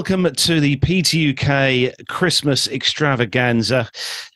welcome 0.00 0.32
to 0.34 0.60
the 0.60 0.76
PTUK 0.76 2.06
Christmas 2.08 2.66
extravaganza. 2.68 3.90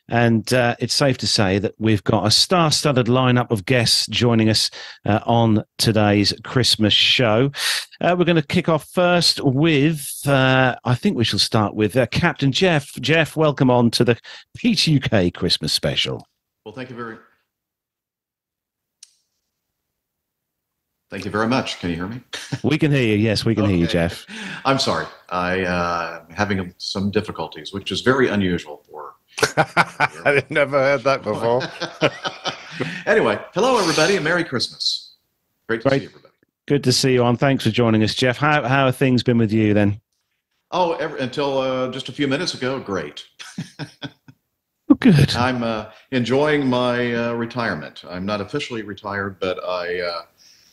And 0.07 0.53
uh, 0.53 0.75
it's 0.79 0.93
safe 0.93 1.17
to 1.17 1.27
say 1.27 1.57
that 1.57 1.73
we've 1.79 2.03
got 2.03 2.27
a 2.27 2.29
star 2.29 2.71
studded 2.71 3.07
lineup 3.07 3.49
of 3.49 3.65
guests 3.65 4.05
joining 4.05 4.47
us 4.47 4.69
uh, 5.07 5.21
on 5.25 5.63
today's 5.79 6.35
Christmas 6.43 6.93
show. 6.93 7.51
Uh, 7.99 8.15
we're 8.15 8.25
going 8.25 8.35
to 8.35 8.45
kick 8.45 8.69
off 8.69 8.87
first 8.89 9.43
with, 9.43 10.21
uh, 10.27 10.75
I 10.85 10.93
think 10.93 11.17
we 11.17 11.23
shall 11.23 11.39
start 11.39 11.73
with 11.73 11.97
uh, 11.97 12.05
Captain 12.11 12.51
Jeff. 12.51 12.93
Jeff, 13.01 13.35
welcome 13.35 13.71
on 13.71 13.89
to 13.89 14.03
the 14.03 14.19
PTUK 14.59 15.33
Christmas 15.33 15.73
special. 15.73 16.27
Well, 16.63 16.75
thank 16.75 16.91
you 16.91 16.95
very 16.95 17.17
Thank 21.09 21.23
you 21.23 21.31
very 21.31 21.47
much. 21.47 21.79
Can 21.79 21.91
you 21.91 21.95
hear 21.95 22.07
me? 22.07 22.21
We 22.63 22.77
can 22.77 22.91
hear 22.91 23.03
you. 23.03 23.15
Yes, 23.15 23.45
we 23.45 23.53
can 23.53 23.65
okay. 23.65 23.73
hear 23.73 23.81
you, 23.81 23.87
Jeff. 23.87 24.25
I'm 24.65 24.79
sorry. 24.79 25.05
I 25.29 25.61
uh, 25.61 26.23
am 26.27 26.35
having 26.35 26.73
some 26.77 27.11
difficulties, 27.11 27.71
which 27.73 27.91
is 27.91 28.01
very 28.01 28.27
unusual 28.27 28.83
for. 28.89 29.13
I've 30.25 30.49
never 30.49 30.79
heard 30.79 31.03
that 31.03 31.21
before. 31.23 31.61
anyway, 33.05 33.39
hello 33.53 33.77
everybody, 33.77 34.15
and 34.15 34.23
Merry 34.23 34.43
Christmas. 34.43 35.15
Great 35.67 35.81
to 35.81 35.89
Great. 35.89 36.01
see 36.01 36.05
everybody. 36.07 36.33
Good 36.67 36.83
to 36.85 36.91
see 36.91 37.13
you 37.13 37.23
on. 37.23 37.37
Thanks 37.37 37.63
for 37.63 37.69
joining 37.69 38.01
us, 38.01 38.15
Jeff. 38.15 38.37
How 38.37 38.63
how 38.67 38.87
have 38.87 38.95
things 38.95 39.21
been 39.21 39.37
with 39.37 39.51
you 39.51 39.73
then? 39.73 40.01
Oh, 40.71 40.93
ever, 40.93 41.17
until 41.17 41.59
uh, 41.59 41.91
just 41.91 42.09
a 42.09 42.11
few 42.11 42.27
minutes 42.27 42.55
ago, 42.55 42.79
great. 42.79 43.23
oh, 44.89 44.95
good. 44.99 45.35
I'm 45.35 45.61
uh, 45.61 45.91
enjoying 46.11 46.67
my 46.67 47.13
uh, 47.13 47.33
retirement. 47.33 48.03
I'm 48.09 48.25
not 48.25 48.41
officially 48.41 48.81
retired, 48.81 49.39
but 49.39 49.63
I 49.63 50.01
uh, 50.01 50.21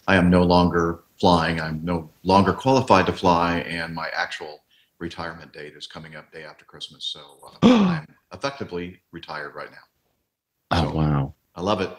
I 0.07 0.17
am 0.17 0.31
no 0.31 0.43
longer 0.43 1.05
flying. 1.21 1.61
I'm 1.61 1.85
no 1.85 2.11
longer 2.25 2.53
qualified 2.53 3.07
to 3.07 3.13
fly, 3.13 3.59
and 3.61 3.95
my 3.95 4.09
actual 4.15 4.65
retirement 4.99 5.53
date 5.53 5.75
is 5.77 5.87
coming 5.87 6.17
up 6.17 6.33
day 6.33 6.45
after 6.45 6.65
Christmas. 6.65 7.05
So 7.05 7.21
uh, 7.45 7.59
I'm 7.63 8.07
effectively 8.33 9.01
retired 9.13 9.55
right 9.55 9.71
now. 9.71 10.77
So, 10.79 10.89
oh 10.89 10.95
wow! 10.95 11.35
I 11.55 11.61
love 11.61 11.81
it. 11.81 11.91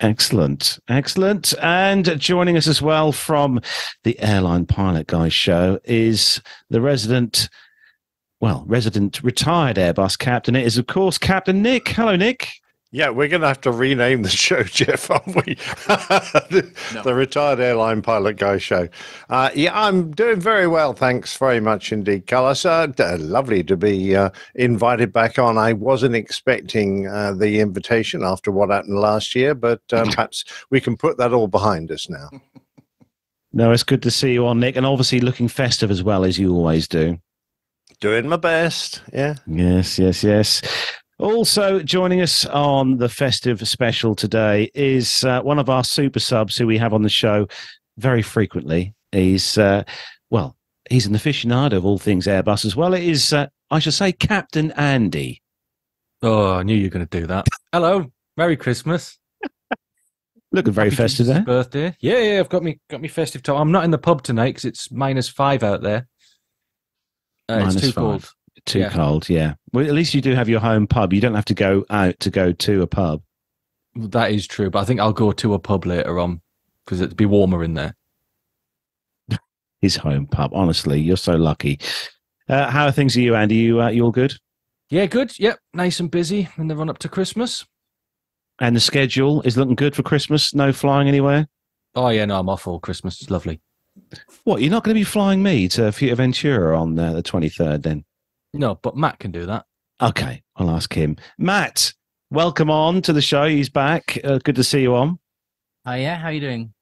Excellent, 0.00 0.78
excellent. 0.88 1.54
And 1.62 2.20
joining 2.20 2.56
us 2.56 2.66
as 2.66 2.82
well 2.82 3.12
from 3.12 3.60
the 4.04 4.18
Airline 4.20 4.66
Pilot 4.66 5.06
Guy 5.06 5.30
show 5.30 5.80
is 5.84 6.42
the 6.68 6.82
resident, 6.82 7.48
well, 8.40 8.64
resident 8.66 9.22
retired 9.22 9.76
Airbus 9.76 10.18
captain. 10.18 10.54
It 10.54 10.66
is, 10.66 10.76
of 10.76 10.86
course, 10.86 11.16
Captain 11.16 11.62
Nick. 11.62 11.88
Hello, 11.88 12.14
Nick. 12.14 12.50
Yeah, 12.92 13.10
we're 13.10 13.28
going 13.28 13.42
to 13.42 13.48
have 13.48 13.60
to 13.62 13.72
rename 13.72 14.22
the 14.22 14.28
show, 14.46 14.62
Jeff, 14.62 15.10
aren't 15.10 15.26
we? 15.26 15.54
the, 15.54 16.72
no. 16.94 17.02
the, 17.02 17.14
Retired 17.14 17.58
Airline 17.58 18.00
Pilot 18.00 18.36
Guy 18.36 18.58
Show. 18.58 18.88
Uh, 19.28 19.50
yeah, 19.54 19.78
I'm 19.78 20.12
doing 20.12 20.40
very 20.40 20.68
well. 20.68 20.92
Thanks 20.92 21.36
very 21.36 21.60
much 21.60 21.92
indeed, 21.92 22.26
Carlos. 22.26 22.64
Uh, 22.64 22.86
lovely 23.18 23.64
to 23.64 23.76
be 23.76 24.14
uh, 24.14 24.30
invited 24.54 25.12
back 25.12 25.38
on. 25.38 25.58
I 25.58 25.72
wasn't 25.72 26.14
expecting 26.14 27.08
uh, 27.08 27.32
the 27.32 27.60
invitation 27.60 28.22
after 28.22 28.52
what 28.52 28.70
happened 28.70 28.98
last 28.98 29.34
year, 29.34 29.54
but 29.54 29.82
um, 29.92 30.08
perhaps 30.10 30.44
we 30.70 30.80
can 30.80 30.96
put 30.96 31.18
that 31.18 31.32
all 31.32 31.48
behind 31.48 31.90
us 31.90 32.08
now. 32.08 32.30
No, 33.52 33.72
it's 33.72 33.82
good 33.82 34.02
to 34.02 34.10
see 34.10 34.32
you 34.32 34.46
on, 34.46 34.60
Nick, 34.60 34.76
and 34.76 34.86
obviously 34.86 35.18
looking 35.20 35.48
festive 35.48 35.90
as 35.90 36.02
well 36.02 36.24
as 36.24 36.38
you 36.38 36.54
always 36.54 36.86
do. 36.86 37.18
Doing 38.00 38.28
my 38.28 38.36
best, 38.36 39.02
yeah. 39.12 39.36
Yes, 39.46 39.98
yes, 39.98 40.22
yes. 40.22 40.62
Also 41.18 41.80
joining 41.80 42.20
us 42.20 42.44
on 42.46 42.98
the 42.98 43.08
festive 43.08 43.66
special 43.66 44.14
today 44.14 44.70
is 44.74 45.24
uh, 45.24 45.40
one 45.40 45.58
of 45.58 45.70
our 45.70 45.82
super 45.82 46.20
subs 46.20 46.58
who 46.58 46.66
we 46.66 46.76
have 46.76 46.92
on 46.92 47.02
the 47.02 47.08
show 47.08 47.48
very 47.96 48.20
frequently. 48.20 48.94
He's 49.12 49.56
uh, 49.56 49.84
well, 50.28 50.56
he's 50.90 51.06
an 51.06 51.14
aficionado 51.14 51.72
of 51.78 51.86
all 51.86 51.96
things 51.96 52.26
Airbus 52.26 52.66
as 52.66 52.76
well. 52.76 52.92
It 52.92 53.02
is, 53.02 53.32
uh, 53.32 53.46
I 53.70 53.78
should 53.78 53.94
say, 53.94 54.12
Captain 54.12 54.72
Andy. 54.72 55.42
Oh, 56.22 56.56
I 56.56 56.62
knew 56.62 56.74
you 56.74 56.84
were 56.84 56.90
going 56.90 57.06
to 57.06 57.20
do 57.20 57.26
that. 57.28 57.46
Hello, 57.72 58.12
Merry 58.36 58.58
Christmas. 58.58 59.18
Looking 60.52 60.74
very 60.74 60.90
Happy 60.90 60.96
festive 60.96 61.26
there. 61.26 61.42
Birthday, 61.42 61.96
yeah, 62.00 62.18
yeah. 62.18 62.40
I've 62.40 62.50
got 62.50 62.62
me 62.62 62.78
got 62.90 63.00
me 63.00 63.08
festive 63.08 63.42
top. 63.42 63.58
I'm 63.58 63.72
not 63.72 63.84
in 63.84 63.90
the 63.90 63.98
pub 63.98 64.22
tonight 64.22 64.50
because 64.50 64.66
it's 64.66 64.90
minus 64.90 65.30
five 65.30 65.62
out 65.62 65.80
there. 65.80 66.08
Uh, 67.48 67.60
minus 67.60 67.76
it's 67.76 67.86
too 67.86 67.92
five. 67.92 67.94
cold 67.94 68.30
too 68.66 68.80
yeah. 68.80 68.90
cold. 68.90 69.28
Yeah. 69.28 69.54
Well, 69.72 69.86
at 69.86 69.92
least 69.92 70.14
you 70.14 70.20
do 70.20 70.34
have 70.34 70.48
your 70.48 70.60
home 70.60 70.86
pub. 70.86 71.12
You 71.12 71.20
don't 71.20 71.34
have 71.34 71.44
to 71.46 71.54
go 71.54 71.84
out 71.88 72.18
to 72.20 72.30
go 72.30 72.52
to 72.52 72.82
a 72.82 72.86
pub. 72.86 73.22
That 73.94 74.30
is 74.30 74.46
true, 74.46 74.68
but 74.68 74.80
I 74.80 74.84
think 74.84 75.00
I'll 75.00 75.12
go 75.12 75.32
to 75.32 75.54
a 75.54 75.58
pub 75.58 75.86
later 75.86 76.18
on 76.18 76.42
because 76.84 77.00
it'd 77.00 77.16
be 77.16 77.24
warmer 77.24 77.64
in 77.64 77.74
there. 77.74 77.94
His 79.80 79.96
home 79.96 80.26
pub. 80.26 80.50
Honestly, 80.54 81.00
you're 81.00 81.16
so 81.16 81.34
lucky. 81.36 81.80
Uh, 82.48 82.70
how 82.70 82.86
are 82.86 82.92
things 82.92 83.16
are 83.16 83.20
you, 83.20 83.34
Andy? 83.34 83.56
You 83.56 83.80
uh, 83.80 83.88
you 83.88 84.04
all 84.04 84.12
good? 84.12 84.34
Yeah, 84.90 85.06
good. 85.06 85.38
Yep, 85.38 85.58
nice 85.74 85.98
and 85.98 86.10
busy 86.10 86.48
in 86.58 86.68
the 86.68 86.76
run 86.76 86.90
up 86.90 86.98
to 86.98 87.08
Christmas. 87.08 87.66
And 88.60 88.76
the 88.76 88.80
schedule 88.80 89.42
is 89.42 89.56
looking 89.56 89.74
good 89.74 89.96
for 89.96 90.02
Christmas. 90.02 90.54
No 90.54 90.72
flying 90.72 91.08
anywhere. 91.08 91.48
Oh 91.94 92.08
yeah, 92.08 92.24
no, 92.26 92.38
I'm 92.38 92.48
off 92.48 92.66
all 92.66 92.78
Christmas. 92.78 93.20
It's 93.20 93.30
lovely. 93.30 93.60
What? 94.44 94.60
You're 94.60 94.70
not 94.70 94.84
going 94.84 94.94
to 94.94 95.00
be 95.00 95.04
flying 95.04 95.42
me 95.42 95.68
to 95.68 95.82
Fuerteventura 95.82 96.78
on 96.78 96.98
uh, 96.98 97.14
the 97.14 97.22
23rd 97.22 97.82
then? 97.82 98.04
No, 98.58 98.76
but 98.76 98.96
Matt 98.96 99.18
can 99.18 99.30
do 99.30 99.46
that. 99.46 99.66
Okay, 100.00 100.42
I'll 100.56 100.70
ask 100.70 100.92
him. 100.92 101.16
Matt, 101.38 101.92
welcome 102.30 102.70
on 102.70 103.02
to 103.02 103.12
the 103.12 103.22
show. 103.22 103.48
He's 103.48 103.68
back. 103.68 104.18
Uh, 104.24 104.38
good 104.42 104.56
to 104.56 104.64
see 104.64 104.82
you 104.82 104.94
on. 104.94 105.18
Hi, 105.84 105.98
yeah. 105.98 106.16
How 106.16 106.28
are 106.28 106.32
you 106.32 106.40
doing? 106.40 106.72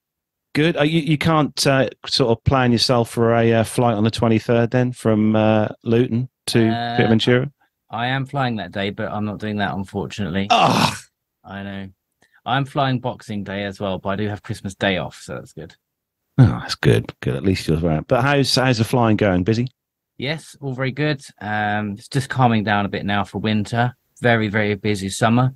Good. 0.55 0.77
Uh, 0.77 0.83
you, 0.83 1.01
you 1.01 1.19
can't 1.19 1.67
uh, 1.67 1.91
sort 2.07 2.31
of 2.31 2.43
plan 2.45 2.73
yourself 2.73 3.11
for 3.11 3.35
a 3.35 3.53
uh, 3.53 3.65
flight 3.65 3.97
on 3.97 4.05
the 4.05 4.11
23rd 4.11 4.71
then 4.71 4.93
from 4.93 5.37
uh, 5.37 5.69
Luton 5.83 6.29
to 6.47 6.69
uh, 6.69 6.97
Ventura? 6.97 7.51
I 7.91 8.07
am 8.07 8.27
flying 8.27 8.57
that 8.57 8.73
day, 8.73 8.91
but 8.91 9.11
I'm 9.11 9.25
not 9.25 9.39
doing 9.39 9.57
that, 9.59 9.75
unfortunately. 9.75 10.47
Oh. 10.51 10.95
I 11.45 11.63
know. 11.63 11.89
I'm 12.47 12.65
flying 12.65 13.01
Boxing 13.01 13.45
Day 13.45 13.65
as 13.65 13.81
well, 13.81 13.99
but 13.99 14.11
I 14.11 14.17
do 14.17 14.29
have 14.29 14.43
Christmas 14.43 14.75
Day 14.75 14.99
off, 14.99 15.21
so 15.23 15.35
that's 15.35 15.53
good. 15.53 15.75
Oh, 16.39 16.47
that's 16.47 16.75
good. 16.75 17.13
Good. 17.21 17.37
At 17.37 17.45
least 17.45 17.69
you're 17.69 17.79
around. 17.79 18.07
But 18.09 18.23
how's 18.23 18.55
how's 18.55 18.79
the 18.79 18.85
flying 18.85 19.17
going? 19.17 19.45
Busy? 19.45 19.69
Yes, 20.19 20.57
all 20.61 20.75
very 20.75 20.93
good. 20.93 21.23
Um, 21.41 21.93
it's 21.93 22.09
just 22.09 22.29
calming 22.29 22.65
down 22.65 22.87
a 22.87 22.89
bit 22.89 23.05
now 23.05 23.25
for 23.25 23.39
winter. 23.39 23.95
Very, 24.21 24.49
very 24.49 24.75
busy 24.75 25.09
summer. 25.09 25.53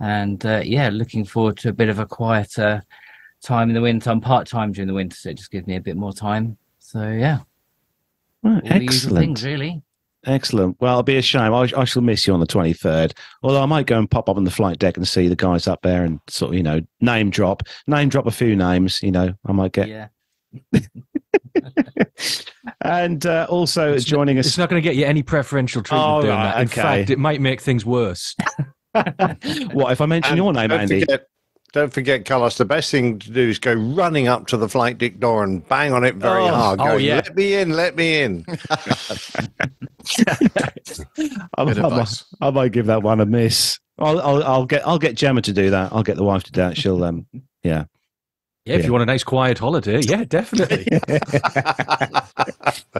And 0.00 0.44
uh, 0.44 0.62
yeah, 0.64 0.90
looking 0.90 1.24
forward 1.24 1.56
to 1.58 1.70
a 1.70 1.72
bit 1.72 1.88
of 1.88 1.98
a 1.98 2.06
quieter 2.06 2.82
time 3.42 3.68
in 3.68 3.74
the 3.74 3.80
winter. 3.80 4.10
I'm 4.10 4.20
part 4.20 4.46
time 4.46 4.72
during 4.72 4.88
the 4.88 4.94
winter, 4.94 5.16
so 5.16 5.30
it 5.30 5.38
just 5.38 5.50
gives 5.50 5.66
me 5.66 5.76
a 5.76 5.80
bit 5.80 5.96
more 5.96 6.12
time. 6.12 6.56
So 6.78 7.10
yeah. 7.10 7.40
Well, 8.42 8.60
excellent. 8.64 9.18
Things, 9.18 9.44
really. 9.44 9.82
Excellent. 10.24 10.76
Well, 10.80 10.94
it'll 10.94 11.02
be 11.04 11.16
a 11.16 11.22
shame. 11.22 11.54
I, 11.54 11.70
I, 11.76 11.84
shall 11.84 12.02
miss 12.02 12.26
you 12.26 12.34
on 12.34 12.40
the 12.40 12.46
23rd. 12.46 13.12
Although 13.42 13.62
I 13.62 13.66
might 13.66 13.86
go 13.86 13.98
and 13.98 14.10
pop 14.10 14.28
up 14.28 14.36
on 14.36 14.44
the 14.44 14.50
flight 14.50 14.78
deck 14.78 14.96
and 14.96 15.06
see 15.06 15.28
the 15.28 15.36
guys 15.36 15.68
up 15.68 15.82
there 15.82 16.04
and 16.04 16.20
sort 16.28 16.50
of, 16.50 16.56
you 16.56 16.64
know, 16.64 16.80
name 17.00 17.30
drop, 17.30 17.62
name 17.86 18.08
drop 18.08 18.26
a 18.26 18.32
few 18.32 18.56
names. 18.56 19.02
You 19.02 19.12
know, 19.12 19.34
I 19.46 19.52
might 19.52 19.72
get. 19.72 19.88
Yeah. 19.88 20.08
and 22.82 23.26
uh, 23.26 23.46
also 23.48 23.92
it's 23.92 24.04
joining 24.04 24.38
us. 24.38 24.46
It's 24.46 24.58
not 24.58 24.68
going 24.68 24.82
to 24.82 24.86
get 24.86 24.96
you 24.96 25.04
any 25.04 25.22
preferential 25.22 25.82
treatment 25.82 26.10
oh, 26.10 26.22
doing 26.22 26.34
right, 26.34 26.44
that. 26.44 26.60
In 26.60 26.68
okay. 26.68 26.80
fact, 26.80 27.10
it 27.10 27.18
might 27.18 27.40
make 27.40 27.60
things 27.60 27.84
worse. 27.84 28.34
what 29.72 29.92
if 29.92 30.00
I 30.00 30.06
mention 30.06 30.32
and 30.32 30.38
your 30.38 30.52
name, 30.52 30.68
don't 30.68 30.80
Andy? 30.80 31.00
Forget, 31.00 31.26
don't 31.72 31.92
forget, 31.92 32.24
Carlos. 32.24 32.56
The 32.56 32.64
best 32.64 32.90
thing 32.90 33.18
to 33.18 33.30
do 33.30 33.48
is 33.48 33.58
go 33.58 33.74
running 33.74 34.28
up 34.28 34.46
to 34.48 34.56
the 34.56 34.68
flight 34.68 34.98
deck 34.98 35.18
door 35.18 35.44
and 35.44 35.66
bang 35.68 35.92
on 35.92 36.04
it 36.04 36.14
very 36.16 36.44
oh, 36.44 36.48
hard. 36.48 36.78
Go, 36.78 36.92
oh, 36.92 36.96
yeah. 36.96 37.16
Let 37.16 37.36
me 37.36 37.54
in. 37.54 37.70
Let 37.70 37.96
me 37.96 38.22
in. 38.22 38.44
I, 41.58 41.64
might, 41.64 42.22
I 42.40 42.50
might 42.50 42.72
give 42.72 42.86
that 42.86 43.02
one 43.02 43.20
a 43.20 43.26
miss. 43.26 43.78
I'll, 43.98 44.20
I'll, 44.20 44.42
I'll, 44.44 44.66
get 44.66 44.86
I'll 44.86 44.98
get 44.98 45.16
Gemma 45.16 45.42
to 45.42 45.52
do 45.52 45.70
that. 45.70 45.92
I'll 45.92 46.02
get 46.02 46.16
the 46.16 46.24
wife 46.24 46.44
to 46.44 46.52
do 46.52 46.60
that. 46.60 46.76
She'll 46.76 47.02
um 47.02 47.26
yeah. 47.62 47.84
Yeah, 48.66 48.76
if 48.76 48.84
you 48.84 48.90
want 48.90 49.02
a 49.02 49.06
nice 49.06 49.22
quiet 49.22 49.58
holiday, 49.58 50.00
yeah, 50.00 50.24
definitely. 50.24 50.88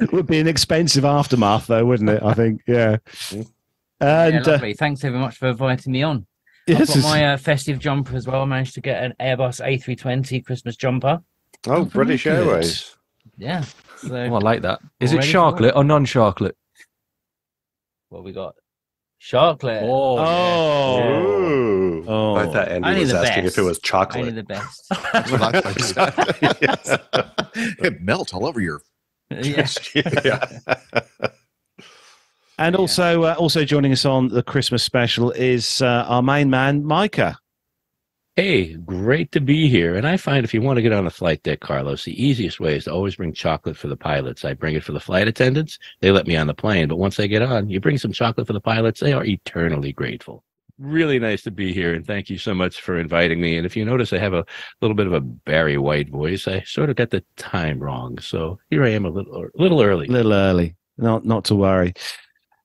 it 0.00 0.12
would 0.12 0.28
be 0.28 0.38
an 0.38 0.46
expensive 0.46 1.04
aftermath, 1.04 1.66
though, 1.66 1.84
wouldn't 1.84 2.08
it? 2.08 2.22
I 2.22 2.34
think, 2.34 2.62
yeah. 2.68 2.98
And, 3.32 4.34
yeah, 4.34 4.40
uh, 4.40 4.44
lovely. 4.46 4.74
Uh, 4.74 4.76
Thanks 4.78 5.00
very 5.00 5.18
much 5.18 5.38
for 5.38 5.48
inviting 5.48 5.92
me 5.92 6.04
on. 6.04 6.24
Yes, 6.68 6.94
I've 6.94 7.02
got 7.02 7.08
my 7.08 7.26
uh, 7.32 7.36
festive 7.36 7.80
jumper 7.80 8.14
as 8.14 8.28
well. 8.28 8.42
I 8.42 8.44
managed 8.44 8.74
to 8.74 8.80
get 8.80 9.02
an 9.02 9.14
Airbus 9.20 9.60
A320 9.60 10.46
Christmas 10.46 10.76
jumper. 10.76 11.20
Oh, 11.66 11.84
British 11.84 12.28
Airways. 12.28 12.94
Yeah. 13.36 13.64
So 13.96 14.14
oh, 14.14 14.34
I 14.34 14.38
like 14.38 14.62
that. 14.62 14.78
Is 15.00 15.12
it 15.12 15.20
sharklet 15.20 15.74
or 15.74 15.82
non-chocolate? 15.82 16.56
What 18.08 18.22
we 18.22 18.32
got? 18.32 18.54
Sharklet. 19.26 19.82
Oh. 19.82 20.18
Oh. 20.18 22.04
oh. 22.06 22.36
I 22.36 22.46
thought 22.46 22.68
Andy 22.68 22.88
Only 22.88 23.00
was 23.00 23.12
asking 23.12 23.44
best. 23.44 23.58
if 23.58 23.64
it 23.64 23.66
was 23.66 23.80
chocolate. 23.80 24.20
Only 24.20 24.32
the 24.32 24.44
best. 24.44 24.86
it 27.82 28.00
melts 28.00 28.32
all 28.32 28.46
over 28.46 28.60
your. 28.60 28.82
Yeah. 29.30 29.66
yeah. 30.24 30.46
And 32.56 32.76
also, 32.76 33.24
uh, 33.24 33.34
also 33.36 33.64
joining 33.64 33.90
us 33.90 34.04
on 34.04 34.28
the 34.28 34.44
Christmas 34.44 34.84
special 34.84 35.32
is 35.32 35.82
uh, 35.82 36.04
our 36.06 36.22
main 36.22 36.48
man, 36.48 36.84
Micah. 36.84 37.36
Hey, 38.36 38.74
great 38.74 39.32
to 39.32 39.40
be 39.40 39.70
here. 39.70 39.94
And 39.94 40.06
I 40.06 40.18
find 40.18 40.44
if 40.44 40.52
you 40.52 40.60
want 40.60 40.76
to 40.76 40.82
get 40.82 40.92
on 40.92 41.06
a 41.06 41.10
flight 41.10 41.42
deck, 41.42 41.60
Carlos, 41.60 42.04
the 42.04 42.22
easiest 42.22 42.60
way 42.60 42.76
is 42.76 42.84
to 42.84 42.92
always 42.92 43.16
bring 43.16 43.32
chocolate 43.32 43.78
for 43.78 43.88
the 43.88 43.96
pilots. 43.96 44.44
I 44.44 44.52
bring 44.52 44.74
it 44.74 44.84
for 44.84 44.92
the 44.92 45.00
flight 45.00 45.26
attendants. 45.26 45.78
They 46.02 46.10
let 46.10 46.26
me 46.26 46.36
on 46.36 46.46
the 46.46 46.52
plane. 46.52 46.86
But 46.86 46.98
once 46.98 47.18
I 47.18 47.28
get 47.28 47.40
on, 47.40 47.70
you 47.70 47.80
bring 47.80 47.96
some 47.96 48.12
chocolate 48.12 48.46
for 48.46 48.52
the 48.52 48.60
pilots. 48.60 49.00
They 49.00 49.14
are 49.14 49.24
eternally 49.24 49.90
grateful. 49.94 50.44
Really 50.78 51.18
nice 51.18 51.44
to 51.44 51.50
be 51.50 51.72
here. 51.72 51.94
And 51.94 52.06
thank 52.06 52.28
you 52.28 52.36
so 52.36 52.52
much 52.52 52.82
for 52.82 52.98
inviting 52.98 53.40
me. 53.40 53.56
And 53.56 53.64
if 53.64 53.74
you 53.74 53.86
notice, 53.86 54.12
I 54.12 54.18
have 54.18 54.34
a 54.34 54.44
little 54.82 54.94
bit 54.94 55.06
of 55.06 55.14
a 55.14 55.22
Barry 55.22 55.78
White 55.78 56.10
voice. 56.10 56.46
I 56.46 56.60
sort 56.66 56.90
of 56.90 56.96
got 56.96 57.08
the 57.08 57.24
time 57.38 57.78
wrong. 57.78 58.18
So 58.18 58.58
here 58.68 58.84
I 58.84 58.90
am 58.90 59.06
a 59.06 59.10
little, 59.10 59.46
a 59.46 59.48
little 59.54 59.80
early. 59.80 60.08
A 60.08 60.12
little 60.12 60.34
early. 60.34 60.76
Not, 60.98 61.24
not 61.24 61.46
to 61.46 61.54
worry. 61.54 61.94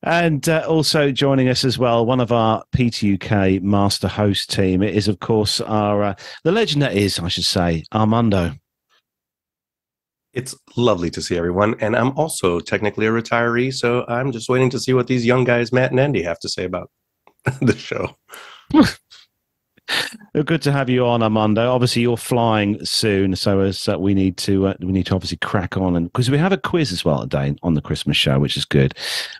And 0.03 0.47
uh, 0.49 0.65
also 0.67 1.11
joining 1.11 1.47
us 1.47 1.63
as 1.63 1.77
well, 1.77 2.05
one 2.05 2.19
of 2.19 2.31
our 2.31 2.63
PTUK 2.75 3.61
master 3.61 4.07
host 4.07 4.49
team 4.49 4.81
It 4.81 4.95
is, 4.95 5.07
of 5.07 5.19
course, 5.19 5.61
our 5.61 6.03
uh, 6.03 6.15
the 6.43 6.51
legend 6.51 6.81
that 6.81 6.95
is, 6.95 7.19
I 7.19 7.27
should 7.27 7.45
say, 7.45 7.83
Armando. 7.93 8.53
It's 10.33 10.55
lovely 10.77 11.09
to 11.11 11.21
see 11.21 11.37
everyone, 11.37 11.75
and 11.81 11.95
I'm 11.95 12.17
also 12.17 12.59
technically 12.61 13.05
a 13.05 13.11
retiree, 13.11 13.73
so 13.73 14.05
I'm 14.07 14.31
just 14.31 14.47
waiting 14.47 14.69
to 14.69 14.79
see 14.79 14.93
what 14.93 15.07
these 15.07 15.25
young 15.25 15.43
guys, 15.43 15.73
Matt 15.73 15.91
and 15.91 15.99
Andy, 15.99 16.23
have 16.23 16.39
to 16.39 16.49
say 16.49 16.63
about 16.63 16.89
the 17.61 17.77
show. 17.77 18.15
Good 20.45 20.61
to 20.61 20.71
have 20.71 20.89
you 20.89 21.05
on, 21.05 21.21
Armando. 21.21 21.69
Obviously, 21.71 22.03
you're 22.03 22.17
flying 22.17 22.83
soon, 22.85 23.35
so 23.35 23.59
as 23.59 23.87
uh, 23.89 23.99
we 23.99 24.13
need 24.13 24.37
to 24.37 24.67
uh, 24.67 24.73
we 24.79 24.91
need 24.91 25.05
to 25.07 25.15
obviously 25.15 25.37
crack 25.37 25.75
on, 25.77 25.95
and 25.95 26.11
because 26.11 26.31
we 26.31 26.37
have 26.37 26.53
a 26.53 26.57
quiz 26.57 26.91
as 26.91 27.03
well 27.03 27.21
today 27.21 27.55
on 27.63 27.73
the 27.73 27.81
Christmas 27.81 28.17
show, 28.17 28.39
which 28.39 28.55
is 28.55 28.65
good. 28.65 28.93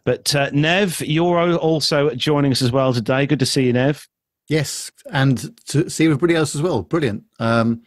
But 0.04 0.36
uh, 0.36 0.50
Nev, 0.52 1.02
you're 1.02 1.56
also 1.56 2.14
joining 2.16 2.52
us 2.52 2.62
as 2.62 2.72
well 2.72 2.94
today. 2.94 3.26
Good 3.26 3.40
to 3.40 3.46
see 3.46 3.66
you, 3.68 3.74
Nev. 3.74 4.08
Yes, 4.48 4.92
and 5.12 5.58
to 5.68 5.90
see 5.90 6.06
everybody 6.06 6.36
else 6.36 6.56
as 6.56 6.62
well. 6.62 6.82
Brilliant. 6.82 7.24
Um, 7.40 7.84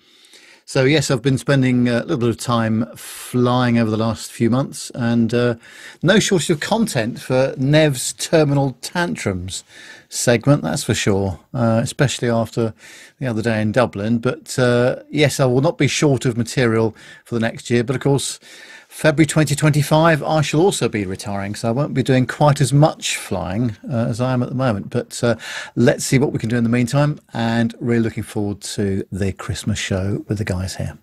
so 0.67 0.85
yes, 0.85 1.11
I've 1.11 1.21
been 1.21 1.37
spending 1.37 1.89
a 1.89 2.01
little 2.01 2.17
bit 2.17 2.31
of 2.31 2.39
time 2.39 2.87
flying 2.97 3.79
over 3.79 3.91
the 3.91 3.99
last 3.99 4.33
few 4.33 4.49
months, 4.49 4.91
and 4.95 5.35
uh, 5.35 5.57
no 6.03 6.19
shortage 6.19 6.49
of 6.49 6.61
content 6.61 7.21
for 7.21 7.55
Nev's 7.59 8.15
terminal 8.15 8.79
tantrums 8.81 9.63
segment, 10.09 10.63
that's 10.63 10.85
for 10.85 10.95
sure, 10.95 11.41
uh, 11.53 11.81
especially 11.83 12.31
after 12.31 12.75
the 13.19 13.27
other 13.27 13.43
day 13.43 13.61
in 13.61 13.73
Dublin. 13.73 14.19
But 14.19 14.59
uh, 14.59 15.03
yes, 15.11 15.41
I 15.41 15.47
will 15.47 15.61
not 15.61 15.79
be 15.79 15.89
short 15.89 16.25
of 16.25 16.37
material 16.37 16.95
for 17.25 17.35
the 17.35 17.41
next 17.41 17.71
year. 17.71 17.85
But 17.85 17.97
of 17.97 18.03
course, 18.03 18.41
February 18.89 19.27
2025, 19.27 20.23
I 20.23 20.41
shall 20.41 20.61
also 20.61 20.89
be 20.89 21.05
retiring, 21.05 21.57
so 21.57 21.69
I 21.69 21.73
won't 21.73 21.95
be 21.95 22.03
doing 22.05 22.27
quite 22.27 22.61
as 22.61 22.73
much 22.73 23.17
flying 23.17 23.77
uh, 23.91 24.07
as 24.07 24.21
I 24.21 24.33
am 24.33 24.43
at 24.43 24.51
the 24.51 24.55
moment. 24.55 24.91
But 24.91 25.23
uh, 25.25 25.35
let's 25.75 26.05
see 26.05 26.19
what 26.19 26.33
we 26.33 26.39
can 26.39 26.49
do 26.49 26.57
in 26.57 26.63
the 26.63 26.71
meantime, 26.71 27.19
and 27.33 27.75
really 27.81 28.03
looking 28.03 28.23
forward 28.23 28.61
to 28.61 29.05
the 29.11 29.33
Christmas 29.33 29.81
show 29.81 30.25
with 30.29 30.39
the 30.39 30.45
guys 30.45 30.77
here. 30.77 30.97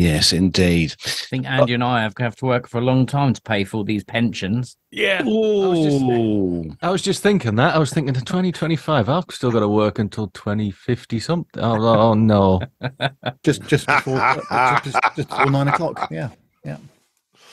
Yes, 0.00 0.32
indeed. 0.32 0.94
I 1.04 1.08
think 1.08 1.46
Andy 1.46 1.74
and 1.74 1.84
I 1.84 2.00
have, 2.00 2.14
have 2.18 2.34
to 2.36 2.46
work 2.46 2.66
for 2.66 2.78
a 2.78 2.80
long 2.80 3.04
time 3.04 3.34
to 3.34 3.42
pay 3.42 3.64
for 3.64 3.84
these 3.84 4.02
pensions. 4.02 4.78
Yeah. 4.90 5.20
I 5.20 5.24
was, 5.24 5.84
just, 5.84 6.82
I 6.82 6.90
was 6.90 7.02
just 7.02 7.22
thinking 7.22 7.56
that. 7.56 7.74
I 7.74 7.78
was 7.78 7.92
thinking 7.92 8.14
in 8.14 8.20
2025, 8.22 9.10
I've 9.10 9.24
still 9.28 9.50
got 9.50 9.60
to 9.60 9.68
work 9.68 9.98
until 9.98 10.28
2050 10.28 11.20
something. 11.20 11.62
Oh, 11.62 11.86
oh 11.86 12.14
no. 12.14 12.62
just 13.44 13.62
just 13.64 13.86
before 13.86 14.18
uh, 14.18 14.80
just, 14.80 14.98
just 15.16 15.28
before 15.28 15.50
nine 15.50 15.68
o'clock. 15.68 16.08
Yeah. 16.10 16.30
Yeah. 16.64 16.78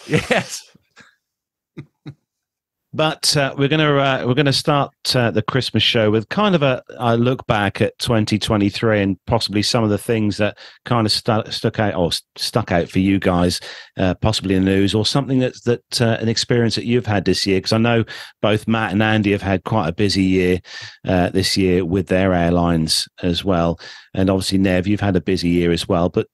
Yes. 0.07 0.76
But 2.97 3.37
uh, 3.37 3.53
we're 3.55 3.67
gonna 3.67 3.95
uh, 3.95 4.23
we're 4.25 4.33
gonna 4.33 4.51
start 4.51 4.91
uh, 5.15 5.29
the 5.29 5.43
Christmas 5.43 5.83
show 5.83 6.09
with 6.09 6.27
kind 6.29 6.55
of 6.55 6.63
a, 6.63 6.81
a, 6.97 7.15
look 7.15 7.45
back 7.45 7.79
at 7.79 7.95
2023 7.99 9.01
and 9.03 9.25
possibly 9.27 9.61
some 9.61 9.83
of 9.83 9.91
the 9.91 9.99
things 9.99 10.37
that 10.37 10.57
kind 10.83 11.05
of 11.05 11.11
stu- 11.11 11.43
stuck 11.51 11.79
out 11.79 11.93
or 11.93 12.09
stuck 12.35 12.71
out 12.71 12.89
for 12.89 12.97
you 12.97 13.19
guys, 13.19 13.59
uh, 13.97 14.15
possibly 14.15 14.55
in 14.55 14.65
the 14.65 14.71
news 14.71 14.95
or 14.95 15.05
something 15.05 15.37
that's 15.37 15.61
that 15.61 16.01
uh, 16.01 16.17
an 16.19 16.27
experience 16.27 16.73
that 16.73 16.85
you've 16.85 17.05
had 17.05 17.25
this 17.25 17.45
year. 17.45 17.59
Because 17.59 17.73
I 17.73 17.77
know 17.77 18.03
both 18.41 18.67
Matt 18.67 18.93
and 18.93 19.03
Andy 19.03 19.31
have 19.31 19.43
had 19.43 19.63
quite 19.63 19.89
a 19.89 19.93
busy 19.93 20.23
year 20.23 20.59
uh, 21.07 21.29
this 21.29 21.55
year 21.55 21.85
with 21.85 22.07
their 22.07 22.33
airlines 22.33 23.07
as 23.21 23.45
well, 23.45 23.79
and 24.15 24.27
obviously 24.27 24.57
Nev, 24.57 24.87
you've 24.87 25.01
had 25.01 25.15
a 25.15 25.21
busy 25.21 25.49
year 25.49 25.71
as 25.71 25.87
well. 25.87 26.09
But 26.09 26.29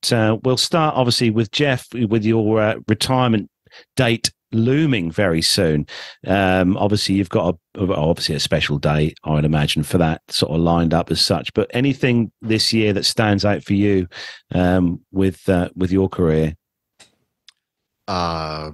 we'll 0.46 0.56
start 0.56 0.96
obviously 0.96 1.30
with 1.30 1.52
Jeff 1.52 1.86
with 1.94 2.24
your 2.24 2.78
retirement 2.88 3.50
date 3.98 4.32
looming 4.54 5.12
very 5.12 5.42
soon. 5.42 5.88
Um, 6.26 6.78
obviously, 6.78 7.16
you've 7.16 7.30
got 7.30 7.56
a, 7.76 7.94
obviously 7.94 8.36
a 8.36 8.40
special 8.40 8.78
day, 8.78 9.14
I 9.24 9.32
would 9.32 9.46
imagine, 9.46 9.84
for 9.84 9.98
that 9.98 10.22
sort 10.30 10.52
of 10.52 10.62
lined 10.62 10.94
up 10.94 11.12
as 11.12 11.22
such. 11.22 11.54
But 11.54 11.70
anything 11.74 12.32
this 12.42 12.74
year 12.74 12.94
that 12.94 13.06
stands 13.06 13.46
out 13.46 13.64
for 13.64 13.74
you 13.74 14.08
um, 14.54 15.02
with 15.12 15.48
uh, 15.50 15.70
with 15.76 15.92
your 15.92 16.10
career? 16.10 16.56
Uh, 18.08 18.72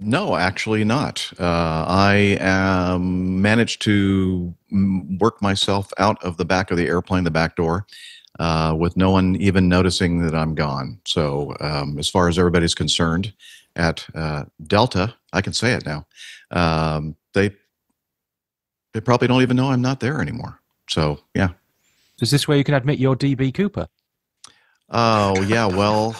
no, 0.00 0.36
actually 0.36 0.84
not. 0.84 1.32
Uh, 1.38 1.84
I 1.88 2.98
managed 2.98 3.82
to 3.82 4.54
work 4.70 5.40
myself 5.40 5.92
out 5.98 6.22
of 6.22 6.36
the 6.36 6.44
back 6.44 6.70
of 6.70 6.76
the 6.76 6.86
airplane, 6.86 7.24
the 7.24 7.30
back 7.30 7.56
door. 7.56 7.86
Uh, 8.40 8.74
with 8.76 8.96
no 8.96 9.12
one 9.12 9.36
even 9.36 9.68
noticing 9.68 10.18
that 10.18 10.34
I'm 10.34 10.56
gone. 10.56 10.98
So, 11.06 11.54
um, 11.60 11.96
as 12.00 12.08
far 12.08 12.28
as 12.28 12.36
everybody's 12.36 12.74
concerned, 12.74 13.32
at 13.76 14.06
uh, 14.14 14.44
Delta, 14.62 15.14
I 15.32 15.40
can 15.40 15.52
say 15.52 15.72
it 15.72 15.84
now. 15.84 16.06
Um, 16.50 17.16
they 17.32 17.50
they 18.92 19.00
probably 19.00 19.28
don't 19.28 19.42
even 19.42 19.56
know 19.56 19.70
I'm 19.70 19.82
not 19.82 20.00
there 20.00 20.20
anymore. 20.20 20.60
So 20.88 21.20
yeah. 21.34 21.50
Is 22.20 22.30
this 22.30 22.46
where 22.46 22.56
you 22.56 22.64
can 22.64 22.74
admit 22.74 22.98
your 22.98 23.16
DB 23.16 23.52
Cooper? 23.52 23.88
Oh 24.90 25.40
yeah, 25.42 25.66
well. 25.66 26.14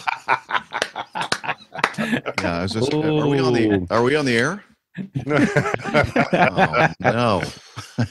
yeah, 2.41 2.63
is 2.63 2.73
this, 2.73 2.89
are 2.89 3.27
we 3.27 3.39
on 3.39 3.53
the 3.53 3.87
are 3.89 4.03
we 4.03 4.15
on 4.15 4.25
the 4.25 4.37
air? 4.37 4.63
oh, 5.27 6.87
no. 7.01 7.43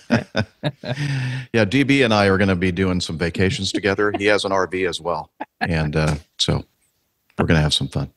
yeah, 1.52 1.64
DB 1.64 2.04
and 2.04 2.12
I 2.12 2.26
are 2.26 2.36
going 2.36 2.48
to 2.48 2.56
be 2.56 2.72
doing 2.72 3.00
some 3.00 3.16
vacations 3.16 3.72
together. 3.72 4.12
He 4.18 4.26
has 4.26 4.44
an 4.44 4.52
RV 4.52 4.88
as 4.88 5.00
well, 5.00 5.30
and 5.60 5.96
uh, 5.96 6.16
so 6.38 6.64
we're 7.38 7.46
going 7.46 7.56
to 7.56 7.62
have 7.62 7.72
some 7.74 7.88
fun. 7.88 8.10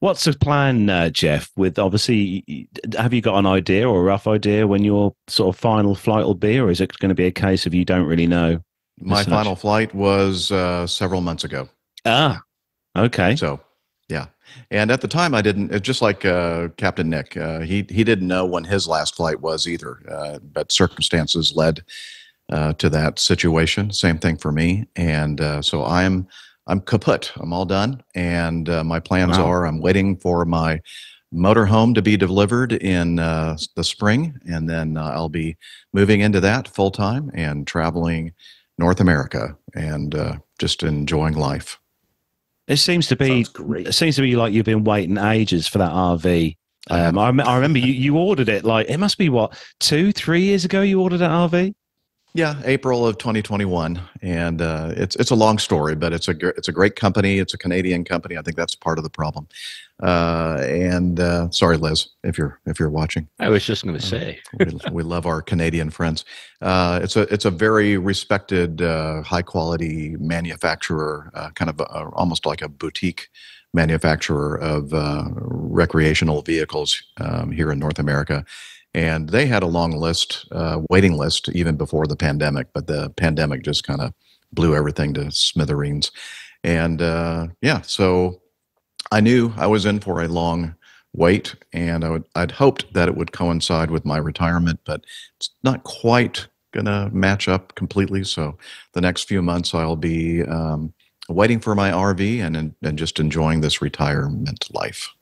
What's 0.00 0.24
the 0.24 0.32
plan, 0.32 0.88
uh, 0.88 1.10
Jeff? 1.10 1.50
With 1.56 1.78
obviously, 1.78 2.66
have 2.96 3.12
you 3.12 3.20
got 3.20 3.38
an 3.38 3.44
idea 3.44 3.86
or 3.86 4.00
a 4.00 4.02
rough 4.02 4.26
idea 4.26 4.66
when 4.66 4.82
your 4.82 5.14
sort 5.28 5.54
of 5.54 5.60
final 5.60 5.94
flight 5.94 6.24
will 6.24 6.34
be, 6.34 6.58
or 6.58 6.70
is 6.70 6.80
it 6.80 6.98
going 6.98 7.10
to 7.10 7.14
be 7.14 7.26
a 7.26 7.30
case 7.30 7.66
of 7.66 7.74
you 7.74 7.84
don't 7.84 8.06
really 8.06 8.26
know? 8.26 8.62
My 8.98 9.24
final 9.24 9.56
flight 9.56 9.94
was 9.94 10.50
uh, 10.50 10.86
several 10.86 11.20
months 11.20 11.44
ago. 11.44 11.68
Ah, 12.06 12.42
okay. 12.96 13.36
So, 13.36 13.60
yeah, 14.08 14.26
and 14.70 14.90
at 14.90 15.02
the 15.02 15.08
time, 15.08 15.34
I 15.34 15.42
didn't. 15.42 15.82
Just 15.82 16.00
like 16.00 16.24
uh, 16.24 16.68
Captain 16.78 17.10
Nick, 17.10 17.36
uh, 17.36 17.60
he 17.60 17.84
he 17.90 18.02
didn't 18.02 18.26
know 18.26 18.46
when 18.46 18.64
his 18.64 18.88
last 18.88 19.16
flight 19.16 19.42
was 19.42 19.68
either. 19.68 20.00
Uh, 20.10 20.38
but 20.38 20.72
circumstances 20.72 21.54
led 21.54 21.84
uh, 22.50 22.72
to 22.74 22.88
that 22.88 23.18
situation. 23.18 23.92
Same 23.92 24.16
thing 24.16 24.38
for 24.38 24.50
me, 24.50 24.86
and 24.96 25.42
so 25.62 25.84
I'm 25.84 26.26
I'm 26.70 26.80
kaput. 26.80 27.32
I'm 27.36 27.52
all 27.52 27.64
done, 27.64 28.00
and 28.14 28.68
uh, 28.68 28.84
my 28.84 29.00
plans 29.00 29.36
wow. 29.36 29.44
are 29.44 29.66
I'm 29.66 29.80
waiting 29.80 30.16
for 30.16 30.44
my 30.44 30.80
motorhome 31.34 31.96
to 31.96 32.02
be 32.02 32.16
delivered 32.16 32.72
in 32.72 33.18
uh, 33.18 33.56
the 33.74 33.82
spring, 33.82 34.38
and 34.48 34.70
then 34.70 34.96
uh, 34.96 35.10
I'll 35.10 35.28
be 35.28 35.56
moving 35.92 36.20
into 36.20 36.40
that 36.40 36.68
full 36.68 36.92
time 36.92 37.28
and 37.34 37.66
traveling 37.66 38.32
North 38.78 39.00
America 39.00 39.56
and 39.74 40.14
uh, 40.14 40.36
just 40.60 40.84
enjoying 40.84 41.34
life. 41.34 41.80
It 42.68 42.76
seems 42.76 43.08
to 43.08 43.16
be. 43.16 43.40
It 43.40 43.94
seems 43.94 44.14
to 44.14 44.22
be 44.22 44.36
like 44.36 44.52
you've 44.52 44.64
been 44.64 44.84
waiting 44.84 45.18
ages 45.18 45.66
for 45.66 45.78
that 45.78 45.90
RV. 45.90 46.56
Um, 46.88 47.18
I, 47.18 47.26
I 47.42 47.56
remember 47.56 47.80
you, 47.80 47.92
you 47.92 48.16
ordered 48.16 48.48
it 48.48 48.64
like 48.64 48.88
it 48.88 48.98
must 48.98 49.18
be 49.18 49.28
what 49.28 49.60
two, 49.80 50.12
three 50.12 50.42
years 50.42 50.64
ago. 50.64 50.82
You 50.82 51.00
ordered 51.00 51.18
that 51.18 51.32
RV. 51.32 51.74
Yeah, 52.32 52.62
April 52.64 53.04
of 53.04 53.18
2021, 53.18 54.00
and 54.22 54.62
uh, 54.62 54.92
it's 54.96 55.16
it's 55.16 55.32
a 55.32 55.34
long 55.34 55.58
story, 55.58 55.96
but 55.96 56.12
it's 56.12 56.28
a 56.28 56.36
it's 56.50 56.68
a 56.68 56.72
great 56.72 56.94
company. 56.94 57.40
It's 57.40 57.54
a 57.54 57.58
Canadian 57.58 58.04
company. 58.04 58.38
I 58.38 58.42
think 58.42 58.56
that's 58.56 58.76
part 58.76 58.98
of 58.98 59.04
the 59.04 59.10
problem. 59.10 59.48
Uh, 60.00 60.60
and 60.62 61.18
uh, 61.18 61.50
sorry, 61.50 61.76
Liz, 61.76 62.08
if 62.22 62.38
you're 62.38 62.60
if 62.66 62.78
you're 62.78 62.88
watching. 62.88 63.26
I 63.40 63.48
was 63.48 63.64
just 63.64 63.84
going 63.84 63.98
to 63.98 64.06
say 64.06 64.38
we, 64.60 64.78
we, 64.92 65.02
love 65.02 65.26
our 65.26 65.42
Canadian 65.42 65.90
friends. 65.90 66.24
Uh, 66.62 67.00
it's 67.02 67.16
a 67.16 67.22
it's 67.32 67.46
a 67.46 67.50
very 67.50 67.98
respected, 67.98 68.80
uh, 68.80 69.22
high 69.22 69.42
quality 69.42 70.16
manufacturer, 70.20 71.32
uh, 71.34 71.50
kind 71.50 71.68
of 71.68 71.80
a, 71.80 72.10
almost 72.12 72.46
like 72.46 72.62
a 72.62 72.68
boutique 72.68 73.28
manufacturer 73.74 74.56
of 74.56 74.92
recreational 74.92 76.42
vehicles 76.42 77.02
um, 77.20 77.50
here 77.50 77.72
in 77.72 77.78
North 77.80 77.98
America 77.98 78.44
and 78.94 79.28
they 79.28 79.46
had 79.46 79.62
a 79.62 79.66
long 79.66 79.92
list, 79.92 80.46
uh, 80.52 80.80
waiting 80.90 81.16
list, 81.16 81.48
even 81.50 81.76
before 81.76 82.06
the 82.06 82.16
pandemic. 82.16 82.68
But 82.72 82.86
the 82.86 83.10
pandemic 83.10 83.62
just 83.62 83.86
kind 83.86 84.00
of 84.00 84.12
blew 84.52 84.74
everything 84.74 85.14
to 85.14 85.30
smithereens. 85.30 86.10
And 86.64 87.00
uh, 87.00 87.48
yeah, 87.62 87.82
so 87.82 88.40
I 89.12 89.20
knew 89.20 89.52
I 89.56 89.66
was 89.66 89.86
in 89.86 90.00
for 90.00 90.22
a 90.22 90.28
long 90.28 90.74
wait, 91.12 91.54
and 91.72 92.04
I 92.04 92.10
would, 92.10 92.24
I'd 92.34 92.52
hoped 92.52 92.92
that 92.94 93.08
it 93.08 93.16
would 93.16 93.32
coincide 93.32 93.90
with 93.90 94.04
my 94.04 94.16
retirement, 94.16 94.80
but 94.84 95.04
it's 95.36 95.50
not 95.62 95.84
quite 95.84 96.46
going 96.72 96.86
to 96.86 97.10
match 97.12 97.48
up 97.48 97.74
completely. 97.74 98.22
So 98.24 98.56
the 98.92 99.00
next 99.00 99.24
few 99.24 99.42
months, 99.42 99.74
I'll 99.74 99.96
be 99.96 100.44
um, 100.44 100.92
waiting 101.28 101.60
for 101.60 101.74
my 101.74 101.90
RV 101.90 102.40
and, 102.44 102.74
and 102.82 102.98
just 102.98 103.18
enjoying 103.18 103.60
this 103.60 103.82
retirement 103.82 104.68
life. 104.72 105.12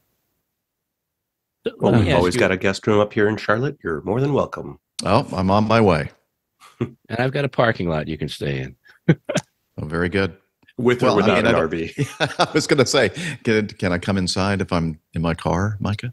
Well, 1.78 1.92
we've 1.92 2.14
always 2.14 2.34
you, 2.34 2.40
got 2.40 2.52
a 2.52 2.56
guest 2.56 2.86
room 2.86 3.00
up 3.00 3.12
here 3.12 3.28
in 3.28 3.36
Charlotte. 3.36 3.78
You're 3.82 4.00
more 4.02 4.20
than 4.20 4.32
welcome. 4.32 4.78
Oh, 5.04 5.26
I'm 5.32 5.50
on 5.50 5.66
my 5.66 5.80
way. 5.80 6.10
and 6.80 6.96
I've 7.18 7.32
got 7.32 7.44
a 7.44 7.48
parking 7.48 7.88
lot 7.88 8.08
you 8.08 8.18
can 8.18 8.28
stay 8.28 8.60
in. 8.60 8.76
oh, 9.08 9.84
very 9.84 10.08
good. 10.08 10.36
With 10.76 11.02
well, 11.02 11.14
or 11.14 11.16
without 11.16 11.44
I 11.44 11.52
mean, 11.52 11.54
an 11.54 11.68
RV. 11.68 12.48
I 12.48 12.52
was 12.52 12.66
going 12.66 12.78
to 12.78 12.86
say, 12.86 13.10
can, 13.42 13.66
can 13.66 13.92
I 13.92 13.98
come 13.98 14.16
inside 14.16 14.60
if 14.60 14.72
I'm 14.72 14.98
in 15.14 15.22
my 15.22 15.34
car, 15.34 15.76
Micah? 15.80 16.12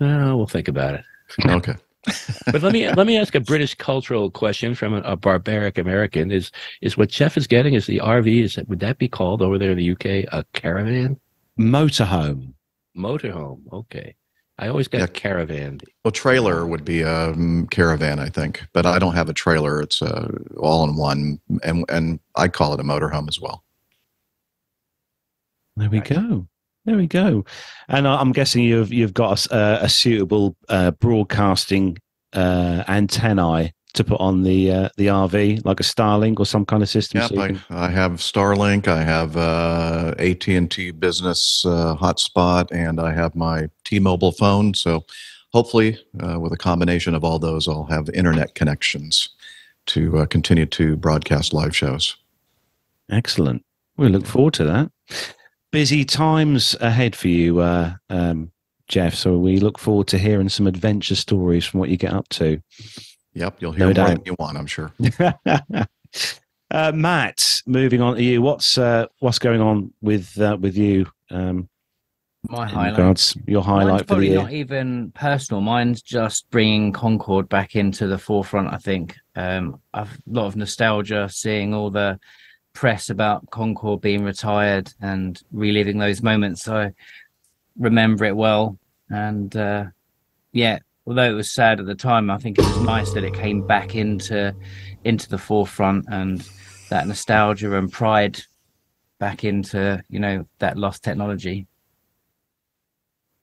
No, 0.00 0.36
we'll 0.36 0.46
think 0.46 0.68
about 0.68 0.94
it. 0.94 1.04
okay. 1.46 1.76
but 2.46 2.62
let 2.62 2.72
me 2.72 2.92
let 2.92 3.06
me 3.06 3.16
ask 3.16 3.36
a 3.36 3.40
British 3.40 3.76
cultural 3.76 4.28
question 4.28 4.74
from 4.74 4.92
a, 4.92 5.00
a, 5.02 5.16
barbaric 5.16 5.78
American: 5.78 6.32
Is 6.32 6.50
is 6.80 6.96
what 6.96 7.08
Jeff 7.08 7.36
is 7.36 7.46
getting? 7.46 7.74
Is 7.74 7.86
the 7.86 7.98
RV? 7.98 8.42
Is 8.42 8.56
that 8.56 8.68
would 8.68 8.80
that 8.80 8.98
be 8.98 9.06
called 9.06 9.40
over 9.40 9.56
there 9.56 9.70
in 9.70 9.78
the 9.78 9.92
UK 9.92 10.26
a 10.32 10.44
caravan? 10.52 11.20
Motorhome. 11.56 12.54
Motorhome. 12.96 13.60
Okay. 13.72 14.16
I 14.62 14.68
always 14.68 14.86
get 14.86 15.00
yeah. 15.00 15.06
caravan. 15.08 15.80
Well, 16.04 16.12
trailer 16.12 16.64
would 16.64 16.84
be 16.84 17.00
a 17.00 17.30
um, 17.30 17.66
caravan, 17.72 18.20
I 18.20 18.28
think, 18.28 18.62
but 18.72 18.86
I 18.86 19.00
don't 19.00 19.14
have 19.14 19.28
a 19.28 19.32
trailer. 19.32 19.80
It's 19.82 20.00
uh, 20.00 20.28
all 20.56 20.84
in 20.84 20.94
one, 20.94 21.40
and 21.64 21.84
and 21.88 22.20
I 22.36 22.46
call 22.46 22.72
it 22.72 22.78
a 22.78 22.84
motorhome 22.84 23.28
as 23.28 23.40
well. 23.40 23.64
There 25.76 25.90
we 25.90 25.98
go. 25.98 26.46
There 26.84 26.96
we 26.96 27.08
go. 27.08 27.44
And 27.88 28.06
I'm 28.06 28.30
guessing 28.30 28.62
you've 28.62 28.92
you've 28.92 29.14
got 29.14 29.44
a, 29.46 29.86
a 29.86 29.88
suitable 29.88 30.54
uh, 30.68 30.92
broadcasting 30.92 31.98
uh, 32.32 32.84
antennae 32.86 33.72
to 33.94 34.04
put 34.04 34.20
on 34.20 34.42
the 34.42 34.70
uh, 34.70 34.88
the 34.96 35.08
RV, 35.08 35.64
like 35.64 35.80
a 35.80 35.82
Starlink 35.82 36.38
or 36.38 36.46
some 36.46 36.64
kind 36.64 36.82
of 36.82 36.88
system. 36.88 37.20
Yeah, 37.20 37.26
so 37.26 37.40
I, 37.40 37.46
can... 37.48 37.62
I, 37.70 37.88
have 37.88 38.12
Starlink. 38.12 38.88
I 38.88 39.02
have 39.02 39.36
uh, 39.36 40.14
AT 40.18 40.46
and 40.48 40.70
T 40.70 40.90
business 40.90 41.64
uh, 41.64 41.96
hotspot, 41.96 42.70
and 42.70 43.00
I 43.00 43.12
have 43.12 43.34
my 43.34 43.68
T-Mobile 43.84 44.32
phone. 44.32 44.74
So 44.74 45.04
hopefully, 45.52 45.98
uh, 46.22 46.40
with 46.40 46.52
a 46.52 46.58
combination 46.58 47.14
of 47.14 47.24
all 47.24 47.38
those, 47.38 47.68
I'll 47.68 47.84
have 47.84 48.08
internet 48.10 48.54
connections 48.54 49.28
to 49.86 50.18
uh, 50.18 50.26
continue 50.26 50.66
to 50.66 50.96
broadcast 50.96 51.52
live 51.52 51.74
shows. 51.76 52.16
Excellent. 53.10 53.64
We 53.96 54.08
look 54.08 54.26
forward 54.26 54.54
to 54.54 54.64
that 54.64 54.90
busy 55.72 56.04
times 56.04 56.76
ahead 56.80 57.16
for 57.16 57.28
you, 57.28 57.58
uh, 57.58 57.94
um, 58.10 58.52
Jeff. 58.86 59.14
So 59.14 59.38
we 59.38 59.58
look 59.58 59.78
forward 59.78 60.06
to 60.08 60.18
hearing 60.18 60.50
some 60.50 60.68
adventure 60.68 61.16
stories 61.16 61.64
from 61.64 61.80
what 61.80 61.88
you 61.88 61.96
get 61.96 62.12
up 62.12 62.28
to. 62.30 62.62
Yep, 63.34 63.56
you'll 63.60 63.72
hear 63.72 63.80
no 63.80 63.86
more 63.86 63.94
doubt. 63.94 64.08
than 64.08 64.22
you 64.26 64.36
want, 64.38 64.58
I'm 64.58 64.66
sure. 64.66 64.92
uh, 66.70 66.92
Matt, 66.92 67.62
moving 67.66 68.00
on 68.00 68.16
to 68.16 68.22
you. 68.22 68.42
What's 68.42 68.76
uh, 68.76 69.06
what's 69.20 69.38
going 69.38 69.60
on 69.60 69.92
with 70.02 70.38
uh, 70.40 70.58
with 70.60 70.76
you? 70.76 71.06
Um, 71.30 71.68
My 72.48 72.68
highlight. 72.68 72.92
Regards, 72.92 73.36
your 73.46 73.62
highlight 73.62 74.06
for 74.06 74.16
the 74.16 74.26
year. 74.26 74.38
Not 74.42 74.52
even 74.52 75.12
personal. 75.12 75.62
Mine's 75.62 76.02
just 76.02 76.50
bringing 76.50 76.92
Concorde 76.92 77.48
back 77.48 77.74
into 77.74 78.06
the 78.06 78.18
forefront. 78.18 78.72
I 78.72 78.76
think 78.76 79.16
um, 79.34 79.80
I've 79.94 80.12
a 80.12 80.20
lot 80.26 80.46
of 80.46 80.56
nostalgia 80.56 81.28
seeing 81.30 81.72
all 81.72 81.90
the 81.90 82.20
press 82.74 83.10
about 83.10 83.50
Concorde 83.50 84.00
being 84.00 84.24
retired 84.24 84.92
and 85.00 85.40
reliving 85.52 85.98
those 85.98 86.22
moments. 86.22 86.62
So 86.62 86.76
I 86.76 86.92
remember 87.78 88.24
it 88.24 88.36
well. 88.36 88.78
And 89.10 89.54
uh, 89.56 89.86
yeah, 90.52 90.78
although 91.06 91.30
it 91.30 91.34
was 91.34 91.50
sad 91.50 91.80
at 91.80 91.86
the 91.86 91.94
time, 91.94 92.30
I 92.30 92.38
think 92.38 92.58
it 92.58 92.64
was 92.64 92.80
nice 92.80 93.12
that 93.12 93.24
it 93.24 93.34
came 93.34 93.66
back 93.66 93.94
into 93.94 94.54
into 95.04 95.28
the 95.28 95.38
forefront 95.38 96.06
and 96.08 96.48
that 96.90 97.06
nostalgia 97.06 97.76
and 97.76 97.90
pride 97.90 98.40
back 99.18 99.44
into 99.44 100.02
you 100.08 100.20
know 100.20 100.46
that 100.58 100.76
lost 100.76 101.02
technology. 101.02 101.66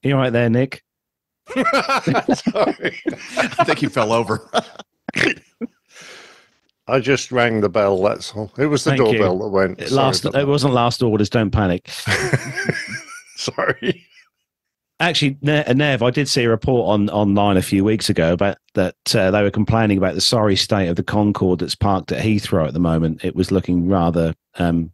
You 0.04 0.16
right 0.16 0.32
there, 0.32 0.50
Nick? 0.50 0.84
Sorry, 1.54 1.64
I 3.38 3.64
think 3.66 3.80
he 3.80 3.88
fell 3.88 4.14
over. 4.14 4.50
I 6.88 7.00
just 7.00 7.32
rang 7.32 7.62
the 7.62 7.70
bell. 7.70 8.02
That's 8.02 8.32
all. 8.36 8.52
It 8.58 8.66
was 8.66 8.84
the 8.84 8.92
Thank 8.92 9.02
doorbell 9.02 9.34
you. 9.34 9.40
that 9.44 9.50
went. 9.50 9.80
It 9.80 9.92
last, 9.92 10.26
it 10.26 10.48
wasn't 10.48 10.74
last 10.74 11.04
orders. 11.04 11.30
Don't 11.30 11.52
panic. 11.52 11.88
Sorry. 13.36 14.06
Actually, 15.02 15.38
Nev, 15.42 16.04
I 16.04 16.10
did 16.12 16.28
see 16.28 16.44
a 16.44 16.50
report 16.50 16.90
on 16.90 17.10
online 17.10 17.56
a 17.56 17.62
few 17.62 17.86
weeks 17.86 18.10
ago 18.10 18.34
about 18.34 18.58
that 18.74 18.96
uh, 19.16 19.32
they 19.32 19.42
were 19.42 19.50
complaining 19.50 19.98
about 19.98 20.16
the 20.16 20.22
sorry 20.22 20.58
state 20.58 20.90
of 20.90 20.98
the 20.98 21.04
Concorde 21.04 21.60
that's 21.60 21.76
parked 21.76 22.12
at 22.12 22.24
Heathrow 22.24 22.68
at 22.68 22.74
the 22.74 22.82
moment. 22.82 23.24
It 23.24 23.34
was 23.34 23.50
looking 23.50 23.88
rather 23.88 24.34
um, 24.56 24.92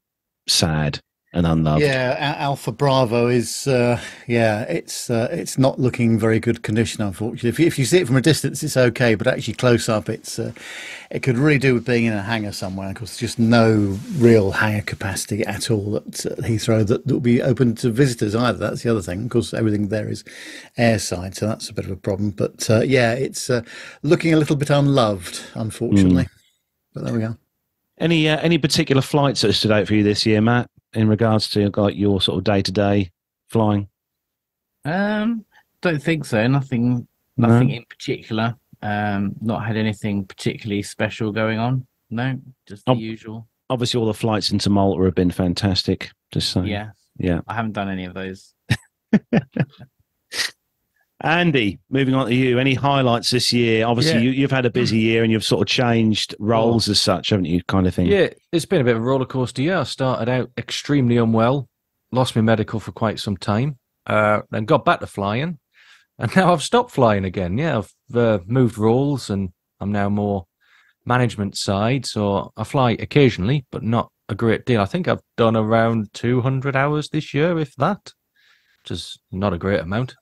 sad 0.47 0.99
and 1.35 1.45
unloved. 1.45 1.81
Yeah, 1.81 2.35
Alpha 2.39 2.71
Bravo 2.71 3.27
is 3.27 3.67
uh, 3.67 3.99
yeah, 4.25 4.61
it's 4.63 5.09
uh, 5.09 5.27
it's 5.31 5.57
not 5.57 5.79
looking 5.79 6.17
very 6.17 6.39
good 6.39 6.63
condition, 6.63 7.03
unfortunately. 7.03 7.49
If 7.49 7.59
you, 7.59 7.67
if 7.67 7.77
you 7.77 7.83
see 7.83 7.99
it 7.99 8.07
from 8.07 8.15
a 8.15 8.21
distance, 8.21 8.63
it's 8.63 8.77
okay, 8.77 9.15
but 9.15 9.27
actually 9.27 9.55
close 9.55 9.89
up, 9.89 10.07
it's 10.07 10.39
uh, 10.39 10.53
it 11.11 11.23
could 11.23 11.37
really 11.37 11.59
do 11.59 11.73
with 11.73 11.85
being 11.85 12.05
in 12.05 12.13
a 12.13 12.21
hangar 12.23 12.53
somewhere. 12.53 12.93
Because 12.93 13.09
there's 13.09 13.33
just 13.33 13.39
no 13.39 13.99
real 14.15 14.51
hangar 14.51 14.81
capacity 14.81 15.43
at 15.45 15.69
all 15.69 15.97
at 15.97 16.05
Heathrow 16.05 16.87
that, 16.87 17.05
that 17.05 17.13
will 17.13 17.19
be 17.19 17.41
open 17.41 17.75
to 17.75 17.91
visitors 17.91 18.33
either. 18.33 18.57
That's 18.57 18.83
the 18.83 18.89
other 18.89 19.01
thing. 19.01 19.25
Of 19.25 19.29
course, 19.29 19.53
everything 19.53 19.89
there 19.89 20.09
is 20.09 20.23
airside, 20.79 21.35
so 21.35 21.47
that's 21.47 21.69
a 21.69 21.73
bit 21.73 21.85
of 21.85 21.91
a 21.91 21.97
problem. 21.97 22.31
But 22.31 22.69
uh, 22.69 22.81
yeah, 22.81 23.11
it's 23.11 23.49
uh, 23.49 23.63
looking 24.03 24.33
a 24.33 24.37
little 24.37 24.55
bit 24.55 24.69
unloved, 24.69 25.41
unfortunately. 25.53 26.23
Mm. 26.23 26.29
But 26.93 27.03
there 27.03 27.13
we 27.13 27.19
go. 27.19 27.35
Any 27.99 28.27
uh, 28.27 28.37
any 28.39 28.57
particular 28.57 29.01
flights 29.01 29.41
that 29.41 29.53
stood 29.53 29.71
out 29.71 29.87
for 29.87 29.95
you 29.95 30.03
this 30.03 30.25
year, 30.25 30.41
Matt? 30.41 30.69
in 30.95 31.09
regards 31.09 31.49
to 31.49 31.69
like 31.75 31.95
your 31.95 32.21
sort 32.21 32.37
of 32.37 32.43
day 32.43 32.61
to 32.61 32.71
day 32.71 33.11
flying? 33.49 33.87
Um, 34.85 35.45
don't 35.81 36.01
think 36.01 36.25
so. 36.25 36.47
Nothing, 36.47 37.07
nothing 37.37 37.67
no. 37.67 37.75
in 37.75 37.85
particular. 37.89 38.55
Um, 38.81 39.35
not 39.41 39.65
had 39.65 39.77
anything 39.77 40.25
particularly 40.25 40.81
special 40.81 41.31
going 41.31 41.59
on. 41.59 41.85
No, 42.09 42.39
just 42.65 42.85
the 42.85 42.93
usual. 42.93 43.47
Obviously, 43.69 43.99
all 43.99 44.05
the 44.05 44.13
flights 44.13 44.51
into 44.51 44.69
Malta 44.69 45.03
have 45.03 45.15
been 45.15 45.31
fantastic. 45.31 46.11
Just 46.31 46.51
saying. 46.51 46.67
Yeah, 46.67 46.91
yeah. 47.17 47.41
I 47.47 47.55
haven't 47.55 47.73
done 47.73 47.89
any 47.89 48.05
of 48.05 48.13
those. 48.13 48.53
Andy, 51.21 51.79
moving 51.89 52.13
on 52.13 52.27
to 52.27 52.35
you. 52.35 52.59
Any 52.59 52.73
highlights 52.73 53.29
this 53.29 53.53
year? 53.53 53.85
Obviously, 53.85 54.25
yeah. 54.25 54.31
you, 54.31 54.41
have 54.41 54.51
had 54.51 54.65
a 54.65 54.69
busy 54.69 54.97
year 54.97 55.23
and 55.23 55.31
you've 55.31 55.45
sort 55.45 55.61
of 55.61 55.67
changed 55.67 56.35
roles 56.39 56.89
oh. 56.89 56.91
as 56.91 57.01
such, 57.01 57.29
haven't 57.29 57.45
you? 57.45 57.63
Kind 57.63 57.87
of 57.87 57.95
thing. 57.95 58.07
Yeah, 58.07 58.29
it's 58.51 58.65
been 58.65 58.81
a 58.81 58.83
bit 58.83 58.97
of 58.97 59.01
a 59.01 59.05
roller 59.05 59.25
coaster 59.25 59.61
year. 59.61 59.77
I 59.77 59.83
started 59.83 60.27
out 60.29 60.51
extremely 60.57 61.17
unwell, 61.17 61.69
lost 62.11 62.35
my 62.35 62.41
medical 62.41 62.79
for 62.81 62.91
quite 62.91 63.19
some 63.19 63.37
time, 63.37 63.77
uh, 64.07 64.41
then 64.51 64.65
got 64.65 64.83
back 64.83 64.99
to 64.99 65.07
flying, 65.07 65.57
and 66.19 66.35
now 66.35 66.51
I've 66.51 66.63
stopped 66.63 66.91
flying 66.91 67.23
again. 67.23 67.57
Yeah, 67.57 67.77
I've 67.77 68.15
uh, 68.15 68.39
moved 68.45 68.77
roles 68.77 69.29
and 69.29 69.49
I'm 69.79 69.93
now 69.93 70.09
more 70.09 70.47
management 71.05 71.55
side. 71.55 72.05
So 72.05 72.51
I 72.57 72.65
fly 72.65 72.91
occasionally, 72.91 73.65
but 73.71 73.83
not 73.83 74.11
a 74.27 74.35
great 74.35 74.65
deal. 74.65 74.81
I 74.81 74.85
think 74.85 75.07
I've 75.07 75.21
done 75.37 75.55
around 75.55 76.13
200 76.13 76.75
hours 76.75 77.09
this 77.09 77.33
year, 77.33 77.57
if 77.57 77.73
that, 77.75 78.11
which 78.83 78.91
is 78.91 79.17
not 79.31 79.53
a 79.53 79.57
great 79.57 79.79
amount 79.79 80.15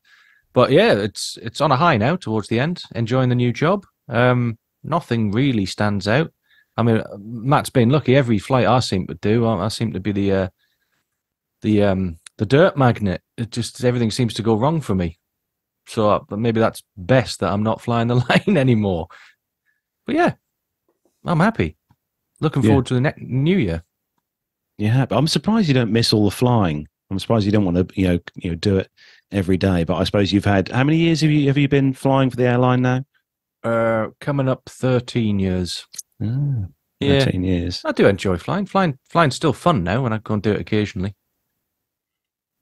but 0.53 0.71
yeah, 0.71 0.93
it's 0.93 1.37
it's 1.41 1.61
on 1.61 1.71
a 1.71 1.75
high 1.75 1.97
now 1.97 2.15
towards 2.15 2.47
the 2.47 2.59
end. 2.59 2.83
Enjoying 2.95 3.29
the 3.29 3.35
new 3.35 3.51
job. 3.51 3.85
Um, 4.07 4.57
nothing 4.83 5.31
really 5.31 5.65
stands 5.65 6.07
out. 6.07 6.31
I 6.77 6.83
mean, 6.83 7.01
Matt's 7.19 7.69
been 7.69 7.89
lucky. 7.89 8.15
Every 8.15 8.39
flight 8.39 8.67
I 8.67 8.79
seem 8.79 9.07
to 9.07 9.15
do, 9.15 9.45
I, 9.45 9.65
I 9.65 9.67
seem 9.67 9.93
to 9.93 9.99
be 9.99 10.11
the 10.11 10.31
uh, 10.31 10.47
the 11.61 11.83
um, 11.83 12.19
the 12.37 12.45
dirt 12.45 12.77
magnet. 12.77 13.21
It 13.37 13.49
just 13.49 13.83
everything 13.83 14.11
seems 14.11 14.33
to 14.35 14.43
go 14.43 14.55
wrong 14.55 14.79
for 14.79 14.95
me. 14.95 15.19
So 15.87 16.09
uh, 16.09 16.35
maybe 16.35 16.59
that's 16.59 16.83
best 16.95 17.39
that 17.39 17.51
I'm 17.51 17.63
not 17.63 17.81
flying 17.81 18.07
the 18.07 18.15
line 18.29 18.57
anymore. 18.57 19.07
But 20.05 20.15
yeah, 20.15 20.33
I'm 21.25 21.39
happy. 21.39 21.77
Looking 22.39 22.61
forward 22.61 22.85
to 22.87 22.93
the 22.93 23.01
next 23.01 23.21
new 23.21 23.57
year. 23.57 23.83
Yeah, 24.77 25.05
but 25.05 25.17
I'm 25.17 25.27
surprised 25.27 25.67
you 25.67 25.73
don't 25.73 25.91
miss 25.91 26.13
all 26.13 26.25
the 26.25 26.31
flying. 26.31 26.87
I'm 27.09 27.19
surprised 27.19 27.45
you 27.45 27.51
don't 27.51 27.65
want 27.65 27.77
to, 27.77 27.99
you 27.99 28.07
know, 28.07 28.19
you 28.35 28.49
know, 28.49 28.55
do 28.55 28.77
it 28.77 28.89
every 29.33 29.57
day. 29.57 29.83
But 29.83 29.95
I 29.95 30.03
suppose 30.03 30.31
you've 30.31 30.45
had 30.45 30.69
how 30.69 30.83
many 30.83 30.97
years 30.97 31.21
have 31.21 31.31
you 31.31 31.47
have 31.47 31.57
you 31.57 31.67
been 31.67 31.93
flying 31.93 32.29
for 32.29 32.37
the 32.37 32.47
airline 32.47 32.81
now? 32.81 33.03
Uh, 33.63 34.09
coming 34.21 34.47
up 34.47 34.63
thirteen 34.69 35.39
years. 35.39 35.87
Thirteen 36.19 36.69
yeah. 37.01 37.53
years. 37.55 37.81
I 37.83 37.91
do 37.91 38.07
enjoy 38.07 38.37
flying. 38.37 38.65
Flying, 38.65 38.97
flying's 39.09 39.35
still 39.35 39.53
fun 39.53 39.83
now, 39.83 40.05
and 40.05 40.13
I 40.13 40.19
go 40.19 40.35
and 40.35 40.43
do 40.43 40.51
it 40.51 40.61
occasionally. 40.61 41.15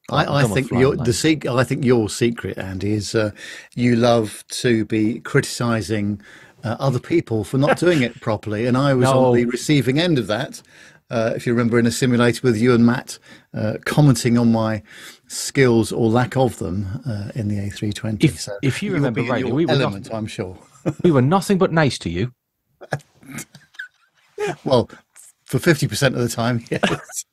I, 0.10 0.42
I 0.42 0.44
think 0.44 0.72
your 0.72 0.96
the 0.96 1.14
sec- 1.14 1.46
I 1.46 1.64
think 1.64 1.86
your 1.86 2.10
secret, 2.10 2.58
Andy, 2.58 2.94
is 2.94 3.16
uh, 3.16 3.32
you 3.76 3.96
love 3.96 4.44
to 4.50 4.86
be 4.86 5.20
criticising 5.20 6.22
uh, 6.64 6.76
other 6.80 7.00
people 7.00 7.44
for 7.44 7.58
not 7.58 7.78
doing 7.78 8.02
it 8.02 8.20
properly, 8.22 8.66
and 8.66 8.78
I 8.78 8.94
was 8.94 9.06
no. 9.06 9.26
on 9.26 9.36
the 9.36 9.46
receiving 9.46 10.00
end 10.00 10.18
of 10.18 10.28
that. 10.28 10.62
Uh, 11.12 11.34
if 11.36 11.46
you 11.46 11.52
remember 11.52 11.78
in 11.78 11.86
a 11.86 11.92
simulator 11.92 12.40
with 12.42 12.56
you 12.56 12.74
and 12.74 12.86
Matt 12.86 13.20
uh, 13.54 13.74
commenting 13.86 14.38
on 14.38 14.50
my 14.50 14.82
skills 15.28 15.92
or 15.92 16.10
lack 16.10 16.38
of 16.38 16.58
them 16.58 16.88
uh, 17.06 17.32
in 17.36 17.50
the 17.50 17.58
A320. 17.58 18.24
If, 18.24 18.40
so 18.40 18.58
if 18.64 18.82
you 18.82 18.94
remember 18.94 19.22
rightly, 19.24 19.52
we 19.52 19.66
were 19.66 19.74
element, 19.74 20.10
not, 20.10 20.18
I'm 20.18 20.26
sure. 20.26 20.58
we 21.04 21.12
were 21.12 21.22
nothing 21.22 21.58
but 21.58 21.74
nice 21.74 21.98
to 22.00 22.10
you. 22.10 22.32
well, 24.64 24.90
for 25.44 25.60
50% 25.60 26.08
of 26.08 26.14
the 26.14 26.30
time, 26.30 26.64
yes. 26.72 27.26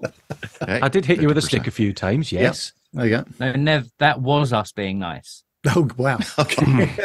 Hey, 0.66 0.80
I 0.80 0.88
did 0.88 1.04
hit 1.04 1.22
you 1.22 1.28
with 1.28 1.38
a 1.38 1.42
stick 1.42 1.68
a 1.68 1.70
few 1.70 1.92
times. 1.92 2.32
Yep. 2.32 2.42
Yes. 2.42 2.72
There 2.92 3.06
you 3.06 3.16
go. 3.18 3.24
No, 3.38 3.52
Nev, 3.52 3.90
that 4.00 4.20
was 4.20 4.52
us 4.52 4.72
being 4.72 4.98
nice. 4.98 5.44
Oh, 5.66 5.88
wow. 5.96 6.18
Okay. 6.36 6.96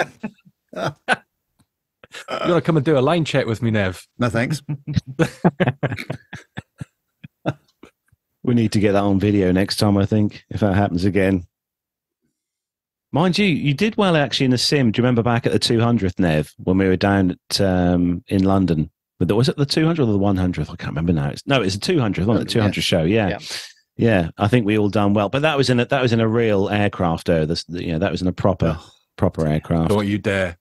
You 2.30 2.50
want 2.50 2.56
to 2.56 2.62
come 2.62 2.78
and 2.78 2.86
do 2.86 2.98
a 2.98 3.00
line 3.00 3.26
check 3.26 3.46
with 3.46 3.62
me, 3.62 3.72
Nev? 3.72 4.08
No, 4.18 4.30
thanks. 4.30 4.62
We 8.44 8.54
need 8.54 8.74
to 8.74 8.80
get 8.80 8.92
that 8.92 9.04
on 9.04 9.20
video 9.20 9.52
next 9.52 9.78
time, 9.78 9.98
I 9.98 10.06
think, 10.06 10.44
if 10.50 10.60
that 10.60 10.76
happens 10.76 11.06
again. 11.06 11.48
Mind 13.12 13.38
you, 13.38 13.46
you 13.46 13.74
did 13.74 13.96
well 13.96 14.18
actually 14.18 14.46
in 14.46 14.52
the 14.52 14.58
sim. 14.58 14.92
Do 14.92 15.00
you 15.00 15.04
remember 15.04 15.22
back 15.22 15.46
at 15.46 15.52
the 15.52 15.60
200th, 15.60 16.20
Nev, 16.20 16.52
when 16.58 16.78
we 16.78 16.88
were 16.88 16.98
down 16.98 17.32
at, 17.32 17.62
um, 17.62 18.24
in 18.28 18.44
London? 18.44 18.90
But 19.20 19.34
was 19.36 19.48
it 19.48 19.56
the 19.56 19.66
200th 19.66 20.00
or 20.00 20.06
the 20.06 20.20
100th? 20.20 20.72
I 20.72 20.76
can't 20.76 20.92
remember 20.92 21.14
now. 21.14 21.30
It's, 21.30 21.46
no, 21.46 21.62
it's 21.62 21.78
the 21.78 21.94
200th, 21.94 22.26
wasn't 22.26 22.50
it? 22.50 22.52
200 22.52 22.84
show, 22.84 23.04
yeah. 23.04 23.30
Yeah. 23.30 23.40
yeah. 23.96 24.30
I 24.38 24.48
think 24.48 24.66
we 24.66 24.78
all 24.78 24.90
done 24.90 25.14
well. 25.14 25.30
But 25.30 25.44
that 25.44 25.58
was 25.58 25.70
in 25.70 25.80
a, 25.80 25.86
that 25.86 26.02
was 26.02 26.12
in 26.12 26.20
a 26.20 26.28
real 26.28 26.70
aircraft, 26.70 27.30
Oh, 27.30 27.46
This, 27.46 27.64
you 27.70 27.94
know, 27.94 28.00
that 28.00 28.12
was 28.12 28.22
in 28.24 28.28
a 28.28 28.34
proper, 28.34 28.80
proper 29.16 29.48
aircraft. 29.48 29.90
Don't 29.90 30.08
you 30.08 30.18
dare. 30.18 30.58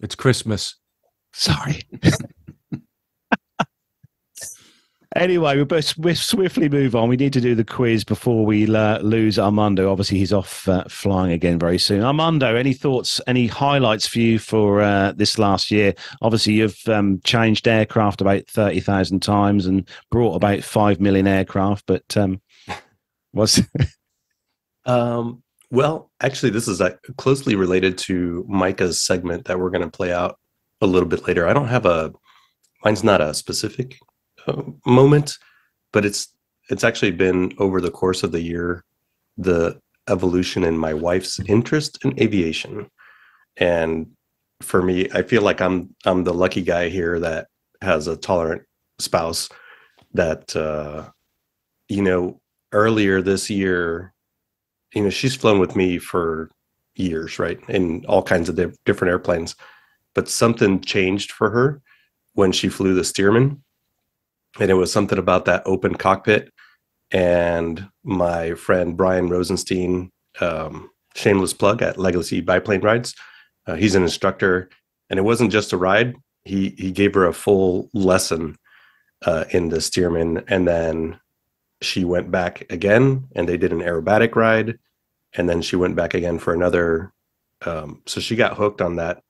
It's 0.00 0.14
Christmas. 0.14 0.76
Sorry. 1.32 1.82
anyway, 5.16 5.56
we 5.56 5.64
both 5.64 5.96
we 5.98 6.14
swiftly 6.14 6.68
move 6.68 6.94
on. 6.94 7.08
We 7.08 7.16
need 7.16 7.32
to 7.32 7.40
do 7.40 7.54
the 7.54 7.64
quiz 7.64 8.04
before 8.04 8.44
we 8.44 8.74
uh, 8.74 8.98
lose 9.00 9.38
Armando. 9.38 9.90
Obviously, 9.90 10.18
he's 10.18 10.32
off 10.32 10.68
uh, 10.68 10.84
flying 10.84 11.32
again 11.32 11.58
very 11.58 11.78
soon. 11.78 12.02
Armando, 12.02 12.54
any 12.54 12.72
thoughts, 12.72 13.20
any 13.26 13.46
highlights 13.46 14.06
for 14.06 14.18
you 14.18 14.38
for 14.38 14.80
uh, 14.80 15.12
this 15.12 15.38
last 15.38 15.70
year? 15.70 15.94
Obviously, 16.22 16.54
you've 16.54 16.80
um, 16.88 17.20
changed 17.24 17.68
aircraft 17.68 18.20
about 18.20 18.46
30,000 18.46 19.20
times 19.20 19.66
and 19.66 19.88
brought 20.10 20.34
about 20.34 20.62
5 20.62 21.00
million 21.00 21.26
aircraft, 21.26 21.84
but 21.86 22.16
um, 22.16 22.40
what's. 23.32 23.60
Um, 24.88 25.42
well, 25.72 26.12
actually, 26.20 26.50
this 26.50 26.68
is 26.68 26.80
uh, 26.80 26.94
closely 27.16 27.56
related 27.56 27.98
to 27.98 28.44
Micah's 28.48 29.02
segment 29.02 29.46
that 29.46 29.58
we're 29.58 29.70
going 29.70 29.82
to 29.82 29.90
play 29.90 30.12
out 30.12 30.38
a 30.80 30.86
little 30.86 31.08
bit 31.08 31.26
later. 31.26 31.48
I 31.48 31.52
don't 31.52 31.66
have 31.66 31.86
a 31.86 32.12
mine's 32.84 33.02
not 33.02 33.20
a 33.20 33.34
specific 33.34 33.98
moment, 34.84 35.38
but 35.92 36.04
it's 36.04 36.28
it's 36.68 36.84
actually 36.84 37.12
been 37.12 37.54
over 37.58 37.80
the 37.80 37.90
course 37.90 38.22
of 38.22 38.32
the 38.32 38.40
year 38.40 38.84
the 39.38 39.78
evolution 40.08 40.64
in 40.64 40.78
my 40.78 40.94
wife's 40.94 41.38
interest 41.40 41.98
in 42.04 42.18
aviation, 42.20 42.90
and 43.56 44.06
for 44.62 44.82
me, 44.82 45.08
I 45.12 45.22
feel 45.22 45.42
like 45.42 45.60
I'm 45.60 45.94
I'm 46.04 46.24
the 46.24 46.34
lucky 46.34 46.62
guy 46.62 46.88
here 46.88 47.20
that 47.20 47.48
has 47.82 48.06
a 48.06 48.16
tolerant 48.16 48.62
spouse 48.98 49.48
that 50.14 50.54
uh, 50.56 51.08
you 51.88 52.02
know 52.02 52.40
earlier 52.72 53.22
this 53.22 53.48
year 53.48 54.12
you 54.94 55.02
know 55.02 55.10
she's 55.10 55.36
flown 55.36 55.58
with 55.58 55.76
me 55.76 55.98
for 55.98 56.50
years 56.94 57.38
right 57.38 57.60
in 57.68 58.04
all 58.06 58.22
kinds 58.22 58.48
of 58.48 58.56
diff- 58.56 58.76
different 58.84 59.10
airplanes. 59.10 59.54
But 60.14 60.28
something 60.28 60.80
changed 60.80 61.32
for 61.32 61.50
her 61.50 61.82
when 62.32 62.52
she 62.52 62.68
flew 62.68 62.94
the 62.94 63.02
Stearman 63.02 63.60
and 64.58 64.70
it 64.70 64.74
was 64.74 64.92
something 64.92 65.18
about 65.18 65.44
that 65.44 65.62
open 65.66 65.94
cockpit 65.94 66.52
and 67.12 67.88
my 68.04 68.54
friend 68.54 68.96
brian 68.96 69.28
rosenstein 69.28 70.10
um, 70.40 70.90
shameless 71.16 71.52
plug 71.52 71.82
at 71.82 71.98
legacy 71.98 72.40
biplane 72.40 72.82
rides. 72.82 73.14
Uh, 73.66 73.74
he's 73.74 73.94
an 73.94 74.02
instructor 74.02 74.68
and 75.10 75.18
it 75.18 75.22
wasn't 75.22 75.52
just 75.52 75.72
a 75.72 75.76
ride. 75.76 76.14
He 76.44 76.70
he 76.78 76.92
gave 76.92 77.14
her 77.14 77.26
a 77.26 77.32
full 77.32 77.90
lesson 77.92 78.56
uh, 79.24 79.44
in 79.50 79.70
the 79.70 79.78
Stearman 79.78 80.44
and 80.48 80.68
then 80.68 81.18
she 81.82 82.04
went 82.04 82.30
back 82.30 82.70
again 82.70 83.24
and 83.34 83.48
they 83.48 83.56
did 83.56 83.72
an 83.72 83.80
aerobatic 83.80 84.36
ride 84.36 84.78
and 85.34 85.48
then 85.48 85.62
she 85.62 85.76
went 85.76 85.96
back 85.96 86.14
again 86.14 86.38
for 86.38 86.54
another 86.54 87.12
um, 87.64 88.02
so 88.06 88.20
she 88.20 88.36
got 88.36 88.56
hooked 88.56 88.80
on 88.80 88.96
that. 88.96 89.22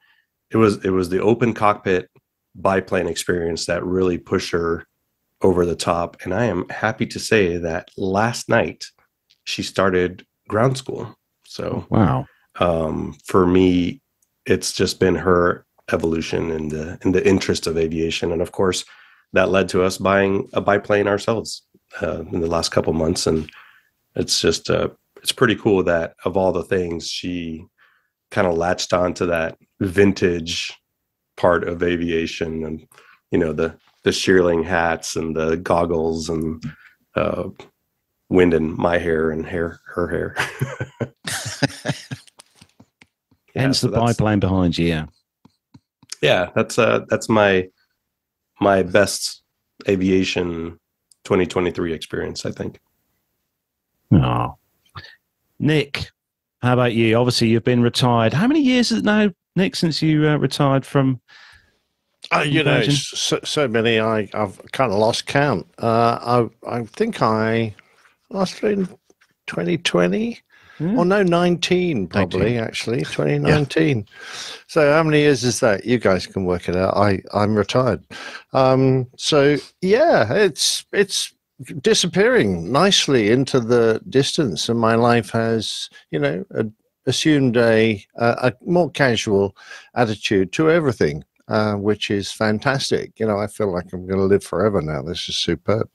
It 0.51 0.57
was 0.57 0.85
it 0.85 0.91
was 0.91 1.09
the 1.09 1.23
open 1.23 1.55
cockpit 1.55 2.11
biplane 2.55 3.07
experience 3.07 3.67
that 3.67 3.85
really 3.85 4.19
pushed 4.19 4.51
her 4.51 4.85
over 5.47 5.63
the 5.65 5.81
top 5.91 6.17
and 6.23 6.33
i 6.35 6.45
am 6.45 6.61
happy 6.69 7.07
to 7.07 7.19
say 7.19 7.43
that 7.69 7.85
last 7.97 8.49
night 8.49 8.81
she 9.47 9.63
started 9.63 10.27
ground 10.49 10.77
school. 10.77 11.17
So 11.47 11.87
Wow. 11.89 12.27
um, 12.61 13.17
for 13.25 13.47
me 13.47 14.03
it's 14.45 14.73
just 14.73 15.01
been 15.01 15.17
her 15.17 15.65
evolution 15.93 16.51
in 16.51 16.69
the 16.69 16.99
in 17.05 17.13
the 17.13 17.27
interest 17.27 17.67
of 17.67 17.79
aviation. 17.79 18.33
And 18.33 18.43
of 18.43 18.53
course 18.53 18.85
that 19.33 19.51
led 19.51 19.69
to 19.71 19.83
us 19.83 19.99
buying 19.99 20.49
a 20.53 20.61
biplane 20.61 21.09
ourselves 21.09 21.63
uh, 22.03 22.23
in 22.33 22.41
the 22.41 22.47
last 22.47 22.71
couple 22.71 22.93
months. 22.93 23.27
And 23.27 23.51
it's 24.15 24.41
just 24.41 24.71
uh, 24.71 24.89
it's 25.23 25.33
pretty 25.33 25.57
cool 25.57 25.83
that 25.85 26.15
of 26.25 26.37
all 26.37 26.53
the 26.53 26.65
things 26.65 27.09
she 27.09 27.65
kind 28.31 28.47
of 28.47 28.57
latched 28.57 28.93
onto 28.93 29.27
that 29.27 29.57
vintage 29.81 30.73
part 31.37 31.69
of 31.69 31.83
aviation 31.83 32.65
and 32.65 32.87
you 33.31 33.39
know 33.39 33.53
the 33.53 33.77
the 34.07 34.13
shearling 34.13 34.63
hats 34.63 35.17
and 35.17 35.35
the 35.35 35.57
goggles 35.57 36.29
and 36.29 36.65
uh, 37.17 37.49
wind 38.29 38.55
in 38.55 38.77
my 38.81 38.99
hair 38.99 39.33
and 39.33 39.45
hair 39.45 39.81
her 39.87 40.07
hair 40.07 40.37
Yeah, 43.55 43.63
Hence 43.63 43.81
so 43.81 43.89
the 43.89 43.99
biplane 44.01 44.39
behind 44.39 44.79
you. 44.79 44.87
Yeah. 44.87 45.07
yeah 46.23 46.51
that's 46.55 46.79
uh 46.79 47.01
that's 47.09 47.29
my 47.29 47.69
my 48.61 48.83
best 48.85 49.43
aviation 49.89 50.79
2023 51.25 51.93
experience 51.93 52.47
i 52.47 52.51
think 52.53 52.79
Oh. 54.13 54.55
Nick, 55.59 56.11
how 56.63 56.73
about 56.75 56.93
you? 56.93 57.17
Obviously, 57.17 57.49
you've 57.49 57.65
been 57.65 57.83
retired. 57.83 58.33
How 58.33 58.47
many 58.47 58.61
years 58.61 58.93
is 58.93 58.99
it 58.99 59.05
now, 59.05 59.31
Nick, 59.57 59.75
since 59.75 60.01
you 60.01 60.29
uh, 60.29 60.37
retired 60.37 60.87
from? 60.87 61.21
Uh, 62.33 62.41
you 62.41 62.63
know, 62.63 62.79
it's 62.79 63.19
so, 63.19 63.39
so 63.45 63.69
many. 63.69 64.01
I 64.01 64.29
I've 64.35 64.61
kind 64.73 64.93
of 64.93 64.99
lost 64.99 65.27
count. 65.27 65.67
Uh, 65.79 66.49
I 66.67 66.79
I 66.79 66.85
think 66.85 67.23
I 67.23 67.75
last 68.31 68.63
in 68.63 68.87
2020. 69.47 70.41
Hmm. 70.79 70.99
Or 70.99 71.07
no, 71.07 71.23
19 71.23 72.09
probably 72.09 72.59
actually 72.59 72.99
2019. 73.05 74.07
So 74.67 74.93
how 74.93 75.03
many 75.03 75.21
years 75.21 75.43
is 75.43 75.61
that? 75.61 75.87
You 75.87 75.97
guys 75.99 76.27
can 76.27 76.45
work 76.45 76.69
it 76.69 76.77
out. 76.77 76.95
I 76.97 77.23
I'm 77.33 77.55
retired. 77.55 78.05
Um, 78.53 79.07
so 79.17 79.57
yeah, 79.81 80.33
it's 80.35 80.85
it's 80.93 81.33
disappearing 81.81 82.71
nicely 82.71 83.31
into 83.31 83.59
the 83.59 84.03
distance, 84.11 84.69
and 84.69 84.79
my 84.79 84.97
life 84.97 85.31
has 85.31 85.89
you 86.11 86.19
know 86.19 86.45
a, 86.51 86.67
assumed 87.07 87.57
a, 87.57 88.05
a 88.17 88.27
a 88.27 88.53
more 88.67 88.91
casual 88.91 89.57
attitude 89.95 90.53
to 90.53 90.71
everything 90.71 91.25
uh, 91.49 91.75
which 91.75 92.11
is 92.11 92.33
fantastic. 92.33 93.19
You 93.19 93.27
know, 93.27 93.39
I 93.39 93.47
feel 93.47 93.73
like 93.73 93.93
I'm 93.93 94.07
going 94.07 94.19
to 94.19 94.27
live 94.27 94.45
forever 94.45 94.81
now. 94.81 95.03
This 95.03 95.29
is 95.29 95.37
superb. 95.37 95.89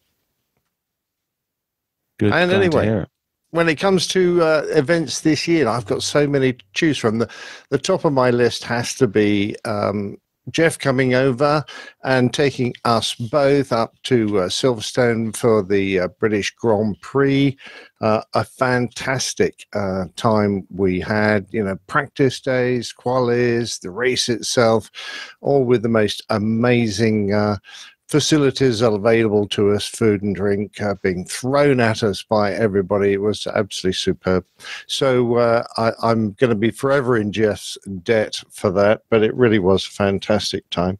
Good. 2.19 2.33
And 2.33 2.51
anyway. 2.51 3.05
When 3.53 3.67
it 3.67 3.75
comes 3.75 4.07
to 4.07 4.41
uh, 4.41 4.63
events 4.69 5.21
this 5.21 5.45
year, 5.45 5.67
I've 5.67 5.85
got 5.85 6.03
so 6.03 6.25
many 6.25 6.53
to 6.53 6.65
choose 6.73 6.97
from. 6.97 7.19
The, 7.19 7.29
the 7.69 7.77
top 7.77 8.05
of 8.05 8.13
my 8.13 8.29
list 8.29 8.63
has 8.63 8.95
to 8.95 9.07
be 9.07 9.57
um, 9.65 10.15
Jeff 10.49 10.79
coming 10.79 11.13
over 11.13 11.63
and 12.03 12.33
taking 12.33 12.73
us 12.83 13.13
both 13.13 13.71
up 13.71 13.93
to 14.03 14.39
uh, 14.39 14.49
Silverstone 14.49 15.35
for 15.35 15.61
the 15.61 15.99
uh, 15.99 16.07
British 16.19 16.51
Grand 16.51 16.99
Prix. 17.01 17.57
Uh, 18.01 18.23
a 18.33 18.43
fantastic 18.43 19.67
uh, 19.73 20.05
time 20.15 20.65
we 20.73 20.99
had, 20.99 21.45
you 21.51 21.63
know, 21.63 21.77
practice 21.85 22.39
days, 22.39 22.91
qualies, 22.97 23.79
the 23.79 23.91
race 23.91 24.27
itself, 24.27 24.89
all 25.41 25.63
with 25.63 25.83
the 25.83 25.89
most 25.89 26.23
amazing 26.29 27.33
uh, 27.33 27.57
facilities 28.11 28.81
available 28.81 29.47
to 29.47 29.71
us, 29.71 29.87
food 29.87 30.21
and 30.21 30.35
drink 30.35 30.81
uh, 30.81 30.95
being 31.01 31.23
thrown 31.23 31.79
at 31.79 32.03
us 32.03 32.21
by 32.21 32.51
everybody. 32.53 33.13
It 33.13 33.21
was 33.21 33.47
absolutely 33.47 33.93
superb. 33.93 34.45
So 34.85 35.37
uh, 35.37 35.63
I, 35.77 35.93
I'm 36.03 36.33
going 36.33 36.49
to 36.49 36.55
be 36.55 36.71
forever 36.71 37.15
in 37.15 37.31
Jeff's 37.31 37.77
debt 38.03 38.43
for 38.49 38.69
that, 38.71 39.03
but 39.09 39.23
it 39.23 39.33
really 39.33 39.59
was 39.59 39.87
a 39.87 39.91
fantastic 39.91 40.69
time. 40.69 40.99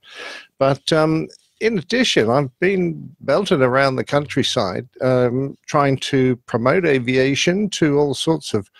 But 0.58 0.94
um, 0.94 1.28
in 1.60 1.78
addition, 1.78 2.30
I've 2.30 2.58
been 2.60 3.14
belted 3.20 3.62
around 3.62 3.98
the 3.98 4.06
countryside 4.06 4.88
um, 5.02 5.58
trying 5.66 5.98
to 5.98 6.38
promote 6.48 6.86
aviation 6.86 7.70
to 7.72 8.00
all 8.00 8.14
sorts 8.14 8.54
of 8.54 8.72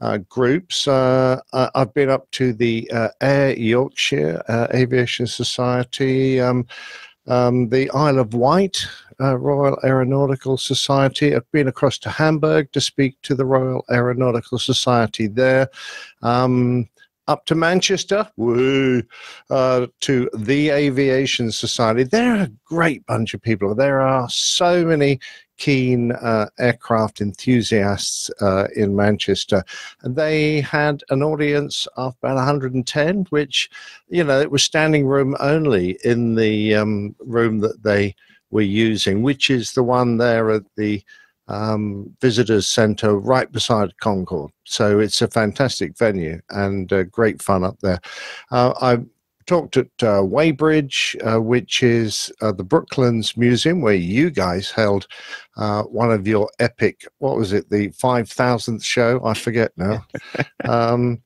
uh, 0.00 0.18
groups. 0.28 0.86
Uh, 0.86 1.40
I've 1.52 1.94
been 1.94 2.10
up 2.10 2.30
to 2.32 2.52
the 2.52 2.90
uh, 2.92 3.08
Air 3.20 3.56
Yorkshire 3.56 4.42
uh, 4.48 4.68
Aviation 4.72 5.26
Society, 5.26 6.40
um, 6.40 6.66
um, 7.28 7.68
the 7.68 7.90
Isle 7.90 8.18
of 8.18 8.34
Wight 8.34 8.78
uh, 9.20 9.36
Royal 9.36 9.78
Aeronautical 9.84 10.56
Society. 10.56 11.34
I've 11.34 11.50
been 11.52 11.68
across 11.68 11.98
to 11.98 12.10
Hamburg 12.10 12.72
to 12.72 12.80
speak 12.80 13.16
to 13.22 13.34
the 13.34 13.44
Royal 13.44 13.84
Aeronautical 13.90 14.58
Society 14.58 15.26
there. 15.26 15.68
Um, 16.22 16.88
up 17.26 17.44
to 17.44 17.54
Manchester, 17.54 18.28
woo, 18.36 19.02
uh, 19.50 19.86
to 20.00 20.30
the 20.34 20.70
Aviation 20.70 21.52
Society. 21.52 22.02
They're 22.02 22.42
a 22.42 22.52
great 22.64 23.04
bunch 23.06 23.34
of 23.34 23.42
people. 23.42 23.74
There 23.74 24.00
are 24.00 24.28
so 24.30 24.84
many 24.84 25.20
keen 25.58 26.12
uh, 26.12 26.48
aircraft 26.58 27.20
enthusiasts 27.20 28.30
uh, 28.40 28.68
in 28.74 28.96
Manchester. 28.96 29.62
And 30.02 30.16
they 30.16 30.60
had 30.60 31.02
an 31.10 31.22
audience 31.22 31.86
of 31.96 32.16
about 32.22 32.36
110, 32.36 33.26
which, 33.30 33.68
you 34.08 34.24
know, 34.24 34.40
it 34.40 34.50
was 34.50 34.62
standing 34.62 35.06
room 35.06 35.36
only 35.40 35.98
in 36.04 36.36
the 36.36 36.74
um, 36.74 37.14
room 37.18 37.58
that 37.60 37.82
they 37.82 38.14
were 38.50 38.62
using, 38.62 39.22
which 39.22 39.50
is 39.50 39.72
the 39.72 39.82
one 39.82 40.16
there 40.16 40.50
at 40.50 40.62
the 40.76 41.02
um, 41.48 42.14
visitors 42.20 42.66
centre 42.66 43.18
right 43.18 43.50
beside 43.50 43.98
Concorde. 43.98 44.52
So 44.64 45.00
it's 45.00 45.22
a 45.22 45.28
fantastic 45.28 45.96
venue 45.96 46.40
and 46.50 46.92
uh, 46.92 47.04
great 47.04 47.42
fun 47.42 47.64
up 47.64 47.78
there. 47.80 48.00
Uh, 48.50 48.74
I 48.80 48.98
talked 49.48 49.78
at 49.78 49.88
uh, 50.02 50.22
Weybridge, 50.22 51.16
uh, 51.24 51.40
which 51.40 51.82
is 51.82 52.30
uh, 52.40 52.52
the 52.52 52.62
Brooklands 52.62 53.36
Museum, 53.36 53.80
where 53.80 53.94
you 53.94 54.30
guys 54.30 54.70
held 54.70 55.08
uh, 55.56 55.82
one 55.84 56.12
of 56.12 56.28
your 56.28 56.48
epic, 56.60 57.06
what 57.18 57.36
was 57.36 57.52
it, 57.52 57.68
the 57.70 57.88
5,000th 57.88 58.84
show? 58.84 59.20
I 59.24 59.34
forget 59.34 59.72
now. 59.76 60.06
um, 60.68 61.20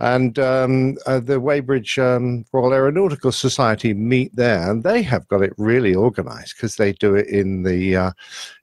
and 0.00 0.38
um, 0.38 0.96
uh, 1.06 1.18
the 1.18 1.40
Weybridge 1.40 1.98
um, 1.98 2.44
Royal 2.52 2.72
Aeronautical 2.72 3.32
Society 3.32 3.94
meet 3.94 4.34
there, 4.36 4.70
and 4.70 4.84
they 4.84 5.02
have 5.02 5.26
got 5.28 5.42
it 5.42 5.52
really 5.58 5.94
organised 5.94 6.56
because 6.56 6.76
they 6.76 6.92
do 6.92 7.16
it 7.16 7.26
in 7.26 7.64
the 7.64 7.96
uh, 7.96 8.12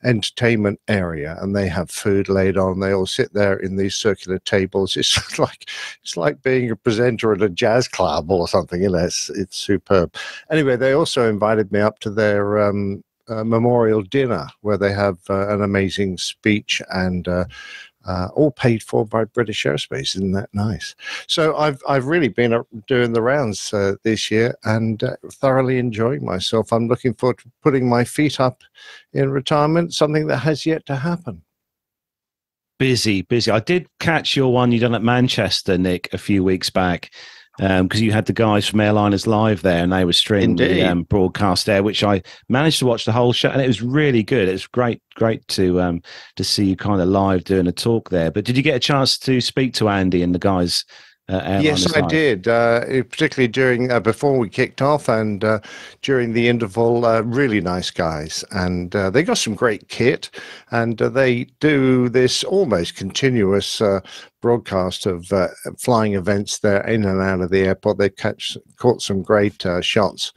entertainment 0.03 0.79
area, 0.87 1.37
and 1.41 1.55
they 1.55 1.67
have 1.67 1.89
food 1.89 2.29
laid 2.29 2.57
on. 2.57 2.79
They 2.79 2.93
all 2.93 3.05
sit 3.05 3.33
there 3.33 3.57
in 3.57 3.75
these 3.75 3.95
circular 3.95 4.39
tables. 4.39 4.95
It's 4.95 5.39
like 5.39 5.69
it's 6.01 6.15
like 6.15 6.41
being 6.41 6.71
a 6.71 6.75
presenter 6.75 7.33
at 7.33 7.41
a 7.41 7.49
jazz 7.49 7.87
club 7.87 8.31
or 8.31 8.47
something. 8.47 8.81
You 8.81 8.91
know, 8.91 8.99
it's 8.99 9.29
it's 9.31 9.57
superb. 9.57 10.15
Anyway, 10.49 10.77
they 10.77 10.93
also 10.93 11.29
invited 11.29 11.71
me 11.71 11.81
up 11.81 11.99
to 11.99 12.09
their 12.09 12.65
um, 12.65 13.03
uh, 13.27 13.43
memorial 13.43 14.03
dinner 14.03 14.47
where 14.61 14.77
they 14.77 14.93
have 14.93 15.17
uh, 15.29 15.49
an 15.49 15.61
amazing 15.61 16.17
speech 16.17 16.81
and 16.91 17.27
uh, 18.05 18.29
all 18.33 18.51
paid 18.51 18.83
for 18.83 19.05
by 19.05 19.25
British 19.25 19.63
Aerospace. 19.63 20.15
Isn't 20.15 20.33
that 20.33 20.49
nice? 20.53 20.95
So 21.27 21.55
I've 21.57 21.81
I've 21.87 22.05
really 22.05 22.27
been 22.27 22.63
doing 22.87 23.13
the 23.13 23.21
rounds 23.21 23.73
uh, 23.73 23.95
this 24.03 24.29
year 24.31 24.55
and 24.63 25.03
uh, 25.03 25.15
thoroughly 25.33 25.77
enjoying 25.77 26.23
myself. 26.23 26.71
I'm 26.71 26.87
looking 26.87 27.13
forward 27.13 27.39
to 27.39 27.51
putting 27.63 27.89
my 27.89 28.03
feet 28.03 28.39
up 28.39 28.61
in 29.13 29.29
retirement, 29.29 29.93
something 29.93 30.27
that 30.27 30.37
has 30.37 30.65
yet 30.65 30.85
to 30.87 30.95
happen. 30.95 31.41
Busy, 32.77 33.21
busy. 33.21 33.51
I 33.51 33.59
did 33.59 33.87
catch 34.01 34.35
your 34.35 34.51
one 34.51 34.73
you 34.73 34.79
done 34.79 34.95
at 34.95 35.01
Manchester, 35.01 35.77
Nick, 35.77 36.09
a 36.13 36.17
few 36.17 36.43
weeks 36.43 36.69
back 36.69 37.09
because 37.57 37.99
um, 37.99 38.03
you 38.03 38.11
had 38.11 38.25
the 38.25 38.33
guys 38.33 38.67
from 38.67 38.79
Airliners 38.79 39.27
Live 39.27 39.61
there, 39.61 39.83
and 39.83 39.91
they 39.91 40.05
were 40.05 40.13
streaming 40.13 40.57
the 40.57 40.83
um, 40.83 41.03
broadcast 41.03 41.65
there, 41.65 41.83
which 41.83 42.03
I 42.03 42.21
managed 42.49 42.79
to 42.79 42.85
watch 42.85 43.05
the 43.05 43.11
whole 43.11 43.33
show, 43.33 43.49
and 43.49 43.61
it 43.61 43.67
was 43.67 43.81
really 43.81 44.23
good. 44.23 44.49
It 44.49 44.53
was 44.53 44.67
great, 44.67 45.01
great 45.15 45.47
to 45.49 45.81
um, 45.81 46.01
to 46.35 46.43
see 46.43 46.65
you 46.65 46.75
kind 46.75 47.01
of 47.01 47.07
live 47.07 47.43
doing 47.43 47.67
a 47.67 47.71
talk 47.71 48.09
there. 48.09 48.31
But 48.31 48.45
did 48.45 48.57
you 48.57 48.63
get 48.63 48.75
a 48.75 48.79
chance 48.79 49.17
to 49.19 49.39
speak 49.39 49.73
to 49.75 49.89
Andy 49.89 50.21
and 50.21 50.35
the 50.35 50.39
guys 50.39 50.83
uh, 51.27 51.59
yes, 51.61 51.91
I 51.95 52.01
did, 52.01 52.47
uh, 52.47 52.81
particularly 52.81 53.47
during 53.47 53.91
uh, 53.91 53.99
before 53.99 54.37
we 54.37 54.47
kicked 54.47 54.79
off 54.79 55.09
and 55.09 55.43
uh, 55.43 55.59
during 56.03 56.33
the 56.33 56.47
interval. 56.47 57.03
Uh, 57.03 57.21
really 57.21 57.61
nice 57.61 57.89
guys, 57.89 58.45
and 58.51 58.95
uh, 58.95 59.09
they 59.09 59.23
got 59.23 59.39
some 59.39 59.55
great 59.55 59.87
kit, 59.87 60.29
and 60.69 60.99
they 60.99 61.45
do 61.59 62.09
this 62.09 62.43
almost 62.43 62.95
continuous 62.95 63.81
broadcast 64.39 65.07
of 65.07 65.31
flying 65.79 66.13
events 66.13 66.59
there 66.59 66.85
in 66.85 67.03
and 67.05 67.19
out 67.19 67.41
of 67.41 67.49
the 67.49 67.61
airport. 67.61 67.97
They 67.97 68.09
catch 68.09 68.55
caught 68.77 69.01
some 69.01 69.23
great 69.23 69.63
shots 69.81 70.31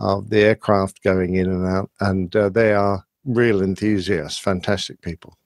of 0.00 0.30
the 0.30 0.40
aircraft 0.40 1.04
going 1.04 1.36
in 1.36 1.48
and 1.48 1.66
out, 1.66 1.90
and 2.00 2.32
they 2.32 2.74
are 2.74 3.04
real 3.24 3.62
enthusiasts, 3.62 4.40
fantastic 4.40 5.00
people. 5.02 5.38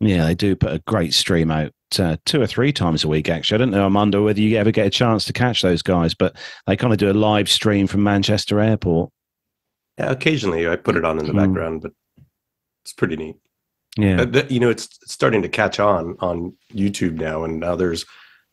Yeah, 0.00 0.26
they 0.26 0.34
do 0.34 0.56
put 0.56 0.72
a 0.72 0.82
great 0.86 1.14
stream 1.14 1.52
out 1.52 1.72
uh, 1.98 2.16
two 2.24 2.40
or 2.40 2.46
three 2.46 2.72
times 2.72 3.04
a 3.04 3.08
week. 3.08 3.28
Actually, 3.28 3.56
I 3.56 3.58
don't 3.58 3.70
know, 3.70 3.84
Armando, 3.84 4.24
whether 4.24 4.40
you 4.40 4.56
ever 4.56 4.70
get 4.70 4.86
a 4.86 4.90
chance 4.90 5.24
to 5.24 5.32
catch 5.32 5.62
those 5.62 5.82
guys, 5.82 6.14
but 6.14 6.36
they 6.66 6.76
kind 6.76 6.92
of 6.92 6.98
do 6.98 7.10
a 7.10 7.14
live 7.14 7.48
stream 7.48 7.86
from 7.86 8.02
Manchester 8.02 8.60
Airport. 8.60 9.10
Yeah, 9.98 10.10
occasionally 10.10 10.68
I 10.68 10.76
put 10.76 10.96
it 10.96 11.04
on 11.04 11.18
in 11.18 11.26
the 11.26 11.32
mm. 11.32 11.38
background, 11.38 11.82
but 11.82 11.92
it's 12.84 12.92
pretty 12.92 13.16
neat. 13.16 13.36
Yeah, 13.96 14.24
you 14.48 14.60
know, 14.60 14.70
it's 14.70 14.88
starting 15.06 15.42
to 15.42 15.48
catch 15.48 15.80
on 15.80 16.16
on 16.20 16.56
YouTube 16.72 17.14
now, 17.14 17.42
and 17.42 17.60
now 17.60 17.74
there's 17.74 18.06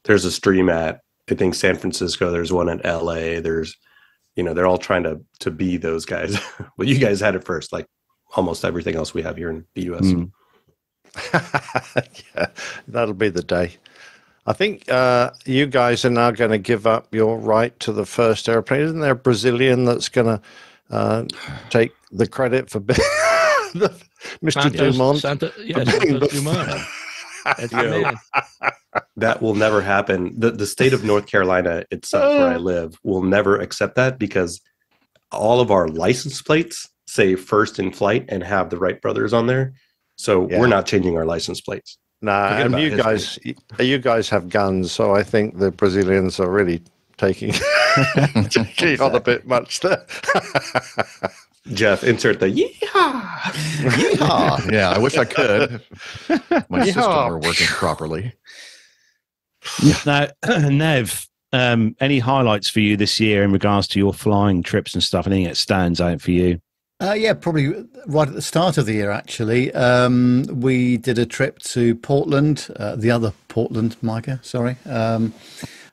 there's 0.05 0.25
a 0.25 0.31
stream 0.31 0.69
at 0.69 1.01
I 1.29 1.35
think 1.35 1.53
San 1.53 1.75
Francisco. 1.75 2.31
There's 2.31 2.51
one 2.51 2.69
at 2.69 2.85
L.A. 2.85 3.39
There's 3.39 3.75
you 4.35 4.43
know 4.43 4.53
they're 4.53 4.67
all 4.67 4.77
trying 4.77 5.03
to 5.03 5.21
to 5.39 5.51
be 5.51 5.77
those 5.77 6.05
guys. 6.05 6.39
well, 6.77 6.87
you 6.87 6.97
guys 6.97 7.19
had 7.19 7.35
it 7.35 7.43
first, 7.43 7.71
like 7.71 7.87
almost 8.35 8.65
everything 8.65 8.95
else 8.95 9.13
we 9.13 9.21
have 9.21 9.37
here 9.37 9.49
in 9.49 9.65
the 9.75 9.83
U.S. 9.83 10.05
Mm. 10.05 10.31
yeah, 11.33 12.47
that'll 12.87 13.13
be 13.13 13.29
the 13.29 13.43
day. 13.43 13.77
I 14.45 14.53
think 14.53 14.89
uh, 14.89 15.31
you 15.45 15.65
guys 15.65 16.05
are 16.05 16.09
now 16.09 16.31
going 16.31 16.51
to 16.51 16.57
give 16.57 16.87
up 16.87 17.13
your 17.13 17.37
right 17.37 17.77
to 17.81 17.91
the 17.91 18.05
first 18.05 18.47
airplane. 18.47 18.81
Isn't 18.81 18.99
there 19.01 19.11
a 19.11 19.15
Brazilian 19.15 19.83
that's 19.83 20.07
going 20.07 20.27
to 20.27 20.41
uh, 20.89 21.25
take 21.69 21.93
the 22.11 22.27
credit 22.27 22.69
for 22.69 22.79
being 22.79 22.95
the, 23.73 23.93
Mr. 24.41 24.63
Santos, 24.63 24.93
Dumont? 24.93 25.19
Santa, 25.19 25.51
yeah, 25.59 25.83
Santos 25.83 26.31
Dumont. 26.31 26.81
you 27.71 27.77
know, 27.77 28.13
that 29.17 29.41
will 29.41 29.55
never 29.55 29.81
happen. 29.81 30.33
The 30.39 30.51
the 30.51 30.65
state 30.65 30.93
of 30.93 31.03
North 31.03 31.27
Carolina 31.27 31.83
itself, 31.91 32.37
where 32.37 32.47
I 32.47 32.55
uh. 32.55 32.59
live, 32.59 32.97
will 33.03 33.23
never 33.23 33.57
accept 33.57 33.95
that 33.95 34.17
because 34.17 34.61
all 35.31 35.59
of 35.59 35.71
our 35.71 35.87
license 35.87 36.41
plates 36.41 36.87
say 37.05 37.35
first 37.35 37.79
in 37.79 37.91
flight 37.91 38.25
and 38.29 38.43
have 38.43 38.69
the 38.69 38.77
Wright 38.77 39.01
brothers 39.01 39.33
on 39.33 39.47
there. 39.47 39.73
So 40.17 40.49
yeah. 40.49 40.59
we're 40.59 40.67
not 40.67 40.85
changing 40.85 41.15
our 41.15 41.25
license 41.25 41.61
plates. 41.61 41.97
Nah, 42.21 42.47
and 42.47 42.79
you 42.79 42.97
guys, 42.97 43.37
you 43.79 43.99
guys 43.99 44.27
have 44.29 44.49
guns, 44.49 44.91
so 44.91 45.15
I 45.15 45.21
think 45.21 45.59
the 45.59 45.69
Brazilians 45.69 46.39
are 46.39 46.49
really 46.49 46.81
taking 47.17 47.53
taking 48.49 48.99
on 48.99 49.13
a 49.13 49.19
bit 49.19 49.45
much 49.45 49.81
there. 49.81 50.05
Jeff, 51.73 52.03
insert 52.03 52.39
the 52.39 52.47
yeehaw. 52.47 53.21
yeehaw. 53.91 54.71
Yeah, 54.71 54.89
I 54.89 54.97
wish 54.97 55.17
I 55.17 55.25
could. 55.25 55.81
My 56.69 56.79
yeehaw. 56.79 56.85
system 56.85 57.27
were 57.29 57.39
working 57.39 57.67
properly. 57.67 58.33
Now, 60.05 60.27
Nev, 60.69 61.27
um, 61.51 61.95
any 61.99 62.19
highlights 62.19 62.69
for 62.69 62.79
you 62.79 62.97
this 62.97 63.19
year 63.19 63.43
in 63.43 63.51
regards 63.51 63.87
to 63.89 63.99
your 63.99 64.13
flying 64.13 64.63
trips 64.63 64.93
and 64.93 65.03
stuff? 65.03 65.27
Anything 65.27 65.45
that 65.45 65.57
stands 65.57 66.01
out 66.01 66.21
for 66.21 66.31
you? 66.31 66.61
Uh, 66.99 67.13
yeah, 67.13 67.31
probably 67.31 67.85
right 68.07 68.27
at 68.27 68.33
the 68.33 68.41
start 68.41 68.75
of 68.79 68.87
the 68.87 68.93
year, 68.93 69.11
actually. 69.11 69.71
Um, 69.73 70.45
we 70.49 70.97
did 70.97 71.19
a 71.19 71.27
trip 71.27 71.59
to 71.59 71.93
Portland, 71.93 72.69
uh, 72.75 72.95
the 72.95 73.11
other 73.11 73.33
Portland, 73.49 73.95
Micah, 74.01 74.39
sorry, 74.41 74.77
um, 74.87 75.31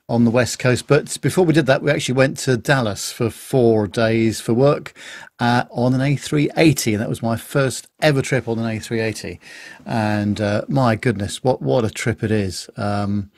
on 0.09 0.25
the 0.25 0.31
West 0.31 0.57
Coast. 0.57 0.87
But 0.87 1.15
before 1.21 1.45
we 1.45 1.53
did 1.53 1.67
that, 1.67 1.83
we 1.83 1.91
actually 1.91 2.15
went 2.15 2.37
to 2.39 2.57
Dallas 2.57 3.11
for 3.11 3.29
four 3.29 3.85
days 3.85 4.41
for 4.41 4.55
work 4.55 4.95
uh, 5.37 5.65
on 5.69 5.93
an 5.93 6.01
A380. 6.01 6.93
And 6.93 7.01
that 7.01 7.09
was 7.09 7.21
my 7.21 7.37
first 7.37 7.87
ever 8.01 8.23
trip 8.23 8.47
on 8.47 8.57
an 8.57 8.65
A380. 8.65 9.37
And 9.85 10.41
uh, 10.41 10.63
my 10.67 10.95
goodness, 10.95 11.43
what, 11.43 11.61
what 11.61 11.85
a 11.85 11.91
trip 11.91 12.23
it 12.23 12.31
is. 12.31 12.67
Um, 12.77 13.29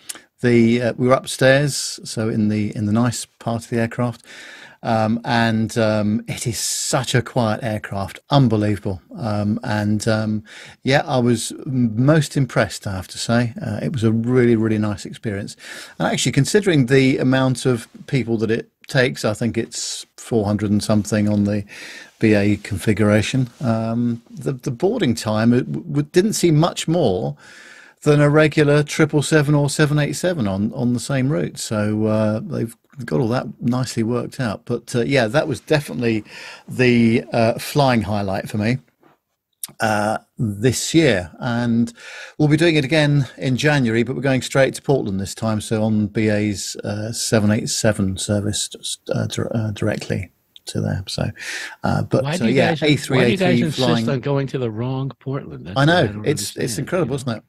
the 0.41 0.81
uh, 0.81 0.93
we 0.97 1.07
were 1.07 1.15
upstairs, 1.15 1.99
so 2.03 2.29
in 2.29 2.49
the 2.49 2.75
in 2.75 2.85
the 2.85 2.91
nice 2.91 3.25
part 3.25 3.63
of 3.63 3.69
the 3.71 3.79
aircraft, 3.79 4.23
um, 4.83 5.19
and 5.25 5.77
um, 5.77 6.23
it 6.27 6.47
is 6.47 6.59
such 6.59 7.15
a 7.15 7.21
quiet 7.21 7.61
aircraft, 7.63 8.19
unbelievable. 8.29 9.01
Um, 9.17 9.59
and 9.63 10.07
um, 10.07 10.43
yeah, 10.83 11.03
I 11.05 11.19
was 11.19 11.53
most 11.65 12.37
impressed, 12.37 12.87
I 12.87 12.95
have 12.95 13.07
to 13.09 13.17
say. 13.17 13.53
Uh, 13.61 13.79
it 13.81 13.91
was 13.91 14.03
a 14.03 14.11
really, 14.11 14.55
really 14.55 14.77
nice 14.77 15.05
experience. 15.05 15.55
And 15.99 16.07
actually, 16.07 16.31
considering 16.31 16.87
the 16.87 17.17
amount 17.17 17.65
of 17.65 17.87
people 18.07 18.37
that 18.37 18.51
it 18.51 18.69
takes, 18.87 19.25
I 19.25 19.33
think 19.33 19.57
it's 19.57 20.05
400 20.17 20.71
and 20.71 20.83
something 20.83 21.27
on 21.29 21.43
the 21.43 21.63
BA 22.19 22.57
configuration. 22.63 23.49
Um, 23.61 24.21
the, 24.29 24.53
the 24.53 24.71
boarding 24.71 25.15
time 25.15 25.53
it 25.53 25.71
w- 25.71 26.07
didn't 26.11 26.33
seem 26.33 26.55
much 26.57 26.87
more 26.87 27.35
than 28.03 28.21
a 28.21 28.29
regular 28.29 28.83
triple 28.83 29.21
seven 29.21 29.53
or 29.55 29.69
seven 29.69 29.99
eight 29.99 30.13
seven 30.13 30.47
on 30.47 30.71
on 30.73 30.93
the 30.93 30.99
same 30.99 31.29
route. 31.29 31.57
So 31.57 32.05
uh, 32.05 32.39
they've 32.43 32.75
got 33.05 33.19
all 33.19 33.27
that 33.29 33.47
nicely 33.61 34.03
worked 34.03 34.39
out. 34.39 34.65
But 34.65 34.95
uh, 34.95 35.01
yeah, 35.01 35.27
that 35.27 35.47
was 35.47 35.59
definitely 35.59 36.23
the 36.67 37.23
uh, 37.31 37.53
flying 37.59 38.01
highlight 38.01 38.49
for 38.49 38.57
me 38.57 38.77
uh, 39.79 40.17
this 40.37 40.93
year. 40.93 41.31
And 41.39 41.93
we'll 42.37 42.47
be 42.47 42.57
doing 42.57 42.75
it 42.75 42.85
again 42.85 43.27
in 43.37 43.57
January, 43.57 44.03
but 44.03 44.15
we're 44.15 44.21
going 44.21 44.41
straight 44.41 44.73
to 44.75 44.81
Portland 44.81 45.19
this 45.19 45.35
time. 45.35 45.61
So 45.61 45.83
on 45.83 46.07
BA's 46.07 46.75
uh, 46.83 47.11
787 47.11 48.17
service 48.17 48.97
uh, 49.13 49.27
uh, 49.51 49.71
directly 49.71 50.31
to 50.67 50.81
there. 50.81 51.03
So, 51.07 51.29
uh, 51.83 52.03
but 52.03 52.23
why 52.23 52.37
do 52.37 52.45
you 52.45 52.55
yeah, 52.55 52.75
guys, 52.75 52.81
A380 52.81 53.09
why 53.09 53.25
do 53.25 53.31
you 53.31 53.37
guys 53.37 53.61
insist 53.61 53.77
flying. 53.77 54.09
on 54.09 54.19
going 54.19 54.47
to 54.47 54.57
the 54.57 54.71
wrong 54.71 55.11
Portland? 55.19 55.67
That's 55.67 55.77
I 55.77 55.85
know. 55.85 56.21
I 56.25 56.29
it's, 56.29 56.55
it's 56.57 56.77
incredible, 56.77 57.15
isn't 57.15 57.29
it? 57.29 57.43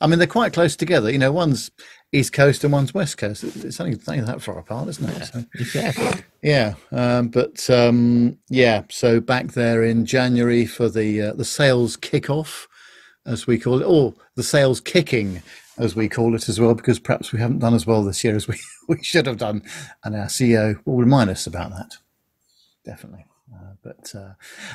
I 0.00 0.06
mean, 0.06 0.18
they're 0.18 0.26
quite 0.26 0.52
close 0.52 0.74
together. 0.74 1.10
You 1.10 1.18
know, 1.18 1.30
one's 1.30 1.70
East 2.14 2.32
Coast 2.32 2.62
and 2.62 2.72
one's 2.72 2.94
West 2.94 3.18
Coast. 3.18 3.42
It's 3.42 3.80
only, 3.80 3.94
it's 3.94 4.08
only 4.08 4.22
that 4.24 4.40
far 4.40 4.58
apart, 4.58 4.88
isn't 4.88 5.10
it? 5.10 5.24
So, 5.26 5.44
Exactly. 5.56 6.22
yeah, 6.42 6.74
um, 6.92 7.28
but 7.28 7.68
um, 7.68 8.38
yeah. 8.48 8.82
So 8.88 9.20
back 9.20 9.48
there 9.48 9.82
in 9.82 10.06
January 10.06 10.64
for 10.64 10.88
the 10.88 11.20
uh, 11.20 11.32
the 11.34 11.44
sales 11.44 11.96
kickoff, 11.96 12.66
as 13.26 13.46
we 13.46 13.58
call 13.58 13.80
it, 13.80 13.84
or 13.84 14.14
the 14.36 14.44
sales 14.44 14.80
kicking, 14.80 15.42
as 15.76 15.96
we 15.96 16.08
call 16.08 16.34
it 16.36 16.48
as 16.48 16.60
well, 16.60 16.74
because 16.74 17.00
perhaps 17.00 17.32
we 17.32 17.40
haven't 17.40 17.58
done 17.58 17.74
as 17.74 17.86
well 17.86 18.04
this 18.04 18.22
year 18.22 18.36
as 18.36 18.46
we, 18.46 18.60
we 18.88 19.02
should 19.02 19.26
have 19.26 19.38
done, 19.38 19.62
and 20.04 20.14
our 20.14 20.26
CEO 20.26 20.80
will 20.84 20.96
remind 20.96 21.30
us 21.30 21.46
about 21.48 21.70
that. 21.70 21.96
Definitely. 22.84 23.24
Uh, 23.54 23.74
but 23.82 24.12
uh, 24.14 24.32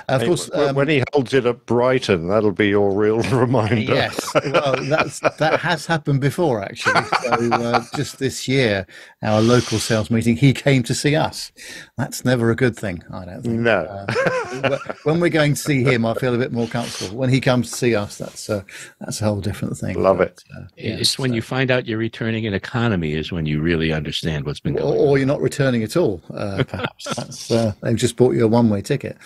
of 0.07 0.21
Hey, 0.21 0.27
course, 0.27 0.49
um, 0.53 0.75
when 0.75 0.87
he 0.87 1.03
holds 1.13 1.33
it 1.33 1.45
at 1.45 1.65
Brighton, 1.65 2.27
that'll 2.27 2.51
be 2.51 2.69
your 2.69 2.91
real 2.95 3.19
reminder. 3.37 3.75
Yes, 3.93 4.33
well, 4.35 4.75
that's 4.83 5.19
that 5.37 5.59
has 5.59 5.85
happened 5.85 6.21
before 6.21 6.61
actually. 6.63 7.03
So 7.23 7.49
uh, 7.53 7.83
just 7.95 8.19
this 8.19 8.47
year, 8.47 8.85
our 9.23 9.41
local 9.41 9.79
sales 9.79 10.09
meeting, 10.11 10.35
he 10.37 10.53
came 10.53 10.83
to 10.83 10.93
see 10.95 11.15
us. 11.15 11.51
That's 11.97 12.23
never 12.23 12.51
a 12.51 12.55
good 12.55 12.75
thing, 12.75 13.03
I 13.11 13.25
don't 13.25 13.41
think. 13.41 13.59
No. 13.59 14.05
Uh, 14.07 14.77
when 15.03 15.19
we're 15.19 15.29
going 15.29 15.53
to 15.55 15.59
see 15.59 15.83
him, 15.83 16.05
I 16.05 16.13
feel 16.13 16.33
a 16.33 16.37
bit 16.37 16.51
more 16.51 16.67
comfortable. 16.67 17.17
When 17.17 17.29
he 17.29 17.41
comes 17.41 17.71
to 17.71 17.75
see 17.77 17.95
us, 17.95 18.17
that's 18.17 18.49
uh, 18.49 18.63
that's 18.99 19.21
a 19.21 19.25
whole 19.25 19.41
different 19.41 19.77
thing. 19.77 20.01
Love 20.01 20.21
it. 20.21 20.43
uh, 20.55 20.61
yeah, 20.77 20.95
it's 20.95 21.17
when 21.19 21.33
you 21.33 21.41
find 21.41 21.71
out 21.71 21.87
you're 21.87 21.97
returning 21.97 22.45
an 22.47 22.53
economy 22.53 23.13
is 23.13 23.31
when 23.31 23.45
you 23.45 23.61
really 23.61 23.91
understand 23.91 24.45
what's 24.45 24.59
been 24.59 24.75
or, 24.77 24.81
going 24.81 24.99
on. 24.99 25.07
or 25.07 25.17
you're 25.17 25.27
not 25.27 25.41
returning 25.41 25.83
at 25.83 25.97
all. 25.97 26.21
Uh, 26.33 26.63
perhaps 26.67 27.15
that's 27.15 27.51
uh, 27.51 27.73
they've 27.81 27.95
just 27.95 28.15
bought 28.15 28.35
you 28.35 28.45
a 28.45 28.47
one-way 28.69 28.81
ticket. 28.81 29.17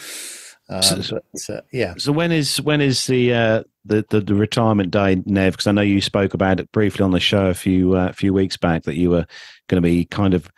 Um, 0.70 0.82
So- 0.82 1.20
but 1.48 1.56
uh, 1.56 1.62
yeah, 1.72 1.94
So 1.98 2.12
when 2.12 2.32
is 2.32 2.62
when 2.62 2.82
is 2.82 3.06
the 3.08 3.34
uh, 3.34 3.64
the, 3.86 4.06
the 4.10 4.22
the 4.22 4.36
retirement 4.36 4.92
day, 4.92 5.22
Nev? 5.26 5.54
Because 5.54 5.68
I 5.68 5.72
know 5.72 5.82
you 5.82 6.02
spoke 6.02 6.34
about 6.34 6.60
it 6.60 6.72
briefly 6.72 7.04
on 7.04 7.12
the 7.12 7.20
show 7.20 7.48
a 7.48 7.54
few 7.54 7.94
uh, 7.94 8.12
few 8.14 8.34
weeks 8.34 8.58
back 8.58 8.84
that 8.84 8.96
you 8.96 9.10
were 9.10 9.26
going 9.68 9.82
to 9.82 9.88
be 9.88 10.06
kind 10.06 10.34
of 10.34 10.50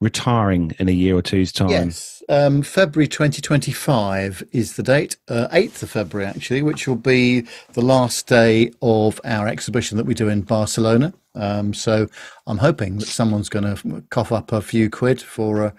retiring 0.00 0.72
in 0.78 0.88
a 0.88 0.92
year 0.92 1.16
or 1.16 1.22
two's 1.22 1.52
time. 1.52 1.70
Yes, 1.70 2.22
um, 2.28 2.62
February 2.62 3.06
2025 3.06 4.42
is 4.50 4.74
the 4.74 4.82
date, 4.82 5.16
uh, 5.28 5.46
8th 5.52 5.82
of 5.84 5.90
February 5.90 6.28
actually, 6.28 6.62
which 6.62 6.88
will 6.88 6.96
be 6.96 7.42
the 7.74 7.82
last 7.82 8.26
day 8.26 8.72
of 8.82 9.20
our 9.24 9.46
exhibition 9.46 9.96
that 9.98 10.06
we 10.06 10.14
do 10.14 10.28
in 10.28 10.42
Barcelona. 10.42 11.14
Um, 11.34 11.72
so 11.72 12.08
I'm 12.46 12.58
hoping 12.58 12.98
that 12.98 13.06
someone's 13.06 13.48
going 13.48 13.76
to 13.76 14.02
cough 14.10 14.32
up 14.32 14.52
a 14.52 14.60
few 14.60 14.90
quid 14.90 15.22
for 15.22 15.66
a, 15.66 15.74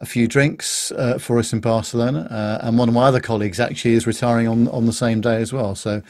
a 0.00 0.06
few 0.06 0.28
drinks 0.28 0.92
uh, 0.92 1.18
for 1.18 1.38
us 1.38 1.52
in 1.52 1.60
Barcelona. 1.60 2.28
Uh, 2.30 2.66
and 2.66 2.78
one 2.78 2.88
of 2.88 2.94
my 2.94 3.04
other 3.04 3.20
colleagues 3.20 3.58
actually 3.58 3.94
is 3.94 4.06
retiring 4.06 4.46
on, 4.46 4.68
on 4.68 4.86
the 4.86 4.92
same 4.92 5.20
day 5.20 5.36
as 5.36 5.52
well. 5.52 5.74
So 5.74 6.02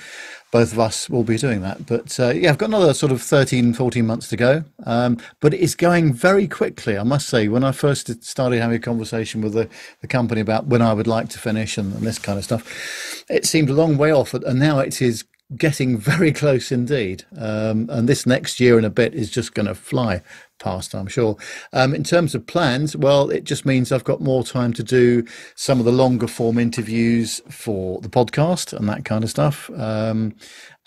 both 0.51 0.73
of 0.73 0.79
us 0.79 1.09
will 1.09 1.25
be 1.25 1.39
doing 1.39 1.63
that. 1.63 1.87
But 1.87 2.19
uh, 2.21 2.31
yeah, 2.31 2.51
I've 2.51 2.59
got 2.59 2.69
another 2.69 2.93
sort 2.93 3.13
of 3.13 3.23
13, 3.23 3.73
14 3.73 4.07
months 4.07 4.29
to 4.29 4.37
go. 4.37 4.65
Um, 4.85 5.19
but 5.41 5.55
it's 5.55 5.75
going 5.75 6.13
very 6.13 6.47
quickly, 6.47 6.99
I 6.99 7.03
must 7.03 7.29
say. 7.29 7.49
When 7.49 7.65
I 7.65 7.73
first 7.73 8.23
started 8.23 8.61
having 8.61 8.77
a 8.77 8.81
conversation 8.81 9.41
with 9.41 9.55
the, 9.55 9.69
the 10.03 10.07
company 10.07 10.41
about 10.43 10.67
when 10.67 10.83
I 10.83 10.93
would 10.93 11.07
like 11.07 11.31
to 11.31 11.39
finish 11.39 11.79
and, 11.79 11.95
and 11.95 12.07
this 12.07 12.19
kind 12.19 12.39
of 12.39 12.45
stuff, 12.45 13.25
it 13.31 13.47
seemed 13.47 13.71
a 13.71 13.75
long 13.75 13.97
way 13.97 14.13
off. 14.13 14.35
And 14.35 14.59
now 14.59 14.81
it 14.81 15.01
is 15.01 15.25
getting 15.57 15.97
very 15.99 16.33
close 16.33 16.71
indeed. 16.71 17.25
Um, 17.39 17.89
and 17.91 18.07
this 18.07 18.27
next 18.27 18.61
year 18.61 18.77
and 18.77 18.87
a 18.87 18.91
bit 18.91 19.15
is 19.15 19.31
just 19.31 19.55
going 19.55 19.67
to 19.67 19.75
fly 19.75 20.23
past, 20.59 20.95
I'm 20.95 21.07
sure. 21.07 21.37
Um, 21.73 21.95
in 21.95 22.05
terms 22.05 22.35
of 22.35 22.47
plans, 22.47 22.97
well, 22.97 23.31
it 23.31 23.45
just 23.45 23.65
means 23.65 23.93
I've 23.93 24.05
got 24.05 24.21
more 24.21 24.45
time 24.45 24.73
to 24.75 24.83
do 24.83 25.25
some 25.55 25.79
of 25.79 25.85
the 25.85 25.93
longer 25.93 26.27
form 26.27 26.59
interviews 26.59 27.41
for 27.49 28.01
the 28.01 28.09
podcast 28.09 28.73
and 28.73 28.89
that 28.89 29.05
kind 29.05 29.25
of 29.25 29.31
stuff. 29.31 29.71
Um, 29.71 30.35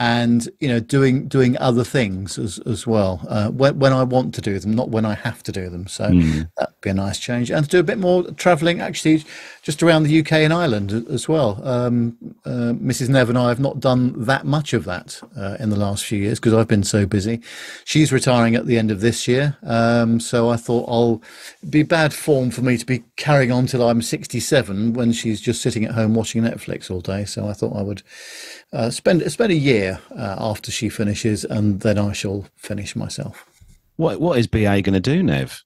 and 0.02 0.50
you 0.60 0.68
know, 0.68 0.80
doing 0.80 1.28
doing 1.28 1.56
other 1.60 1.84
things 1.84 2.40
as 2.40 2.58
as 2.66 2.88
well 2.88 3.24
uh, 3.30 3.50
when 3.50 3.78
when 3.78 3.94
I 3.94 4.04
want 4.04 4.34
to 4.34 4.42
do 4.42 4.58
them, 4.58 4.74
not 4.74 4.90
when 4.90 5.06
I 5.06 5.14
have 5.14 5.44
to 5.44 5.52
do 5.52 5.70
them. 5.70 5.86
So 5.86 6.10
that'd 6.58 6.82
be 6.82 6.90
a 6.90 6.94
nice 6.96 7.20
change, 7.20 7.52
and 7.52 7.64
to 7.66 7.70
do 7.70 7.80
a 7.80 7.84
bit 7.84 8.00
more 8.00 8.24
travelling, 8.32 8.82
actually, 8.82 9.24
just 9.62 9.84
around 9.84 10.04
the 10.04 10.20
UK 10.20 10.32
and 10.34 10.52
Ireland 10.52 11.06
as 11.10 11.28
well. 11.30 11.62
Um, 11.68 12.18
uh, 12.46 12.74
Mrs. 12.74 13.10
Nev 13.10 13.30
and 13.30 13.38
I 13.38 13.50
have 13.50 13.60
not 13.60 13.80
done 13.80 14.14
that 14.26 14.46
much 14.46 14.74
of 14.74 14.86
that 14.86 15.22
uh, 15.38 15.58
in 15.60 15.70
the 15.70 15.78
last 15.78 16.04
few 16.04 16.18
years 16.18 16.40
because 16.40 16.54
I've 16.54 16.68
been 16.68 16.84
so 16.84 17.06
busy. 17.06 17.42
She's 17.86 18.12
retiring 18.12 18.56
at 18.56 18.66
the 18.66 18.78
end 18.78 18.90
of 18.90 19.02
this 19.02 19.28
year, 19.28 19.58
um, 19.64 20.20
so 20.20 20.50
I 20.50 20.56
thought 20.56 20.90
I'll 20.90 21.22
be 21.70 21.84
bad 21.84 22.14
form 22.14 22.50
for 22.50 22.62
me 22.62 22.78
to 22.78 22.86
be 22.86 23.04
carrying 23.18 23.52
on 23.52 23.68
till 23.68 23.88
I'm 23.88 24.02
67 24.02 24.94
when 24.94 25.12
she's 25.12 25.40
just 25.40 25.62
sitting 25.62 25.86
at 25.86 25.92
home 25.92 26.16
watching 26.16 26.42
Netflix 26.42 26.90
all 26.90 27.02
day. 27.02 27.26
So 27.26 27.48
I 27.48 27.54
thought 27.54 27.76
I 27.76 27.84
would 27.84 28.02
uh, 28.74 28.90
spend 28.90 29.30
spend 29.32 29.52
a 29.52 29.56
year 29.56 30.00
uh, 30.18 30.38
after 30.40 30.72
she 30.72 30.90
finishes, 30.90 31.46
and 31.46 31.82
then 31.82 32.00
I 32.00 32.14
shall 32.14 32.46
finish 32.56 32.96
myself. 32.96 33.46
What 33.98 34.20
what 34.20 34.40
is 34.40 34.48
BA 34.48 34.82
going 34.82 34.94
to 34.94 35.00
do, 35.00 35.22
Nev? 35.22 35.64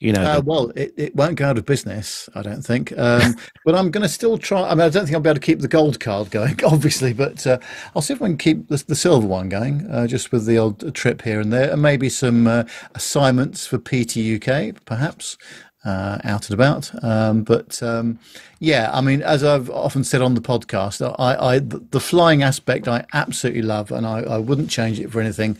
You 0.00 0.12
know, 0.12 0.22
Uh, 0.22 0.40
well, 0.44 0.70
it, 0.76 0.94
it 0.96 1.16
won't 1.16 1.34
go 1.34 1.46
out 1.46 1.58
of 1.58 1.66
business, 1.66 2.28
I 2.34 2.42
don't 2.42 2.62
think. 2.62 2.96
Um, 2.96 3.34
but 3.64 3.74
I'm 3.74 3.90
going 3.90 4.02
to 4.02 4.08
still 4.08 4.38
try. 4.38 4.62
I 4.62 4.70
mean, 4.70 4.82
I 4.82 4.88
don't 4.90 5.04
think 5.04 5.14
I'll 5.16 5.20
be 5.20 5.28
able 5.28 5.40
to 5.40 5.46
keep 5.46 5.58
the 5.60 5.68
gold 5.68 5.98
card 5.98 6.30
going, 6.30 6.58
obviously, 6.64 7.12
but 7.12 7.44
uh, 7.46 7.58
I'll 7.96 8.02
see 8.02 8.14
if 8.14 8.22
I 8.22 8.26
can 8.26 8.38
keep 8.38 8.68
the, 8.68 8.82
the 8.86 8.94
silver 8.94 9.26
one 9.26 9.48
going, 9.48 9.90
uh, 9.90 10.06
just 10.06 10.30
with 10.30 10.46
the 10.46 10.56
old 10.56 10.94
trip 10.94 11.22
here 11.22 11.40
and 11.40 11.52
there, 11.52 11.72
and 11.72 11.82
maybe 11.82 12.08
some 12.08 12.46
uh, 12.46 12.64
assignments 12.94 13.66
for 13.66 13.78
PT 13.78 14.18
UK, 14.18 14.84
perhaps. 14.84 15.36
Uh, 15.84 16.18
out 16.24 16.50
and 16.50 16.54
about, 16.54 16.90
um, 17.04 17.44
but 17.44 17.80
um, 17.84 18.18
yeah, 18.58 18.90
I 18.92 19.00
mean, 19.00 19.22
as 19.22 19.44
I've 19.44 19.70
often 19.70 20.02
said 20.02 20.20
on 20.20 20.34
the 20.34 20.40
podcast, 20.40 21.00
I, 21.18 21.54
I 21.54 21.58
the 21.60 22.00
flying 22.00 22.42
aspect 22.42 22.88
I 22.88 23.06
absolutely 23.14 23.62
love, 23.62 23.92
and 23.92 24.04
I, 24.04 24.18
I 24.22 24.38
wouldn't 24.38 24.70
change 24.70 24.98
it 24.98 25.10
for 25.10 25.20
anything 25.20 25.56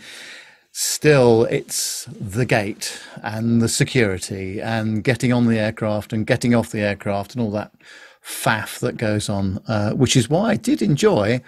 still 0.73 1.45
it's 1.45 2.05
the 2.21 2.45
gate 2.45 3.01
and 3.23 3.61
the 3.61 3.69
security 3.69 4.61
and 4.61 5.03
getting 5.03 5.33
on 5.33 5.47
the 5.47 5.59
aircraft 5.59 6.13
and 6.13 6.27
getting 6.27 6.55
off 6.55 6.71
the 6.71 6.81
aircraft 6.81 7.35
and 7.35 7.43
all 7.43 7.51
that 7.51 7.73
faff 8.25 8.79
that 8.81 8.97
goes 8.97 9.29
on 9.29 9.59
uh, 9.67 9.93
which 9.93 10.17
is 10.17 10.29
why 10.29 10.51
i 10.51 10.57
did 10.57 10.83
enjoy 10.83 11.41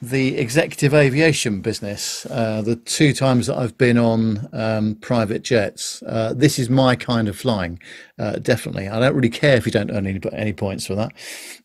the 0.00 0.36
executive 0.36 0.94
aviation 0.94 1.60
business 1.60 2.26
uh, 2.30 2.62
the 2.62 2.76
two 2.76 3.12
times 3.12 3.46
that 3.46 3.56
i've 3.56 3.76
been 3.78 3.98
on 3.98 4.48
um, 4.52 4.94
private 4.96 5.42
jets. 5.42 6.02
Uh, 6.06 6.32
this 6.34 6.58
is 6.58 6.68
my 6.68 6.94
kind 6.94 7.26
of 7.28 7.36
flying 7.36 7.80
uh, 8.18 8.32
definitely. 8.32 8.88
I 8.88 8.98
don't 8.98 9.14
really 9.14 9.28
care 9.28 9.56
if 9.56 9.64
you 9.66 9.72
don't 9.72 9.90
earn 9.90 10.06
any, 10.06 10.20
any 10.32 10.52
points 10.52 10.86
for 10.86 10.96
that. 10.96 11.12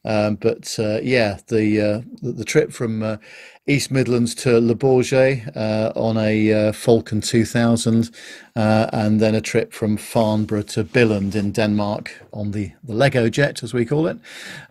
Um, 0.06 0.36
but 0.36 0.76
uh, 0.80 1.00
yeah 1.02 1.40
the, 1.48 1.82
uh, 1.82 2.02
the 2.22 2.32
the 2.32 2.46
trip 2.46 2.72
from 2.72 3.20
East 3.66 3.92
Midlands 3.92 4.36
to 4.36 4.60
Le 4.60 4.76
Bourget 4.76 5.56
uh, 5.56 5.94
on 5.96 6.18
a 6.18 6.52
uh, 6.52 6.72
Falcon 6.74 7.22
2000, 7.22 8.10
uh, 8.58 8.90
and 8.92 9.22
then 9.22 9.36
a 9.36 9.40
trip 9.42 9.72
from 9.72 9.96
Farnborough 9.96 10.64
to 10.64 10.84
Billund 10.84 11.34
in 11.34 11.54
Denmark 11.54 12.12
on 12.34 12.52
the, 12.52 12.74
the 12.84 12.94
Lego 12.94 13.30
jet, 13.30 13.64
as 13.64 13.74
we 13.74 13.86
call 13.86 14.08
it, 14.08 14.18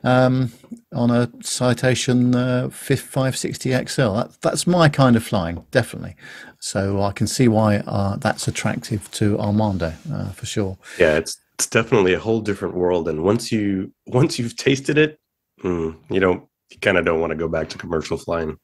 um, 0.05 0.52
on 0.92 1.11
a 1.11 1.31
Citation 1.40 2.35
uh, 2.35 2.68
560 2.68 3.70
XL. 3.87 4.12
That, 4.12 4.37
that's 4.42 4.66
my 4.66 4.90
kind 4.90 5.16
of 5.16 5.24
flying, 5.24 5.64
definitely. 5.70 6.14
So 6.59 7.00
I 7.00 7.12
can 7.12 7.26
see 7.26 7.48
why 7.48 7.78
uh, 7.78 8.16
that's 8.16 8.46
attractive 8.46 9.11
to 9.12 9.38
Armando 9.38 9.94
uh, 10.12 10.33
for 10.33 10.44
sure. 10.44 10.76
Yeah, 10.98 11.16
it's 11.16 11.38
it's 11.55 11.66
definitely 11.66 12.12
a 12.12 12.18
whole 12.18 12.40
different 12.40 12.74
world, 12.74 13.09
and 13.09 13.22
once 13.22 13.52
you 13.52 13.92
once 14.07 14.38
you've 14.38 14.57
tasted 14.57 14.98
it, 14.98 15.18
mm, 15.62 15.96
you 16.11 16.20
don't 16.20 16.44
you 16.70 16.78
kind 16.81 16.98
of 16.98 17.05
don't 17.05 17.20
want 17.20 17.31
to 17.31 17.37
go 17.37 17.48
back 17.48 17.68
to 17.70 17.78
commercial 17.78 18.16
flying. 18.16 18.59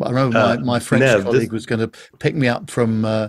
I 0.00 0.08
remember 0.08 0.38
my, 0.38 0.52
Uh, 0.54 0.60
my 0.60 0.78
French 0.78 1.00
Nev, 1.00 1.16
this- 1.16 1.24
colleague 1.24 1.52
was 1.52 1.66
going 1.66 1.80
to 1.80 1.88
pick 2.18 2.34
me 2.34 2.48
up 2.48 2.70
from 2.70 3.04
uh, 3.04 3.28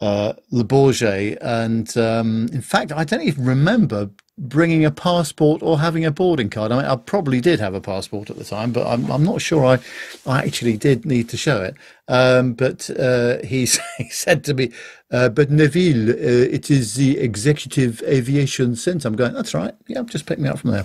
uh, 0.00 0.32
Le 0.50 0.64
Bourget. 0.64 1.38
And 1.40 1.96
um, 1.96 2.48
in 2.52 2.60
fact, 2.62 2.92
I 2.92 3.04
don't 3.04 3.22
even 3.22 3.44
remember 3.44 4.10
bringing 4.38 4.84
a 4.84 4.90
passport 4.90 5.62
or 5.62 5.78
having 5.78 6.04
a 6.04 6.10
boarding 6.10 6.50
card. 6.50 6.70
I 6.70 6.76
mean, 6.76 6.84
I 6.84 6.96
probably 6.96 7.40
did 7.40 7.58
have 7.58 7.72
a 7.72 7.80
passport 7.80 8.28
at 8.28 8.36
the 8.36 8.44
time, 8.44 8.70
but 8.70 8.86
I'm, 8.86 9.10
I'm 9.10 9.24
not 9.24 9.40
sure 9.40 9.64
I, 9.64 9.78
I 10.26 10.40
actually 10.42 10.76
did 10.76 11.06
need 11.06 11.30
to 11.30 11.38
show 11.38 11.62
it. 11.62 11.74
Um, 12.08 12.52
but 12.52 12.90
uh, 12.98 13.38
he, 13.42 13.66
he 13.96 14.08
said 14.10 14.44
to 14.44 14.52
me, 14.52 14.72
uh, 15.10 15.30
but 15.30 15.50
Neville, 15.50 16.10
uh, 16.10 16.14
it 16.54 16.70
is 16.70 16.96
the 16.96 17.16
Executive 17.18 18.02
Aviation 18.02 18.76
Centre. 18.76 19.08
I'm 19.08 19.16
going, 19.16 19.32
that's 19.32 19.54
right. 19.54 19.74
Yeah, 19.86 20.02
just 20.02 20.26
pick 20.26 20.38
me 20.38 20.50
up 20.50 20.58
from 20.58 20.72
there. 20.72 20.84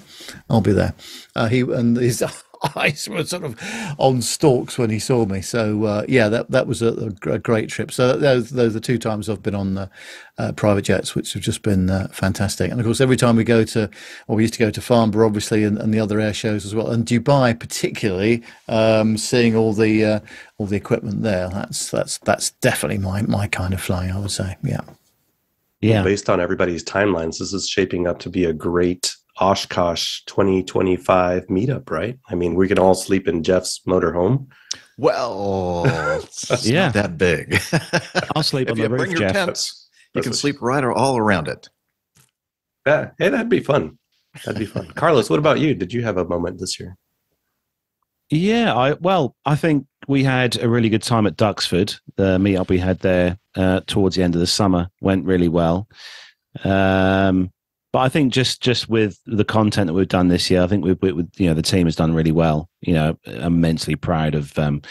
I'll 0.50 0.62
be 0.62 0.72
there. 0.72 0.94
Uh, 1.36 1.48
he 1.50 1.60
and 1.62 1.98
his 1.98 2.24
eyes 2.76 3.08
were 3.10 3.24
sort 3.24 3.44
of 3.44 3.58
on 3.98 4.22
stalks 4.22 4.78
when 4.78 4.90
he 4.90 5.00
saw 5.00 5.26
me. 5.26 5.42
So 5.42 5.84
uh, 5.86 6.06
yeah, 6.08 6.30
that 6.30 6.52
that 6.52 6.68
was 6.68 6.82
a, 6.82 7.14
a 7.26 7.40
great 7.40 7.70
trip. 7.70 7.92
So 7.92 8.18
those 8.18 8.52
those 8.52 8.72
are 8.72 8.74
the 8.74 8.80
two 8.80 8.98
times 8.98 9.30
I've 9.30 9.44
been 9.44 9.56
on 9.56 9.74
the 9.74 9.90
uh, 10.38 10.52
private 10.54 10.84
jets, 10.84 11.16
which 11.16 11.34
have 11.34 11.42
just 11.42 11.64
been 11.64 11.90
uh, 11.90 12.08
fantastic. 12.12 12.72
And 12.72 12.80
of 12.80 12.86
course, 12.86 13.02
every 13.02 13.18
time 13.18 13.36
we 13.36 13.44
go 13.44 13.64
to, 13.64 13.90
well, 14.28 14.36
we 14.36 14.44
used 14.44 14.54
to 14.54 14.60
go 14.60 14.72
to 14.72 14.82
Farnborough, 14.82 15.28
obviously, 15.28 15.64
and, 15.64 15.78
and 15.78 15.94
the 15.94 16.00
other 16.00 16.20
air 16.20 16.34
shows 16.34 16.66
as 16.66 16.76
well, 16.76 16.92
and 16.92 17.06
Dubai 17.06 17.60
particularly, 17.60 18.44
um, 18.68 19.18
seeing 19.18 19.56
all 19.56 19.74
the 19.74 20.06
uh, 20.06 20.20
all 20.58 20.68
the 20.68 20.78
equipment 20.78 21.24
there. 21.24 21.50
That's 21.50 21.90
that's 21.90 22.18
that's 22.20 22.52
definitely 22.62 23.00
my 23.00 23.24
my 23.24 23.48
kind 23.48 23.74
of 23.74 23.82
flying. 23.82 24.12
I 24.12 24.20
would 24.20 24.32
say, 24.32 24.58
yeah. 24.64 24.82
yeah. 25.82 26.04
Based 26.04 26.30
on 26.30 26.40
everybody's 26.40 26.84
timelines, 26.84 27.40
this 27.40 27.54
is 27.54 27.68
shaping 27.68 28.08
up 28.08 28.20
to 28.20 28.30
be 28.30 28.46
a 28.46 28.54
great 28.54 29.16
Oshkosh 29.40 30.24
2025 30.26 31.48
meetup, 31.48 31.90
right? 31.90 32.18
I 32.30 32.36
mean, 32.36 32.56
we 32.56 32.68
can 32.68 32.78
all 32.80 32.94
sleep 32.96 33.28
in 33.28 33.44
Jeff's 33.44 33.82
motorhome. 33.88 34.48
Well, 34.98 35.84
it's 36.18 36.66
Yeah. 36.66 36.86
not 36.88 36.94
that 36.96 37.18
big. 37.18 37.60
I'll 38.36 38.44
sleep 38.44 38.68
if 38.68 38.74
on 38.74 38.78
you 38.78 38.84
the 38.84 38.90
roof, 38.90 39.00
bring 39.00 39.12
your 39.12 39.20
Jeff. 39.22 39.34
tents, 39.34 39.90
you 40.14 40.22
can 40.22 40.34
sleep 40.34 40.58
right 40.62 40.84
or 40.84 40.92
all 40.92 41.18
around 41.18 41.48
it. 41.48 41.70
Yeah, 42.86 43.12
hey, 43.18 43.30
that'd 43.30 43.50
be 43.50 43.60
fun. 43.62 43.98
That'd 44.46 44.60
be 44.60 44.66
fun. 44.66 44.88
Carlos, 44.92 45.30
what 45.30 45.40
about 45.40 45.60
you? 45.60 45.74
Did 45.76 45.94
you 45.94 46.04
have 46.04 46.18
a 46.18 46.26
moment 46.26 46.60
this 46.60 46.80
year? 46.80 46.98
Yeah, 48.30 48.74
I 48.76 48.94
well, 48.94 49.36
I 49.46 49.56
think 49.56 49.86
we 50.08 50.24
had 50.24 50.58
a 50.62 50.70
really 50.70 50.88
good 50.90 51.04
time 51.04 51.28
at 51.28 51.36
Duxford. 51.36 52.00
The 52.16 52.38
meetup 52.38 52.70
we 52.70 52.78
had 52.80 53.00
there 53.00 53.38
uh, 53.56 53.82
towards 53.88 54.16
the 54.16 54.24
end 54.24 54.36
of 54.36 54.40
the 54.42 54.48
summer 54.48 54.90
went 55.02 55.26
really 55.26 55.50
well. 55.50 55.88
Um, 56.64 57.52
but 57.94 58.00
I 58.00 58.10
think 58.10 58.32
just 58.32 58.62
just 58.62 58.88
with 58.90 59.20
the 59.26 59.44
content 59.44 59.88
that 59.88 59.94
we've 59.94 60.08
done 60.08 60.30
this 60.30 60.50
year, 60.50 60.62
I 60.64 60.68
think 60.68 60.86
we've, 60.86 61.02
we, 61.02 61.28
you 61.36 61.48
know 61.48 61.54
the 61.54 61.62
team 61.62 61.88
has 61.88 61.96
done 61.96 62.14
really 62.14 62.32
well. 62.32 62.70
You 62.82 62.94
know, 62.94 63.18
I'm 63.28 63.56
immensely 63.56 63.96
proud 63.96 64.36
of 64.36 64.58
um, 64.58 64.82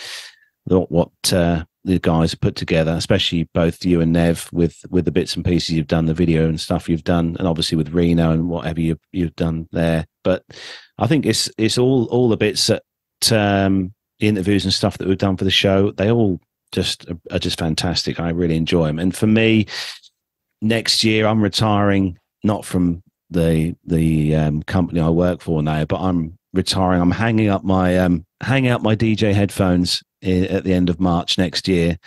what 0.65 1.11
uh, 1.33 1.65
the 1.85 1.99
guys 1.99 2.35
put 2.35 2.57
together, 2.57 2.93
especially 2.93 3.49
both 3.55 3.85
you 3.85 4.01
and 4.01 4.13
Nev 4.13 4.51
with 4.53 4.77
with 4.91 5.07
the 5.07 5.13
bits 5.13 5.35
and 5.35 5.45
pieces 5.45 5.71
you've 5.71 5.87
done, 5.87 6.07
the 6.07 6.15
video 6.15 6.49
and 6.49 6.61
stuff 6.61 6.89
you've 6.89 7.05
done, 7.05 7.37
and 7.39 7.49
obviously 7.49 7.77
with 7.77 7.95
Reno 7.95 8.33
and 8.33 8.49
whatever 8.49 8.81
you've 8.81 9.01
you've 9.13 9.37
done 9.37 9.69
there. 9.73 10.07
But 10.23 10.45
I 10.99 11.07
think 11.07 11.25
it's 11.25 11.51
it's 11.57 11.79
all 11.79 12.05
all 12.07 12.29
the 12.29 12.37
bits 12.37 12.67
that 12.67 12.83
um, 13.33 13.95
interviews 14.19 14.65
and 14.65 14.75
stuff 14.75 14.99
that 14.99 15.09
we've 15.09 15.17
done 15.17 15.39
for 15.39 15.45
the 15.45 15.51
show. 15.51 15.91
They 15.93 16.11
all 16.11 16.39
just 16.73 17.07
are 17.31 17.39
just 17.39 17.59
fantastic. 17.59 18.21
I 18.21 18.31
really 18.31 18.57
enjoy 18.57 18.87
them. 18.87 18.99
And 18.99 19.17
for 19.17 19.27
me, 19.27 19.67
next 20.61 21.03
year 21.03 21.27
I'm 21.27 21.43
retiring 21.43 22.19
not 22.43 22.65
from 22.65 23.03
the 23.31 23.75
the 23.85 24.35
um, 24.35 24.63
company 24.65 25.01
I 25.01 25.09
work 25.11 25.41
for 25.41 25.63
now, 25.63 25.85
but 25.85 26.01
I'm 26.01 26.39
retiring. 26.53 27.01
I'm 27.01 27.11
hanging 27.11 27.49
up 27.49 27.65
my 27.65 27.99
um, 27.99 28.25
hanging 28.41 28.71
up 28.71 28.83
my 28.83 28.97
DJ 28.97 29.33
headphones 29.35 30.03
i- 30.25 30.49
at 30.51 30.65
the 30.65 30.73
end 30.73 30.89
of 30.91 30.99
March 31.01 31.39
next 31.39 31.69
year. 31.69 31.99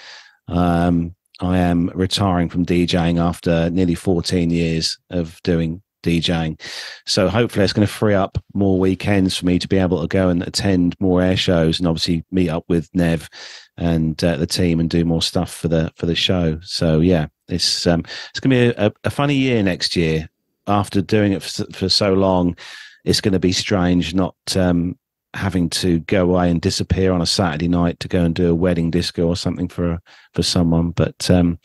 Um, 0.48 1.16
I 1.40 1.58
am 1.60 1.92
retiring 1.94 2.50
from 2.50 2.66
DJing 2.66 3.20
after 3.20 3.70
nearly 3.70 3.96
14 3.96 4.50
years 4.50 4.98
of 5.10 5.40
doing 5.44 5.82
DJing. 6.04 6.60
So 7.06 7.30
hopefully 7.30 7.64
it's 7.64 7.74
going 7.74 7.88
to 7.88 7.94
free 7.94 8.14
up 8.14 8.38
more 8.54 8.80
weekends 8.80 9.38
for 9.38 9.46
me 9.46 9.58
to 9.60 9.68
be 9.68 9.78
able 9.78 10.02
to 10.02 10.08
go 10.08 10.30
and 10.30 10.44
attend 10.44 10.96
more 11.00 11.22
air 11.22 11.38
shows 11.38 11.80
and 11.80 11.88
obviously 11.88 12.24
meet 12.32 12.50
up 12.50 12.66
with 12.68 12.90
Nev 12.94 13.30
and 13.78 14.22
uh, 14.24 14.38
the 14.38 14.48
team 14.48 14.80
and 14.80 14.90
do 14.90 15.06
more 15.06 15.22
stuff 15.22 15.54
for 15.54 15.68
the 15.68 15.92
for 15.96 16.06
the 16.06 16.16
show. 16.16 16.60
So 16.62 17.00
yeah, 17.00 17.28
it's 17.48 17.88
um, 17.88 18.04
it's 18.30 18.40
going 18.40 18.52
to 18.52 18.74
be 18.76 18.82
a, 18.82 18.94
a 19.06 19.10
funny 19.10 19.36
year 19.36 19.64
next 19.64 19.96
year. 19.96 20.30
After 20.66 21.02
doing 21.02 21.34
it 21.34 21.44
for, 21.44 21.66
for 21.74 21.90
so 21.90 22.14
long, 22.14 22.56
it's 23.04 23.20
going 23.20 23.34
to 23.34 23.40
be 23.40 23.52
strange 23.52 24.14
not 24.14 24.36
um, 24.56 24.98
having 25.34 25.70
to 25.70 26.00
go 26.02 26.24
away 26.24 26.50
and 26.50 26.62
disappear 26.62 27.12
on 27.12 27.22
a 27.22 27.26
Saturday 27.26 27.68
night 27.68 28.00
to 28.00 28.08
go 28.08 28.24
and 28.24 28.36
do 28.36 28.50
a 28.50 28.56
wedding 28.56 28.92
disco 28.92 29.28
or 29.28 29.36
something 29.36 29.68
for 29.68 30.00
for 30.34 30.44
someone. 30.44 30.92
But 30.92 31.30
um, 31.30 31.60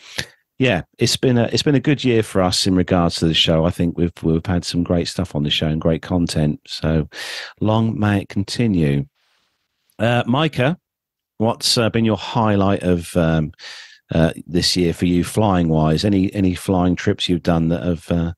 yeah, 0.58 0.82
it's 0.98 1.16
been 1.16 1.38
a 1.38 1.44
it's 1.44 1.62
been 1.62 1.76
a 1.76 1.80
good 1.80 2.02
year 2.02 2.22
for 2.22 2.42
us 2.42 2.66
in 2.66 2.74
regards 2.74 3.16
to 3.16 3.26
the 3.26 3.34
show. 3.34 3.64
I 3.64 3.70
think 3.70 3.96
we've 3.96 4.12
we've 4.22 4.44
had 4.44 4.64
some 4.64 4.82
great 4.82 5.06
stuff 5.06 5.36
on 5.36 5.44
the 5.44 5.50
show 5.50 5.68
and 5.68 5.80
great 5.80 6.02
content. 6.02 6.60
So 6.66 7.08
long 7.60 7.98
may 7.98 8.22
it 8.22 8.28
continue. 8.28 9.06
Uh, 10.00 10.24
Micah, 10.26 10.76
what's 11.38 11.78
uh, 11.78 11.90
been 11.90 12.04
your 12.04 12.16
highlight 12.16 12.82
of 12.82 13.16
um, 13.16 13.52
uh, 14.12 14.32
this 14.46 14.76
year 14.76 14.92
for 14.92 15.06
you, 15.06 15.22
flying 15.22 15.68
wise? 15.68 16.04
Any 16.04 16.32
any 16.34 16.56
flying 16.56 16.96
trips 16.96 17.28
you've 17.28 17.44
done 17.44 17.68
that 17.68 17.84
have 17.84 18.10
uh, 18.10 18.32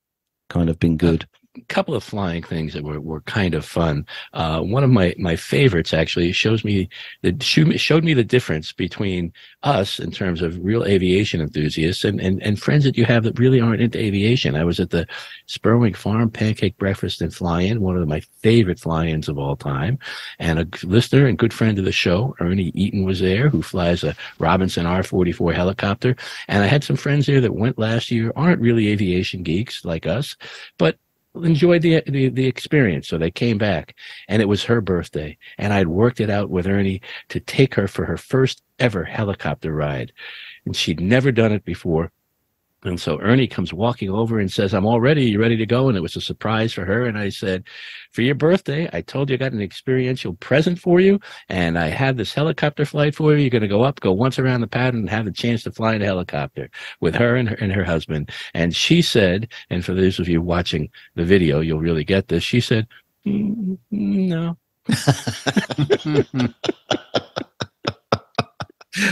kind 0.50 0.68
of 0.68 0.78
been 0.78 0.98
good? 0.98 1.26
Couple 1.68 1.94
of 1.94 2.04
flying 2.04 2.42
things 2.42 2.74
that 2.74 2.84
were, 2.84 3.00
were 3.00 3.22
kind 3.22 3.54
of 3.54 3.64
fun. 3.64 4.06
Uh, 4.32 4.60
one 4.60 4.84
of 4.84 4.90
my, 4.90 5.14
my 5.18 5.34
favorites 5.34 5.92
actually 5.92 6.30
shows 6.30 6.64
me 6.64 6.88
the 7.22 7.36
showed 7.40 8.04
me- 8.04 8.14
the 8.14 8.24
difference 8.24 8.72
between 8.72 9.32
us 9.62 9.98
in 9.98 10.10
terms 10.10 10.42
of 10.42 10.58
real 10.62 10.84
aviation 10.84 11.40
enthusiasts 11.40 12.04
and, 12.04 12.20
and, 12.20 12.42
and 12.42 12.60
friends 12.60 12.84
that 12.84 12.96
you 12.96 13.04
have 13.04 13.24
that 13.24 13.38
really 13.38 13.60
aren't 13.60 13.82
into 13.82 13.98
aviation. 13.98 14.54
I 14.54 14.64
was 14.64 14.78
at 14.78 14.90
the 14.90 15.06
Spurwing 15.48 15.96
Farm 15.96 16.30
Pancake 16.30 16.76
Breakfast 16.78 17.20
and 17.20 17.34
Fly-In, 17.34 17.80
one 17.80 17.96
of 17.96 18.06
my 18.06 18.20
favorite 18.42 18.78
fly-ins 18.78 19.28
of 19.28 19.38
all 19.38 19.56
time. 19.56 19.98
And 20.38 20.60
a 20.60 20.86
listener 20.86 21.26
and 21.26 21.38
good 21.38 21.52
friend 21.52 21.78
of 21.78 21.84
the 21.84 21.92
show, 21.92 22.34
Ernie 22.40 22.72
Eaton, 22.74 23.04
was 23.04 23.20
there, 23.20 23.48
who 23.48 23.62
flies 23.62 24.04
a 24.04 24.14
Robinson 24.38 24.86
R-44 24.86 25.54
helicopter. 25.54 26.16
And 26.48 26.62
I 26.62 26.66
had 26.66 26.84
some 26.84 26.96
friends 26.96 27.26
there 27.26 27.40
that 27.40 27.54
went 27.54 27.78
last 27.78 28.10
year, 28.10 28.32
aren't 28.36 28.60
really 28.60 28.88
aviation 28.88 29.42
geeks 29.42 29.84
like 29.84 30.06
us, 30.06 30.36
but 30.78 30.96
enjoyed 31.34 31.82
the, 31.82 32.02
the 32.06 32.28
the 32.28 32.46
experience. 32.46 33.08
So 33.08 33.18
they 33.18 33.30
came 33.30 33.58
back 33.58 33.94
and 34.28 34.42
it 34.42 34.46
was 34.46 34.64
her 34.64 34.80
birthday 34.80 35.36
and 35.58 35.72
i'd 35.72 35.88
worked 35.88 36.20
it 36.20 36.30
out 36.30 36.50
with 36.50 36.66
ernie 36.66 37.00
to 37.28 37.40
take 37.40 37.74
her 37.74 37.86
for 37.88 38.04
her 38.04 38.16
first 38.16 38.62
ever 38.78 39.04
helicopter 39.04 39.72
ride. 39.72 40.12
And 40.66 40.74
she'd 40.76 41.00
never 41.00 41.32
done 41.32 41.52
it 41.52 41.64
before 41.64 42.12
and 42.82 42.98
so 42.98 43.18
Ernie 43.20 43.46
comes 43.46 43.72
walking 43.74 44.08
over 44.08 44.38
and 44.38 44.50
says, 44.50 44.72
I'm 44.72 44.86
all 44.86 45.00
ready. 45.00 45.24
You 45.26 45.38
ready 45.38 45.56
to 45.56 45.66
go? 45.66 45.88
And 45.88 45.98
it 45.98 46.00
was 46.00 46.16
a 46.16 46.20
surprise 46.20 46.72
for 46.72 46.86
her. 46.86 47.04
And 47.04 47.18
I 47.18 47.28
said, 47.28 47.64
For 48.12 48.22
your 48.22 48.34
birthday, 48.34 48.88
I 48.92 49.02
told 49.02 49.28
you 49.28 49.34
I 49.34 49.36
got 49.36 49.52
an 49.52 49.60
experiential 49.60 50.34
present 50.34 50.78
for 50.78 50.98
you. 50.98 51.20
And 51.50 51.78
I 51.78 51.88
have 51.88 52.16
this 52.16 52.32
helicopter 52.32 52.86
flight 52.86 53.14
for 53.14 53.32
you. 53.32 53.38
You're 53.38 53.50
going 53.50 53.62
to 53.62 53.68
go 53.68 53.82
up, 53.82 54.00
go 54.00 54.12
once 54.12 54.38
around 54.38 54.62
the 54.62 54.66
pad, 54.66 54.94
and 54.94 55.10
have 55.10 55.26
a 55.26 55.32
chance 55.32 55.62
to 55.64 55.72
fly 55.72 55.94
in 55.94 56.02
a 56.02 56.06
helicopter 56.06 56.70
with 57.00 57.14
her 57.16 57.36
and 57.36 57.50
her, 57.50 57.56
and 57.56 57.72
her 57.72 57.84
husband. 57.84 58.30
And 58.54 58.74
she 58.74 59.02
said, 59.02 59.52
and 59.68 59.84
for 59.84 59.92
those 59.92 60.18
of 60.18 60.28
you 60.28 60.40
watching 60.40 60.88
the 61.16 61.24
video, 61.24 61.60
you'll 61.60 61.80
really 61.80 62.04
get 62.04 62.28
this. 62.28 62.42
She 62.42 62.60
said, 62.60 62.86
"Mm, 63.26 63.78
No. 63.90 64.56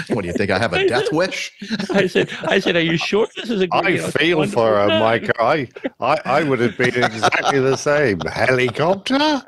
What 0.08 0.22
do 0.22 0.28
you 0.28 0.32
think? 0.34 0.50
I 0.50 0.58
have 0.58 0.72
a 0.72 0.86
death 0.86 1.12
wish? 1.12 1.52
I 1.90 2.06
said, 2.06 2.30
I 2.46 2.58
said, 2.58 2.76
Are 2.76 2.80
you 2.80 2.96
sure 3.10 3.26
this 3.36 3.50
is 3.50 3.62
a 3.62 3.68
I 3.72 3.82
great? 3.82 3.94
you 3.96 4.00
know, 4.02 4.08
feel 4.10 4.38
wonderful 4.38 4.62
for 4.62 4.76
her, 4.76 4.88
time?" 4.88 5.00
Micah. 5.00 5.42
I, 5.42 5.68
I, 6.00 6.16
I 6.24 6.42
would 6.44 6.60
have 6.60 6.76
been 6.76 7.02
exactly 7.02 7.60
the 7.60 7.76
same. 7.76 8.20
Helicopter? 8.20 9.42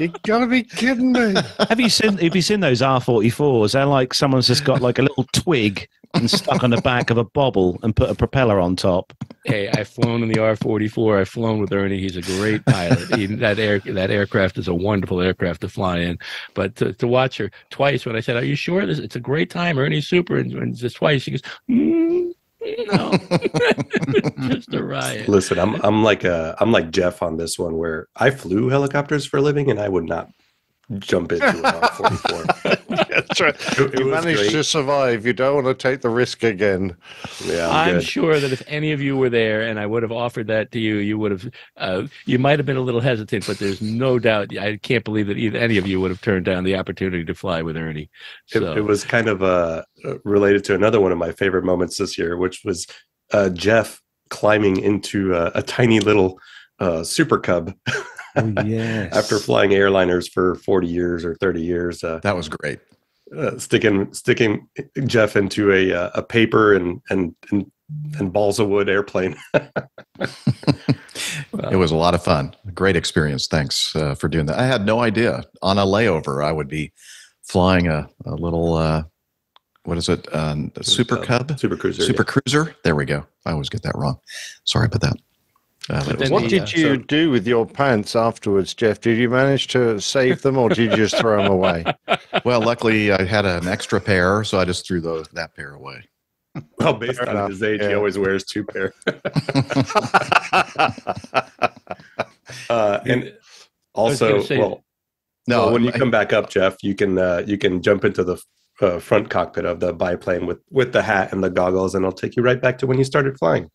You 0.00 0.08
gotta 0.22 0.46
be 0.46 0.62
kidding 0.62 1.12
me. 1.12 1.34
have 1.68 1.80
you 1.80 1.88
seen 1.88 2.18
have 2.18 2.34
you 2.36 2.42
seen 2.42 2.60
those 2.60 2.80
R44s? 2.80 3.72
They're 3.72 3.86
like 3.86 4.14
someone's 4.14 4.46
just 4.46 4.64
got 4.64 4.80
like 4.80 4.98
a 4.98 5.02
little 5.02 5.24
twig 5.32 5.88
and 6.18 6.30
stuck 6.30 6.62
on 6.62 6.70
the 6.70 6.80
back 6.80 7.10
of 7.10 7.18
a 7.18 7.24
bobble 7.24 7.78
and 7.82 7.94
put 7.94 8.10
a 8.10 8.14
propeller 8.14 8.60
on 8.60 8.76
top. 8.76 9.12
Hey, 9.44 9.68
I've 9.68 9.88
flown 9.88 10.22
in 10.22 10.28
the 10.28 10.40
R-44. 10.40 11.20
I've 11.20 11.28
flown 11.28 11.58
with 11.60 11.72
Ernie. 11.72 12.00
He's 12.00 12.16
a 12.16 12.22
great 12.22 12.64
pilot. 12.64 13.14
He, 13.16 13.26
that 13.26 13.58
air, 13.58 13.78
that 13.80 14.10
aircraft 14.10 14.58
is 14.58 14.68
a 14.68 14.74
wonderful 14.74 15.20
aircraft 15.20 15.62
to 15.62 15.68
fly 15.68 15.98
in. 15.98 16.18
But 16.54 16.76
to, 16.76 16.92
to 16.94 17.06
watch 17.08 17.38
her 17.38 17.50
twice, 17.70 18.04
when 18.04 18.16
I 18.16 18.20
said, 18.20 18.36
"Are 18.36 18.44
you 18.44 18.56
sure 18.56 18.84
this? 18.84 18.98
It's 18.98 19.16
a 19.16 19.20
great 19.20 19.50
time." 19.50 19.78
Ernie's 19.78 20.06
super, 20.06 20.36
and, 20.36 20.52
and 20.52 20.76
just 20.76 20.96
twice 20.96 21.22
she 21.22 21.30
goes, 21.32 21.42
mm, 21.68 22.32
"No, 22.92 23.12
just 24.48 24.74
a 24.74 24.82
riot." 24.82 25.28
Listen, 25.28 25.58
I'm 25.58 25.74
I'm 25.82 26.02
like 26.02 26.24
uh 26.24 26.54
I'm 26.58 26.72
like 26.72 26.90
Jeff 26.90 27.22
on 27.22 27.36
this 27.36 27.58
one 27.58 27.76
where 27.78 28.08
I 28.16 28.30
flew 28.30 28.68
helicopters 28.68 29.24
for 29.24 29.38
a 29.38 29.42
living 29.42 29.70
and 29.70 29.80
I 29.80 29.88
would 29.88 30.04
not 30.04 30.30
jump 30.98 31.32
into 31.32 31.48
an 31.48 31.62
R44. 31.62 33.24
That's 33.28 33.40
right. 33.40 33.54
It- 33.78 33.94
it 33.94 33.98
You 34.00 34.06
managed 34.10 34.38
great. 34.40 34.50
to 34.52 34.64
survive. 34.64 35.26
You 35.26 35.32
don't 35.32 35.62
want 35.62 35.66
to 35.66 35.74
take 35.74 36.00
the 36.00 36.08
risk 36.08 36.42
again. 36.42 36.96
Yeah, 37.44 37.68
I'm, 37.68 37.96
I'm 37.96 38.00
sure 38.00 38.40
that 38.40 38.52
if 38.52 38.62
any 38.66 38.92
of 38.92 39.00
you 39.00 39.16
were 39.16 39.28
there 39.30 39.62
and 39.62 39.78
I 39.78 39.86
would 39.86 40.02
have 40.02 40.12
offered 40.12 40.46
that 40.48 40.72
to 40.72 40.78
you, 40.78 40.96
you 40.96 41.18
would 41.18 41.30
have, 41.32 41.50
uh, 41.76 42.02
you 42.26 42.38
might 42.38 42.58
have 42.58 42.66
been 42.66 42.76
a 42.76 42.80
little 42.82 43.00
hesitant, 43.00 43.46
but 43.46 43.58
there's 43.58 43.80
no 43.82 44.18
doubt. 44.18 44.56
I 44.56 44.76
can't 44.78 45.04
believe 45.04 45.26
that 45.28 45.36
either 45.38 45.58
any 45.58 45.76
of 45.78 45.86
you 45.86 46.00
would 46.00 46.10
have 46.10 46.20
turned 46.20 46.44
down 46.46 46.64
the 46.64 46.76
opportunity 46.76 47.24
to 47.24 47.34
fly 47.34 47.62
with 47.62 47.76
Ernie. 47.76 48.10
It, 48.52 48.60
So 48.60 48.72
it 48.76 48.84
was 48.84 49.04
kind 49.04 49.28
of 49.28 49.42
uh, 49.42 49.82
related 50.24 50.64
to 50.64 50.74
another 50.74 51.00
one 51.00 51.12
of 51.12 51.18
my 51.18 51.32
favorite 51.32 51.64
moments 51.64 51.98
this 51.98 52.16
year, 52.18 52.36
which 52.36 52.62
was 52.64 52.86
uh, 53.32 53.50
Jeff 53.50 54.00
climbing 54.30 54.78
into 54.78 55.34
a, 55.34 55.50
a 55.54 55.62
tiny 55.62 56.00
little 56.00 56.38
uh, 56.80 57.02
Super 57.04 57.38
Cub 57.38 57.74
Oh 58.36 58.52
yes. 58.64 59.12
after 59.16 59.38
flying 59.38 59.70
airliners 59.70 60.30
for 60.30 60.54
40 60.56 60.86
years 60.86 61.24
or 61.24 61.34
30 61.36 61.60
years. 61.62 62.04
Uh, 62.04 62.20
That 62.22 62.36
was 62.36 62.48
great. 62.48 62.78
Uh, 63.36 63.58
sticking 63.58 64.12
sticking 64.12 64.68
Jeff 65.06 65.36
into 65.36 65.72
a 65.72 65.92
uh, 65.92 66.10
a 66.14 66.22
paper 66.22 66.74
and 66.74 67.00
and 67.10 67.34
and, 67.50 67.70
and 68.18 68.32
balls 68.32 68.58
of 68.58 68.68
wood 68.68 68.88
airplane. 68.88 69.36
It 71.70 71.76
was 71.76 71.90
a 71.90 71.96
lot 71.96 72.14
of 72.14 72.22
fun. 72.22 72.54
Great 72.74 72.96
experience. 72.96 73.46
Thanks 73.46 73.94
uh, 73.96 74.14
for 74.14 74.28
doing 74.28 74.46
that. 74.46 74.58
I 74.58 74.66
had 74.66 74.84
no 74.84 75.00
idea 75.00 75.42
on 75.62 75.78
a 75.78 75.84
layover 75.84 76.44
I 76.44 76.52
would 76.52 76.68
be 76.68 76.92
flying 77.42 77.88
a, 77.88 78.08
a 78.24 78.34
little, 78.34 78.74
uh, 78.74 79.04
what 79.84 79.98
is 79.98 80.08
it? 80.08 80.32
Um, 80.34 80.70
a 80.76 80.84
Super 80.84 81.16
Cub? 81.16 81.58
Super 81.58 81.76
Cruiser. 81.76 82.02
Super 82.02 82.24
Cruiser? 82.24 82.76
There 82.84 82.94
we 82.94 83.04
go. 83.04 83.26
I 83.46 83.52
always 83.52 83.68
get 83.68 83.82
that 83.82 83.96
wrong. 83.96 84.18
Sorry 84.64 84.86
about 84.86 85.00
that. 85.00 85.16
Uh, 85.90 86.04
but 86.04 86.08
it 86.14 86.18
was 86.18 86.28
then 86.28 86.32
What 86.32 86.42
the, 86.42 86.48
did 86.48 86.62
uh, 86.62 86.66
you 86.74 86.82
so- 86.82 86.96
do 86.96 87.30
with 87.30 87.46
your 87.46 87.64
pants 87.66 88.14
afterwards, 88.14 88.74
Jeff? 88.74 89.00
Did 89.00 89.16
you 89.18 89.30
manage 89.30 89.68
to 89.68 90.00
save 90.00 90.42
them 90.42 90.58
or 90.58 90.68
did 90.68 90.78
you 90.90 90.96
just 90.96 91.16
throw 91.16 91.42
them 91.42 91.50
away? 91.50 91.84
well, 92.44 92.60
luckily 92.60 93.10
I 93.12 93.24
had 93.24 93.46
an 93.46 93.66
extra 93.68 94.00
pair, 94.00 94.44
so 94.44 94.58
I 94.58 94.64
just 94.66 94.86
threw 94.86 95.00
those 95.00 95.28
that 95.28 95.54
pair 95.56 95.72
away. 95.72 96.04
Well, 96.78 96.94
based 96.94 97.18
Fair 97.20 97.28
on 97.28 97.36
enough, 97.36 97.50
his 97.50 97.62
age, 97.62 97.80
he 97.82 97.94
always 97.94 98.18
wears 98.18 98.42
two 98.44 98.64
pair. 98.64 98.92
uh, 102.68 103.00
and 103.06 103.32
Also, 103.94 104.42
well, 104.58 104.84
No, 105.46 105.64
well, 105.66 105.72
when 105.72 105.84
you 105.84 105.90
I- 105.92 105.98
come 105.98 106.10
back 106.10 106.32
up, 106.32 106.50
Jeff, 106.50 106.76
you 106.82 106.94
can 106.94 107.16
uh, 107.18 107.42
you 107.46 107.58
can 107.58 107.80
jump 107.82 108.04
into 108.04 108.24
the 108.24 108.38
uh, 108.80 108.98
front 108.98 109.30
cockpit 109.30 109.64
of 109.66 109.80
the 109.80 109.92
biplane 109.92 110.46
with 110.46 110.58
with 110.70 110.92
the 110.92 111.02
hat 111.02 111.32
and 111.32 111.42
the 111.44 111.50
goggles, 111.50 111.94
and 111.94 112.04
it'll 112.04 112.12
take 112.12 112.34
you 112.36 112.42
right 112.42 112.60
back 112.60 112.78
to 112.78 112.86
when 112.86 112.98
you 112.98 113.04
started 113.04 113.38
flying. 113.38 113.70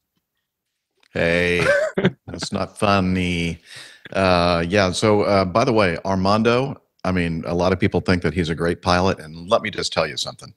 Hey, 1.13 1.65
that's 2.27 2.51
not 2.51 2.77
funny. 2.77 3.59
Uh, 4.11 4.65
yeah. 4.67 4.91
So, 4.91 5.21
uh, 5.21 5.45
by 5.45 5.63
the 5.63 5.73
way, 5.73 5.97
Armando. 6.05 6.81
I 7.05 7.11
mean, 7.11 7.43
a 7.45 7.53
lot 7.53 7.73
of 7.73 7.79
people 7.79 7.99
think 7.99 8.23
that 8.23 8.33
he's 8.33 8.49
a 8.49 8.55
great 8.55 8.81
pilot, 8.81 9.19
and 9.19 9.49
let 9.49 9.61
me 9.61 9.69
just 9.69 9.91
tell 9.91 10.07
you 10.07 10.17
something. 10.17 10.53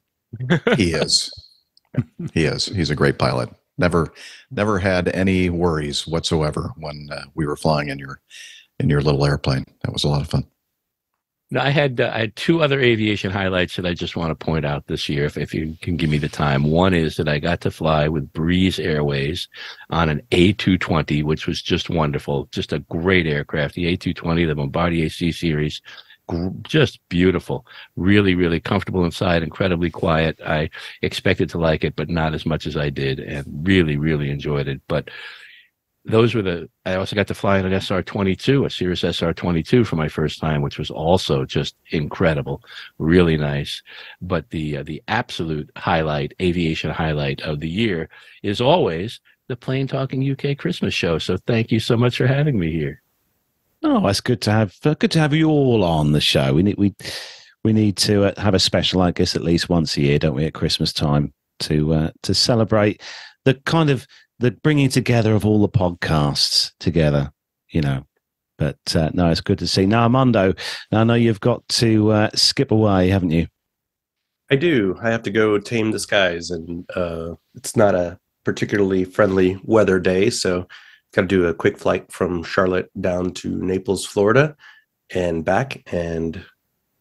He 0.77 0.93
is. 0.93 1.33
he 2.33 2.45
is. 2.45 2.67
He's 2.67 2.91
a 2.91 2.97
great 2.97 3.19
pilot. 3.19 3.51
Never, 3.79 4.13
never 4.51 4.79
had 4.79 5.09
any 5.09 5.51
worries 5.51 6.07
whatsoever 6.07 6.73
when 6.77 7.09
uh, 7.13 7.25
we 7.35 7.47
were 7.47 7.57
flying 7.57 7.89
in 7.89 7.99
your 7.99 8.21
in 8.79 8.89
your 8.89 9.01
little 9.03 9.25
airplane. 9.25 9.65
That 9.83 9.93
was 9.93 10.05
a 10.05 10.09
lot 10.09 10.21
of 10.23 10.29
fun. 10.29 10.47
I 11.55 11.71
had 11.71 12.01
uh, 12.01 12.11
I 12.13 12.21
had 12.21 12.37
two 12.37 12.61
other 12.61 12.81
aviation 12.81 13.31
highlights 13.31 13.77
that 13.77 13.87
I 13.87 13.95
just 13.95 14.17
want 14.17 14.31
to 14.31 14.45
point 14.45 14.65
out 14.65 14.87
this 14.89 15.09
year, 15.09 15.25
if, 15.25 15.39
if 15.39 15.55
you 15.55 15.77
can 15.81 15.97
give 15.97 16.11
me 16.11 16.19
the 16.19 16.29
time. 16.29 16.65
One 16.65 16.93
is 16.93 17.17
that 17.17 17.29
I 17.29 17.39
got 17.39 17.61
to 17.61 17.71
fly 17.71 18.09
with 18.09 18.33
Breeze 18.33 18.81
Airways 18.81 19.49
on 19.91 20.09
an 20.09 20.23
A220, 20.33 21.23
which 21.23 21.47
was 21.47 21.63
just 21.63 21.89
wonderful, 21.89 22.49
just 22.51 22.73
a 22.73 22.81
great 22.81 23.29
aircraft. 23.29 23.77
The 23.77 23.97
A220, 23.97 24.49
the 24.49 24.57
Bombardier 24.57 25.09
C 25.09 25.31
series, 25.31 25.81
just 26.63 26.99
beautiful, 27.09 27.65
really, 27.95 28.35
really 28.35 28.59
comfortable 28.59 29.05
inside, 29.05 29.45
incredibly 29.45 29.91
quiet. 29.91 30.41
I 30.45 30.71
expected 31.03 31.49
to 31.51 31.59
like 31.59 31.85
it, 31.85 31.95
but 31.95 32.09
not 32.09 32.35
as 32.35 32.45
much 32.45 32.67
as 32.67 32.77
I 32.77 32.91
did, 32.91 33.21
and 33.21 33.47
really, 33.67 33.97
really 33.97 34.31
enjoyed 34.31 34.67
it. 34.67 34.81
But 34.89 35.11
those 36.07 36.35
were 36.35 36.43
the 36.43 36.69
i 36.85 36.95
also 36.95 37.17
got 37.17 37.27
to 37.27 37.35
fly 37.35 37.59
in 37.59 37.67
an 37.67 37.81
sr-22 37.81 38.67
a 38.67 38.71
Cirrus 38.71 39.01
sr-22 39.01 39.87
for 39.87 39.97
my 39.97 40.09
first 40.09 40.41
time 40.41 40.63
which 40.63 40.79
was 40.79 40.91
also 40.91 41.45
just 41.45 41.77
incredible 41.91 42.63
really 42.99 43.37
nice 43.37 43.83
but 44.21 44.49
the 44.51 44.79
uh, 44.79 44.83
the 44.83 45.03
absolute 45.09 45.71
highlight 45.77 46.33
aviation 46.41 46.91
highlight 46.91 47.41
of 47.43 47.61
the 47.61 47.69
year 47.69 48.09
is 48.43 48.61
always 48.61 49.21
the 49.49 49.57
plane 49.57 49.87
talking 49.87 50.31
uk 50.31 50.59
christmas 50.59 50.95
show 50.95 51.19
so 51.19 51.37
thank 51.47 51.71
you 51.71 51.81
so 51.81 51.97
much 51.97 52.17
for 52.17 52.27
having 52.27 52.59
me 52.59 52.73
here 52.73 53.03
Oh, 53.83 54.07
it's 54.09 54.21
good 54.21 54.41
to 54.43 54.51
have 54.51 54.77
uh, 54.85 54.95
good 54.95 55.11
to 55.13 55.19
have 55.19 55.35
you 55.35 55.49
all 55.49 55.85
on 55.85 56.13
the 56.13 56.21
show. 56.21 56.55
We 56.55 56.63
need 56.63 56.77
we 56.77 56.95
we 57.63 57.73
need 57.73 57.97
to 57.99 58.25
uh, 58.25 58.41
have 58.41 58.55
a 58.55 58.59
special 58.59 59.01
like 59.01 59.17
this 59.17 59.37
at 59.37 59.43
least 59.43 59.69
once 59.69 59.97
a 59.97 60.01
year, 60.01 60.19
don't 60.19 60.35
we? 60.35 60.45
At 60.45 60.55
Christmas 60.55 60.93
time 60.93 61.33
to 61.61 61.95
uh, 61.95 62.11
to 62.23 62.35
celebrate 62.35 63.03
the 63.45 63.55
kind 63.55 63.91
of 63.91 64.07
the 64.39 64.51
bringing 64.51 64.89
together 64.89 65.35
of 65.35 65.45
all 65.45 65.61
the 65.61 65.69
podcasts 65.69 66.73
together. 66.79 67.33
You 67.71 67.81
know, 67.83 68.07
but 68.59 68.79
uh, 68.95 69.11
no, 69.13 69.31
it's 69.31 69.41
good 69.41 69.59
to 69.59 69.67
see. 69.67 69.87
Now, 69.87 70.05
Armando, 70.05 70.55
I 70.93 71.05
know 71.05 71.15
you've 71.15 71.41
got 71.41 71.67
to 71.69 72.13
uh, 72.13 72.31
skip 72.35 72.71
away, 72.71 73.09
haven't 73.09 73.31
you? 73.31 73.49
I 74.51 74.57
do. 74.57 74.97
I 75.03 75.11
have 75.11 75.23
to 75.25 75.31
go 75.31 75.59
tame 75.59 75.91
the 75.91 75.99
skies, 75.99 76.51
and 76.51 76.89
uh, 76.95 77.35
it's 77.55 77.77
not 77.77 77.95
a 77.95 78.19
particularly 78.45 79.05
friendly 79.05 79.59
weather 79.65 79.99
day, 79.99 80.31
so 80.31 80.69
got 81.13 81.23
to 81.23 81.29
do 81.29 81.47
a 81.47 81.55
quick 81.55 81.79
flight 81.79 82.13
from 82.13 82.45
Charlotte 82.45 82.91
down 83.01 83.33
to 83.33 83.59
Naples, 83.59 84.05
Florida, 84.07 84.57
and 85.15 85.45
back. 85.45 85.83
And 85.93 86.45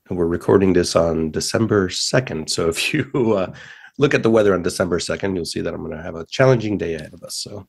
we're 0.10 0.26
recording 0.26 0.74
this 0.74 0.96
on 0.96 1.32
December 1.32 1.90
second. 1.90 2.50
So 2.50 2.70
if 2.70 2.94
you 2.94 3.12
uh, 3.34 3.54
look 3.98 4.14
at 4.14 4.24
the 4.24 4.30
weather 4.30 4.54
on 4.54 4.62
December 4.62 5.00
second, 5.00 5.36
you'll 5.36 5.46
see 5.46 5.62
that 5.62 5.74
I'm 5.74 5.84
going 5.84 5.96
to 5.96 6.04
have 6.04 6.16
a 6.16 6.26
challenging 6.26 6.78
day 6.78 6.96
ahead 6.96 7.14
of 7.14 7.24
us. 7.24 7.36
So 7.36 7.68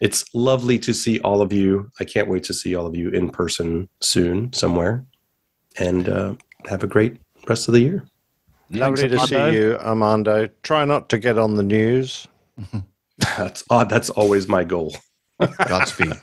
it's 0.00 0.24
lovely 0.34 0.78
to 0.80 0.92
see 0.92 1.20
all 1.20 1.40
of 1.40 1.52
you. 1.52 1.90
I 2.00 2.04
can't 2.04 2.28
wait 2.28 2.44
to 2.44 2.54
see 2.54 2.74
all 2.74 2.86
of 2.86 2.96
you 2.96 3.10
in 3.10 3.30
person 3.30 3.88
soon 4.00 4.52
somewhere, 4.52 5.04
and 5.78 6.08
uh, 6.08 6.34
have 6.66 6.82
a 6.82 6.86
great 6.86 7.18
rest 7.48 7.68
of 7.68 7.74
the 7.74 7.80
year. 7.80 8.04
Lovely 8.70 9.08
to 9.08 9.26
see 9.26 9.52
you, 9.52 9.76
Armando. 9.78 10.48
Try 10.62 10.84
not 10.84 11.08
to 11.10 11.18
get 11.18 11.38
on 11.38 11.56
the 11.56 11.62
news. 11.62 12.26
That's 13.18 13.64
odd. 13.70 13.88
That's 13.88 14.10
always 14.10 14.48
my 14.48 14.64
goal. 14.64 14.96
Godspeed. 15.40 16.14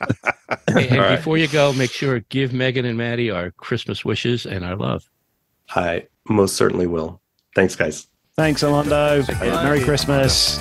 Hey, 0.66 0.88
and 0.88 0.98
All 0.98 1.06
right. 1.06 1.16
before 1.16 1.38
you 1.38 1.46
go 1.46 1.72
make 1.72 1.92
sure 1.92 2.20
give 2.28 2.52
megan 2.52 2.84
and 2.84 2.98
maddie 2.98 3.30
our 3.30 3.52
christmas 3.52 4.04
wishes 4.04 4.46
and 4.46 4.64
our 4.64 4.74
love 4.74 5.08
I 5.74 6.06
most 6.28 6.56
certainly 6.56 6.86
will. 6.86 7.20
Thanks, 7.54 7.76
guys. 7.76 8.06
Thanks, 8.40 8.64
Armando. 8.64 9.22
Merry 9.38 9.82
Christmas. 9.82 10.58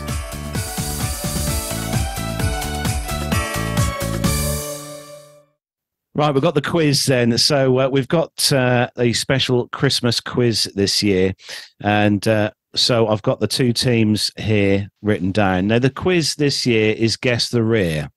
Right, 6.14 6.34
we've 6.34 6.44
got 6.44 6.56
the 6.56 6.62
quiz 6.62 7.06
then. 7.06 7.38
So 7.38 7.80
uh, 7.80 7.88
we've 7.88 8.10
got 8.10 8.52
uh, 8.52 8.90
a 8.98 9.14
special 9.14 9.70
Christmas 9.70 10.20
quiz 10.20 10.70
this 10.76 11.02
year, 11.02 11.34
and 11.80 12.28
uh, 12.28 12.52
so 12.76 13.08
I've 13.08 13.22
got 13.22 13.40
the 13.40 13.48
two 13.48 13.72
teams 13.72 14.30
here 14.38 14.90
written 15.02 15.32
down. 15.32 15.68
Now, 15.68 15.80
the 15.80 15.90
quiz 15.90 16.36
this 16.36 16.66
year 16.66 16.94
is 16.94 17.16
guess 17.16 17.48
the 17.48 17.64
rear. 17.64 18.10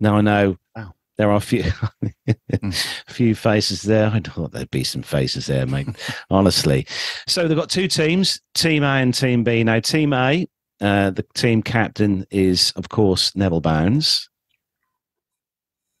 Now 0.00 0.16
I 0.16 0.20
know 0.20 0.56
Wow. 0.76 0.92
There 1.20 1.30
are 1.30 1.36
a 1.36 1.40
few, 1.40 1.64
a 2.50 2.72
few 3.08 3.34
faces 3.34 3.82
there. 3.82 4.06
I 4.06 4.20
thought 4.20 4.52
there'd 4.52 4.70
be 4.70 4.84
some 4.84 5.02
faces 5.02 5.48
there, 5.48 5.66
mate. 5.66 5.88
honestly. 6.30 6.86
So 7.26 7.46
they've 7.46 7.58
got 7.58 7.68
two 7.68 7.88
teams, 7.88 8.40
Team 8.54 8.82
A 8.82 9.02
and 9.02 9.12
Team 9.12 9.44
B. 9.44 9.62
Now, 9.62 9.80
Team 9.80 10.14
A, 10.14 10.48
uh, 10.80 11.10
the 11.10 11.26
team 11.34 11.62
captain 11.62 12.24
is, 12.30 12.72
of 12.74 12.88
course, 12.88 13.36
Neville 13.36 13.60
Bounds. 13.60 14.30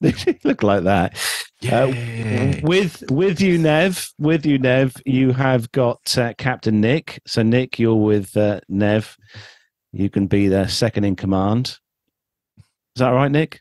Look 0.00 0.62
like 0.62 0.84
that. 0.84 1.18
Uh, 1.70 1.92
with 2.62 3.04
with 3.10 3.42
you, 3.42 3.58
Nev. 3.58 4.10
With 4.18 4.46
you, 4.46 4.58
Nev. 4.58 4.96
You 5.04 5.34
have 5.34 5.70
got 5.72 6.16
uh, 6.16 6.32
Captain 6.38 6.80
Nick. 6.80 7.20
So 7.26 7.42
Nick, 7.42 7.78
you're 7.78 7.94
with 7.94 8.34
uh, 8.38 8.60
Nev. 8.70 9.18
You 9.92 10.08
can 10.08 10.28
be 10.28 10.48
the 10.48 10.66
second 10.66 11.04
in 11.04 11.14
command. 11.14 11.76
Is 12.56 13.00
that 13.00 13.10
right, 13.10 13.30
Nick? 13.30 13.60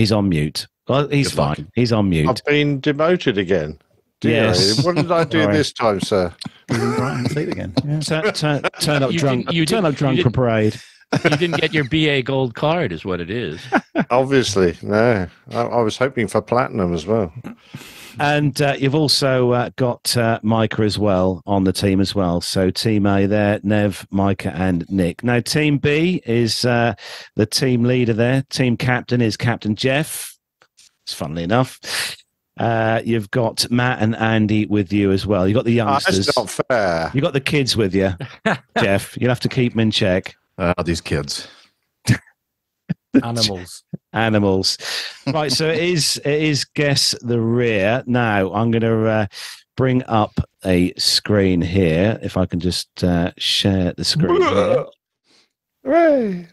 He's 0.00 0.12
on 0.12 0.30
mute. 0.30 0.66
Well, 0.88 1.08
he's 1.08 1.28
Good 1.28 1.36
luck. 1.38 1.56
fine. 1.58 1.68
He's 1.74 1.92
on 1.92 2.08
mute. 2.08 2.26
I've 2.26 2.42
been 2.46 2.80
demoted 2.80 3.36
again. 3.36 3.78
Dear, 4.22 4.44
Yes. 4.46 4.82
What 4.82 4.96
did 4.96 5.12
I 5.12 5.24
do 5.24 5.42
Sorry. 5.42 5.54
this 5.54 5.72
time, 5.74 6.00
sir? 6.00 6.34
right 6.70 7.16
hand 7.16 7.30
seat 7.30 7.48
again. 7.50 7.74
Yeah. 7.84 8.00
turn, 8.00 8.32
turn, 8.32 8.62
turn 8.80 9.02
up 9.02 9.12
You 9.12 9.18
drunk. 9.18 9.52
you 9.52 9.66
turn 9.66 9.82
didn't- 9.82 9.84
up 9.84 9.92
you 9.92 9.98
drunk 9.98 10.20
for 10.22 10.30
parade. 10.30 10.80
you 11.22 11.30
didn't 11.36 11.60
get 11.60 11.74
your 11.74 11.84
ba 11.84 12.22
gold 12.22 12.54
card 12.54 12.92
is 12.92 13.04
what 13.04 13.20
it 13.20 13.28
is 13.30 13.60
Obviously, 14.10 14.78
no. 14.80 15.26
I, 15.50 15.60
I 15.60 15.82
was 15.82 15.98
hoping 15.98 16.28
for 16.28 16.40
platinum 16.40 16.94
as 16.94 17.04
well. 17.04 17.30
And 18.18 18.60
uh, 18.60 18.74
you've 18.78 18.94
also 18.94 19.52
uh, 19.52 19.70
got 19.76 20.16
uh, 20.16 20.40
Micah 20.42 20.82
as 20.82 20.98
well 20.98 21.42
on 21.46 21.64
the 21.64 21.72
team 21.72 22.00
as 22.00 22.14
well. 22.14 22.40
So 22.40 22.70
team 22.70 23.06
A 23.06 23.26
there, 23.26 23.60
Nev, 23.62 24.06
Micah, 24.10 24.52
and 24.54 24.88
Nick. 24.90 25.22
Now 25.24 25.40
team 25.40 25.78
B 25.78 26.22
is 26.26 26.64
uh, 26.64 26.94
the 27.36 27.46
team 27.46 27.84
leader 27.84 28.12
there. 28.12 28.42
Team 28.50 28.76
captain 28.76 29.20
is 29.20 29.36
Captain 29.36 29.74
Jeff. 29.76 30.36
It's 31.04 31.14
funnily 31.14 31.42
enough. 31.44 32.16
Uh, 32.58 33.00
you've 33.04 33.30
got 33.30 33.70
Matt 33.70 34.00
and 34.02 34.14
Andy 34.16 34.66
with 34.66 34.92
you 34.92 35.12
as 35.12 35.26
well. 35.26 35.48
You've 35.48 35.54
got 35.56 35.64
the 35.64 35.80
Ah, 35.80 35.92
youngsters. 35.92 36.26
that's 36.26 36.36
not 36.36 36.50
fair. 36.68 37.10
You've 37.14 37.22
got 37.24 37.32
the 37.32 37.40
kids 37.40 37.76
with 37.76 37.94
you, 37.94 38.12
Jeff. 38.78 39.16
You'll 39.18 39.30
have 39.30 39.40
to 39.40 39.48
keep 39.48 39.72
them 39.72 39.80
in 39.80 39.90
check. 39.90 40.34
Uh, 40.58 40.74
these 40.82 41.00
kids. 41.00 41.48
Animals. 43.22 43.84
animals. 44.12 44.78
right, 45.26 45.50
so 45.50 45.68
it 45.68 45.78
is 45.82 46.20
it 46.24 46.42
is 46.42 46.64
guess 46.64 47.14
the 47.22 47.40
rear. 47.40 48.02
Now 48.06 48.52
I'm 48.52 48.70
going 48.70 48.82
to 48.82 49.06
uh, 49.08 49.26
bring 49.76 50.04
up 50.04 50.38
a 50.64 50.92
screen 50.94 51.60
here. 51.60 52.18
If 52.22 52.36
I 52.36 52.46
can 52.46 52.60
just 52.60 53.02
uh, 53.02 53.32
share 53.36 53.92
the 53.94 54.04
screen. 54.04 54.40
Hooray. 55.84 56.48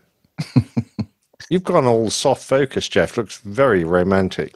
You've 1.49 1.63
gone 1.63 1.85
all 1.85 2.09
soft 2.09 2.43
focus, 2.43 2.89
Jeff. 2.89 3.17
Looks 3.17 3.37
very 3.37 3.83
romantic. 3.83 4.55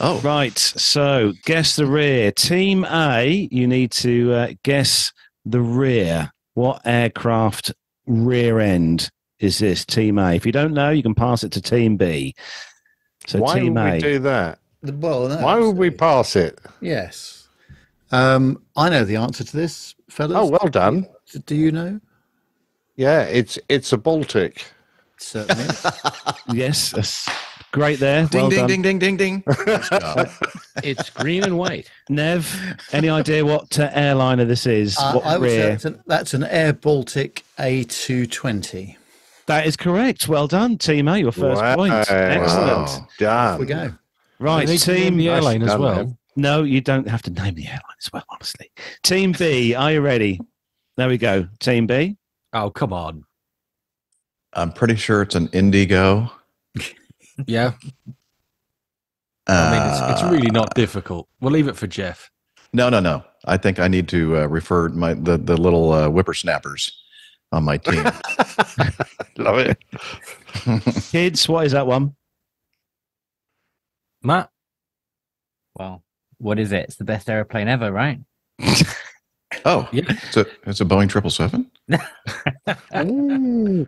Oh, 0.00 0.20
Right, 0.20 0.58
so 0.58 1.32
guess 1.44 1.76
the 1.76 1.86
rear. 1.86 2.30
Team 2.32 2.84
A, 2.84 3.48
you 3.50 3.66
need 3.66 3.90
to 3.92 4.32
uh, 4.32 4.48
guess 4.62 5.12
the 5.44 5.60
rear. 5.60 6.32
What 6.54 6.82
aircraft 6.84 7.72
rear 8.06 8.60
end 8.60 9.10
is 9.38 9.58
this? 9.58 9.84
Team 9.84 10.18
A. 10.18 10.34
If 10.34 10.46
you 10.46 10.52
don't 10.52 10.72
know, 10.72 10.90
you 10.90 11.02
can 11.02 11.14
pass 11.14 11.44
it 11.44 11.52
to 11.52 11.62
Team 11.62 11.96
B. 11.96 12.34
So 13.26 13.40
Why 13.40 13.60
Team 13.60 13.74
would 13.74 13.82
A. 13.82 13.92
we 13.94 13.98
do 14.00 14.18
that? 14.20 14.58
Well, 14.82 15.28
no, 15.28 15.38
Why 15.38 15.58
would 15.58 15.76
we 15.76 15.90
pass 15.90 16.36
it? 16.36 16.58
Yes. 16.80 17.48
Um, 18.12 18.62
I 18.76 18.88
know 18.88 19.04
the 19.04 19.16
answer 19.16 19.42
to 19.44 19.56
this, 19.56 19.94
fellas. 20.08 20.36
Oh, 20.36 20.46
well 20.46 20.68
done. 20.70 21.06
Do 21.46 21.56
you 21.56 21.72
know? 21.72 22.00
Yeah, 22.94 23.22
it's 23.22 23.58
it's 23.68 23.92
a 23.92 23.98
Baltic. 23.98 24.64
Certainly. 25.18 25.74
yes, 26.52 26.92
that's 26.92 27.28
great 27.72 27.98
there. 27.98 28.26
ding, 28.26 28.40
well 28.40 28.50
ding, 28.50 28.58
done. 28.60 28.68
ding, 28.68 28.82
ding, 28.82 28.98
ding, 28.98 29.16
ding, 29.16 29.44
Nice 29.66 30.38
it's 30.82 31.10
green 31.10 31.42
and 31.44 31.58
white 31.58 31.90
Nev, 32.08 32.76
any 32.92 33.08
idea 33.08 33.44
what 33.44 33.78
uh, 33.78 33.90
airliner 33.92 34.44
this 34.44 34.66
is? 34.66 34.96
Uh, 34.98 35.12
what 35.14 35.26
I 35.26 35.36
would 35.38 35.50
say 35.50 35.58
rear? 35.58 35.68
that's 35.70 35.84
an, 35.84 36.02
that's 36.06 36.34
an 36.34 36.44
Air 36.44 36.72
Baltic 36.72 37.44
A220. 37.58 38.96
That 39.46 39.66
is 39.66 39.76
correct. 39.76 40.28
Well 40.28 40.48
done, 40.48 40.76
team 40.78 41.06
A. 41.08 41.18
Your 41.18 41.32
first 41.32 41.60
Wow. 41.62 41.74
point. 41.76 41.92
Excellent. 41.94 43.02
Wow. 43.20 43.52
Off 43.54 43.60
we 43.60 43.66
go. 43.66 43.92
Right, 44.38 44.66
They 44.66 44.72
need 44.74 44.80
to 44.80 44.92
name 44.92 45.02
team. 45.04 45.16
the 45.18 45.28
airline 45.30 45.62
as 45.62 45.76
well. 45.78 46.04
that. 46.06 46.16
No, 46.36 46.62
you 46.64 46.80
don't 46.80 47.08
have 47.08 47.22
to 47.22 47.30
name 47.30 47.54
the 47.54 47.66
airline 47.66 47.80
as 48.04 48.12
well, 48.12 48.24
honestly. 48.28 48.70
Team 49.02 49.32
B, 49.32 49.74
are 49.74 49.92
you 49.92 50.00
ready? 50.02 50.40
There 50.96 51.08
we 51.08 51.16
go. 51.16 51.48
Team 51.60 51.86
B. 51.86 52.16
Oh, 52.52 52.70
come 52.70 52.92
on. 52.92 53.24
I'm 54.52 54.72
pretty 54.72 54.96
sure 54.96 55.22
it's 55.22 55.34
an 55.34 55.48
Indigo. 55.52 56.30
Yeah. 57.46 57.72
I 59.46 59.70
mean, 59.70 59.82
it's, 59.90 60.00
it's 60.12 60.22
Uh, 60.22 60.30
really 60.32 60.50
not 60.50 60.74
difficult. 60.74 61.28
We'll 61.40 61.52
leave 61.52 61.68
it 61.68 61.76
for 61.76 61.86
Jeff. 61.86 62.30
No, 62.72 62.88
no, 62.88 62.98
no. 62.98 63.24
I 63.44 63.58
think 63.58 63.78
I 63.78 63.88
need 63.88 64.08
to 64.08 64.38
uh, 64.38 64.46
refer 64.46 64.88
my 64.88 65.12
the 65.14 65.36
the 65.38 65.56
little 65.56 65.92
uh, 65.92 66.08
whippersnappers 66.08 66.90
on 67.52 67.64
my 67.64 67.76
team. 67.78 68.02
Love 69.38 69.58
it. 69.58 69.78
Kids, 71.10 71.48
what 71.48 71.66
is 71.66 71.72
that 71.72 71.86
one? 71.86 72.14
Matt? 74.22 74.50
Well, 75.78 76.02
what 76.38 76.58
is 76.58 76.72
it? 76.72 76.84
It's 76.86 76.96
the 76.96 77.04
best 77.04 77.28
airplane 77.30 77.68
ever, 77.68 77.92
right? 77.92 78.18
oh, 79.64 79.88
Yeah. 79.92 80.04
it's 80.08 80.36
a 80.36 80.46
it's 80.64 80.80
a 80.80 80.84
Boeing 80.84 81.08
triple 81.08 81.30
seven. 81.30 81.70
Is 81.88 81.98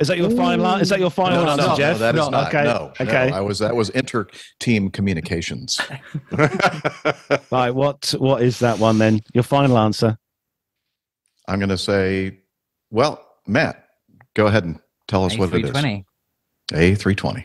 that 0.09 0.17
your 0.17 0.31
final? 0.31 0.67
an- 0.67 0.81
Is 0.81 0.89
that 0.91 1.01
your 1.01 1.11
final 1.11 1.45
No, 1.45 1.57
no, 1.57 1.63
answer, 1.63 1.67
no, 1.69 1.77
Jeff? 1.77 1.93
no, 1.95 1.99
that 1.99 2.15
is 2.15 2.21
No, 2.21 2.31
not. 2.31 2.49
Okay. 2.49 2.65
No, 2.65 2.93
okay. 3.01 3.31
no, 3.31 3.37
I 3.37 3.41
was 3.41 3.59
that 3.59 3.75
was 3.75 3.89
inter 3.91 4.27
team 4.61 4.91
communications. 4.91 5.81
Right. 7.51 7.71
What 7.75 8.15
What 8.19 8.43
is 8.43 8.59
that 8.61 8.79
one 8.79 8.99
then? 8.99 9.21
Your 9.35 9.45
final 9.45 9.79
answer. 9.79 10.17
I'm 11.49 11.59
going 11.59 11.71
to 11.71 11.79
say, 11.79 12.41
well, 12.91 13.25
Matt, 13.49 13.85
go 14.35 14.47
ahead 14.47 14.65
and 14.65 14.79
tell 15.09 15.25
us 15.25 15.37
what 15.37 15.53
it 15.53 15.65
is. 15.65 15.71
A320. 15.71 16.05
A320. 16.73 17.45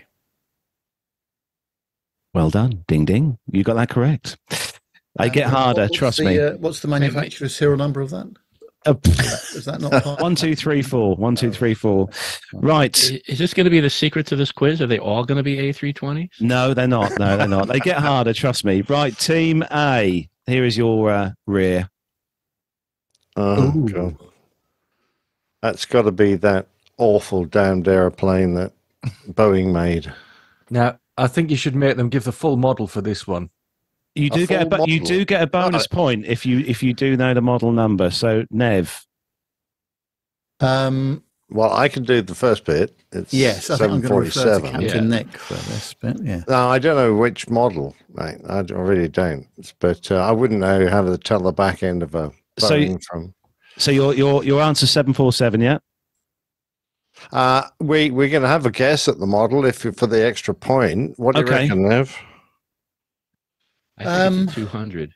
Well 2.33 2.49
done. 2.49 2.83
Ding 2.87 3.05
ding. 3.05 3.37
You 3.51 3.63
got 3.63 3.75
that 3.75 3.89
correct. 3.89 4.37
They 5.19 5.29
get 5.29 5.45
And 5.45 5.53
harder. 5.55 5.87
Trust 5.87 6.17
the, 6.17 6.25
me. 6.25 6.39
Uh, 6.39 6.53
what's 6.57 6.79
the 6.79 6.87
manufacturer's 6.87 7.55
serial 7.55 7.77
number 7.77 8.01
of 8.01 8.09
that? 8.09 8.33
Uh, 8.85 8.95
Is 9.55 9.63
that 9.65 9.79
not 9.79 10.03
part? 10.03 10.19
one, 10.21 10.35
two, 10.35 10.55
three, 10.55 10.81
four. 10.81 11.15
One, 11.15 11.35
two, 11.35 11.51
three, 11.51 11.73
four. 11.75 12.09
Right. 12.53 12.99
I- 13.13 13.21
Is 13.31 13.37
this 13.37 13.53
going 13.53 13.65
to 13.65 13.69
be 13.69 13.79
the 13.79 13.89
secret 13.89 14.25
to 14.27 14.35
this 14.35 14.51
quiz? 14.51 14.81
Are 14.81 14.87
they 14.87 14.97
all 14.99 15.23
going 15.23 15.37
to 15.37 15.43
be 15.43 15.57
A320s? 15.57 16.29
No, 16.41 16.73
they're 16.73 16.87
not. 16.87 17.17
No, 17.17 17.37
they're 17.37 17.47
not. 17.47 17.67
They 17.67 17.79
get 17.79 17.99
harder. 17.99 18.33
Trust 18.33 18.65
me. 18.65 18.81
Right. 18.81 19.17
Team 19.17 19.63
A. 19.71 20.27
Here 20.47 20.65
is 20.65 20.75
your 20.75 21.11
uh, 21.11 21.31
rear. 21.45 21.89
Oh, 23.35 23.71
Ooh. 23.77 23.87
God. 23.89 24.17
That's 25.63 25.85
got 25.85 26.01
to 26.01 26.11
be 26.11 26.35
that 26.35 26.67
awful 26.97 27.45
damned 27.45 27.87
airplane 27.87 28.53
that 28.55 28.73
Boeing 29.31 29.71
made. 29.71 30.11
Now, 30.69 30.99
I 31.17 31.27
think 31.27 31.49
you 31.49 31.55
should 31.55 31.73
make 31.73 31.95
them 31.95 32.09
give 32.09 32.25
the 32.25 32.33
full 32.33 32.57
model 32.57 32.85
for 32.85 32.99
this 32.99 33.25
one. 33.25 33.49
You 34.13 34.27
A 34.27 34.29
do 34.29 34.45
get 34.45 34.61
a 34.63 34.65
bo- 34.65 34.85
you 34.85 34.99
do 34.99 35.23
get 35.23 35.41
a 35.41 35.47
bonus 35.47 35.87
point 35.87 36.25
if 36.25 36.45
you 36.45 36.59
if 36.67 36.83
you 36.83 36.93
do 36.93 37.15
know 37.15 37.33
the 37.33 37.41
model 37.41 37.71
number. 37.71 38.11
So 38.11 38.43
Nev, 38.51 39.05
Um, 40.59 41.23
Well, 41.49 41.71
I 41.71 41.87
can 41.87 42.03
do 42.03 42.21
the 42.21 42.35
first 42.35 42.65
bit. 42.65 42.93
It's 43.13 43.33
yes, 43.33 43.69
I 43.69 43.77
think 43.77 43.91
I'm 43.91 44.01
going 44.01 44.09
to 44.11 44.19
refer 44.19 44.31
to 44.33 44.67
747. 44.67 44.71
Captain 44.81 45.09
Yeah. 45.11 45.17
Nick 45.17 45.37
for 45.37 45.53
this 45.71 45.93
bit. 45.93 46.17
Yeah. 46.21 46.43
No, 46.49 46.67
I 46.67 46.77
don't 46.77 46.97
know 46.97 47.15
which 47.15 47.49
model, 47.49 47.95
right? 48.11 48.37
I 48.49 48.63
d- 48.63 48.73
I 48.73 48.79
really 48.79 49.07
don't. 49.07 49.47
But 49.79 50.11
uh, 50.11 50.17
I 50.17 50.31
wouldn't 50.31 50.59
know 50.59 50.89
how 50.89 51.03
to 51.03 51.17
tell 51.17 51.39
the 51.39 51.53
back 51.53 51.83
end 51.83 52.03
of 52.03 52.15
a 52.15 52.31
So- 52.59 52.69
Boeing 52.71 53.01
from. 53.03 53.33
So 53.83 53.91
your 53.91 54.13
your 54.13 54.43
your 54.43 54.61
answer 54.61 54.87
seven 54.87 55.13
four 55.13 55.31
seven, 55.33 55.61
yeah. 55.61 55.79
Uh, 57.31 57.63
we 57.79 58.09
we're 58.11 58.29
going 58.29 58.41
to 58.41 58.47
have 58.49 58.65
a 58.65 58.71
guess 58.71 59.07
at 59.07 59.19
the 59.19 59.27
model 59.27 59.65
if 59.65 59.77
for 59.77 60.07
the 60.07 60.25
extra 60.25 60.53
point. 60.53 61.17
What 61.17 61.35
do 61.35 61.41
you 61.41 61.47
reckon, 61.47 61.87
Nev? 61.87 62.15
I 63.97 64.03
think 64.29 64.49
Um, 64.49 64.53
200. 64.55 65.13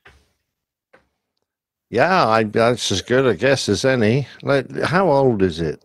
Yeah, 1.89 2.27
I, 2.27 2.43
that's 2.43 2.91
as 2.91 3.01
good 3.01 3.25
a 3.25 3.35
guess 3.35 3.67
as 3.69 3.83
any. 3.85 4.27
Like, 4.43 4.69
how 4.83 5.09
old 5.09 5.41
is 5.41 5.59
it? 5.59 5.83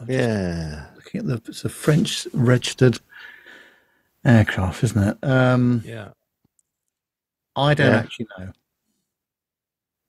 I'm 0.00 0.10
Yeah. 0.10 0.86
Looking 0.96 1.20
at 1.20 1.26
the, 1.26 1.50
it's 1.50 1.64
a 1.64 1.68
French 1.68 2.26
registered 2.32 2.98
aircraft, 4.24 4.82
isn't 4.82 5.02
it? 5.02 5.18
Um, 5.22 5.82
Yeah. 5.84 6.08
I 7.54 7.74
don't 7.74 7.92
Yeah. 7.92 7.98
actually 7.98 8.26
know. 8.38 8.52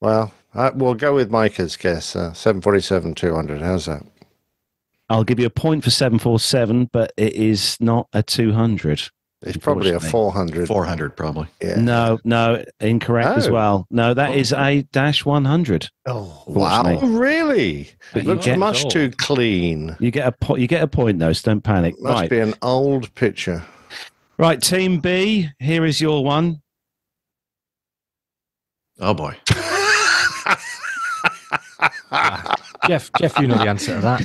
Well, 0.02 0.34
uh, 0.56 0.72
we'll 0.76 0.93
go 0.95 1.14
with 1.14 1.30
Micah's 1.30 1.76
guess. 1.78 2.16
Uh, 2.16 2.34
747 2.34 3.14
200. 3.16 3.62
How's 3.62 3.86
that? 3.86 4.03
I'll 5.10 5.24
give 5.24 5.39
you 5.39 5.45
a 5.45 5.51
point 5.51 5.84
for 5.84 5.91
seven 5.91 6.18
four 6.18 6.39
seven, 6.39 6.89
but 6.91 7.14
it 7.16 7.34
is 7.34 7.78
not 7.80 8.08
a 8.14 8.24
two 8.24 8.53
hundred. 8.53 9.03
It's 9.41 9.58
probably 9.58 9.91
a 9.91 9.99
400. 9.99 10.68
400 10.68 11.16
probably. 11.16 11.47
Yeah. 11.62 11.76
No, 11.76 12.18
no, 12.24 12.64
incorrect 12.80 13.38
as 13.38 13.47
Oh. 13.47 13.53
well. 13.53 13.88
No, 13.91 14.16
that 14.16 14.34
is 14.36 14.51
a 14.51 14.82
dash 14.91 15.24
one 15.24 15.45
hundred. 15.45 15.88
Oh, 16.08 16.41
Fortunately. 16.51 16.97
Oh, 17.03 17.08
really? 17.20 17.91
But 18.14 18.24
It 18.24 18.26
looks 18.28 18.45
get- 18.45 18.58
much 18.58 18.84
old. 18.86 18.91
too 18.93 19.12
clean. 19.12 19.95
You 19.99 20.10
get 20.10 20.26
a 20.28 20.32
po- 20.32 20.56
you 20.56 20.66
get 20.66 20.82
a 20.82 20.88
point 20.88 21.20
though. 21.20 21.34
So 21.34 21.51
don't 21.51 21.62
panic. 21.62 21.93
Must 21.99 22.22
right, 22.22 22.30
be 22.30 22.39
an 22.39 22.56
old 22.64 23.14
picture. 23.14 23.64
right. 24.39 24.60
Team 24.60 24.99
B, 24.99 25.49
here 25.60 25.86
is 25.86 26.01
your 26.01 26.24
one. 26.24 26.64
Oh 28.99 29.14
boy. 29.14 29.36
Jeff, 32.88 33.11
Jeff, 33.20 33.39
you 33.39 33.47
know 33.47 33.57
the 33.57 33.68
answer 33.68 33.95
to 33.95 34.01
that. 34.01 34.24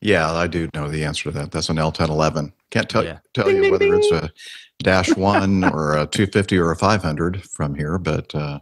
Yeah, 0.00 0.32
I 0.32 0.46
do 0.46 0.68
know 0.74 0.88
the 0.88 1.04
answer 1.04 1.24
to 1.24 1.30
that. 1.32 1.50
That's 1.52 1.68
an 1.68 1.76
L1011. 1.76 2.52
Can't 2.70 2.88
tell 2.88 3.04
Yeah. 3.04 3.18
tell 3.34 3.50
you 3.50 3.70
whether 3.70 3.94
it's 3.94 4.10
a 4.10 4.30
dash 4.82 5.14
one 5.16 5.64
or 5.72 5.92
a 5.98 6.06
250 6.06 6.56
or 6.58 6.70
a 6.70 6.76
500 6.76 7.42
from 7.44 7.74
here, 7.74 7.98
but 7.98 8.34
uh, 8.34 8.60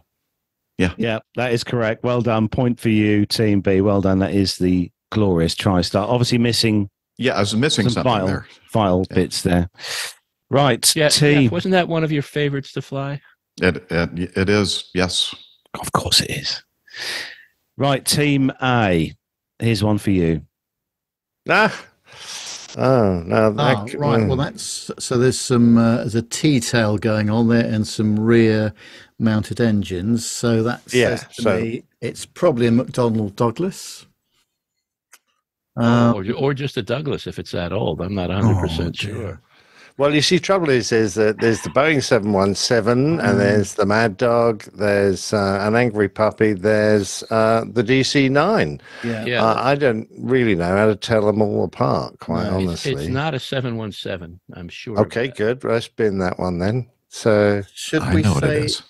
Yeah, 0.77 1.19
that 1.35 1.53
is 1.53 1.63
correct. 1.63 2.03
Well 2.03 2.21
done. 2.21 2.49
Point 2.49 2.79
for 2.79 2.89
you, 2.89 3.25
Team 3.25 3.61
B. 3.61 3.79
Well 3.81 4.01
done. 4.01 4.19
That 4.19 4.33
is 4.33 4.57
the 4.57 4.91
glorious 5.11 5.55
TriStar. 5.55 6.01
Obviously 6.07 6.37
missing 6.37 6.89
yeah, 7.17 7.33
I 7.35 7.39
was 7.41 7.53
missing 7.55 7.83
Some 7.89 8.03
something 8.03 8.11
file. 8.13 8.27
there. 8.27 8.47
file 8.69 9.05
Yeah. 9.09 9.15
bits 9.15 9.41
there. 9.41 9.69
Right, 10.49 10.95
Yeah. 10.95 11.09
team. 11.09 11.43
Jeff, 11.43 11.51
wasn't 11.51 11.73
that 11.73 11.87
one 11.89 12.03
of 12.05 12.11
your 12.13 12.21
favorites 12.23 12.71
to 12.73 12.81
fly? 12.81 13.21
It, 13.61 13.85
it 13.91 14.37
it 14.37 14.49
is 14.49 14.89
yes. 14.93 15.35
Of 15.79 15.91
course 15.91 16.21
it 16.21 16.29
is. 16.31 16.63
Right, 17.79 18.03
Team 18.05 18.51
A. 18.61 19.13
Here's 19.57 19.81
one 19.83 19.97
for 19.97 20.11
you. 20.11 20.41
Ah. 21.47 21.85
Oh, 22.77 23.23
no. 23.25 23.55
Ah, 23.57 23.85
that- 23.85 23.93
right. 23.95 24.27
Well, 24.27 24.37
mm. 24.37 24.43
that's 24.43 24.91
so. 24.99 25.17
There's 25.17 25.39
some 25.39 25.77
uh, 25.77 25.97
there's 25.97 26.13
a 26.15 26.21
T 26.21 26.59
tail 26.59 26.97
going 26.97 27.29
on 27.29 27.47
there 27.47 27.65
and 27.65 27.87
some 27.87 28.19
rear 28.19 28.73
mounted 29.17 29.61
engines. 29.61 30.25
So 30.25 30.61
that 30.63 30.81
Yeah, 30.93 31.15
says 31.15 31.35
to 31.37 31.41
so- 31.41 31.59
me 31.59 31.83
it's 32.01 32.25
probably 32.25 32.67
a 32.67 32.71
McDonnell 32.71 33.35
Douglas. 33.35 34.05
Um, 35.77 36.15
or, 36.15 36.25
or 36.33 36.53
just 36.53 36.75
a 36.75 36.81
Douglas 36.81 37.27
if 37.27 37.39
it's 37.39 37.51
that 37.51 37.71
old? 37.71 38.01
I'm 38.01 38.13
not 38.13 38.29
100% 38.29 38.87
Oh, 38.89 38.91
sure. 38.91 39.41
Dear. 39.99 40.05
Well, 40.05 40.15
you 40.15 40.21
see, 40.21 40.39
trouble 40.39 40.69
is, 40.69 40.91
is 40.91 41.13
that 41.15 41.39
there's 41.39 41.61
the 41.61 41.69
Boeing 41.69 42.01
717, 42.03 43.17
Mm. 43.19 43.23
and 43.29 43.39
there's 43.39 43.73
the 43.75 43.85
Mad 43.85 44.17
Dog, 44.17 44.63
there's 44.73 45.33
uh, 45.33 45.59
an 45.61 45.75
Angry 45.75 46.09
Puppy, 46.09 46.53
there's 46.53 47.23
uh, 47.29 47.65
the 47.71 47.83
DC 47.83 48.29
9. 48.31 48.81
yeah. 49.03 49.25
Yeah. 49.25 49.43
Uh, 49.45 49.61
I 49.61 49.75
don't 49.75 50.07
really 50.17 50.55
know 50.55 50.75
how 50.75 50.85
to 50.87 50.95
tell 50.95 51.25
them 51.25 51.41
all 51.41 51.63
apart, 51.65 52.19
quite 52.19 52.43
No, 52.43 52.49
it's- 52.59 52.67
honestly. 52.67 52.93
It's 52.93 53.07
not 53.07 53.33
a 53.33 53.39
717. 53.39 54.39
I'm 54.55 54.69
sure. 54.69 54.97
okay, 54.99 55.27
good. 55.27 55.63
Let's 55.63 55.87
bin 55.87 56.17
that 56.19 56.39
one 56.39 56.59
then. 56.59 56.87
So, 57.09 57.63
Should 57.73 58.03
I 58.03 58.15
we 58.15 58.21
know 58.21 58.33
what 58.33 58.43
say? 58.43 58.57
it 58.59 58.65
is. 58.65 58.81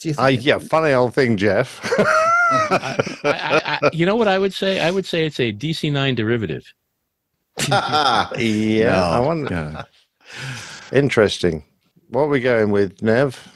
Do 0.00 0.08
you 0.10 0.14
uh, 0.18 0.26
think 0.26 0.44
yeah, 0.44 0.58
funny 0.58 0.92
old 0.92 1.14
thing, 1.14 1.36
Jeff. 1.36 1.80
I, 1.98 2.96
I, 3.24 3.78
I, 3.82 3.90
you 3.92 4.04
know 4.06 4.16
what 4.16 4.28
I 4.28 4.38
would 4.38 4.52
say? 4.54 4.80
I 4.80 4.90
would 4.90 5.04
say 5.06 5.26
it's 5.26 5.40
a 5.40 5.52
DC9 5.52 6.16
derivative. 6.16 6.64
yeah, 7.68 8.90
No, 8.90 8.92
I 8.92 9.18
wonder. 9.20 9.48
yeah. 9.54 9.82
Interesting. 10.92 11.64
What 12.08 12.22
are 12.22 12.28
we 12.28 12.40
going 12.40 12.70
with, 12.70 13.02
Nev? 13.02 13.48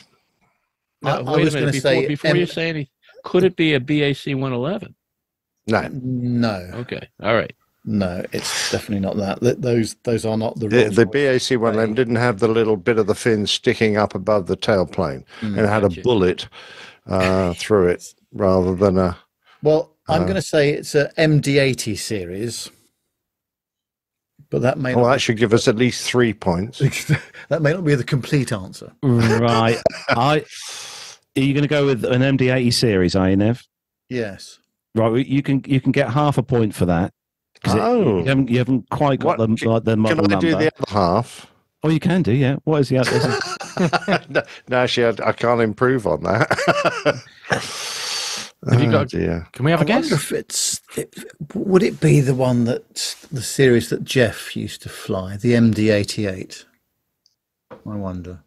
I- 1.05 1.23
Now, 1.23 1.33
I 1.33 1.37
wait 1.37 1.45
was 1.45 1.55
a 1.55 1.59
gonna 1.61 1.67
minute. 1.73 1.83
Before, 1.83 1.91
say 2.03 2.09
before 2.09 2.37
you 2.37 2.47
say 2.47 2.69
anything, 2.69 2.89
could 3.25 3.45
it 3.45 3.57
be 3.57 3.75
a 3.75 3.81
BAC 3.81 4.35
111? 4.35 4.95
No, 5.67 5.89
No, 5.93 6.71
Okay. 6.75 7.07
All 7.23 7.35
right. 7.35 7.53
no, 7.85 8.25
it's 8.33 8.71
definitely 8.73 9.01
not 9.01 9.17
that. 9.17 9.61
Those 9.63 9.95
those 10.05 10.25
are 10.27 10.37
not 10.37 10.59
the 10.59 10.69
the, 10.69 10.89
the 10.91 11.07
BAC 11.07 11.59
one 11.61 11.77
Right. 11.77 11.95
didn't 11.95 12.17
have 12.17 12.39
the 12.41 12.49
little 12.49 12.77
bit 12.77 12.99
of 12.99 13.07
the 13.07 13.15
fin 13.15 13.47
sticking 13.47 13.97
up 13.97 14.15
above 14.15 14.47
the 14.47 14.57
tailplane. 14.57 15.25
Mm. 15.41 15.59
and 15.59 15.67
had 15.69 15.85
a 15.85 15.89
Gotcha. 15.89 16.01
bullet 16.03 16.49
uh, 17.07 17.55
through 17.59 17.89
it 17.89 18.15
rather 18.33 18.75
than 18.75 18.99
a. 18.99 19.17
Well, 19.63 19.95
I'm 20.09 20.23
Uh, 20.23 20.25
going 20.25 20.35
to 20.37 20.43
say 20.43 20.71
it's 20.71 20.95
a 20.95 21.11
MD80 21.19 21.97
series, 21.99 22.71
but 24.51 24.63
that 24.63 24.79
may 24.79 24.95
Well, 24.95 25.05
not 25.07 25.13
that 25.13 25.21
should 25.21 25.37
give 25.39 25.53
us 25.55 25.67
at 25.69 25.77
least 25.77 26.05
three 26.05 26.33
points. 26.35 26.79
that 27.49 27.63
may 27.63 27.73
not 27.73 27.85
be 27.85 27.95
the 27.95 28.05
complete 28.05 28.53
answer. 28.53 28.93
Right. 29.03 29.81
I 30.09 30.45
are 31.37 31.41
you 31.41 31.55
going 31.55 31.63
to 31.63 31.69
go 31.69 31.87
with 31.87 32.05
an 32.05 32.23
MD80 32.23 32.73
series, 32.73 33.15
are 33.17 33.31
you, 33.31 33.37
Nev? 33.37 33.63
Yes. 34.09 34.59
Right. 34.95 35.25
You 35.27 35.43
can 35.43 35.63
you 35.67 35.81
can 35.81 35.93
get 35.93 36.11
half 36.11 36.37
a 36.39 36.43
point 36.43 36.75
for 36.75 36.87
that. 36.87 37.13
'cause 37.63 37.75
it- 37.75 37.81
Oh. 37.81 38.19
you 38.19 38.25
haven't 38.25 38.51
you 38.51 38.59
haven't 38.59 38.91
quite 38.91 39.21
got 39.21 39.39
What- 39.39 39.49
the 39.59 39.69
like 39.69 39.85
the 39.85 39.93
Can 39.93 40.01
model 40.01 40.25
I 40.25 40.41
do 40.41 40.51
number. 40.51 40.65
the 40.65 40.73
other 40.77 40.91
half? 40.93 41.47
Oh, 41.83 41.89
you 41.89 42.01
can 42.01 42.21
do. 42.23 42.33
Yeah. 42.33 42.57
What 42.65 42.81
is 42.81 42.89
the 42.91 42.99
other? 42.99 44.21
no, 44.29 44.43
no, 44.69 44.77
actually, 44.77 45.07
I, 45.23 45.29
I 45.29 45.33
can't 45.33 45.61
improve 45.63 46.07
on 46.07 46.23
that. 46.25 47.23
Have 48.69 48.83
you 48.83 48.91
got? 48.91 48.95
Oh, 48.95 48.99
got- 49.05 49.09
dear. 49.09 49.49
Can 49.53 49.65
we 49.65 49.71
have 49.71 49.81
I 49.81 49.85
a 49.85 49.87
guess? 49.87 50.03
wonder 50.05 50.15
if 50.17 50.33
it's 50.33 50.81
it, 50.97 51.15
would 51.55 51.83
it 51.83 52.01
be 52.01 52.21
the 52.21 52.35
one 52.35 52.65
that 52.65 53.17
the 53.33 53.43
series 53.43 53.89
that 53.91 54.05
Jeff 54.05 54.55
used 54.57 54.83
to 54.83 54.89
fly, 54.89 55.37
the 55.39 55.53
MD88. 55.55 56.65
I 57.71 57.77
wonder. 57.97 58.41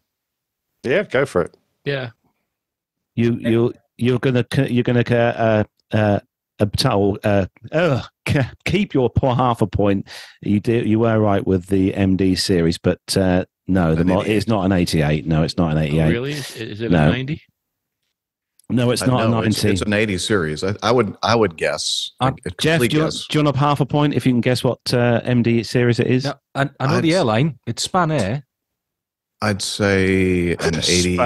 Yeah, 0.84 1.02
go 1.02 1.26
for 1.26 1.42
it. 1.42 1.56
Yeah. 1.84 2.10
You 3.16 3.34
you 3.40 3.74
you're 3.96 4.18
gonna 4.18 4.44
you're 4.68 4.82
gonna 4.84 5.00
uh, 5.00 5.64
uh, 5.92 6.20
obtain, 6.60 7.16
uh, 7.24 7.46
uh, 7.72 8.02
k- 8.24 8.50
keep 8.64 8.92
your 8.94 9.08
poor 9.10 9.34
half 9.34 9.62
a 9.62 9.66
point. 9.66 10.08
You 10.42 10.60
do 10.60 10.72
you 10.84 10.98
were 11.00 11.18
right 11.18 11.44
with 11.46 11.66
the 11.66 11.92
MD 11.92 12.38
series, 12.38 12.78
but 12.78 13.00
uh, 13.16 13.44
no, 13.66 13.94
the 13.94 14.04
mo- 14.04 14.20
it's 14.20 14.46
not 14.46 14.64
an 14.64 14.72
88. 14.72 15.26
No, 15.26 15.42
it's 15.42 15.56
not 15.56 15.72
an 15.72 15.78
88. 15.78 16.02
Oh, 16.02 16.08
really? 16.10 16.32
Is, 16.32 16.56
is 16.56 16.80
it 16.82 16.90
No. 16.90 17.06
a 17.08 17.10
90? 17.10 17.42
No, 18.70 18.90
it's 18.90 19.02
Uh, 19.02 19.06
not 19.06 19.28
no, 19.30 19.38
a 19.38 19.42
it's, 19.42 19.62
90. 19.62 19.72
it's 19.74 19.82
an 19.82 19.92
80 19.92 20.18
series. 20.18 20.64
I, 20.64 20.74
I 20.82 20.90
would 20.90 21.14
I 21.22 21.34
would 21.36 21.56
guess. 21.56 22.10
Uh, 22.20 22.32
a, 22.44 22.48
a 22.48 22.52
Jeff, 22.60 22.80
do 22.80 22.84
you, 22.86 22.88
guess. 23.04 23.26
do 23.28 23.38
you 23.38 23.44
want 23.44 23.56
a 23.56 23.58
half 23.60 23.80
a 23.80 23.86
point 23.86 24.14
if 24.14 24.24
you 24.24 24.32
can 24.32 24.40
guess 24.40 24.64
what 24.64 24.78
uh, 24.92 25.20
MD 25.22 25.64
series 25.66 26.00
it 26.00 26.06
is? 26.06 26.24
No, 26.24 26.34
I, 26.54 26.62
I 26.80 26.86
know 26.86 26.94
I'd 26.96 27.04
the 27.04 27.14
airline. 27.14 27.58
It's 27.66 27.86
Spanair. 27.86 28.42
I'd 29.42 29.60
say 29.60 30.52
an 30.54 30.76
80, 30.88 31.18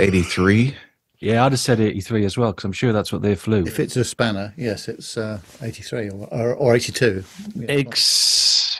83. 0.00 0.76
Yeah, 1.18 1.44
I'd 1.44 1.52
have 1.52 1.60
said 1.60 1.80
83 1.80 2.24
as 2.24 2.36
well 2.38 2.50
because 2.52 2.64
I'm 2.64 2.72
sure 2.72 2.92
that's 2.92 3.12
what 3.12 3.22
they 3.22 3.34
flew. 3.34 3.64
If 3.64 3.78
it's 3.80 3.96
a 3.96 4.00
Spanair, 4.00 4.52
yes, 4.56 4.88
it's 4.88 5.16
uh, 5.16 5.38
83 5.60 6.10
or, 6.10 6.28
or, 6.32 6.54
or 6.54 6.74
82. 6.76 7.24
Yeah. 7.56 7.66
Ex- 7.68 7.88
ex- 7.88 8.71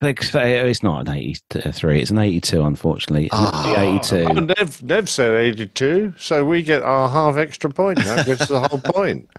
it's 0.00 0.82
not 0.82 1.08
an 1.08 1.14
83. 1.14 2.00
It's 2.00 2.10
an 2.10 2.18
82, 2.18 2.62
unfortunately. 2.62 3.28
Ah. 3.32 3.72
The 3.74 3.80
Oh, 3.80 3.96
82. 3.96 4.40
Nev, 4.46 4.82
Nev 4.82 5.08
said 5.08 5.34
82, 5.34 6.14
so 6.16 6.44
we 6.44 6.62
get 6.62 6.82
our 6.82 7.08
half 7.08 7.36
extra 7.36 7.70
point. 7.70 7.98
That 8.04 8.26
gets 8.26 8.46
the 8.46 8.60
whole 8.60 8.80
point. 8.80 9.28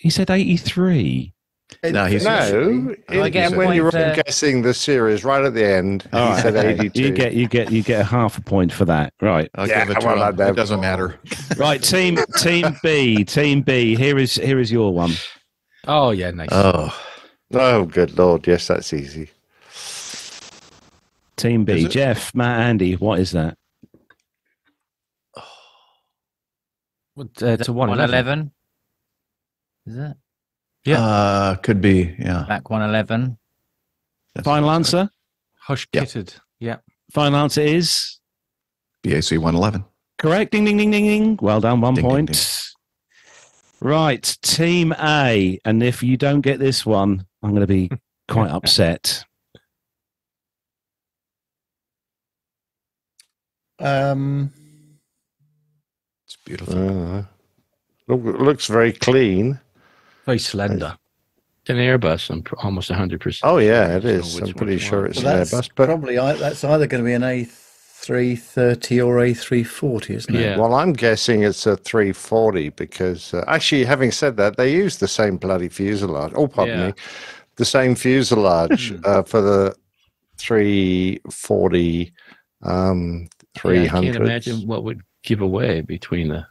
He 0.00 0.10
said 0.10 0.30
83. 0.30 1.32
No, 1.90 2.06
he's 2.06 2.22
No, 2.22 2.30
I 2.30 2.46
in- 3.26 3.30
get 3.32 3.56
when 3.56 3.72
you 3.74 3.82
were 3.82 3.90
point, 3.90 4.04
uh, 4.04 4.14
guessing 4.14 4.62
the 4.62 4.72
series 4.72 5.24
right 5.24 5.44
at 5.44 5.54
the 5.54 5.66
end, 5.66 6.08
All 6.12 6.24
he 6.28 6.32
right, 6.34 6.42
said 6.42 6.54
82. 6.56 7.02
You 7.02 7.10
get 7.10 7.34
you 7.34 7.48
get 7.48 7.72
you 7.72 7.82
get 7.82 8.02
a 8.02 8.04
half 8.04 8.38
a 8.38 8.40
point 8.40 8.72
for 8.72 8.84
that. 8.84 9.12
Right. 9.20 9.50
I'll 9.56 9.66
Yeah, 9.68 9.84
give 9.86 9.96
it 9.96 10.04
well, 10.04 10.22
him. 10.32 10.40
It 10.40 10.54
doesn't 10.54 10.80
matter. 10.80 11.18
Right, 11.56 11.82
team 11.82 12.16
team 12.36 12.76
B, 12.84 13.24
team 13.24 13.62
B. 13.62 13.96
Here 13.96 14.16
is 14.18 14.34
here 14.36 14.60
is 14.60 14.70
your 14.70 14.94
one. 14.94 15.10
Oh, 15.88 16.12
yeah, 16.12 16.30
nice. 16.30 16.48
Oh, 16.52 16.96
Oh, 17.54 17.84
good 17.86 18.16
lord. 18.18 18.46
Yes, 18.46 18.66
that's 18.66 18.92
easy. 18.92 19.30
Team 21.36 21.64
B. 21.64 21.86
Jeff, 21.88 22.34
Matt, 22.34 22.60
Andy, 22.60 22.94
what 22.96 23.20
is 23.20 23.30
that? 23.32 23.56
What, 27.14 27.28
uh, 27.42 27.46
it's 27.46 27.68
a 27.68 27.72
111. 27.72 28.52
111. 28.52 28.52
Is 29.86 29.96
it? 30.10 30.16
Yeah. 30.84 31.00
uh, 31.04 31.54
could 31.56 31.80
be. 31.80 32.14
Yeah. 32.18 32.44
BAC 32.48 32.68
111. 32.70 33.38
That's 34.34 34.44
Final 34.44 34.70
answer? 34.70 35.08
Hush 35.60 35.88
kitted. 35.92 36.34
Yeah. 36.60 36.76
Final 37.12 37.40
answer 37.40 37.60
is 37.62 38.18
BAC 39.02 39.30
111. 39.32 39.84
correct. 40.18 40.52
Ding 40.52 40.64
ding 40.64 40.76
ding 40.76 40.90
ding 40.90 41.04
ding. 41.06 41.38
Well 41.40 41.60
done, 41.60 41.80
one 41.80 41.94
Ding, 41.94 42.04
ding, 42.04 42.10
point. 42.10 42.32
ding. 42.32 42.38
Right, 43.80 44.36
team 44.42 44.92
A. 45.00 45.58
And 45.64 45.82
if 45.84 46.02
you 46.02 46.16
don't 46.16 46.40
get 46.40 46.58
this 46.58 46.84
one, 46.84 47.26
I'm 47.42 47.52
gonna 47.54 47.66
be 47.66 47.90
quite 48.28 48.50
upset. 48.50 49.24
Um, 53.78 54.52
It's 56.26 56.36
beautiful. 56.44 57.16
Uh, 57.18 57.22
look, 58.08 58.40
looks 58.40 58.66
very 58.66 58.92
clean. 58.92 59.60
Very 60.26 60.38
slender. 60.38 60.96
It's 61.62 61.70
an 61.70 61.76
Airbus. 61.76 62.30
I'm 62.30 62.42
pr- 62.42 62.56
almost 62.58 62.90
100%. 62.90 63.40
Oh, 63.44 63.58
yeah, 63.58 63.96
it 63.96 64.02
So 64.02 64.08
is. 64.08 64.34
which 64.40 64.50
I'm 64.50 64.54
pretty 64.54 64.72
one's 64.72 64.82
sure 64.82 65.06
it's 65.06 65.22
well, 65.22 65.36
an 65.36 65.42
Airbus. 65.42 65.70
But 65.76 65.86
probably 65.86 66.16
that's 66.16 66.64
either 66.64 66.86
going 66.86 67.02
to 67.02 67.06
be 67.06 67.14
an 67.14 67.22
A330 68.06 69.06
or 69.06 69.16
A340, 69.16 70.10
isn't 70.14 70.34
it? 70.34 70.40
Yeah. 70.40 70.56
Well, 70.58 70.74
I'm 70.74 70.92
guessing 70.92 71.42
it's 71.42 71.66
a 71.66 71.76
340 71.76 72.70
because, 72.70 73.34
uh, 73.34 73.44
actually, 73.48 73.84
having 73.84 74.12
said 74.12 74.36
that, 74.36 74.56
they 74.56 74.72
use 74.72 74.98
the 74.98 75.08
same 75.08 75.36
bloody 75.36 75.68
fuselage. 75.68 76.32
Oh, 76.34 76.48
pardon 76.48 76.78
Yeah. 76.78 76.86
me. 76.88 76.94
The 77.56 77.64
same 77.64 77.94
fuselage 77.94 78.94
uh, 79.04 79.22
for 79.22 79.40
the 79.40 79.74
340, 80.38 82.12
um, 82.62 83.28
Yeah, 83.64 83.82
I 83.82 83.88
can't 83.88 84.16
imagine 84.16 84.66
what 84.66 84.84
would 84.84 85.02
give 85.22 85.40
away 85.40 85.80
between 85.80 86.28
the. 86.28 86.46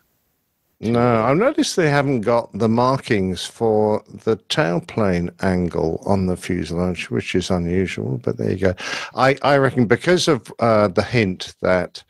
No, 0.79 1.23
I've 1.23 1.37
noticed 1.37 1.75
they 1.75 1.89
haven't 1.89 2.21
got 2.21 2.53
the 2.53 2.69
markings 2.69 3.43
for 3.43 4.03
the 4.07 4.37
tailplane 4.37 5.33
angle 5.43 6.03
on 6.05 6.27
the 6.27 6.37
fuselage, 6.37 7.09
which 7.09 7.33
is 7.33 7.49
unusual, 7.49 8.19
but 8.23 8.37
there 8.37 8.51
you 8.51 8.57
go. 8.57 8.73
I, 9.15 9.37
I 9.41 9.57
reckon 9.57 9.87
because 9.87 10.27
of 10.27 10.53
uh, 10.59 10.87
the 10.89 11.01
hint 11.01 11.55
that 11.61 12.03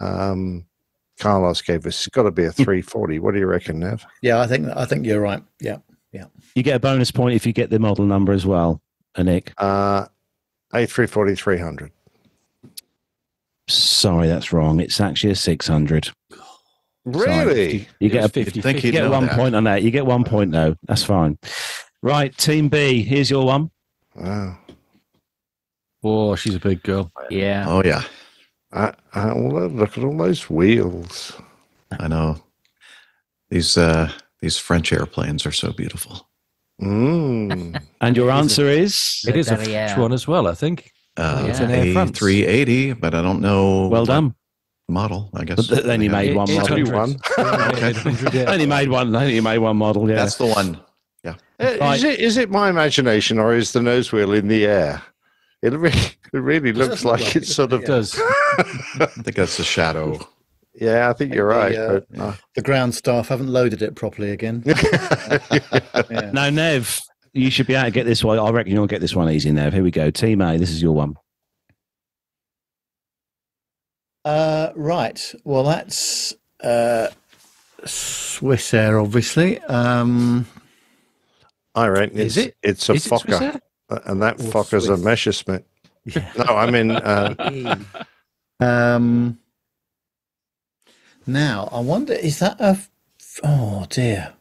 um, 0.00 0.64
Carlos 1.20 1.60
gave 1.60 1.84
us, 1.84 2.06
it's 2.06 2.08
got 2.08 2.22
to 2.22 2.30
be 2.30 2.44
a 2.44 2.52
340. 2.52 3.18
What 3.18 3.34
do 3.34 3.40
you 3.40 3.46
reckon, 3.46 3.80
Nev? 3.80 4.06
Yeah, 4.22 4.40
I 4.40 4.46
think 4.46 4.68
I 4.68 4.86
think 4.86 5.04
you're 5.04 5.20
right. 5.20 5.42
Yeah. 5.60 5.78
Yeah. 6.12 6.24
You 6.54 6.62
get 6.62 6.76
a 6.76 6.80
bonus 6.80 7.10
point 7.10 7.34
if 7.34 7.44
you 7.44 7.52
get 7.52 7.68
the 7.68 7.78
model 7.78 8.06
number 8.06 8.32
as 8.32 8.46
well, 8.46 8.80
Nick. 9.18 9.52
Uh, 9.58 10.06
A340 10.72 11.36
300. 11.36 11.92
Sorry, 13.68 14.28
that's 14.28 14.52
wrong. 14.52 14.80
It's 14.80 15.00
actually 15.00 15.32
a 15.32 15.36
600. 15.36 16.10
Really? 17.06 17.88
You 18.00 18.08
get 18.10 18.24
a 18.24 18.28
fifty. 18.28 18.60
think 18.60 18.82
you 18.84 18.90
get 18.92 19.08
one 19.10 19.26
that. 19.26 19.36
point 19.36 19.54
on 19.54 19.64
that. 19.64 19.82
You 19.82 19.90
get 19.90 20.04
one 20.04 20.24
point 20.24 20.50
though. 20.52 20.74
That's 20.88 21.04
fine. 21.04 21.38
Right, 22.02 22.36
team 22.36 22.68
B. 22.68 23.02
Here's 23.02 23.30
your 23.30 23.46
one. 23.46 23.70
Wow. 24.14 24.58
Oh, 26.04 26.36
she's 26.36 26.54
a 26.54 26.60
big 26.60 26.82
girl. 26.82 27.10
Yeah. 27.30 27.64
Oh, 27.68 27.82
yeah. 27.84 28.02
Uh, 28.72 28.92
well, 29.14 29.68
look 29.68 29.96
at 29.96 30.04
all 30.04 30.16
those 30.16 30.50
wheels. 30.50 31.32
I 31.98 32.08
know. 32.08 32.42
These 33.50 33.76
uh, 33.78 34.10
these 34.40 34.58
French 34.58 34.92
airplanes 34.92 35.46
are 35.46 35.52
so 35.52 35.72
beautiful. 35.72 36.28
Mm. 36.82 37.80
And 38.00 38.16
your 38.16 38.30
answer 38.30 38.66
is 38.68 39.24
It 39.26 39.36
is 39.36 39.48
a 39.50 39.56
Derriere. 39.56 39.86
French 39.88 39.98
one 39.98 40.12
as 40.12 40.28
well, 40.28 40.46
I 40.46 40.54
think. 40.54 40.92
Uh, 41.16 41.46
It's 41.48 41.60
an 41.60 41.70
Air 41.70 41.86
A380, 41.94 43.00
but 43.00 43.14
I 43.14 43.22
don't 43.22 43.40
know. 43.40 43.88
well 43.88 44.02
what 44.02 44.08
done. 44.08 44.34
Model, 44.88 45.30
I 45.34 45.44
guess. 45.44 45.66
But 45.66 45.84
then 45.84 46.00
he 46.00 46.08
made 46.08 46.36
one 46.36 46.52
model. 46.52 46.92
one. 46.92 47.16
Yeah, 47.38 47.88
800, 47.88 48.34
yeah. 48.34 48.52
Only 48.52 48.66
made 48.66 48.88
one. 48.88 49.14
Only 49.14 49.40
made 49.40 49.58
one 49.58 49.76
model. 49.76 50.08
Yeah. 50.08 50.16
That's 50.16 50.36
the 50.36 50.46
one. 50.46 50.80
Uh, 51.58 51.76
Right. 51.80 51.96
Is 51.96 52.04
it 52.04 52.20
is 52.20 52.36
it 52.36 52.50
my 52.50 52.68
imagination 52.68 53.38
or 53.38 53.54
is 53.54 53.72
the 53.72 53.80
nose 53.80 54.12
wheel 54.12 54.32
in 54.34 54.46
the 54.48 54.66
air? 54.66 55.02
It 55.62 55.72
really, 55.72 55.98
it 56.32 56.38
really 56.38 56.72
looks 56.72 57.02
look 57.02 57.12
like 57.14 57.24
like 57.24 57.36
it's 57.36 57.48
it, 57.50 57.54
sort 57.54 57.72
of. 57.72 57.82
It 57.82 57.86
does. 57.86 58.14
I 58.58 59.06
think 59.06 59.36
that's 59.36 59.56
the 59.56 59.64
shadow. 59.64 60.18
Yeah, 60.74 61.08
I 61.08 61.14
think 61.14 61.32
you're 61.34 61.46
right. 61.46 61.72
The, 61.74 61.96
uh, 61.96 62.00
but, 62.10 62.20
uh, 62.20 62.34
The 62.54 62.62
ground 62.62 62.94
staff 62.94 63.28
haven't 63.28 63.48
loaded 63.48 63.80
it 63.80 63.94
properly 63.94 64.30
again. 64.32 64.62
Yeah. 64.66 66.30
No, 66.34 66.50
Nev, 66.50 67.00
you 67.32 67.50
should 67.50 67.66
be 67.66 67.74
able 67.74 67.86
to 67.86 67.90
get 67.90 68.04
this 68.04 68.22
one. 68.22 68.38
I 68.38 68.50
reckon 68.50 68.72
you'll 68.72 68.86
get 68.86 69.00
this 69.00 69.16
one 69.16 69.30
easy, 69.30 69.50
Nev. 69.50 69.72
Here 69.72 69.82
we 69.82 69.90
go. 69.90 70.10
Team 70.10 70.42
A. 70.42 70.58
This 70.58 70.70
is 70.70 70.82
your 70.82 70.92
one. 70.92 71.16
Uh, 74.26 74.72
right. 74.74 75.34
Well, 75.44 75.62
that's 75.62 76.34
uh, 76.60 77.08
Swiss 77.84 78.74
Air, 78.74 78.98
obviously. 78.98 79.60
Um, 79.60 80.46
I 81.76 81.86
reckon 81.86 82.18
Is 82.18 82.36
it's, 82.36 82.46
it? 82.48 82.56
it's 82.62 82.88
a 82.88 82.94
Is 82.94 83.06
Fokker, 83.06 83.40
Air? 83.40 83.60
uh, 83.88 84.00
and 84.06 84.20
that 84.22 84.40
Or 84.40 84.44
Fokker's 84.50 84.88
a 84.88 84.96
Messerschmitt. 84.96 85.64
yeah. 86.04 86.32
No, 86.38 86.56
I 86.56 86.68
mean, 86.68 86.90
uh, 86.90 87.76
um, 88.58 89.38
now, 91.24 91.68
I 91.70 91.78
wonder, 91.78 92.12
is 92.14 92.40
that 92.40 92.60
a? 92.60 92.78
Oh, 93.44 93.86
dear. 93.88 94.32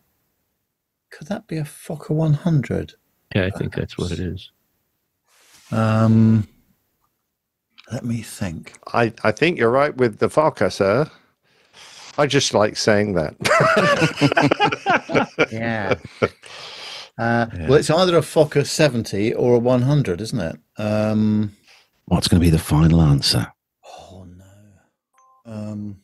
Could 1.11 1.27
that 1.27 1.45
be 1.45 1.57
a 1.57 1.63
Fokker 1.63 2.09
100? 2.09 2.95
Yeah, 3.35 3.45
I 3.45 3.49
think 3.51 3.75
that's 3.75 3.99
what 3.99 4.11
it 4.11 4.19
is. 4.19 4.49
Um, 5.71 6.47
let 7.91 8.03
me 8.05 8.21
think. 8.21 8.73
I, 8.93 9.13
I 9.23 9.31
think 9.31 9.57
you're 9.57 9.69
right 9.71 9.95
with 9.95 10.17
the 10.19 10.27
Fokker, 10.27 10.71
sir. 10.71 11.09
I 12.17 12.27
just 12.27 12.53
like 12.53 12.77
saying 12.77 13.13
that. 13.13 13.35
Yeah. 15.51 15.95
Uh, 17.17 17.47
Yeah. 17.57 17.67
Well, 17.69 17.79
it's 17.79 17.89
either 17.89 18.17
a 18.17 18.21
Fokker 18.21 18.65
70 18.65 19.33
or 19.35 19.55
a 19.55 19.59
100, 19.59 20.19
isn't 20.19 20.37
it? 20.41 20.59
Um, 20.77 21.55
What's 22.07 22.27
going 22.27 22.41
to 22.41 22.45
be 22.45 22.49
the 22.49 22.59
final 22.59 23.01
answer? 23.01 23.47
oh, 23.85 24.25
no. 24.27 24.43
Um, 25.53 26.01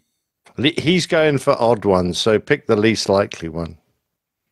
He's 0.57 1.05
going 1.07 1.37
for 1.37 1.61
odd 1.61 1.83
ones, 1.83 2.17
so 2.17 2.39
pick 2.39 2.65
the 2.67 2.77
least 2.77 3.09
likely 3.09 3.49
one. 3.49 3.77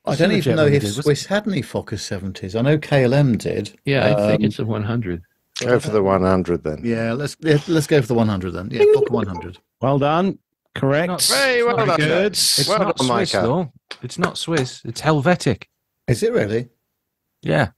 I 0.04 0.16
don't 0.16 0.34
even 0.34 0.58
know 0.58 0.66
if 0.66 0.74
did, 0.82 0.84
wasn't 0.84 1.06
Swiss 1.06 1.26
had 1.28 1.48
any 1.48 1.62
Fokker 1.62 1.96
70s. 1.96 2.60
I 2.60 2.62
know 2.62 2.78
KLM 2.78 3.38
did. 3.38 3.80
Yeah, 3.86 4.08
I 4.08 4.28
think 4.28 4.42
Um, 4.42 4.46
it's 4.46 4.60
a 4.60 4.66
100. 4.66 5.22
Go 5.62 5.80
for 5.80 5.90
the 5.92 6.02
100 6.04 6.64
then. 6.64 6.82
Yeah, 6.84 7.14
let's 7.14 7.36
let's 7.42 7.88
go 7.88 8.02
for 8.02 8.08
the 8.08 8.14
100 8.14 8.52
then. 8.52 8.70
Yeah, 8.72 8.84
block 8.94 9.10
100. 9.12 9.58
Well 9.82 10.00
done. 10.00 10.40
Correct. 10.76 11.08
Not- 11.08 11.24
Hey, 11.24 11.64
well 11.64 11.78
Not 11.78 11.88
done. 11.88 11.98
good. 12.00 12.32
It's 12.34 12.68
Well 12.68 12.80
not 12.80 12.98
done, 12.98 13.08
Swiss 13.08 13.34
Micah. 13.34 13.46
though. 13.48 13.72
It's 14.04 14.18
not 14.20 14.38
Swiss. 14.38 14.82
It's 14.86 15.02
Helvetic. 15.02 15.66
Is 16.08 16.24
it 16.24 16.32
really? 16.32 16.70
Yeah. 17.42 17.70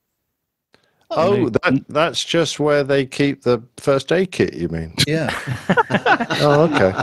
Oh, 1.10 1.50
that 1.50 1.84
that's 1.90 2.24
just 2.24 2.60
where 2.60 2.84
they 2.86 3.06
keep 3.06 3.42
the 3.44 3.62
first 3.78 4.12
aid 4.12 4.32
kit, 4.32 4.54
you 4.54 4.70
mean? 4.70 4.94
Yeah. 5.08 5.30
Oh, 6.40 6.70
okay. 6.72 6.94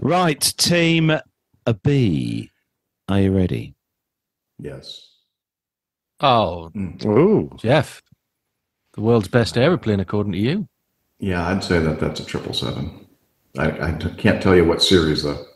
Right, 0.00 0.40
team 0.58 1.10
a 1.66 1.74
B. 1.74 2.50
Are 3.08 3.20
you 3.20 3.34
ready? 3.34 3.74
Yes. 4.58 5.08
Oh, 6.20 6.70
Ooh. 7.04 7.50
Jeff, 7.58 8.02
the 8.98 9.04
world's 9.04 9.28
best 9.28 9.56
aeroplane, 9.56 10.00
according 10.00 10.32
to 10.32 10.38
you. 10.38 10.66
Yeah, 11.20 11.46
I'd 11.46 11.62
say 11.62 11.78
that 11.78 12.00
that's 12.00 12.18
a 12.18 12.24
triple 12.24 12.52
seven. 12.52 13.06
I 13.56 13.92
can't 14.18 14.42
tell 14.42 14.56
you 14.56 14.64
what 14.64 14.82
series 14.82 15.22
though. 15.22 15.46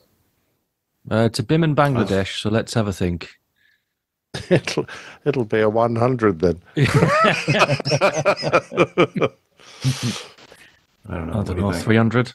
Uh, 1.11 1.25
it's 1.27 1.41
a 1.41 1.43
Biman 1.43 1.75
Bangladesh, 1.75 2.41
so 2.41 2.51
let's 2.51 2.73
have 2.75 2.87
a 2.87 2.93
think. 2.93 3.31
It'll 4.49 4.87
it'll 5.25 5.45
be 5.45 5.59
a 5.59 5.69
100 5.69 6.39
then. 6.39 6.63
I 6.77 6.85
don't 11.09 11.27
know. 11.27 11.41
I 11.41 11.43
don't 11.43 11.47
do 11.47 11.55
know, 11.57 11.73
300. 11.73 12.33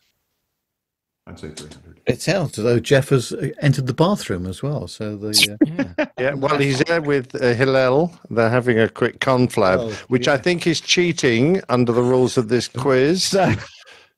I'd 1.27 1.39
say 1.39 1.49
three 1.49 1.67
hundred. 1.69 1.99
It 2.05 2.21
sounds 2.21 2.57
as 2.57 2.63
though 2.63 2.79
Jeff 2.79 3.09
has 3.09 3.33
uh, 3.33 3.49
entered 3.61 3.85
the 3.87 3.93
bathroom 3.93 4.45
as 4.45 4.63
well. 4.63 4.87
So 4.87 5.17
the 5.17 5.29
uh, 5.61 5.93
Yeah. 5.97 6.05
Yeah, 6.17 6.33
well, 6.35 6.57
he's 6.57 6.79
there 6.79 7.01
with 7.01 7.35
uh, 7.35 7.53
Hillel. 7.53 8.17
They're 8.29 8.49
having 8.49 8.79
a 8.79 8.87
quick 8.87 9.19
conflab, 9.19 9.77
Oh, 9.79 9.91
which 10.07 10.27
I 10.29 10.37
think 10.37 10.65
is 10.65 10.79
cheating 10.79 11.61
under 11.67 11.91
the 11.91 12.01
rules 12.01 12.37
of 12.37 12.47
this 12.49 12.67
quiz. 12.67 13.35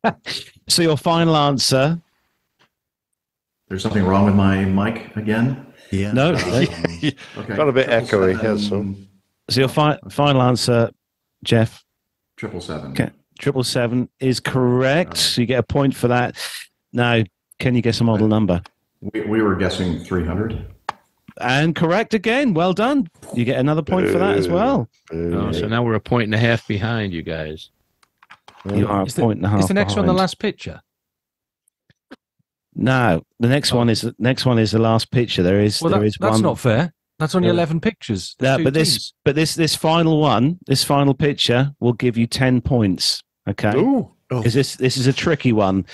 So, 0.02 0.16
so 0.70 0.82
your 0.82 0.96
final 0.96 1.36
answer? 1.36 2.00
There's 3.68 3.84
something 3.84 4.06
wrong 4.06 4.26
with 4.26 4.36
my 4.36 4.64
mic 4.64 5.14
again. 5.18 5.74
yeah. 5.92 6.14
No. 6.14 6.30
Um, 6.36 6.36
okay. 6.46 7.14
Got 7.56 7.68
a 7.68 7.74
bit 7.74 7.88
triple 8.08 8.20
echoey, 8.20 8.36
seven, 8.40 8.56
that's 8.56 8.72
all. 8.72 8.96
So 9.50 9.60
your 9.60 9.68
fi- 9.68 10.00
final 10.10 10.42
answer, 10.42 10.92
Jeff? 11.44 11.84
Triple 12.38 12.62
seven. 12.62 12.92
Okay. 12.92 13.10
Triple 13.40 13.64
seven 13.66 14.08
is 14.22 14.40
correct. 14.40 15.18
So 15.18 15.42
you 15.42 15.48
get 15.48 15.60
a 15.60 15.64
point 15.64 15.94
for 15.96 16.08
that. 16.08 16.38
Now, 16.94 17.24
can 17.60 17.76
you 17.76 17.82
guess 17.82 18.02
a 18.02 18.04
model 18.04 18.28
number? 18.28 18.62
We, 19.02 19.22
we 19.22 19.42
were 19.42 19.56
guessing 19.56 20.00
three 20.00 20.26
hundred. 20.26 20.66
And 21.42 21.74
correct 21.76 22.14
again. 22.14 22.54
Well 22.54 22.74
done. 22.74 23.08
You 23.34 23.46
get 23.46 23.60
another 23.60 23.82
point 23.82 24.08
for 24.10 24.18
that 24.18 24.38
as 24.38 24.50
well. 24.50 24.90
Oh, 25.14 25.52
so 25.54 25.68
now 25.68 25.84
we're 25.84 25.94
a 25.94 26.00
point 26.02 26.26
and 26.26 26.36
a 26.36 26.38
half 26.38 26.68
behind 26.68 27.14
you 27.14 27.22
guys. 27.22 27.70
You 28.74 28.88
are 28.88 29.04
a 29.04 29.06
Is 29.06 29.14
the- 29.14 29.22
point 29.22 29.38
and 29.38 29.46
a 29.46 29.50
half. 29.50 29.62
Is 29.62 29.68
the 29.68 29.74
next 29.74 29.96
one 29.96 30.06
the 30.06 30.12
last 30.14 30.38
picture? 30.40 30.82
No, 32.76 33.24
the 33.40 33.48
next 33.48 33.74
one 33.74 33.90
is 33.90 34.02
the 34.02 34.16
next 34.20 34.46
one 34.46 34.60
is 34.60 34.72
the 34.72 34.80
last 34.80 35.12
picture. 35.12 35.44
There 35.44 35.60
is 35.62 35.82
Well, 35.82 35.92
there 35.92 36.02
that, 36.02 36.06
is 36.08 36.18
that's 36.20 36.34
one. 36.34 36.42
not 36.42 36.60
fair. 36.60 36.94
That's 37.18 37.36
only 37.36 37.48
Yeah. 37.48 37.54
11 37.54 37.82
pictures. 37.82 38.36
No, 38.42 38.58
Two 38.58 38.64
but 38.64 38.74
this 38.74 39.14
but 39.26 39.36
this 39.36 39.56
this 39.56 39.76
final 39.76 40.20
one, 40.22 40.60
this 40.68 40.84
final 40.84 41.14
picture 41.14 41.72
will 41.80 41.94
give 41.94 42.18
you 42.18 42.28
ten 42.28 42.62
points. 42.62 43.22
Okay. 43.50 43.76
Ooh. 43.78 44.12
Oh. 44.32 44.44
Is 44.44 44.54
this 44.54 44.76
this 44.76 44.96
is 44.98 45.08
a 45.08 45.14
tricky 45.14 45.52
one? 45.52 45.86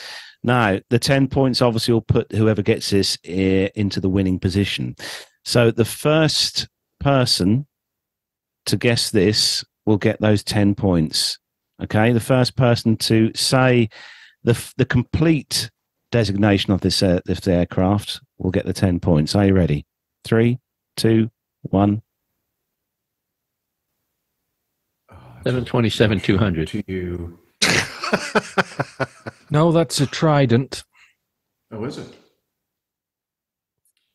Now 0.45 0.79
the 0.91 0.99
ten 0.99 1.27
points 1.27 1.59
obviously 1.59 1.93
will 1.93 2.01
put 2.01 2.31
whoever 2.31 2.61
gets 2.61 2.91
this 2.91 3.17
uh, 3.27 3.73
into 3.75 3.99
the 3.99 4.09
winning 4.09 4.39
position. 4.39 4.95
So 5.43 5.71
the 5.71 5.85
first 5.85 6.67
person 6.99 7.65
to 8.67 8.77
guess 8.77 9.09
this 9.09 9.65
will 9.85 9.97
get 9.97 10.21
those 10.21 10.43
ten 10.43 10.75
points. 10.75 11.39
Okay, 11.81 12.13
the 12.13 12.19
first 12.19 12.55
person 12.55 12.95
to 12.97 13.31
say 13.33 13.89
the 14.43 14.53
the 14.77 14.85
complete 14.85 15.71
designation 16.11 16.71
of 16.71 16.81
this 16.81 17.01
uh, 17.01 17.21
this 17.25 17.47
aircraft 17.47 18.21
will 18.37 18.51
get 18.51 18.65
the 18.65 18.73
ten 18.73 18.99
points. 18.99 19.35
Are 19.35 19.47
you 19.47 19.53
ready? 19.53 19.85
Three, 20.23 20.59
two, 20.95 21.31
one. 21.63 22.03
Seven 25.43 25.65
twenty-seven, 25.65 26.19
two 26.19 26.37
hundred. 26.37 26.67
To 26.67 26.83
you. 26.85 27.39
No, 29.51 29.71
that's 29.71 29.99
a 30.01 30.05
Trident. 30.07 30.83
Oh, 31.71 31.83
is 31.85 31.97
it? 31.97 32.07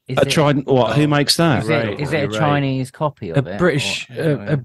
Is 0.08 0.18
A 0.18 0.22
it- 0.22 0.30
trident. 0.30 0.66
What? 0.66 0.96
Who 0.96 1.06
makes 1.06 1.36
that? 1.36 1.62
Is 1.62 1.68
Right, 1.68 1.88
it, 1.90 2.00
is 2.00 2.12
it 2.12 2.24
a 2.24 2.28
right. 2.28 2.38
Chinese 2.38 2.90
copy 2.90 3.30
A 3.30 3.36
it? 3.36 3.58
British. 3.58 4.10
or- 4.10 4.40
Uh, 4.40 4.56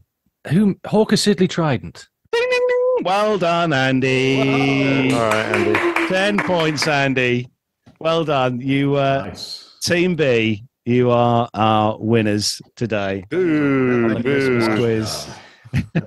a, 0.45 0.49
who? 0.49 0.76
Hawker 0.88 1.15
Siddeley 1.15 1.47
Trident. 1.49 2.07
Ding, 2.32 2.41
ding, 2.49 2.67
ding. 2.67 3.03
Well 3.05 3.38
done, 3.38 3.71
Andy. 3.73 5.13
All 5.13 5.19
right, 5.19 5.45
Andy. 5.45 6.07
Ten 6.07 6.38
points, 6.39 6.88
Andy. 6.88 7.47
Well 7.99 8.26
done. 8.26 8.59
You, 8.59 8.95
uh, 8.95 9.26
Nice. 9.28 9.78
Team 9.82 10.15
B, 10.15 10.63
you 10.86 11.11
are 11.11 11.47
our 11.53 11.97
winners 11.99 12.59
today. 12.76 13.23
Boo, 13.30 14.15
on 14.15 14.21
boo. 14.23 14.76
quiz. 14.78 15.28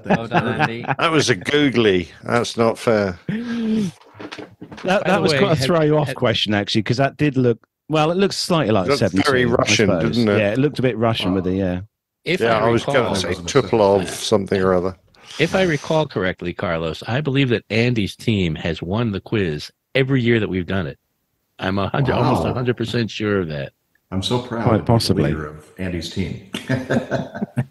Well 0.04 0.28
done, 0.28 0.60
Andy. 0.60 0.82
That 0.82 1.10
was 1.10 1.28
a 1.30 1.34
googly. 1.36 2.08
That's 2.22 2.56
not 2.56 2.78
fair. 2.78 3.18
That, 3.28 5.04
that 5.06 5.22
was 5.22 5.32
way, 5.32 5.38
quite 5.38 5.52
a 5.58 5.62
throw 5.62 5.82
you 5.82 5.96
off 5.98 6.14
question, 6.14 6.54
actually, 6.54 6.82
because 6.82 6.96
that 6.98 7.16
did 7.16 7.36
look. 7.36 7.58
Well, 7.88 8.10
it 8.10 8.16
looks 8.16 8.36
slightly 8.36 8.72
like 8.72 8.86
Looked 8.88 8.98
seventy. 8.98 9.22
very 9.22 9.46
Russian, 9.46 9.88
didn't 9.98 10.28
it? 10.28 10.38
Yeah, 10.38 10.52
it 10.52 10.58
looked 10.58 10.78
a 10.78 10.82
bit 10.82 10.96
Russian 10.98 11.34
with 11.34 11.44
the 11.44 11.52
yeah. 11.54 11.80
If 12.24 12.40
yeah, 12.40 12.58
I, 12.58 12.68
was 12.68 12.82
recall, 12.86 13.02
going 13.02 13.14
to 13.14 13.20
say 13.20 13.28
wasn't 13.28 13.48
Tupolev 13.48 14.08
something 14.08 14.60
or 14.60 14.74
other. 14.74 14.96
if 15.38 15.54
I 15.54 15.62
recall 15.62 16.06
correctly, 16.06 16.52
Carlos, 16.52 17.02
I 17.06 17.20
believe 17.22 17.48
that 17.50 17.64
Andy's 17.70 18.14
team 18.14 18.54
has 18.56 18.82
won 18.82 19.12
the 19.12 19.20
quiz 19.20 19.70
every 19.94 20.20
year 20.20 20.38
that 20.40 20.48
we've 20.48 20.66
done 20.66 20.86
it. 20.86 20.98
I'm 21.58 21.78
a 21.78 21.88
hundred, 21.88 22.14
almost 22.14 22.42
hundred 22.44 22.76
percent 22.76 23.10
sure 23.10 23.40
of 23.40 23.48
that. 23.48 23.72
I'm 24.10 24.22
so 24.22 24.40
proud. 24.42 24.64
Quite 24.64 24.72
to 24.72 24.78
be 24.78 24.82
the 24.82 24.86
possibly. 24.92 25.22
leader 25.24 25.46
of 25.46 25.66
Andy's 25.78 26.10
team. 26.10 26.50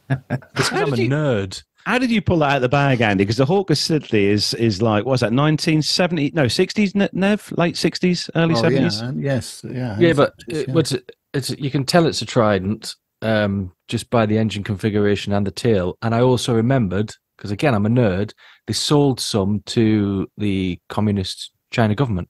Because 0.07 0.69
How 0.69 0.83
I'm 0.85 0.93
a 0.93 0.97
you- 0.97 1.09
nerd. 1.09 1.63
How 1.87 1.97
did 1.97 2.11
you 2.11 2.21
pull 2.21 2.39
that 2.39 2.49
out 2.49 2.55
of 2.57 2.61
the 2.63 2.67
bag, 2.69 2.99
Andy? 2.99 3.23
Because 3.23 3.37
the 3.37 3.45
Hawker 3.45 3.73
Siddeley 3.73 4.23
is 4.25 4.53
is 4.55 4.81
like 4.81 5.05
what's 5.05 5.21
that? 5.21 5.31
Nineteen 5.31 5.81
seventy? 5.81 6.31
No, 6.33 6.49
sixties. 6.49 6.93
Nev, 6.93 7.53
late 7.57 7.77
sixties, 7.77 8.29
early 8.35 8.55
Oh, 8.55 8.61
seventies. 8.61 9.01
yeah, 9.01 9.11
yes, 9.15 9.63
yeah. 9.63 9.97
Yeah, 9.97 10.11
but 10.11 10.33
it's- 10.49 10.63
it, 10.63 10.69
what's 10.69 10.91
it, 10.91 11.09
it's 11.33 11.49
you 11.51 11.71
can 11.71 11.85
tell 11.85 12.05
it's 12.05 12.21
a 12.21 12.25
Trident 12.25 12.93
um, 13.21 13.71
just 13.87 14.09
by 14.09 14.25
the 14.25 14.37
engine 14.37 14.65
configuration 14.65 15.31
and 15.31 15.47
the 15.47 15.51
tail. 15.51 15.97
And 16.01 16.13
I 16.13 16.19
also 16.19 16.53
remembered 16.53 17.13
because 17.37 17.51
again 17.51 17.73
I'm 17.73 17.85
a 17.85 17.89
nerd. 17.89 18.33
They 18.65 18.73
sold 18.73 19.21
some 19.21 19.61
to 19.67 20.27
the 20.37 20.79
communist 20.89 21.51
China 21.71 21.95
government. 21.95 22.27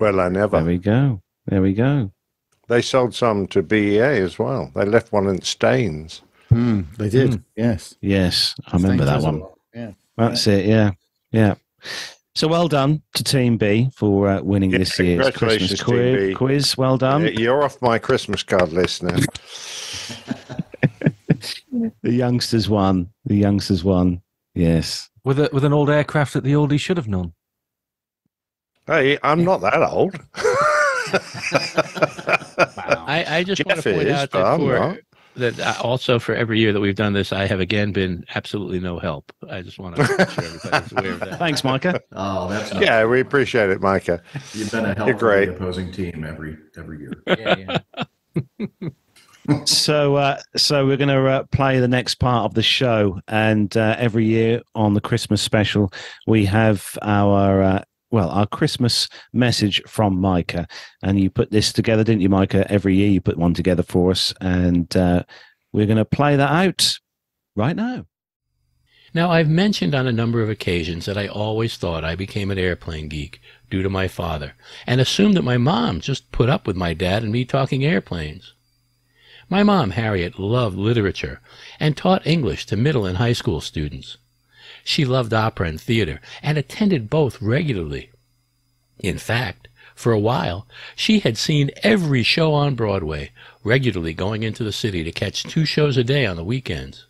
Well, 0.00 0.18
I 0.18 0.28
never. 0.30 0.56
There 0.56 0.66
we 0.66 0.78
go. 0.78 1.22
There 1.46 1.62
we 1.62 1.74
go. 1.74 2.10
They 2.72 2.80
sold 2.80 3.14
some 3.14 3.46
to 3.48 3.62
BEA 3.62 4.22
as 4.22 4.38
well. 4.38 4.70
They 4.74 4.86
left 4.86 5.12
one 5.12 5.26
in 5.26 5.42
Staines. 5.42 6.22
Hmm, 6.48 6.80
they 6.96 7.10
did. 7.10 7.32
Mm. 7.32 7.44
Yes. 7.54 7.94
Yes, 8.00 8.54
I 8.66 8.78
remember 8.78 9.04
that 9.04 9.20
one. 9.20 9.42
Yeah. 9.74 9.90
That's 10.16 10.46
it. 10.46 10.64
Yeah, 10.64 10.92
yeah. 11.32 11.56
So 12.34 12.48
well 12.48 12.68
done 12.68 13.02
to 13.12 13.22
Team 13.22 13.58
B 13.58 13.90
for 13.94 14.30
uh, 14.30 14.40
winning 14.40 14.70
Yeah, 14.70 14.78
this 14.78 14.98
year's 14.98 15.36
Christmas 15.36 15.82
congratulations, 15.82 15.82
quiz. 15.82 16.36
Quiz. 16.38 16.78
Well 16.78 16.96
done. 16.96 17.24
Yeah, 17.24 17.30
You're 17.32 17.62
off 17.62 17.76
my 17.82 17.98
Christmas 17.98 18.42
card 18.42 18.72
list 18.72 19.02
now. 19.02 19.18
The 22.02 22.12
youngsters 22.12 22.70
won. 22.70 23.10
The 23.26 23.36
youngsters 23.36 23.84
won. 23.84 24.22
Yes. 24.54 25.10
with 25.24 25.40
a, 25.40 25.50
with 25.52 25.64
an 25.64 25.74
old 25.74 25.90
aircraft 25.90 26.32
that 26.32 26.44
the 26.44 26.54
oldie 26.54 26.80
should 26.80 26.96
have 26.96 27.08
known. 27.08 27.34
hey, 28.86 29.18
I'm 29.22 29.44
not 29.44 29.60
that 29.60 29.82
old. 29.82 30.18
I, 33.06 33.24
I 33.28 33.44
just 33.44 33.64
want 33.66 33.82
to 33.82 33.92
point 33.92 34.08
is, 34.08 34.14
out 34.14 34.30
that, 34.30 34.44
I'm 34.44 34.60
for, 34.60 34.78
not. 34.78 34.98
that 35.36 35.60
uh, 35.60 35.74
also 35.82 36.18
for 36.18 36.34
every 36.34 36.58
year 36.60 36.72
that 36.72 36.80
we've 36.80 36.94
done 36.96 37.12
this, 37.12 37.32
I 37.32 37.46
have 37.46 37.60
again 37.60 37.92
been 37.92 38.24
absolutely 38.34 38.80
no 38.80 38.98
help. 38.98 39.32
I 39.48 39.62
just 39.62 39.78
want 39.78 39.96
to 39.96 40.02
make 40.02 40.30
sure 40.30 40.44
everybody's 40.44 40.92
aware 40.96 41.12
of 41.12 41.20
that. 41.20 41.38
Thanks, 41.38 41.64
Micah. 41.64 42.00
Oh, 42.12 42.48
that's 42.48 42.72
not, 42.72 42.82
yeah, 42.82 43.04
we 43.04 43.20
appreciate 43.20 43.70
it, 43.70 43.80
Micah. 43.80 44.22
You've 44.52 44.70
been 44.70 44.84
a 44.84 44.94
help 44.94 45.08
You're 45.08 45.18
great. 45.18 45.46
the 45.46 45.54
opposing 45.54 45.92
team 45.92 46.24
every 46.24 46.56
every 46.76 47.00
year. 47.00 47.12
Yeah, 47.26 47.78
yeah. 48.78 48.88
so, 49.64 50.14
uh, 50.14 50.38
so 50.56 50.86
we're 50.86 50.96
going 50.96 51.08
to 51.08 51.26
uh, 51.26 51.42
play 51.50 51.80
the 51.80 51.88
next 51.88 52.14
part 52.16 52.44
of 52.44 52.54
the 52.54 52.62
show, 52.62 53.20
and 53.26 53.76
uh, 53.76 53.96
every 53.98 54.24
year 54.24 54.62
on 54.76 54.94
the 54.94 55.00
Christmas 55.00 55.42
special, 55.42 55.92
we 56.28 56.44
have 56.44 56.96
our 57.02 57.60
uh, 57.60 57.82
well, 58.12 58.28
our 58.28 58.46
Christmas 58.46 59.08
message 59.32 59.82
from 59.86 60.20
Micah, 60.20 60.68
and 61.02 61.18
you 61.18 61.30
put 61.30 61.50
this 61.50 61.72
together, 61.72 62.04
didn't 62.04 62.20
you, 62.20 62.28
Micah? 62.28 62.70
Every 62.70 62.94
year 62.94 63.08
you 63.08 63.22
put 63.22 63.38
one 63.38 63.54
together 63.54 63.82
for 63.82 64.10
us, 64.10 64.34
and 64.40 64.94
uh, 64.94 65.24
we're 65.72 65.86
going 65.86 65.96
to 65.96 66.04
play 66.04 66.36
that 66.36 66.50
out 66.50 66.98
right 67.56 67.74
now. 67.74 68.04
Now, 69.14 69.30
I've 69.30 69.48
mentioned 69.48 69.94
on 69.94 70.06
a 70.06 70.12
number 70.12 70.42
of 70.42 70.50
occasions 70.50 71.06
that 71.06 71.16
I 71.18 71.26
always 71.26 71.76
thought 71.78 72.04
I 72.04 72.14
became 72.14 72.50
an 72.50 72.58
airplane 72.58 73.08
geek 73.08 73.40
due 73.70 73.82
to 73.82 73.88
my 73.88 74.08
father, 74.08 74.54
and 74.86 75.00
assumed 75.00 75.34
that 75.36 75.42
my 75.42 75.56
mom 75.56 76.00
just 76.00 76.32
put 76.32 76.50
up 76.50 76.66
with 76.66 76.76
my 76.76 76.92
dad 76.92 77.22
and 77.22 77.32
me 77.32 77.46
talking 77.46 77.82
airplanes. 77.82 78.52
My 79.48 79.62
mom, 79.62 79.90
Harriet, 79.90 80.38
loved 80.38 80.76
literature 80.76 81.40
and 81.80 81.96
taught 81.96 82.26
English 82.26 82.66
to 82.66 82.76
middle 82.76 83.06
and 83.06 83.16
high 83.18 83.34
school 83.34 83.60
students. 83.60 84.18
She 84.84 85.04
loved 85.04 85.32
opera 85.32 85.68
and 85.68 85.80
theater 85.80 86.20
and 86.42 86.58
attended 86.58 87.10
both 87.10 87.40
regularly. 87.40 88.10
In 88.98 89.18
fact, 89.18 89.68
for 89.94 90.12
a 90.12 90.18
while, 90.18 90.66
she 90.96 91.20
had 91.20 91.36
seen 91.36 91.70
every 91.82 92.22
show 92.22 92.54
on 92.54 92.74
Broadway, 92.74 93.30
regularly 93.62 94.14
going 94.14 94.42
into 94.42 94.64
the 94.64 94.72
city 94.72 95.04
to 95.04 95.12
catch 95.12 95.44
two 95.44 95.64
shows 95.64 95.96
a 95.96 96.04
day 96.04 96.26
on 96.26 96.36
the 96.36 96.44
weekends. 96.44 97.06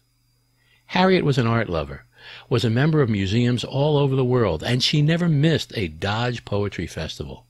Harriet 0.87 1.25
was 1.25 1.39
an 1.39 1.47
art 1.47 1.69
lover, 1.69 2.05
was 2.49 2.65
a 2.65 2.71
member 2.71 3.01
of 3.01 3.09
museums 3.09 3.65
all 3.65 3.97
over 3.97 4.15
the 4.15 4.25
world, 4.25 4.63
and 4.63 4.83
she 4.83 5.01
never 5.01 5.29
missed 5.29 5.73
a 5.77 5.89
Dodge 5.89 6.45
Poetry 6.45 6.87
Festival. 6.87 7.47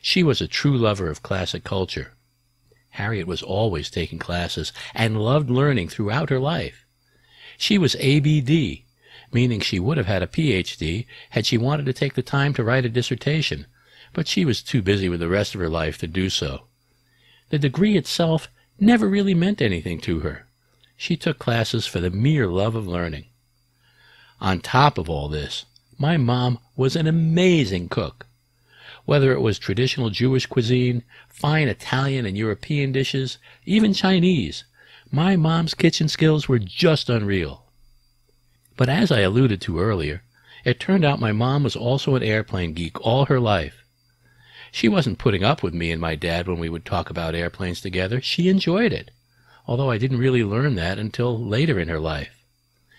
She 0.00 0.22
was 0.22 0.40
a 0.40 0.48
true 0.48 0.76
lover 0.76 1.10
of 1.10 1.22
classic 1.22 1.64
culture. 1.64 2.12
Harriet 2.90 3.26
was 3.26 3.42
always 3.42 3.90
taking 3.90 4.18
classes 4.18 4.72
and 4.94 5.20
loved 5.20 5.50
learning 5.50 5.88
throughout 5.88 6.30
her 6.30 6.38
life. 6.38 6.86
She 7.56 7.78
was 7.78 7.96
ABD, 7.96 8.84
meaning 9.32 9.60
she 9.60 9.78
would 9.78 9.96
have 9.96 10.06
had 10.06 10.22
a 10.22 10.26
PhD 10.26 11.06
had 11.30 11.46
she 11.46 11.58
wanted 11.58 11.86
to 11.86 11.92
take 11.92 12.14
the 12.14 12.22
time 12.22 12.54
to 12.54 12.64
write 12.64 12.84
a 12.84 12.88
dissertation, 12.88 13.66
but 14.12 14.26
she 14.26 14.44
was 14.44 14.62
too 14.62 14.82
busy 14.82 15.08
with 15.08 15.20
the 15.20 15.28
rest 15.28 15.54
of 15.54 15.60
her 15.60 15.68
life 15.68 15.98
to 15.98 16.06
do 16.06 16.30
so. 16.30 16.64
The 17.50 17.58
degree 17.58 17.96
itself 17.96 18.48
never 18.80 19.08
really 19.08 19.34
meant 19.34 19.60
anything 19.62 20.00
to 20.00 20.20
her. 20.20 20.46
She 20.96 21.16
took 21.16 21.38
classes 21.38 21.86
for 21.86 22.00
the 22.00 22.10
mere 22.10 22.46
love 22.46 22.74
of 22.74 22.86
learning. 22.86 23.26
On 24.40 24.60
top 24.60 24.98
of 24.98 25.08
all 25.08 25.28
this, 25.28 25.64
my 25.98 26.16
mom 26.16 26.58
was 26.76 26.96
an 26.96 27.06
amazing 27.06 27.88
cook. 27.88 28.26
Whether 29.04 29.32
it 29.32 29.40
was 29.40 29.58
traditional 29.58 30.10
Jewish 30.10 30.46
cuisine, 30.46 31.02
fine 31.28 31.68
Italian 31.68 32.26
and 32.26 32.36
European 32.36 32.92
dishes, 32.92 33.38
even 33.64 33.94
Chinese, 33.94 34.64
my 35.10 35.36
mom's 35.36 35.74
kitchen 35.74 36.08
skills 36.08 36.48
were 36.48 36.58
just 36.58 37.08
unreal. 37.08 37.64
But 38.78 38.88
as 38.88 39.10
I 39.10 39.22
alluded 39.22 39.60
to 39.62 39.80
earlier, 39.80 40.22
it 40.64 40.78
turned 40.78 41.04
out 41.04 41.18
my 41.18 41.32
mom 41.32 41.64
was 41.64 41.74
also 41.74 42.14
an 42.14 42.22
airplane 42.22 42.74
geek 42.74 43.04
all 43.04 43.24
her 43.24 43.40
life. 43.40 43.82
She 44.70 44.88
wasn't 44.88 45.18
putting 45.18 45.42
up 45.42 45.64
with 45.64 45.74
me 45.74 45.90
and 45.90 46.00
my 46.00 46.14
dad 46.14 46.46
when 46.46 46.60
we 46.60 46.68
would 46.68 46.84
talk 46.84 47.10
about 47.10 47.34
airplanes 47.34 47.80
together. 47.80 48.20
She 48.20 48.48
enjoyed 48.48 48.92
it, 48.92 49.10
although 49.66 49.90
I 49.90 49.98
didn't 49.98 50.20
really 50.20 50.44
learn 50.44 50.76
that 50.76 50.96
until 50.96 51.36
later 51.36 51.80
in 51.80 51.88
her 51.88 51.98
life. 51.98 52.30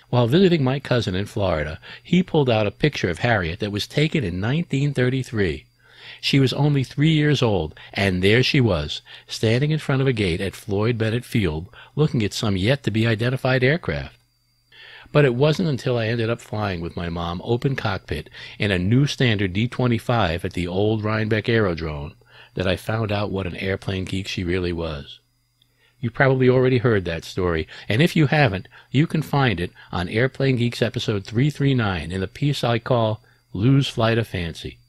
While 0.10 0.28
visiting 0.28 0.66
my 0.66 0.82
cousin 0.82 1.16
in 1.16 1.28
Florida, 1.28 1.80
he 2.04 2.24
pulled 2.24 2.50
out 2.50 2.68
a 2.68 2.72
picture 2.72 3.10
of 3.10 3.20
Harriet 3.20 3.60
that 3.60 3.72
was 3.72 3.88
taken 3.88 4.26
in 4.26 4.42
1933. 4.42 5.66
She 6.20 6.42
was 6.42 6.52
only 6.52 6.84
three 6.84 7.14
years 7.14 7.42
old, 7.42 7.74
and 7.94 8.22
there 8.22 8.44
she 8.44 8.60
was, 8.60 9.02
standing 9.28 9.72
in 9.72 9.80
front 9.80 10.02
of 10.02 10.10
a 10.10 10.12
gate 10.12 10.42
at 10.42 10.56
Floyd 10.56 10.98
Bennett 10.98 11.24
Field, 11.24 11.70
looking 11.96 12.22
at 12.22 12.34
some 12.34 12.58
yet 12.58 12.84
to 12.84 12.92
be 12.92 13.08
identified 13.08 13.64
aircraft. 13.64 14.19
But 15.12 15.26
it 15.26 15.34
wasn't 15.34 15.70
until 15.70 15.97
I 15.97 16.07
ended 16.07 16.30
up 16.30 16.39
flying 16.39 16.82
with 16.82 16.95
my 16.95 17.10
mom 17.10 17.41
open 17.43 17.76
cockpit 17.76 18.30
in 18.60 18.70
a 18.70 18.78
new 18.78 19.07
standard 19.07 19.53
D-25 19.53 20.45
at 20.45 20.53
the 20.53 20.68
old 20.68 21.03
Rhinebeck 21.03 21.49
Aerodrome 21.49 22.14
that 22.53 22.68
I 22.68 22.76
found 22.76 23.12
out 23.12 23.32
what 23.32 23.47
an 23.47 23.55
airplane 23.55 24.05
geek 24.05 24.28
she 24.28 24.43
really 24.43 24.74
was. 24.74 25.20
You 25.99 26.10
probably 26.10 26.47
already 26.47 26.78
heard 26.78 27.05
that 27.05 27.26
story, 27.26 27.68
and 27.89 28.01
if 28.01 28.16
you 28.16 28.28
haven't, 28.28 28.68
you 28.91 29.05
can 29.05 29.22
find 29.22 29.60
it 29.60 29.72
on 29.91 30.07
Airplane 30.07 30.55
Geeks 30.55 30.82
episode 30.82 31.26
339 31.26 32.12
in 32.12 32.22
the 32.22 32.28
piece 32.28 32.64
I 32.64 32.80
call 32.80 33.22
Lose 33.51 33.89
Flight 33.89 34.18
of 34.18 34.28
Fancy. 34.28 34.80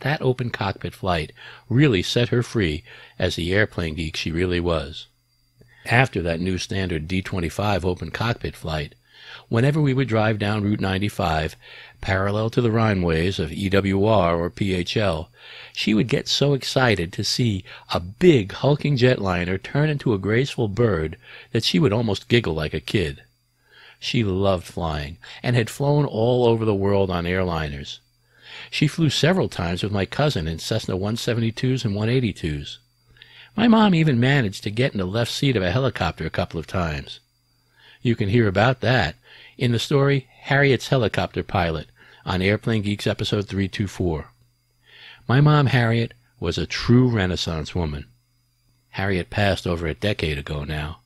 That 0.00 0.22
open 0.22 0.50
cockpit 0.50 0.94
flight 0.94 1.32
really 1.68 2.02
set 2.02 2.28
her 2.28 2.42
free 2.42 2.84
as 3.18 3.36
the 3.36 3.52
airplane 3.52 3.94
geek 3.94 4.16
she 4.16 4.30
really 4.30 4.60
was. 4.60 5.08
After 5.86 6.22
that 6.22 6.40
new 6.40 6.58
standard 6.58 7.08
D-25 7.08 7.84
open 7.84 8.10
cockpit 8.10 8.54
flight, 8.54 8.94
whenever 9.48 9.80
we 9.80 9.94
would 9.94 10.08
drive 10.08 10.38
down 10.38 10.62
Route 10.62 10.80
95, 10.80 11.56
parallel 12.00 12.50
to 12.50 12.60
the 12.60 12.70
runways 12.70 13.38
of 13.38 13.50
EWR 13.50 14.38
or 14.38 14.50
PHL, 14.50 15.28
she 15.72 15.94
would 15.94 16.08
get 16.08 16.28
so 16.28 16.54
excited 16.54 17.12
to 17.12 17.24
see 17.24 17.64
a 17.92 18.00
big 18.00 18.52
hulking 18.52 18.96
jetliner 18.96 19.62
turn 19.62 19.88
into 19.88 20.12
a 20.14 20.18
graceful 20.18 20.68
bird 20.68 21.16
that 21.52 21.64
she 21.64 21.78
would 21.78 21.92
almost 21.92 22.28
giggle 22.28 22.54
like 22.54 22.74
a 22.74 22.80
kid. 22.80 23.22
She 23.98 24.22
loved 24.22 24.64
flying 24.66 25.18
and 25.42 25.56
had 25.56 25.70
flown 25.70 26.04
all 26.04 26.46
over 26.46 26.64
the 26.64 26.74
world 26.74 27.10
on 27.10 27.24
airliners. 27.24 28.00
She 28.70 28.86
flew 28.86 29.08
several 29.10 29.48
times 29.48 29.82
with 29.82 29.92
my 29.92 30.04
cousin 30.04 30.46
in 30.46 30.58
Cessna 30.58 30.96
172s 30.96 31.84
and 31.84 31.94
182s. 31.96 32.78
My 33.56 33.68
mom 33.68 33.94
even 33.94 34.18
managed 34.20 34.62
to 34.64 34.70
get 34.70 34.92
in 34.92 34.98
the 34.98 35.06
left 35.06 35.30
seat 35.30 35.56
of 35.56 35.62
a 35.62 35.70
helicopter 35.70 36.26
a 36.26 36.30
couple 36.30 36.58
of 36.58 36.66
times. 36.66 37.20
You 38.02 38.14
can 38.14 38.28
hear 38.28 38.46
about 38.46 38.80
that 38.80 39.16
in 39.56 39.72
the 39.72 39.78
story 39.78 40.28
Harriet's 40.40 40.88
Helicopter 40.88 41.42
Pilot 41.42 41.86
on 42.24 42.42
Airplane 42.42 42.82
Geeks 42.82 43.06
episode 43.06 43.46
324. 43.46 44.30
My 45.28 45.40
mom, 45.40 45.66
Harriet, 45.66 46.14
was 46.40 46.58
a 46.58 46.66
true 46.66 47.08
Renaissance 47.08 47.74
woman. 47.74 48.06
Harriet 48.90 49.30
passed 49.30 49.66
over 49.66 49.86
a 49.86 49.94
decade 49.94 50.38
ago 50.38 50.64
now. 50.64 51.00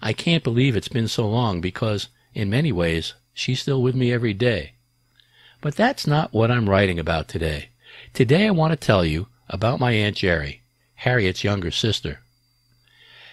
I 0.00 0.12
can't 0.12 0.44
believe 0.44 0.76
it's 0.76 0.88
been 0.88 1.08
so 1.08 1.28
long 1.28 1.60
because, 1.60 2.08
in 2.34 2.50
many 2.50 2.72
ways, 2.72 3.14
she's 3.34 3.60
still 3.60 3.82
with 3.82 3.94
me 3.94 4.12
every 4.12 4.34
day. 4.34 4.74
But 5.60 5.74
that's 5.74 6.06
not 6.06 6.32
what 6.32 6.50
I'm 6.50 6.68
writing 6.68 6.98
about 6.98 7.26
today. 7.26 7.70
Today 8.12 8.46
I 8.46 8.50
want 8.50 8.70
to 8.72 8.76
tell 8.76 9.04
you 9.04 9.26
about 9.48 9.80
my 9.80 9.92
Aunt 9.92 10.16
Jerry, 10.16 10.62
Harriet's 10.94 11.42
younger 11.42 11.70
sister. 11.70 12.20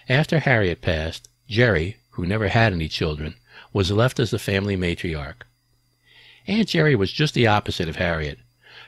After 0.10 0.40
Harriet 0.40 0.82
passed, 0.82 1.30
Jerry, 1.48 1.98
who 2.12 2.26
never 2.26 2.48
had 2.48 2.74
any 2.74 2.88
children, 2.88 3.36
was 3.76 3.92
left 3.92 4.22
as 4.22 4.32
the 4.32 4.40
family 4.40 4.78
matriarch. 4.78 5.42
Aunt 6.48 6.70
Jerry 6.70 6.96
was 6.96 7.12
just 7.12 7.34
the 7.34 7.46
opposite 7.46 7.90
of 7.90 7.98
Harriet. 7.98 8.40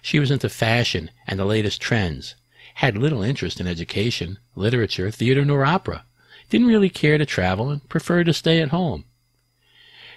She 0.02 0.18
was 0.18 0.32
into 0.32 0.48
fashion 0.48 1.12
and 1.28 1.38
the 1.38 1.44
latest 1.44 1.82
trends, 1.82 2.36
had 2.76 2.98
little 2.98 3.22
interest 3.22 3.60
in 3.60 3.68
education, 3.68 4.38
literature, 4.56 5.12
theater, 5.12 5.44
nor 5.44 5.66
opera, 5.66 6.06
didn't 6.50 6.68
really 6.68 6.88
care 6.88 7.18
to 7.18 7.26
travel, 7.26 7.70
and 7.70 7.90
preferred 7.90 8.28
to 8.28 8.34
stay 8.34 8.62
at 8.62 8.70
home. 8.70 9.04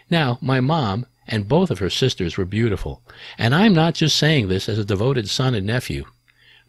Now, 0.09 0.39
my 0.41 0.61
mom 0.61 1.05
and 1.27 1.49
both 1.49 1.73
of 1.73 1.81
her 1.81 1.91
sisters 1.91 2.37
were 2.37 2.45
beautiful, 2.45 3.03
and 3.37 3.57
I'm 3.57 3.75
not 3.75 3.95
just 3.95 4.17
saying 4.17 4.47
this 4.47 4.69
as 4.69 4.79
a 4.79 4.85
devoted 4.85 5.29
son 5.29 5.57
and 5.57 5.67
nephew. 5.67 6.05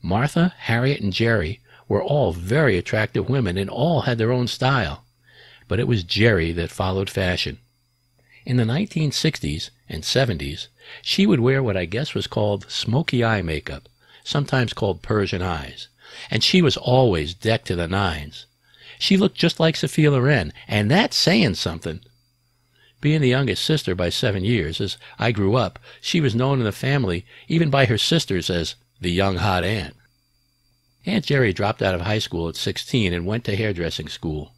Martha, 0.01 0.55
Harriet, 0.57 1.01
and 1.01 1.13
Jerry 1.13 1.59
were 1.87 2.01
all 2.01 2.33
very 2.33 2.79
attractive 2.79 3.29
women 3.29 3.59
and 3.59 3.69
all 3.69 4.01
had 4.01 4.17
their 4.17 4.31
own 4.31 4.47
style. 4.47 5.05
But 5.67 5.79
it 5.79 5.87
was 5.87 6.03
Jerry 6.03 6.51
that 6.53 6.71
followed 6.71 7.07
fashion. 7.07 7.59
In 8.43 8.57
the 8.57 8.63
1960s 8.63 9.69
and 9.87 10.03
70s, 10.03 10.67
she 11.01 11.25
would 11.27 11.39
wear 11.39 11.61
what 11.61 11.77
I 11.77 11.85
guess 11.85 12.15
was 12.15 12.25
called 12.25 12.69
smoky 12.71 13.23
eye 13.23 13.41
makeup, 13.41 13.87
sometimes 14.23 14.73
called 14.73 15.03
Persian 15.03 15.41
eyes, 15.41 15.87
and 16.31 16.43
she 16.43 16.61
was 16.61 16.75
always 16.75 17.35
decked 17.35 17.67
to 17.67 17.75
the 17.75 17.87
nines. 17.87 18.47
She 18.97 19.17
looked 19.17 19.37
just 19.37 19.59
like 19.59 19.75
Sophia 19.75 20.11
Loren, 20.11 20.53
and 20.67 20.89
that's 20.89 21.15
saying 21.15 21.55
something. 21.55 22.01
Being 22.99 23.21
the 23.21 23.29
youngest 23.29 23.63
sister 23.63 23.95
by 23.95 24.09
seven 24.09 24.43
years, 24.43 24.81
as 24.81 24.97
I 25.19 25.31
grew 25.31 25.55
up, 25.55 25.79
she 26.01 26.21
was 26.21 26.35
known 26.35 26.59
in 26.59 26.65
the 26.65 26.71
family, 26.71 27.25
even 27.47 27.69
by 27.69 27.85
her 27.85 27.97
sisters, 27.97 28.49
as 28.49 28.75
the 28.99 29.11
young 29.11 29.37
hot 29.37 29.63
aunt. 29.63 29.95
Aunt 31.05 31.25
Jerry 31.25 31.51
dropped 31.51 31.81
out 31.81 31.95
of 31.95 32.01
high 32.01 32.19
school 32.19 32.47
at 32.47 32.55
16 32.55 33.13
and 33.13 33.25
went 33.25 33.43
to 33.45 33.55
hairdressing 33.55 34.07
school. 34.07 34.53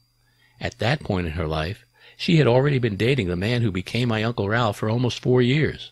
At 0.60 0.80
that 0.80 1.00
point 1.02 1.28
in 1.28 1.34
her 1.34 1.48
life, 1.48 1.86
she 2.18 2.38
had 2.38 2.48
already 2.48 2.80
been 2.80 2.98
dating 2.98 3.28
the 3.28 3.36
man 3.36 3.62
who 3.62 3.72
became 3.72 4.10
my 4.10 4.24
Uncle 4.24 4.48
Ralph 4.48 4.78
for 4.78 4.90
almost 4.90 5.20
four 5.20 5.42
years. 5.42 5.92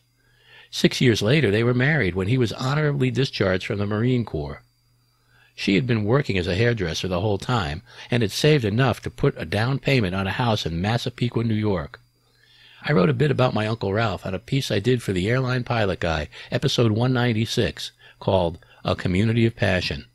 Six 0.69 1.01
years 1.01 1.21
later, 1.21 1.51
they 1.51 1.63
were 1.63 1.73
married 1.73 2.15
when 2.15 2.27
he 2.27 2.37
was 2.37 2.53
honorably 2.53 3.11
discharged 3.11 3.65
from 3.65 3.77
the 3.77 3.85
Marine 3.85 4.23
Corps. 4.23 4.63
She 5.53 5.75
had 5.75 5.85
been 5.85 6.05
working 6.05 6.37
as 6.37 6.47
a 6.47 6.55
hairdresser 6.55 7.07
the 7.07 7.19
whole 7.19 7.37
time 7.37 7.81
and 8.09 8.23
had 8.23 8.31
saved 8.31 8.63
enough 8.63 9.01
to 9.01 9.09
put 9.09 9.35
a 9.37 9.45
down 9.45 9.79
payment 9.79 10.15
on 10.15 10.27
a 10.27 10.31
house 10.31 10.65
in 10.65 10.81
Massapequa, 10.81 11.43
New 11.43 11.53
York. 11.53 11.99
I 12.83 12.93
wrote 12.93 13.09
a 13.09 13.13
bit 13.13 13.31
about 13.31 13.53
my 13.53 13.67
Uncle 13.67 13.93
Ralph 13.93 14.25
on 14.25 14.33
a 14.33 14.39
piece 14.39 14.71
I 14.71 14.79
did 14.79 15.03
for 15.03 15.13
the 15.13 15.29
Airline 15.29 15.63
Pilot 15.63 15.99
Guy, 15.99 16.29
episode 16.51 16.91
196, 16.91 17.91
called 18.19 18.57
A 18.85 18.95
Community 18.95 19.45
of 19.45 19.55
Passion. 19.55 20.05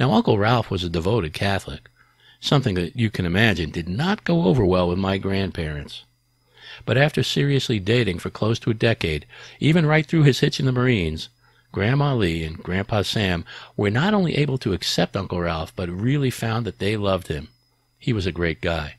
Now, 0.00 0.10
Uncle 0.12 0.38
Ralph 0.38 0.70
was 0.70 0.82
a 0.82 0.88
devoted 0.88 1.32
Catholic 1.32 1.90
something 2.44 2.74
that 2.74 2.94
you 2.94 3.10
can 3.10 3.24
imagine 3.24 3.70
did 3.70 3.88
not 3.88 4.24
go 4.24 4.44
over 4.44 4.64
well 4.64 4.88
with 4.88 4.98
my 4.98 5.16
grandparents. 5.16 6.04
But 6.84 6.98
after 6.98 7.22
seriously 7.22 7.78
dating 7.78 8.18
for 8.18 8.28
close 8.28 8.58
to 8.60 8.70
a 8.70 8.74
decade, 8.74 9.24
even 9.60 9.86
right 9.86 10.04
through 10.04 10.24
his 10.24 10.40
hitch 10.40 10.60
in 10.60 10.66
the 10.66 10.72
Marines, 10.72 11.30
Grandma 11.72 12.14
Lee 12.14 12.44
and 12.44 12.62
Grandpa 12.62 13.02
Sam 13.02 13.44
were 13.76 13.90
not 13.90 14.12
only 14.12 14.36
able 14.36 14.58
to 14.58 14.74
accept 14.74 15.16
Uncle 15.16 15.40
Ralph, 15.40 15.74
but 15.74 15.88
really 15.88 16.30
found 16.30 16.66
that 16.66 16.80
they 16.80 16.96
loved 16.96 17.28
him. 17.28 17.48
He 17.98 18.12
was 18.12 18.26
a 18.26 18.32
great 18.32 18.60
guy. 18.60 18.96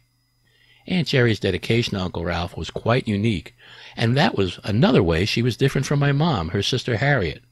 Aunt 0.87 1.07
Jerry's 1.07 1.39
dedication 1.39 1.93
to 1.93 2.03
Uncle 2.03 2.25
Ralph 2.25 2.57
was 2.57 2.71
quite 2.71 3.07
unique, 3.07 3.55
and 3.95 4.17
that 4.17 4.35
was 4.35 4.59
another 4.63 5.03
way 5.03 5.25
she 5.25 5.41
was 5.41 5.55
different 5.55 5.85
from 5.85 5.99
my 5.99 6.11
mom, 6.11 6.49
her 6.49 6.63
sister 6.63 6.97
Harriet. 6.97 7.43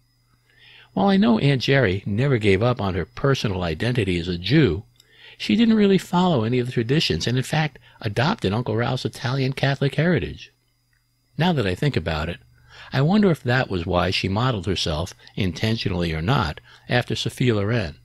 While 0.94 1.08
I 1.08 1.18
know 1.18 1.40
Aunt 1.40 1.62
Jerry 1.62 2.04
never 2.06 2.38
gave 2.38 2.64
up 2.64 2.82
on 2.82 2.96
her 2.96 3.06
personal 3.06 3.64
identity 3.64 4.18
as 4.20 4.28
a 4.28 4.38
Jew, 4.38 4.84
She 5.38 5.56
didn't 5.56 5.76
really 5.76 5.98
follow 5.98 6.44
any 6.44 6.60
of 6.60 6.68
the 6.68 6.74
traditions 6.74 7.28
and, 7.28 7.38
in 7.38 7.44
fact, 7.44 7.80
adopted 8.02 8.54
Uncle 8.54 8.76
Ralph's 8.76 9.06
Italian 9.06 9.54
Catholic 9.54 9.96
heritage. 9.96 10.52
Now 11.38 11.54
that 11.54 11.66
I 11.66 11.76
think 11.76 11.96
about 11.96 12.30
it, 12.30 12.40
I 12.92 13.02
wonder 13.02 13.32
if 13.32 13.42
that 13.44 13.70
was 13.70 13.86
why 13.86 14.12
she 14.12 14.28
modeled 14.28 14.68
herself, 14.68 15.14
intentionally 15.36 16.14
or 16.14 16.22
not, 16.22 16.60
after 16.88 17.16
Sophia 17.16 17.56
Loren. 17.56 17.96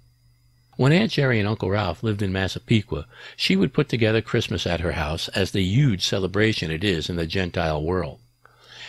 When 0.76 0.92
Aunt 0.92 1.12
Jerry 1.12 1.38
and 1.38 1.48
Uncle 1.48 1.70
Ralph 1.70 2.02
lived 2.02 2.22
in 2.22 2.32
Massapequa, 2.32 3.06
she 3.36 3.56
would 3.56 3.74
put 3.74 3.88
together 3.88 4.22
Christmas 4.22 4.66
at 4.66 4.80
her 4.80 4.92
house 4.92 5.28
as 5.28 5.50
the 5.50 5.62
huge 5.62 6.06
celebration 6.06 6.70
it 6.70 6.84
is 6.84 7.10
in 7.10 7.16
the 7.16 7.26
Gentile 7.26 7.82
world. 7.82 8.20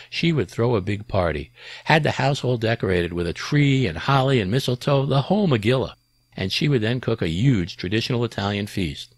She 0.08 0.32
would 0.32 0.48
throw 0.48 0.74
a 0.74 0.80
big 0.80 1.06
party, 1.06 1.50
had 1.84 2.02
the 2.02 2.12
household 2.12 2.60
decorated 2.60 3.12
with 3.12 3.26
a 3.26 3.32
tree 3.32 3.86
and 3.86 3.98
holly 3.98 4.40
and 4.40 4.50
mistletoe, 4.50 5.04
the 5.04 5.22
whole 5.22 5.48
Megillah, 5.48 5.94
and 6.36 6.52
she 6.52 6.68
would 6.68 6.80
then 6.80 7.00
cook 7.00 7.22
a 7.22 7.28
huge 7.28 7.76
traditional 7.76 8.24
Italian 8.24 8.66
feast. 8.66 9.14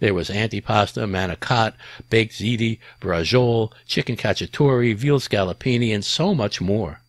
There 0.00 0.14
was 0.14 0.30
antipasta, 0.30 1.06
manicotti, 1.08 1.74
baked 2.10 2.34
ziti, 2.34 2.78
braciole, 3.00 3.72
chicken 3.86 4.16
cacciatore, 4.16 4.96
veal 4.96 5.20
scallopini, 5.20 5.94
and 5.94 6.04
so 6.04 6.34
much 6.34 6.60
more. 6.60 7.02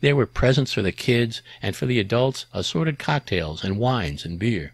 There 0.00 0.16
were 0.16 0.26
presents 0.26 0.72
for 0.72 0.82
the 0.82 0.92
kids, 0.92 1.40
and 1.62 1.76
for 1.76 1.86
the 1.86 2.00
adults, 2.00 2.46
assorted 2.52 2.98
cocktails 2.98 3.62
and 3.62 3.78
wines 3.78 4.24
and 4.24 4.38
beer. 4.38 4.72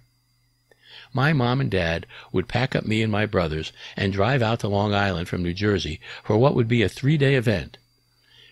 My 1.12 1.34
mom 1.34 1.60
and 1.60 1.70
dad 1.70 2.06
would 2.32 2.48
pack 2.48 2.74
up 2.74 2.86
me 2.86 3.02
and 3.02 3.12
my 3.12 3.26
brothers 3.26 3.70
and 3.98 4.14
drive 4.14 4.40
out 4.40 4.60
to 4.60 4.68
Long 4.68 4.94
Island 4.94 5.28
from 5.28 5.42
New 5.42 5.52
Jersey 5.52 6.00
for 6.24 6.38
what 6.38 6.54
would 6.54 6.68
be 6.68 6.82
a 6.82 6.88
three 6.88 7.18
day 7.18 7.34
event. 7.34 7.76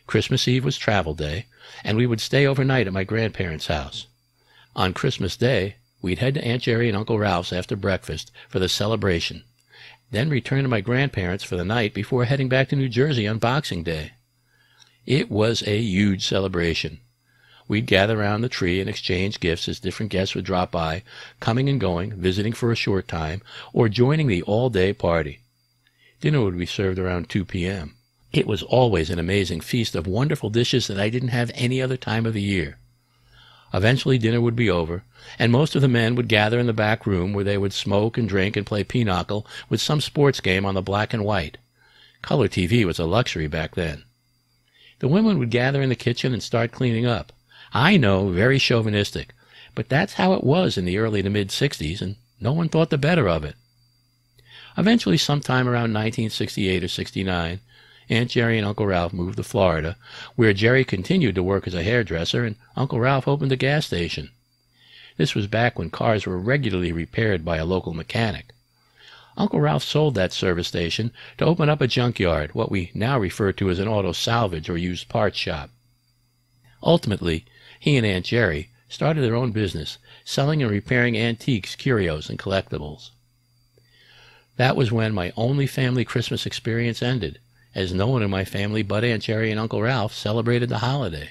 Christmas 0.06 0.46
Eve 0.46 0.64
was 0.64 0.76
travel 0.76 1.14
day, 1.14 1.46
and 1.82 1.96
we 1.96 2.06
would 2.06 2.20
stay 2.20 2.46
overnight 2.46 2.86
at 2.86 2.92
my 2.92 3.04
grandparents' 3.04 3.68
house. 3.68 4.08
On 4.80 4.94
Christmas 4.94 5.36
Day, 5.36 5.74
We'd 6.02 6.20
head 6.20 6.32
to 6.32 6.42
Aunt 6.42 6.62
Jerry 6.62 6.88
and 6.88 6.96
Uncle 6.96 7.18
Ralph's 7.18 7.52
after 7.52 7.76
breakfast 7.76 8.32
for 8.48 8.58
the 8.58 8.70
celebration, 8.70 9.44
then 10.10 10.30
return 10.30 10.62
to 10.62 10.68
my 10.70 10.80
grandparents 10.80 11.44
for 11.44 11.56
the 11.56 11.64
night 11.66 11.92
before 11.92 12.24
heading 12.24 12.48
back 12.48 12.70
to 12.70 12.76
New 12.76 12.88
Jersey 12.88 13.28
on 13.28 13.36
Boxing 13.36 13.82
Day. 13.82 14.12
It 15.04 15.30
was 15.30 15.62
a 15.66 15.78
huge 15.78 16.26
celebration. 16.26 17.00
We'd 17.68 17.84
gather 17.84 18.18
around 18.18 18.40
the 18.40 18.48
tree 18.48 18.80
and 18.80 18.88
exchange 18.88 19.40
gifts 19.40 19.68
as 19.68 19.78
different 19.78 20.10
guests 20.10 20.34
would 20.34 20.46
drop 20.46 20.70
by, 20.70 21.02
coming 21.40 21.68
and 21.68 21.78
going, 21.78 22.14
visiting 22.14 22.54
for 22.54 22.72
a 22.72 22.74
short 22.74 23.06
time, 23.06 23.42
or 23.74 23.90
joining 23.90 24.28
the 24.28 24.42
all-day 24.44 24.94
party. 24.94 25.40
Dinner 26.22 26.40
would 26.40 26.56
be 26.56 26.64
served 26.64 26.98
around 26.98 27.28
2 27.28 27.44
p.m. 27.44 27.96
It 28.32 28.46
was 28.46 28.62
always 28.62 29.10
an 29.10 29.18
amazing 29.18 29.60
feast 29.60 29.94
of 29.94 30.06
wonderful 30.06 30.48
dishes 30.48 30.86
that 30.86 30.98
I 30.98 31.10
didn't 31.10 31.28
have 31.28 31.50
any 31.54 31.82
other 31.82 31.98
time 31.98 32.24
of 32.24 32.32
the 32.32 32.40
year. 32.40 32.78
Eventually 33.72 34.18
dinner 34.18 34.40
would 34.40 34.56
be 34.56 34.68
over, 34.68 35.04
and 35.38 35.52
most 35.52 35.76
of 35.76 35.82
the 35.82 35.88
men 35.88 36.14
would 36.14 36.28
gather 36.28 36.58
in 36.58 36.66
the 36.66 36.72
back 36.72 37.06
room 37.06 37.32
where 37.32 37.44
they 37.44 37.56
would 37.56 37.72
smoke 37.72 38.18
and 38.18 38.28
drink 38.28 38.56
and 38.56 38.66
play 38.66 38.82
pinochle 38.82 39.46
with 39.68 39.80
some 39.80 40.00
sports 40.00 40.40
game 40.40 40.66
on 40.66 40.74
the 40.74 40.82
black 40.82 41.14
and 41.14 41.24
white. 41.24 41.58
Color 42.22 42.48
TV 42.48 42.84
was 42.84 42.98
a 42.98 43.04
luxury 43.04 43.46
back 43.46 43.74
then. 43.74 44.04
The 44.98 45.08
women 45.08 45.38
would 45.38 45.50
gather 45.50 45.80
in 45.80 45.88
the 45.88 45.94
kitchen 45.94 46.32
and 46.32 46.42
start 46.42 46.72
cleaning 46.72 47.06
up. 47.06 47.32
I 47.72 47.96
know, 47.96 48.30
very 48.30 48.58
chauvinistic, 48.58 49.32
but 49.74 49.88
that's 49.88 50.14
how 50.14 50.34
it 50.34 50.44
was 50.44 50.76
in 50.76 50.84
the 50.84 50.98
early 50.98 51.22
to 51.22 51.30
mid 51.30 51.48
60s, 51.48 52.02
and 52.02 52.16
no 52.40 52.52
one 52.52 52.68
thought 52.68 52.90
the 52.90 52.98
better 52.98 53.28
of 53.28 53.44
it. 53.44 53.54
Eventually, 54.76 55.16
sometime 55.16 55.68
around 55.68 55.94
1968 55.94 56.84
or 56.84 56.88
69, 56.88 57.60
Aunt 58.11 58.28
Jerry 58.32 58.58
and 58.58 58.66
Uncle 58.66 58.86
Ralph 58.86 59.12
moved 59.12 59.36
to 59.36 59.44
Florida, 59.44 59.96
where 60.34 60.52
Jerry 60.52 60.84
continued 60.84 61.36
to 61.36 61.44
work 61.44 61.68
as 61.68 61.74
a 61.74 61.84
hairdresser 61.84 62.44
and 62.44 62.56
Uncle 62.76 62.98
Ralph 62.98 63.28
opened 63.28 63.52
a 63.52 63.56
gas 63.56 63.86
station. 63.86 64.30
This 65.16 65.36
was 65.36 65.46
back 65.46 65.78
when 65.78 65.90
cars 65.90 66.26
were 66.26 66.36
regularly 66.36 66.90
repaired 66.90 67.44
by 67.44 67.58
a 67.58 67.64
local 67.64 67.94
mechanic. 67.94 68.46
Uncle 69.36 69.61
Ralph 69.61 69.84
sold 69.84 70.16
that 70.16 70.32
service 70.32 70.66
station 70.66 71.12
to 71.38 71.44
open 71.44 71.68
up 71.68 71.80
a 71.80 71.86
junkyard, 71.86 72.52
what 72.52 72.68
we 72.68 72.90
now 72.94 73.16
refer 73.16 73.52
to 73.52 73.70
as 73.70 73.78
an 73.78 73.86
auto 73.86 74.11
salvage 74.11 74.68
or 74.68 74.76
used 74.76 75.08
parts 75.08 75.38
shop. 75.38 75.70
Ultimately, 76.82 77.44
he 77.78 77.96
and 77.96 78.04
Aunt 78.04 78.26
Jerry 78.26 78.70
started 78.88 79.22
their 79.22 79.36
own 79.36 79.52
business, 79.52 79.98
selling 80.24 80.62
and 80.62 80.70
repairing 80.70 81.16
antiques, 81.16 81.76
curios, 81.76 82.28
and 82.28 82.40
collectibles. 82.40 83.11
That 84.56 84.74
was 84.74 84.90
when 84.90 85.14
my 85.14 85.32
only 85.36 85.68
family 85.68 86.04
Christmas 86.04 86.44
experience 86.44 87.02
ended, 87.02 87.38
as 87.74 87.92
no 87.92 88.06
one 88.08 88.22
in 88.22 88.30
my 88.30 88.44
family 88.44 88.82
but 88.82 89.04
Aunt 89.04 89.22
Jerry 89.22 89.50
and 89.50 89.60
Uncle 89.60 89.82
Ralph 89.82 90.14
celebrated 90.14 90.68
the 90.68 90.78
holiday. 90.78 91.30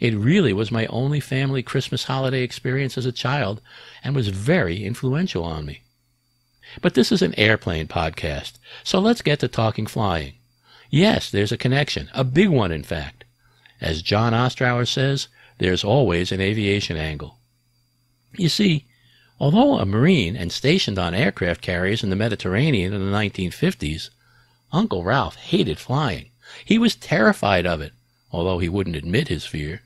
It 0.00 0.14
really 0.14 0.52
was 0.52 0.70
my 0.70 0.86
only 0.86 1.20
family 1.20 1.62
Christmas 1.62 2.04
holiday 2.04 2.42
experience 2.42 2.96
as 2.96 3.06
a 3.06 3.12
child 3.12 3.60
and 4.04 4.14
was 4.14 4.28
very 4.28 4.84
influential 4.84 5.42
on 5.44 5.66
me. 5.66 5.82
But 6.80 6.94
this 6.94 7.10
is 7.10 7.22
an 7.22 7.34
airplane 7.38 7.88
podcast, 7.88 8.58
so 8.84 8.98
let's 8.98 9.22
get 9.22 9.40
to 9.40 9.48
talking 9.48 9.86
flying. 9.86 10.34
Yes, 10.90 11.30
there's 11.30 11.52
a 11.52 11.56
connection, 11.56 12.10
a 12.14 12.24
big 12.24 12.48
one, 12.48 12.70
in 12.70 12.82
fact. 12.82 13.24
As 13.80 14.02
Jon 14.02 14.32
Ostrower 14.32 14.86
says, 14.86 15.28
there's 15.58 15.84
always 15.84 16.30
an 16.30 16.40
aviation 16.40 16.96
angle. 16.96 17.38
You 18.36 18.48
see, 18.48 18.86
although 19.40 19.78
a 19.78 19.86
Marine 19.86 20.36
and 20.36 20.52
stationed 20.52 20.98
on 20.98 21.14
aircraft 21.14 21.60
carriers 21.60 22.04
in 22.04 22.10
the 22.10 22.16
Mediterranean 22.16 22.92
in 22.92 23.00
the 23.00 23.16
1950s, 23.16 24.10
Uncle 24.72 25.02
Ralph 25.02 25.36
hated 25.36 25.78
flying. 25.78 26.30
He 26.64 26.78
was 26.78 26.94
terrified 26.94 27.66
of 27.66 27.80
it, 27.80 27.92
although 28.30 28.58
he 28.58 28.68
wouldn't 28.68 28.96
admit 28.96 29.28
his 29.28 29.46
fear. 29.46 29.82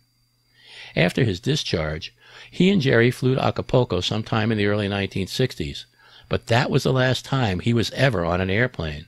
After 0.97 1.25
his 1.25 1.41
discharge, 1.41 2.15
he 2.51 2.71
and 2.71 2.83
Jerry 2.83 3.11
flew 3.11 3.35
to 3.35 3.45
Acapulco 3.45 4.01
sometime 4.01 4.51
in 4.51 4.59
the 4.59 4.67
early 4.67 4.89
1960s, 4.89 5.85
but 6.29 6.49
that 6.49 6.71
was 6.71 6.83
the 6.83 6.93
last 6.93 7.25
time 7.25 7.61
he 7.61 7.73
was 7.73 7.91
ever 7.93 8.25
on 8.25 8.41
an 8.41 8.51
airplane. 8.51 9.07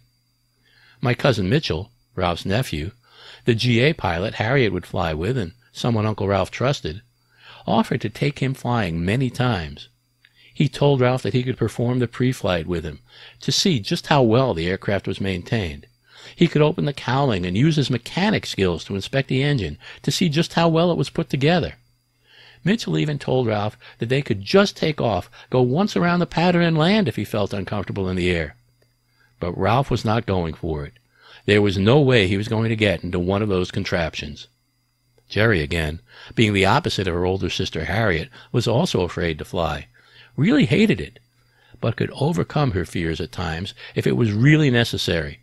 My 1.00 1.14
cousin 1.14 1.48
Mitchell, 1.48 1.90
Ralph's 2.14 2.46
nephew, 2.46 2.92
the 3.44 3.54
GA 3.54 3.92
pilot 3.92 4.34
Harriet 4.34 4.72
would 4.72 4.86
fly 4.86 5.12
with 5.12 5.36
and 5.36 5.52
someone 5.72 6.06
Uncle 6.06 6.28
Ralph 6.28 6.50
trusted, 6.50 7.02
offered 7.66 8.00
to 8.02 8.08
take 8.08 8.38
him 8.38 8.54
flying 8.54 9.04
many 9.04 9.28
times. 9.28 9.88
He 10.54 10.68
told 10.68 11.00
Ralph 11.00 11.22
that 11.24 11.34
he 11.34 11.42
could 11.42 11.58
perform 11.58 11.98
the 11.98 12.06
pre-flight 12.06 12.68
with 12.68 12.84
him 12.84 13.00
to 13.40 13.50
see 13.50 13.80
just 13.80 14.06
how 14.06 14.22
well 14.22 14.54
the 14.54 14.68
aircraft 14.68 15.08
was 15.08 15.20
maintained. 15.20 15.86
He 16.36 16.46
could 16.46 16.62
open 16.62 16.84
the 16.84 16.92
cowling 16.92 17.44
and 17.44 17.58
use 17.58 17.74
his 17.74 17.90
mechanic 17.90 18.46
skills 18.46 18.84
to 18.84 18.94
inspect 18.94 19.26
the 19.26 19.42
engine 19.42 19.78
to 20.02 20.12
see 20.12 20.28
just 20.28 20.52
how 20.52 20.68
well 20.68 20.92
it 20.92 20.96
was 20.96 21.10
put 21.10 21.28
together. 21.28 21.74
Mitchell 22.62 22.96
even 22.96 23.18
told 23.18 23.48
Ralph 23.48 23.76
that 23.98 24.08
they 24.08 24.22
could 24.22 24.42
just 24.42 24.76
take 24.76 25.00
off, 25.00 25.28
go 25.50 25.60
once 25.60 25.96
around 25.96 26.20
the 26.20 26.26
pattern 26.26 26.62
and 26.62 26.78
land 26.78 27.08
if 27.08 27.16
he 27.16 27.24
felt 27.24 27.52
uncomfortable 27.52 28.08
in 28.08 28.16
the 28.16 28.30
air. 28.30 28.54
But 29.40 29.58
Ralph 29.58 29.90
was 29.90 30.04
not 30.04 30.24
going 30.24 30.54
for 30.54 30.86
it. 30.86 30.92
There 31.46 31.62
was 31.62 31.76
no 31.76 32.00
way 32.00 32.28
he 32.28 32.36
was 32.36 32.48
going 32.48 32.68
to 32.68 32.76
get 32.76 33.02
into 33.02 33.18
one 33.18 33.42
of 33.42 33.48
those 33.48 33.72
contraptions. 33.72 34.46
Jerry, 35.28 35.60
again, 35.62 36.00
being 36.36 36.52
the 36.52 36.64
opposite 36.64 37.08
of 37.08 37.14
her 37.14 37.26
older 37.26 37.50
sister 37.50 37.86
Harriet, 37.86 38.28
was 38.52 38.68
also 38.68 39.00
afraid 39.00 39.36
to 39.38 39.44
fly 39.44 39.88
really 40.36 40.66
hated 40.66 41.00
it, 41.00 41.18
but 41.80 41.96
could 41.96 42.10
overcome 42.12 42.72
her 42.72 42.84
fears 42.84 43.20
at 43.20 43.32
times 43.32 43.74
if 43.94 44.06
it 44.06 44.16
was 44.16 44.32
really 44.32 44.70
necessary. 44.70 45.40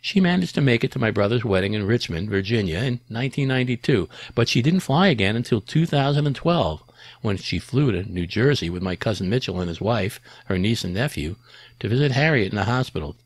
She 0.00 0.20
managed 0.20 0.56
to 0.56 0.60
make 0.60 0.82
it 0.82 0.90
to 0.92 0.98
my 0.98 1.12
brother's 1.12 1.44
wedding 1.44 1.74
in 1.74 1.86
Richmond, 1.86 2.28
Virginia 2.28 2.78
in 2.78 3.00
1992, 3.08 4.08
but 4.34 4.48
she 4.48 4.60
didn't 4.60 4.80
fly 4.80 5.06
again 5.06 5.36
until 5.36 5.60
2012 5.60 6.82
when 7.20 7.36
she 7.36 7.60
flew 7.60 7.92
to 7.92 8.02
New 8.02 8.26
Jersey 8.26 8.68
with 8.68 8.82
my 8.82 8.96
cousin 8.96 9.30
Mitchell 9.30 9.60
and 9.60 9.68
his 9.68 9.80
wife, 9.80 10.20
her 10.46 10.58
niece 10.58 10.82
and 10.82 10.92
nephew, 10.92 11.36
to 11.78 11.88
visit 11.88 12.10
Harriet 12.12 12.50
in 12.50 12.56
the 12.56 12.64
hospital. 12.64 13.16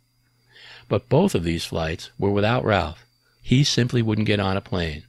But 0.89 1.09
both 1.09 1.35
of 1.35 1.45
these 1.45 1.65
flights 1.65 2.11
were 2.19 2.31
without 2.31 2.65
Ralph. 2.65 3.07
He 3.43 3.65
simply 3.65 4.03
wouldn't 4.03 4.27
get 4.27 4.41
on 4.41 4.57
a 4.57 4.61
plane. 4.61 5.05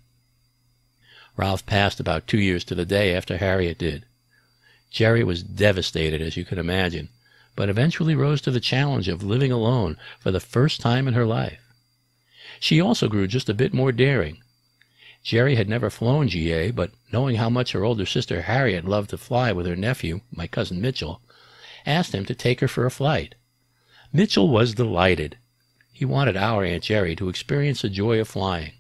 Ralph 1.36 1.66
passed 1.66 2.00
about 2.00 2.28
two 2.28 2.40
years 2.40 2.64
to 2.64 2.76
the 2.76 2.86
day 2.86 3.14
after 3.14 3.38
Harriet 3.38 3.78
did. 3.78 4.06
Jerry 4.90 5.24
was 5.24 5.44
devastated, 5.44 6.22
as 6.22 6.38
you 6.38 6.46
can 6.46 6.58
imagine, 6.58 7.10
but 7.56 7.70
eventually 7.70 8.16
rose 8.16 8.42
to 8.42 8.52
the 8.52 8.60
challenge 8.60 9.08
of 9.08 9.24
living 9.24 9.52
alone 9.52 9.98
for 10.20 10.32
the 10.32 10.40
first 10.40 10.80
time 10.80 11.08
in 11.08 11.14
her 11.14 11.26
life. 11.26 11.60
She 12.60 12.82
also 12.82 13.08
grew 13.08 13.28
just 13.28 13.50
a 13.50 13.54
bit 13.54 13.74
more 13.74 13.92
daring. 13.92 14.42
Jerry 15.24 15.56
had 15.56 15.68
never 15.68 15.90
flown 15.90 16.30
GA, 16.30 16.72
but 16.72 16.92
knowing 17.12 17.36
how 17.36 17.50
much 17.50 17.74
her 17.74 17.84
older 17.84 18.06
sister 18.06 18.44
Harriet 18.44 18.86
loved 18.86 19.10
to 19.10 19.18
fly 19.18 19.52
with 19.52 19.66
her 19.66 19.76
nephew, 19.76 20.22
my 20.32 20.48
cousin 20.48 20.80
Mitchell, 20.80 21.22
asked 21.86 22.16
him 22.16 22.26
to 22.26 22.34
take 22.34 22.62
her 22.62 22.68
for 22.68 22.86
a 22.86 22.92
flight. 22.92 23.36
Mitchell 24.14 24.48
was 24.48 24.74
delighted. 24.74 25.38
He 25.92 26.06
wanted 26.06 26.38
our 26.38 26.64
Aunt 26.64 26.84
Jerry 26.84 27.16
to 27.18 27.28
experience 27.28 27.82
the 27.82 27.90
joy 27.90 28.20
of 28.22 28.28
flying. 28.28 28.74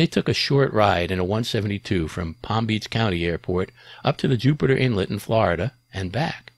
They 0.00 0.06
took 0.06 0.30
a 0.30 0.32
short 0.32 0.72
ride 0.72 1.10
in 1.10 1.18
a 1.18 1.24
172 1.24 2.08
from 2.08 2.36
Palm 2.40 2.64
Beach 2.64 2.88
County 2.88 3.26
Airport 3.26 3.70
up 4.02 4.16
to 4.16 4.28
the 4.28 4.38
Jupiter 4.38 4.74
Inlet 4.74 5.10
in 5.10 5.18
Florida 5.18 5.74
and 5.92 6.10
back. 6.10 6.54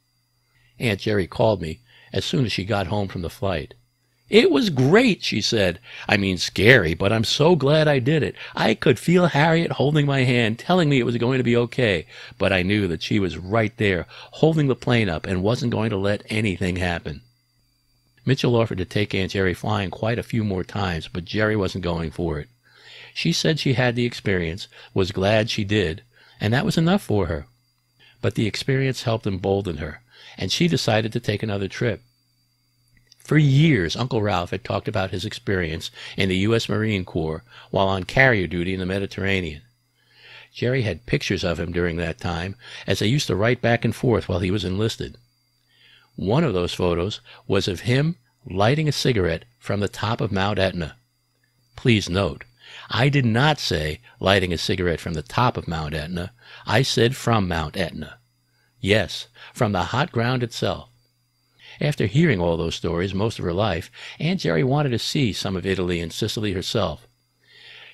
Aunt 0.79 1.01
Jerry 1.01 1.27
called 1.27 1.61
me 1.61 1.81
as 2.13 2.25
soon 2.25 2.45
as 2.45 2.53
she 2.53 2.65
got 2.65 2.87
home 2.87 3.09
from 3.09 3.23
the 3.23 3.29
flight. 3.29 3.75
It 4.31 4.53
was 4.53 4.71
great, 4.71 5.25
she 5.25 5.41
said. 5.41 5.81
I 6.09 6.19
mean, 6.19 6.39
scary, 6.39 6.95
but 6.95 7.13
I'm 7.13 7.25
so 7.25 7.57
glad 7.57 7.89
I 7.89 7.99
did 7.99 8.23
it. 8.23 8.37
I 8.55 8.75
could 8.75 8.97
feel 8.97 9.27
Harriet 9.27 9.73
holding 9.73 10.07
my 10.07 10.23
hand, 10.23 10.61
telling 10.61 10.89
me 10.89 11.01
it 11.01 11.05
was 11.05 11.17
going 11.17 11.39
to 11.39 11.43
be 11.43 11.57
okay, 11.57 12.07
but 12.39 12.53
I 12.53 12.63
knew 12.63 12.87
that 12.87 13.03
she 13.03 13.19
was 13.19 13.39
right 13.39 13.77
there, 13.77 14.07
holding 14.35 14.69
the 14.69 14.77
plane 14.77 15.09
up, 15.09 15.27
and 15.27 15.43
wasn't 15.43 15.73
going 15.73 15.91
to 15.91 15.97
let 15.97 16.23
anything 16.31 16.77
happen. 16.77 17.23
Mitchell 18.25 18.55
offered 18.55 18.79
to 18.79 18.85
take 18.85 19.17
Aunt 19.17 19.33
Jerry 19.33 19.53
flying 19.53 19.91
quite 19.91 20.21
a 20.21 20.23
few 20.23 20.45
more 20.45 20.63
times, 20.63 21.09
but 21.09 21.25
Jerry 21.25 21.57
wasn't 21.57 21.83
going 21.83 22.13
for 22.13 22.39
it. 22.39 22.49
She 23.15 23.33
said 23.33 23.59
she 23.59 23.75
had 23.75 23.97
the 23.97 24.07
experience, 24.07 24.69
was 24.95 25.13
glad 25.13 25.51
she 25.51 25.65
did, 25.65 26.03
and 26.41 26.53
that 26.53 26.65
was 26.65 26.79
enough 26.79 27.03
for 27.03 27.27
her. 27.27 27.47
But 28.21 28.35
the 28.35 28.47
experience 28.47 29.03
helped 29.03 29.27
embolden 29.27 29.79
her, 29.79 30.03
and 30.39 30.51
she 30.51 30.69
decided 30.69 31.13
to 31.13 31.21
take 31.21 31.43
another 31.43 31.69
trip. 31.69 32.03
For 33.19 33.39
years, 33.39 33.95
Uncle 33.97 34.23
Ralph 34.23 34.51
had 34.51 34.65
talked 34.65 34.89
about 34.89 35.11
his 35.11 35.25
experience 35.25 35.91
in 36.17 36.29
the 36.29 36.39
U.S. 36.39 36.69
Marine 36.69 37.05
Corps 37.05 37.45
while 37.71 37.89
on 37.89 38.05
carrier 38.05 38.47
duty 38.47 38.75
in 38.75 38.81
the 38.81 38.87
Mediterranean. 38.87 39.63
Jerry 40.53 40.83
had 40.83 41.07
pictures 41.07 41.45
of 41.45 41.59
him 41.59 41.73
during 41.73 41.97
that 41.97 42.19
time, 42.19 42.57
as 42.87 42.99
they 42.99 43.07
used 43.07 43.29
to 43.29 43.37
write 43.37 43.63
back 43.63 43.85
and 43.85 43.95
forth 43.95 44.29
while 44.29 44.41
he 44.41 44.51
was 44.51 44.65
enlisted. 44.65 45.17
One 46.17 46.45
of 46.45 46.53
those 46.53 46.75
photos 46.75 47.21
was 47.47 47.69
of 47.69 47.81
him 47.81 48.17
lighting 48.45 48.89
a 48.89 48.93
cigarette 48.93 49.45
from 49.59 49.81
the 49.81 49.89
top 49.89 50.21
of 50.21 50.33
Mount 50.33 50.59
Etna. 50.59 50.97
Please 51.77 52.11
note, 52.11 52.45
I 52.89 53.09
did 53.09 53.27
not 53.27 53.59
say 53.59 54.01
lighting 54.19 54.53
a 54.53 54.59
cigarette 54.59 55.01
from 55.01 55.15
the 55.15 55.23
top 55.23 55.57
of 55.57 55.69
Mount 55.69 55.95
Etna. 55.95 56.33
I 56.67 56.83
said 56.83 57.15
from 57.15 57.47
Mount 57.47 57.77
Etna. 57.77 58.19
Yes, 58.81 59.29
from 59.53 59.73
the 59.73 59.85
hot 59.85 60.11
ground 60.11 60.43
itself. 60.43 60.89
After 61.81 62.07
hearing 62.07 62.41
all 62.41 62.57
those 62.57 62.75
stories 62.75 63.15
most 63.15 63.39
of 63.39 63.45
her 63.45 63.53
life, 63.53 63.91
Aunt 64.19 64.41
Jerry 64.41 64.65
wanted 64.65 64.91
to 64.91 64.99
see 64.99 65.33
some 65.33 65.57
of 65.57 65.67
Italy 65.67 66.01
and 66.01 66.13
Sicily 66.13 66.53
herself. 66.53 67.07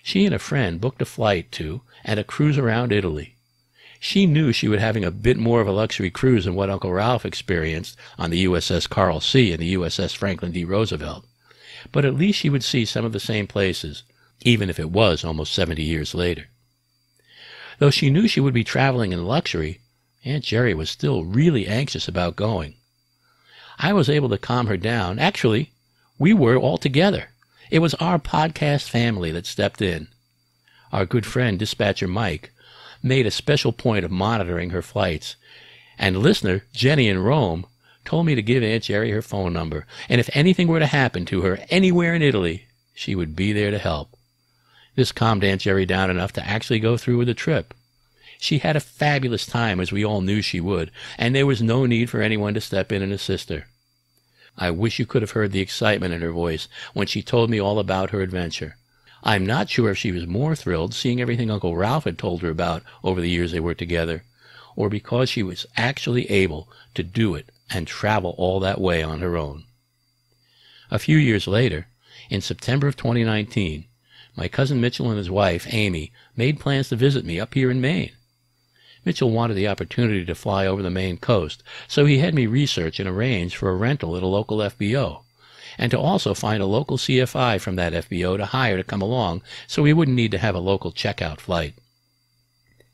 She 0.02 0.24
and 0.24 0.34
a 0.34 0.38
friend 0.38 0.80
booked 0.80 1.02
a 1.02 1.04
flight 1.04 1.50
to 1.52 1.82
and 2.04 2.20
a 2.20 2.24
cruise 2.24 2.58
around 2.58 2.92
Italy. 2.92 3.36
She 4.00 4.26
knew 4.26 4.52
she 4.52 4.68
would 4.68 4.78
having 4.78 5.04
a 5.04 5.10
bit 5.10 5.36
more 5.36 5.60
of 5.60 5.66
a 5.66 5.72
luxury 5.72 6.10
cruise 6.10 6.44
than 6.44 6.54
what 6.54 6.70
Uncle 6.70 6.92
Ralph 6.92 7.26
experienced 7.26 7.96
on 8.16 8.30
the 8.30 8.44
USS 8.44 8.88
Coral 8.88 9.20
Sea 9.20 9.52
and 9.52 9.60
the 9.60 9.74
USS 9.74 10.16
Franklin 10.16 10.52
D. 10.52 10.64
Roosevelt. 10.64 11.26
But 11.90 12.04
at 12.04 12.14
least 12.14 12.38
she 12.38 12.48
would 12.48 12.62
see 12.62 12.84
some 12.84 13.04
of 13.04 13.12
the 13.12 13.20
same 13.20 13.46
places, 13.46 14.04
even 14.42 14.70
if 14.70 14.78
it 14.78 14.90
was 14.90 15.24
almost 15.24 15.52
seventy 15.52 15.82
years 15.82 16.14
later. 16.14 16.46
Though 17.78 17.90
she 17.90 18.10
knew 18.10 18.26
she 18.26 18.40
would 18.40 18.54
be 18.54 18.64
traveling 18.64 19.12
in 19.12 19.24
luxury, 19.24 19.80
Aunt 20.24 20.44
Jerry 20.44 20.74
was 20.74 20.90
still 20.90 21.24
really 21.24 21.66
anxious 21.66 22.08
about 22.08 22.36
going. 22.36 22.74
I 23.78 23.92
was 23.92 24.10
able 24.10 24.28
to 24.30 24.38
calm 24.38 24.66
her 24.66 24.76
down. 24.76 25.18
Actually, 25.18 25.72
we 26.18 26.34
were 26.34 26.56
all 26.56 26.78
together. 26.78 27.30
It 27.70 27.78
was 27.78 27.94
our 27.94 28.18
podcast 28.18 28.88
family 28.88 29.30
that 29.30 29.46
stepped 29.46 29.80
in. 29.80 30.08
Our 30.92 31.06
good 31.06 31.24
friend, 31.24 31.58
Dispatcher 31.58 32.08
Mike, 32.08 32.50
made 33.02 33.26
a 33.26 33.30
special 33.30 33.72
point 33.72 34.04
of 34.04 34.10
monitoring 34.10 34.70
her 34.70 34.82
flights, 34.82 35.36
and 35.98 36.18
listener 36.18 36.64
Jenny 36.72 37.08
in 37.08 37.20
Rome 37.20 37.66
told 38.04 38.26
me 38.26 38.34
to 38.34 38.42
give 38.42 38.64
Aunt 38.64 38.84
Jerry 38.84 39.12
her 39.12 39.22
phone 39.22 39.52
number, 39.52 39.86
and 40.08 40.20
if 40.20 40.30
anything 40.32 40.66
were 40.66 40.80
to 40.80 40.86
happen 40.86 41.24
to 41.26 41.42
her 41.42 41.60
anywhere 41.70 42.14
in 42.14 42.22
Italy, 42.22 42.66
she 42.94 43.14
would 43.14 43.36
be 43.36 43.52
there 43.52 43.70
to 43.70 43.78
help. 43.78 44.17
This 44.98 45.12
calmed 45.12 45.44
Aunt 45.44 45.60
Jerry 45.60 45.86
down 45.86 46.10
enough 46.10 46.32
to 46.32 46.44
actually 46.44 46.80
go 46.80 46.96
through 46.96 47.18
with 47.18 47.28
the 47.28 47.32
trip. 47.34 47.72
She 48.36 48.58
had 48.58 48.74
a 48.74 48.80
fabulous 48.80 49.46
time, 49.46 49.78
as 49.78 49.92
we 49.92 50.04
all 50.04 50.22
knew 50.22 50.42
she 50.42 50.60
would, 50.60 50.90
and 51.16 51.36
there 51.36 51.46
was 51.46 51.62
no 51.62 51.86
need 51.86 52.10
for 52.10 52.20
anyone 52.20 52.52
to 52.54 52.60
step 52.60 52.90
in 52.90 53.00
and 53.00 53.12
assist 53.12 53.48
her. 53.48 53.68
I 54.56 54.72
wish 54.72 54.98
you 54.98 55.06
could 55.06 55.22
have 55.22 55.30
heard 55.30 55.52
the 55.52 55.60
excitement 55.60 56.14
in 56.14 56.20
her 56.20 56.32
voice 56.32 56.66
when 56.94 57.06
she 57.06 57.22
told 57.22 57.48
me 57.48 57.60
all 57.60 57.78
about 57.78 58.10
her 58.10 58.22
adventure. 58.22 58.76
I'm 59.22 59.46
not 59.46 59.70
sure 59.70 59.90
if 59.90 59.98
she 59.98 60.10
was 60.10 60.26
more 60.26 60.56
thrilled 60.56 60.94
seeing 60.94 61.20
everything 61.20 61.48
Uncle 61.48 61.76
Ralph 61.76 62.02
had 62.02 62.18
told 62.18 62.42
her 62.42 62.50
about 62.50 62.82
over 63.04 63.20
the 63.20 63.30
years 63.30 63.52
they 63.52 63.60
were 63.60 63.74
together, 63.74 64.24
or 64.74 64.88
because 64.88 65.28
she 65.28 65.44
was 65.44 65.64
actually 65.76 66.28
able 66.28 66.68
to 66.94 67.04
do 67.04 67.36
it 67.36 67.50
and 67.70 67.86
travel 67.86 68.34
all 68.36 68.58
that 68.58 68.80
way 68.80 69.04
on 69.04 69.20
her 69.20 69.36
own. 69.36 69.62
A 70.90 70.98
few 70.98 71.18
years 71.18 71.46
later, 71.46 71.86
in 72.30 72.40
September 72.40 72.88
of 72.88 72.96
2019, 72.96 73.84
my 74.38 74.46
cousin 74.46 74.80
Mitchell 74.80 75.08
and 75.08 75.18
his 75.18 75.28
wife, 75.28 75.66
Amy, 75.70 76.12
made 76.36 76.60
plans 76.60 76.88
to 76.88 76.96
visit 76.96 77.24
me 77.24 77.40
up 77.40 77.54
here 77.54 77.72
in 77.72 77.80
Maine. 77.80 78.12
Mitchell 79.04 79.32
wanted 79.32 79.54
the 79.54 79.66
opportunity 79.66 80.24
to 80.24 80.34
fly 80.36 80.64
over 80.64 80.80
the 80.80 80.90
Maine 80.90 81.16
coast, 81.16 81.64
so 81.88 82.04
he 82.04 82.18
had 82.18 82.34
me 82.34 82.46
research 82.46 83.00
and 83.00 83.08
arrange 83.08 83.56
for 83.56 83.68
a 83.68 83.74
rental 83.74 84.16
at 84.16 84.22
a 84.22 84.28
local 84.28 84.58
FBO, 84.58 85.22
and 85.76 85.90
to 85.90 85.98
also 85.98 86.34
find 86.34 86.62
a 86.62 86.66
local 86.66 86.96
CFI 86.96 87.60
from 87.60 87.74
that 87.74 87.92
FBO 87.92 88.36
to 88.36 88.46
hire 88.46 88.76
to 88.76 88.84
come 88.84 89.02
along 89.02 89.42
so 89.66 89.82
we 89.82 89.92
wouldn't 89.92 90.16
need 90.16 90.30
to 90.30 90.38
have 90.38 90.54
a 90.54 90.60
local 90.60 90.92
checkout 90.92 91.40
flight. 91.40 91.74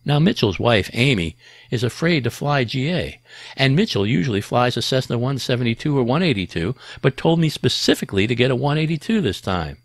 Now, 0.02 0.18
Mitchell's 0.18 0.58
wife, 0.58 0.88
Amy, 0.94 1.36
is 1.70 1.84
afraid 1.84 2.24
to 2.24 2.30
fly 2.30 2.64
GA, 2.64 3.20
and 3.54 3.76
Mitchell 3.76 4.06
usually 4.06 4.40
flies 4.40 4.78
a 4.78 4.82
Cessna 4.82 5.18
172 5.18 5.94
or 5.94 6.04
182, 6.04 6.74
but 7.02 7.18
told 7.18 7.38
me 7.38 7.50
specifically 7.50 8.26
to 8.26 8.34
get 8.34 8.50
a 8.50 8.56
182 8.56 9.20
this 9.20 9.42
time. 9.42 9.76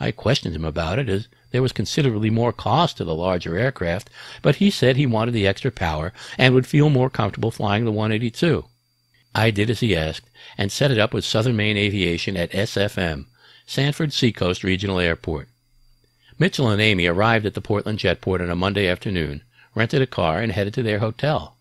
I 0.00 0.10
questioned 0.10 0.56
him 0.56 0.64
about 0.64 0.98
it, 0.98 1.08
as 1.08 1.28
there 1.52 1.62
was 1.62 1.72
considerably 1.72 2.28
more 2.28 2.52
cost 2.52 2.96
to 2.96 3.04
the 3.04 3.14
larger 3.14 3.56
aircraft, 3.56 4.10
but 4.42 4.56
he 4.56 4.68
said 4.68 4.96
he 4.96 5.06
wanted 5.06 5.32
the 5.32 5.46
extra 5.46 5.70
power 5.70 6.12
and 6.36 6.52
would 6.52 6.66
feel 6.66 6.90
more 6.90 7.08
comfortable 7.08 7.52
flying 7.52 7.84
the 7.84 7.92
182. 7.92 8.64
I 9.36 9.52
did 9.52 9.70
as 9.70 9.80
he 9.80 9.96
asked 9.96 10.28
and 10.58 10.72
set 10.72 10.90
it 10.90 10.98
up 10.98 11.14
with 11.14 11.24
Southern 11.24 11.54
Maine 11.54 11.76
Aviation 11.76 12.36
at 12.36 12.50
SFM, 12.50 13.26
Sanford 13.66 14.12
Seacoast 14.12 14.64
Regional 14.64 14.98
Airport. 14.98 15.48
Mitchell 16.40 16.68
and 16.68 16.82
Amy 16.82 17.06
arrived 17.06 17.46
at 17.46 17.54
the 17.54 17.60
Portland 17.60 18.00
Jetport 18.00 18.40
on 18.40 18.50
a 18.50 18.56
Monday 18.56 18.88
afternoon, 18.88 19.42
rented 19.76 20.02
a 20.02 20.08
car, 20.08 20.40
and 20.40 20.50
headed 20.50 20.74
to 20.74 20.82
their 20.82 20.98
hotel. 20.98 21.56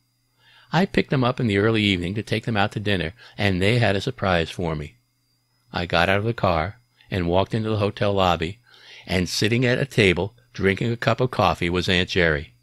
I 0.71 0.87
picked 0.87 1.11
them 1.11 1.23
up 1.23 1.39
in 1.39 1.45
the 1.45 1.59
early 1.59 1.83
evening 1.83 2.15
to 2.15 2.23
take 2.23 2.45
them 2.45 2.57
out 2.57 2.71
to 2.71 2.79
dinner, 2.79 3.13
and 3.37 3.61
they 3.61 3.77
had 3.77 3.95
a 3.95 4.01
surprise 4.01 4.49
for 4.49 4.75
me. 4.75 4.95
I 5.71 5.85
got 5.85 6.09
out 6.09 6.17
of 6.17 6.23
the 6.23 6.33
car 6.33 6.79
and 7.13 7.27
walked 7.27 7.53
into 7.53 7.69
the 7.69 7.77
hotel 7.77 8.11
lobby 8.11 8.59
and 9.05 9.29
sitting 9.29 9.63
at 9.65 9.77
a 9.77 9.85
table 9.85 10.35
drinking 10.51 10.91
a 10.91 10.97
cup 10.97 11.21
of 11.21 11.29
coffee 11.29 11.69
was 11.69 11.87
Aunt 11.87 12.09
Jerry. 12.09 12.55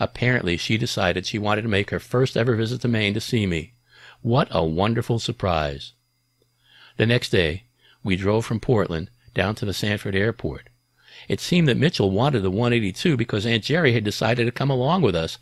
Apparently, 0.00 0.56
she 0.56 0.76
decided 0.76 1.24
she 1.24 1.38
wanted 1.38 1.62
to 1.62 1.68
make 1.68 1.90
her 1.90 2.00
first 2.00 2.36
ever 2.36 2.56
visit 2.56 2.80
to 2.80 2.88
Maine 2.88 3.14
to 3.14 3.20
see 3.20 3.46
me. 3.46 3.74
What 4.20 4.48
a 4.50 4.64
wonderful 4.64 5.20
surprise! 5.20 5.92
The 6.96 7.06
next 7.06 7.30
day, 7.30 7.64
we 8.02 8.16
drove 8.16 8.44
from 8.44 8.58
Portland 8.58 9.10
down 9.32 9.54
to 9.56 9.64
the 9.64 9.72
Sanford 9.72 10.16
airport. 10.16 10.70
It 11.28 11.40
seemed 11.40 11.68
that 11.68 11.76
Mitchell 11.76 12.10
wanted 12.10 12.42
the 12.42 12.50
182 12.50 13.16
because 13.16 13.46
Aunt 13.46 13.62
Jerry 13.62 13.92
had 13.92 14.02
decided 14.02 14.46
to 14.46 14.50
come 14.50 14.70
along 14.70 15.02
with 15.02 15.14
us. 15.14 15.38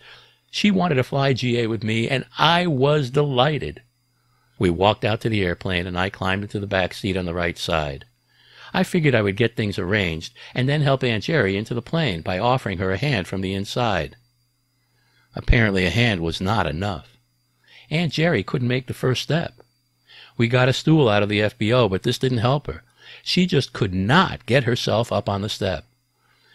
She 0.51 0.71
wanted 0.71 0.97
to 0.97 1.05
fly 1.05 1.33
GA 1.33 1.67
with 1.67 1.83
me, 1.83 2.07
and 2.07 2.27
I 2.37 2.67
was 2.67 3.09
delighted. 3.09 3.83
We 4.59 4.69
walked 4.69 5.07
out 5.07 5.23
to 5.23 5.31
the 5.31 5.43
airplane, 5.43 5.87
and 5.87 5.99
I 5.99 6.11
climbed 6.11 6.43
into 6.43 6.61
the 6.61 6.67
back 6.67 6.93
seat 6.93 7.17
on 7.17 7.25
the 7.25 7.35
right 7.35 7.57
side. 7.57 8.05
I 8.75 8.83
figured 8.83 9.15
I 9.15 9.23
would 9.23 9.37
get 9.37 9.57
things 9.57 9.79
arranged 9.79 10.35
and 10.55 10.69
then 10.69 10.81
help 10.81 11.05
Aunt 11.05 11.25
Jerry 11.25 11.57
into 11.57 11.75
the 11.75 11.83
plane 11.83 12.23
by 12.23 12.39
offering 12.39 12.79
her 12.79 12.93
a 12.93 12.97
hand 12.97 13.27
from 13.27 13.41
the 13.41 13.55
inside. 13.55 14.17
Apparently, 15.35 15.87
a 15.87 15.91
hand 15.91 16.21
was 16.21 16.41
not 16.41 16.67
enough. 16.67 17.17
Aunt 17.91 18.13
Jerry 18.13 18.43
couldn't 18.43 18.69
make 18.69 18.87
the 18.87 18.95
first 18.95 19.23
step. 19.23 19.63
We 20.37 20.49
got 20.49 20.69
a 20.69 20.73
stool 20.73 21.09
out 21.09 21.23
of 21.23 21.29
the 21.29 21.41
FBO, 21.41 21.91
but 21.91 22.03
this 22.03 22.19
didn't 22.19 22.39
help 22.39 22.67
her. 22.67 22.83
She 23.23 23.47
just 23.47 23.73
could 23.73 23.93
not 23.95 24.47
get 24.47 24.65
herself 24.65 25.13
up 25.13 25.29
on 25.29 25.43
the 25.43 25.49
step. 25.49 25.85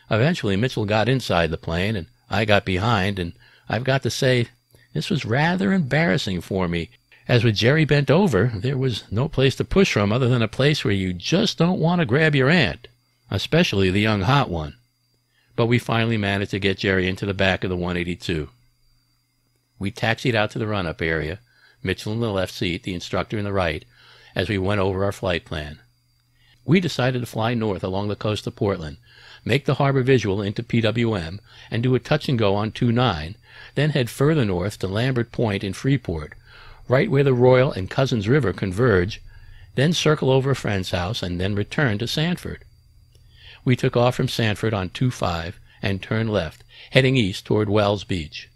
Eventually, 0.09 0.55
Mitchell 0.55 0.85
got 0.85 1.09
inside 1.09 1.51
the 1.51 1.57
plane, 1.57 1.95
and 1.95 2.07
I 2.29 2.45
got 2.45 2.65
behind, 2.65 3.19
and 3.19 3.33
I've 3.69 3.83
got 3.83 4.03
to 4.03 4.09
say, 4.09 4.47
this 4.93 5.09
was 5.09 5.25
rather 5.25 5.73
embarrassing 5.73 6.41
for 6.41 6.67
me 6.67 6.89
as 7.27 7.43
with 7.43 7.55
Jerry 7.55 7.83
bent 7.83 8.09
over, 8.09 8.51
there 8.55 8.77
was 8.77 9.03
no 9.11 9.27
place 9.27 9.55
to 9.55 9.65
push 9.65 9.91
from 9.91 10.11
other 10.11 10.29
than 10.29 10.41
a 10.41 10.47
place 10.47 10.85
where 10.85 10.93
you 10.93 11.13
just 11.13 11.57
don't 11.57 11.79
want 11.79 11.99
to 11.99 12.05
grab 12.05 12.35
your 12.35 12.49
aunt, 12.49 12.87
especially 13.29 13.89
the 13.89 13.99
young 13.99 14.21
hot 14.21 14.49
one. 14.49 14.75
But 15.55 15.65
we 15.65 15.79
finally 15.79 16.17
managed 16.17 16.51
to 16.51 16.59
get 16.59 16.77
Jerry 16.77 17.07
into 17.07 17.25
the 17.25 17.33
back 17.33 17.63
of 17.63 17.69
the 17.69 17.75
182. 17.75 18.49
We 19.79 19.91
taxied 19.91 20.35
out 20.35 20.51
to 20.51 20.59
the 20.59 20.67
run-up 20.67 21.01
area, 21.01 21.39
Mitchell 21.83 22.13
in 22.13 22.19
the 22.19 22.31
left 22.31 22.53
seat, 22.53 22.83
the 22.83 22.93
instructor 22.93 23.37
in 23.37 23.43
the 23.43 23.53
right, 23.53 23.83
as 24.33 24.49
we 24.49 24.57
went 24.57 24.79
over 24.79 25.03
our 25.03 25.11
flight 25.11 25.45
plan. 25.45 25.79
We 26.65 26.79
decided 26.79 27.19
to 27.19 27.25
fly 27.25 27.53
north 27.53 27.83
along 27.83 28.07
the 28.07 28.15
coast 28.15 28.47
of 28.47 28.55
Portland, 28.55 28.97
make 29.43 29.65
the 29.65 29.75
harbor 29.75 30.01
visual 30.01 30.41
into 30.41 30.63
PWM, 30.63 31.39
and 31.71 31.83
do 31.83 31.95
a 31.95 31.99
touch 31.99 32.27
and 32.29 32.39
go 32.39 32.55
on 32.55 32.71
2-9, 32.71 33.35
then 33.75 33.89
head 33.91 34.09
further 34.09 34.45
north 34.45 34.79
to 34.79 34.87
Lambert 34.87 35.31
Point 35.31 35.63
in 35.63 35.73
Freeport, 35.73 36.33
right 36.87 37.11
where 37.11 37.23
the 37.23 37.33
Royal 37.33 37.71
and 37.71 37.89
Cousins 37.89 38.27
River 38.27 38.53
converge, 38.53 39.21
then 39.75 39.93
circle 39.93 40.31
over 40.31 40.51
a 40.51 40.55
friend's 40.55 40.91
house, 40.91 41.21
and 41.21 41.39
then 41.39 41.55
return 41.55 41.97
to 41.99 42.07
Sanford. 42.07 42.63
We 43.63 43.75
took 43.75 43.97
off 43.97 44.15
from 44.15 44.27
Sanford 44.27 44.73
on 44.73 44.89
2-5 44.89 45.53
and 45.81 46.01
turned 46.01 46.31
left, 46.31 46.63
heading 46.91 47.17
east 47.17 47.45
toward 47.45 47.69
Wells 47.69 48.03
Beach. 48.03 48.49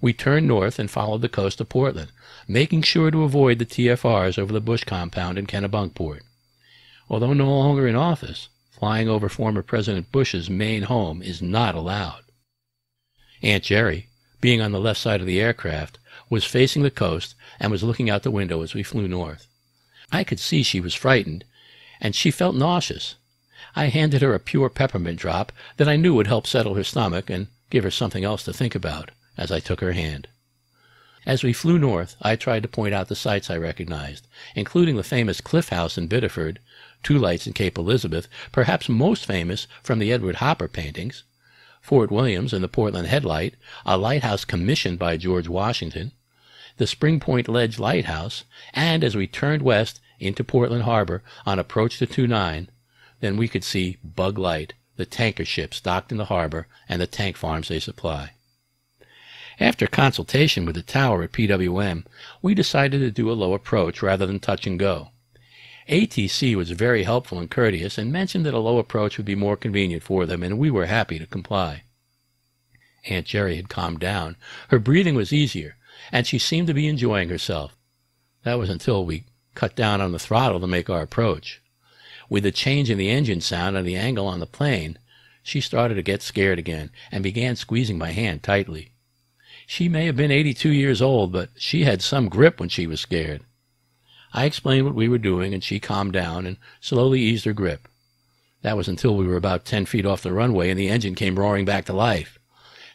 We 0.00 0.12
turned 0.12 0.48
north 0.48 0.78
and 0.78 0.90
followed 0.90 1.22
the 1.22 1.28
coast 1.28 1.60
of 1.60 1.68
Portland, 1.68 2.12
making 2.48 2.82
sure 2.82 3.10
to 3.10 3.22
avoid 3.22 3.58
the 3.58 3.66
TFRs 3.66 4.38
over 4.38 4.52
the 4.52 4.60
Bush 4.60 4.84
compound 4.84 5.38
in 5.38 5.46
Kennebunkport. 5.46 6.20
Although 7.08 7.32
no 7.32 7.48
longer 7.48 7.86
in 7.86 7.96
office, 7.96 8.48
flying 8.70 9.08
over 9.08 9.28
former 9.28 9.62
President 9.62 10.10
Bush's 10.12 10.50
main 10.50 10.82
home 10.82 11.22
is 11.22 11.40
not 11.40 11.74
allowed. 11.74 12.24
Aunt 13.42 13.64
Jerry, 13.64 14.08
being 14.40 14.60
on 14.60 14.72
the 14.72 14.80
left 14.80 15.00
side 15.00 15.20
of 15.20 15.26
the 15.26 15.40
aircraft, 15.40 15.98
was 16.28 16.44
facing 16.44 16.82
the 16.82 16.90
coast 16.90 17.34
and 17.60 17.70
was 17.70 17.82
looking 17.82 18.10
out 18.10 18.22
the 18.22 18.30
window 18.30 18.62
as 18.62 18.74
we 18.74 18.82
flew 18.82 19.06
north. 19.08 19.46
I 20.10 20.24
could 20.24 20.40
see 20.40 20.62
she 20.62 20.80
was 20.80 20.94
frightened, 20.94 21.44
and 22.00 22.14
she 22.14 22.30
felt 22.30 22.56
nauseous. 22.56 23.16
I 23.74 23.86
handed 23.86 24.22
her 24.22 24.34
a 24.34 24.40
pure 24.40 24.70
peppermint 24.70 25.18
drop 25.18 25.52
that 25.76 25.88
I 25.88 25.96
knew 25.96 26.14
would 26.14 26.26
help 26.26 26.46
settle 26.46 26.74
her 26.74 26.84
stomach 26.84 27.30
and 27.30 27.48
give 27.70 27.84
her 27.84 27.90
something 27.90 28.24
else 28.24 28.44
to 28.44 28.52
think 28.52 28.74
about 28.74 29.10
as 29.36 29.50
I 29.50 29.60
took 29.60 29.80
her 29.80 29.92
hand. 29.92 30.28
As 31.26 31.42
we 31.42 31.52
flew 31.52 31.78
north, 31.78 32.14
I 32.22 32.36
tried 32.36 32.62
to 32.62 32.68
point 32.68 32.94
out 32.94 33.08
the 33.08 33.16
sights 33.16 33.50
I 33.50 33.56
recognized, 33.56 34.28
including 34.54 34.96
the 34.96 35.02
famous 35.02 35.40
Cliff 35.40 35.70
House 35.70 35.98
in 35.98 36.06
Biddeford, 36.06 36.60
two 37.02 37.18
lights 37.18 37.46
in 37.46 37.52
Cape 37.52 37.76
Elizabeth, 37.76 38.28
perhaps 38.52 38.88
most 38.88 39.26
famous 39.26 39.66
from 39.82 39.98
the 39.98 40.12
Edward 40.12 40.36
Hopper 40.36 40.68
paintings, 40.68 41.24
Fort 41.82 42.10
Williams 42.10 42.52
and 42.52 42.62
the 42.62 42.68
Portland 42.68 43.08
Headlight, 43.08 43.54
a 43.84 43.98
lighthouse 43.98 44.44
commissioned 44.44 44.98
by 44.98 45.16
George 45.16 45.48
Washington, 45.48 46.12
the 46.76 46.86
Spring 46.86 47.20
Point 47.20 47.48
Ledge 47.48 47.78
Lighthouse, 47.78 48.44
and 48.74 49.02
as 49.02 49.16
we 49.16 49.26
turned 49.26 49.62
west 49.62 50.00
into 50.18 50.44
Portland 50.44 50.82
Harbor 50.82 51.22
on 51.44 51.58
approach 51.58 51.98
to 51.98 52.06
29, 52.06 52.70
then 53.20 53.36
we 53.36 53.48
could 53.48 53.64
see 53.64 53.98
Bug 54.04 54.38
Light, 54.38 54.74
the 54.96 55.06
tanker 55.06 55.44
ships 55.44 55.80
docked 55.80 56.12
in 56.12 56.18
the 56.18 56.26
harbor, 56.26 56.66
and 56.88 57.00
the 57.00 57.06
tank 57.06 57.36
farms 57.36 57.68
they 57.68 57.80
supply. 57.80 58.32
After 59.58 59.86
consultation 59.86 60.66
with 60.66 60.74
the 60.74 60.82
tower 60.82 61.22
at 61.22 61.32
PWM, 61.32 62.04
we 62.42 62.54
decided 62.54 62.98
to 62.98 63.10
do 63.10 63.30
a 63.30 63.32
low 63.32 63.54
approach 63.54 64.02
rather 64.02 64.26
than 64.26 64.38
touch 64.38 64.66
and 64.66 64.78
go. 64.78 65.12
ATC 65.88 66.54
was 66.56 66.70
very 66.72 67.04
helpful 67.04 67.38
and 67.38 67.50
courteous 67.50 67.96
and 67.96 68.12
mentioned 68.12 68.44
that 68.44 68.54
a 68.54 68.58
low 68.58 68.78
approach 68.78 69.16
would 69.16 69.24
be 69.24 69.34
more 69.34 69.56
convenient 69.56 70.02
for 70.02 70.26
them, 70.26 70.42
and 70.42 70.58
we 70.58 70.70
were 70.70 70.86
happy 70.86 71.18
to 71.18 71.26
comply. 71.26 71.84
Aunt 73.08 73.24
Jerry 73.24 73.56
had 73.56 73.68
calmed 73.68 74.00
down. 74.00 74.36
Her 74.68 74.78
breathing 74.78 75.14
was 75.14 75.32
easier, 75.32 75.76
and 76.12 76.26
she 76.26 76.38
seemed 76.38 76.66
to 76.68 76.74
be 76.74 76.88
enjoying 76.88 77.28
herself. 77.28 77.76
That 78.44 78.58
was 78.58 78.70
until 78.70 79.04
we 79.04 79.24
cut 79.54 79.74
down 79.74 80.00
on 80.00 80.12
the 80.12 80.18
throttle 80.18 80.60
to 80.60 80.66
make 80.66 80.90
our 80.90 81.02
approach. 81.02 81.60
With 82.28 82.42
the 82.42 82.52
change 82.52 82.90
in 82.90 82.98
the 82.98 83.10
engine 83.10 83.40
sound 83.40 83.76
and 83.76 83.86
the 83.86 83.96
angle 83.96 84.26
on 84.26 84.40
the 84.40 84.46
plane, 84.46 84.98
she 85.42 85.60
started 85.60 85.94
to 85.94 86.02
get 86.02 86.22
scared 86.22 86.58
again 86.58 86.90
and 87.12 87.22
began 87.22 87.56
squeezing 87.56 87.98
my 87.98 88.10
hand 88.10 88.42
tightly. 88.42 88.92
She 89.66 89.88
may 89.88 90.06
have 90.06 90.16
been 90.16 90.30
82 90.30 90.70
years 90.70 91.02
old, 91.02 91.32
but 91.32 91.50
she 91.56 91.84
had 91.84 92.02
some 92.02 92.28
grip 92.28 92.60
when 92.60 92.68
she 92.68 92.86
was 92.86 93.00
scared. 93.00 93.42
I 94.32 94.44
explained 94.44 94.84
what 94.84 94.94
we 94.94 95.08
were 95.08 95.18
doing, 95.18 95.54
and 95.54 95.62
she 95.62 95.80
calmed 95.80 96.12
down 96.12 96.46
and 96.46 96.56
slowly 96.80 97.20
eased 97.20 97.44
her 97.44 97.52
grip. 97.52 97.88
That 98.62 98.76
was 98.76 98.88
until 98.88 99.16
we 99.16 99.26
were 99.26 99.36
about 99.36 99.64
10 99.64 99.86
feet 99.86 100.04
off 100.04 100.22
the 100.22 100.32
runway 100.32 100.70
and 100.70 100.78
the 100.78 100.88
engine 100.88 101.14
came 101.14 101.38
roaring 101.38 101.64
back 101.64 101.84
to 101.84 101.92
life. 101.92 102.38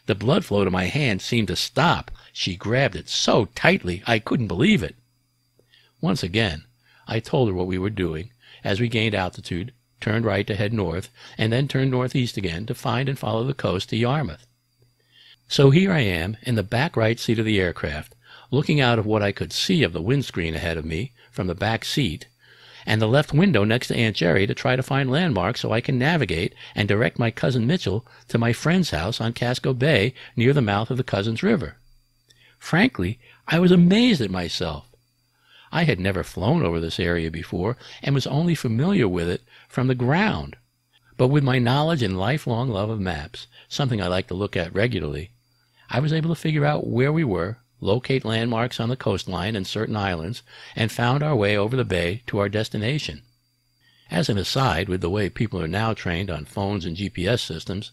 The 0.04 0.14
blood 0.14 0.44
flow 0.44 0.64
to 0.64 0.70
my 0.70 0.84
hand 0.84 1.22
seemed 1.22 1.48
to 1.48 1.56
stop. 1.56 2.10
She 2.32 2.56
grabbed 2.56 2.96
it 2.96 3.10
so 3.10 3.44
tightly 3.54 4.02
I 4.06 4.18
couldn't 4.18 4.48
believe 4.48 4.82
it. 4.82 4.96
Once 6.00 6.22
again, 6.22 6.64
I 7.06 7.20
told 7.20 7.48
her 7.48 7.54
what 7.54 7.66
we 7.66 7.76
were 7.78 7.90
doing 7.90 8.30
as 8.64 8.80
we 8.80 8.88
gained 8.88 9.14
altitude, 9.14 9.72
turned 10.00 10.24
right 10.24 10.46
to 10.46 10.56
head 10.56 10.72
north, 10.72 11.10
and 11.36 11.52
then 11.52 11.68
turned 11.68 11.90
northeast 11.90 12.36
again 12.36 12.64
to 12.66 12.74
find 12.74 13.08
and 13.08 13.18
follow 13.18 13.44
the 13.44 13.52
coast 13.52 13.90
to 13.90 13.96
Yarmouth. 13.96 14.46
So 15.46 15.70
here 15.70 15.92
I 15.92 16.00
am 16.00 16.38
in 16.42 16.54
the 16.54 16.62
back 16.62 16.96
right 16.96 17.20
seat 17.20 17.38
of 17.38 17.44
the 17.44 17.60
aircraft, 17.60 18.14
looking 18.50 18.80
out 18.80 18.98
of 18.98 19.04
what 19.04 19.22
I 19.22 19.30
could 19.30 19.52
see 19.52 19.82
of 19.82 19.92
the 19.92 20.00
windscreen 20.00 20.54
ahead 20.54 20.78
of 20.78 20.86
me 20.86 21.12
from 21.30 21.48
the 21.48 21.54
back 21.54 21.84
seat, 21.84 22.28
and 22.86 23.00
the 23.00 23.06
left 23.06 23.34
window 23.34 23.62
next 23.62 23.88
to 23.88 23.96
Aunt 23.96 24.16
Jerry 24.16 24.46
to 24.46 24.54
try 24.54 24.74
to 24.74 24.82
find 24.82 25.10
landmarks 25.10 25.60
so 25.60 25.70
I 25.70 25.82
can 25.82 25.98
navigate 25.98 26.54
and 26.74 26.88
direct 26.88 27.18
my 27.18 27.30
cousin 27.30 27.66
Mitchell 27.66 28.06
to 28.28 28.38
my 28.38 28.54
friend's 28.54 28.90
house 28.90 29.20
on 29.20 29.34
Casco 29.34 29.74
Bay 29.74 30.14
near 30.34 30.54
the 30.54 30.62
mouth 30.62 30.90
of 30.90 30.96
the 30.96 31.04
Cousins 31.04 31.42
River. 31.42 31.76
Frankly, 32.62 33.18
I 33.48 33.58
was 33.58 33.72
amazed 33.72 34.20
at 34.20 34.30
myself. 34.30 34.86
I 35.72 35.82
had 35.82 35.98
never 35.98 36.22
flown 36.22 36.62
over 36.62 36.78
this 36.78 37.00
area 37.00 37.28
before 37.28 37.76
and 38.04 38.14
was 38.14 38.26
only 38.28 38.54
familiar 38.54 39.08
with 39.08 39.28
it 39.28 39.42
from 39.68 39.88
the 39.88 39.96
ground. 39.96 40.56
But 41.16 41.26
with 41.26 41.42
my 41.42 41.58
knowledge 41.58 42.04
and 42.04 42.16
lifelong 42.16 42.70
love 42.70 42.88
of 42.88 43.00
maps, 43.00 43.48
something 43.68 44.00
I 44.00 44.06
like 44.06 44.28
to 44.28 44.34
look 44.34 44.56
at 44.56 44.72
regularly, 44.72 45.32
I 45.90 45.98
was 45.98 46.12
able 46.12 46.28
to 46.32 46.40
figure 46.40 46.64
out 46.64 46.86
where 46.86 47.12
we 47.12 47.24
were, 47.24 47.58
locate 47.80 48.24
landmarks 48.24 48.78
on 48.78 48.88
the 48.88 48.96
coastline 48.96 49.56
and 49.56 49.66
certain 49.66 49.96
islands, 49.96 50.44
and 50.76 50.92
found 50.92 51.24
our 51.24 51.34
way 51.34 51.56
over 51.56 51.76
the 51.76 51.84
bay 51.84 52.22
to 52.28 52.38
our 52.38 52.48
destination. 52.48 53.22
As 54.08 54.28
an 54.28 54.38
aside, 54.38 54.88
with 54.88 55.00
the 55.00 55.10
way 55.10 55.28
people 55.28 55.60
are 55.60 55.68
now 55.68 55.94
trained 55.94 56.30
on 56.30 56.44
phones 56.44 56.84
and 56.84 56.96
GPS 56.96 57.40
systems, 57.40 57.90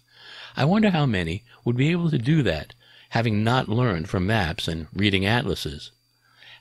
I 0.56 0.64
wonder 0.64 0.92
how 0.92 1.08
many 1.08 1.44
would 1.66 1.76
be 1.76 1.90
able 1.90 2.12
to 2.12 2.20
do 2.20 2.44
that, 2.44 2.76
having 3.10 3.44
not 3.44 3.70
learned 3.70 4.10
from 4.10 4.28
maps 4.28 4.68
and 4.68 4.88
reading 4.94 5.26
atlases. 5.26 5.92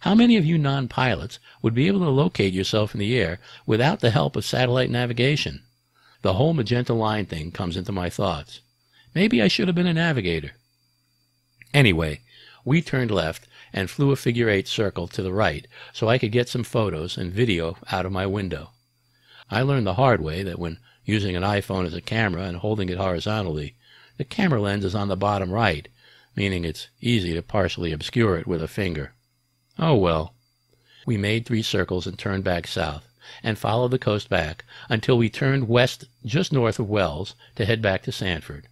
How 0.01 0.15
many 0.15 0.37
of 0.37 0.45
you 0.45 0.59
non-pilots 0.59 1.39
would 1.61 1.75
be 1.75 1.89
able 1.89 2.01
to 2.01 2.09
locate 2.09 2.53
yourself 2.53 2.95
in 2.95 3.01
the 3.01 3.19
air 3.19 3.41
without 3.67 4.01
the 4.01 4.11
help 4.11 4.37
of 4.37 4.45
satellite 4.45 4.91
navigation? 4.91 5.63
The 6.23 6.35
whole 6.35 6.55
magenta 6.55 6.95
line 6.95 7.27
thing 7.27 7.51
comes 7.51 7.77
into 7.77 7.93
my 7.93 8.09
thoughts. 8.09 8.61
Maybe 9.15 9.43
I 9.43 9.49
should 9.49 9.69
have 9.69 9.75
been 9.75 9.87
a 9.87 9.95
navigator. 9.95 10.53
Anyway, 11.75 12.21
we 12.65 12.81
turned 12.81 13.11
left 13.11 13.47
and 13.73 13.91
flew 13.91 14.11
a 14.11 14.17
figure 14.17 14.49
eight 14.49 14.69
circle 14.69 15.07
to 15.09 15.23
the 15.23 15.33
right 15.33 15.67
so 15.93 16.09
I 16.09 16.19
could 16.19 16.33
get 16.33 16.49
some 16.49 16.65
photos 16.65 17.17
and 17.17 17.33
video 17.33 17.77
out 17.91 18.07
of 18.07 18.13
my 18.13 18.27
window. 18.27 18.71
I 19.51 19.63
learned 19.63 19.87
the 19.87 19.95
hard 19.95 20.21
way 20.21 20.43
that 20.43 20.59
when 20.59 20.79
using 21.05 21.37
an 21.37 21.43
iPhone 21.43 21.87
as 21.87 21.95
a 21.95 22.01
camera 22.01 22.43
and 22.43 22.59
holding 22.59 22.89
it 22.89 22.99
horizontally, 22.99 23.77
the 24.17 24.25
camera 24.25 24.61
lens 24.61 24.85
is 24.85 24.95
on 24.95 25.09
the 25.09 25.17
bottom 25.17 25.51
right, 25.51 25.89
meaning 26.39 26.65
it's 26.65 26.87
easy 27.01 27.35
to 27.35 27.43
partially 27.43 27.91
obscure 27.91 28.39
it 28.39 28.47
with 28.47 28.63
a 28.63 28.69
finger. 28.69 29.13
Oh 29.77 29.97
well. 29.97 30.37
We 31.05 31.17
made 31.17 31.45
three 31.45 31.63
circles 31.63 32.07
and 32.07 32.17
turned 32.17 32.45
back 32.45 32.69
south, 32.69 33.09
and 33.43 33.59
followed 33.59 33.91
the 33.91 33.99
coast 33.99 34.29
back 34.29 34.65
until 34.89 35.19
we 35.19 35.31
turned 35.31 35.67
west 35.67 36.05
just 36.25 36.53
north 36.53 36.79
of 36.79 36.89
Wells 36.89 37.35
to 37.57 37.65
head 37.65 37.83
back 37.83 38.05
to 38.05 38.13
Sanford. 38.13 38.69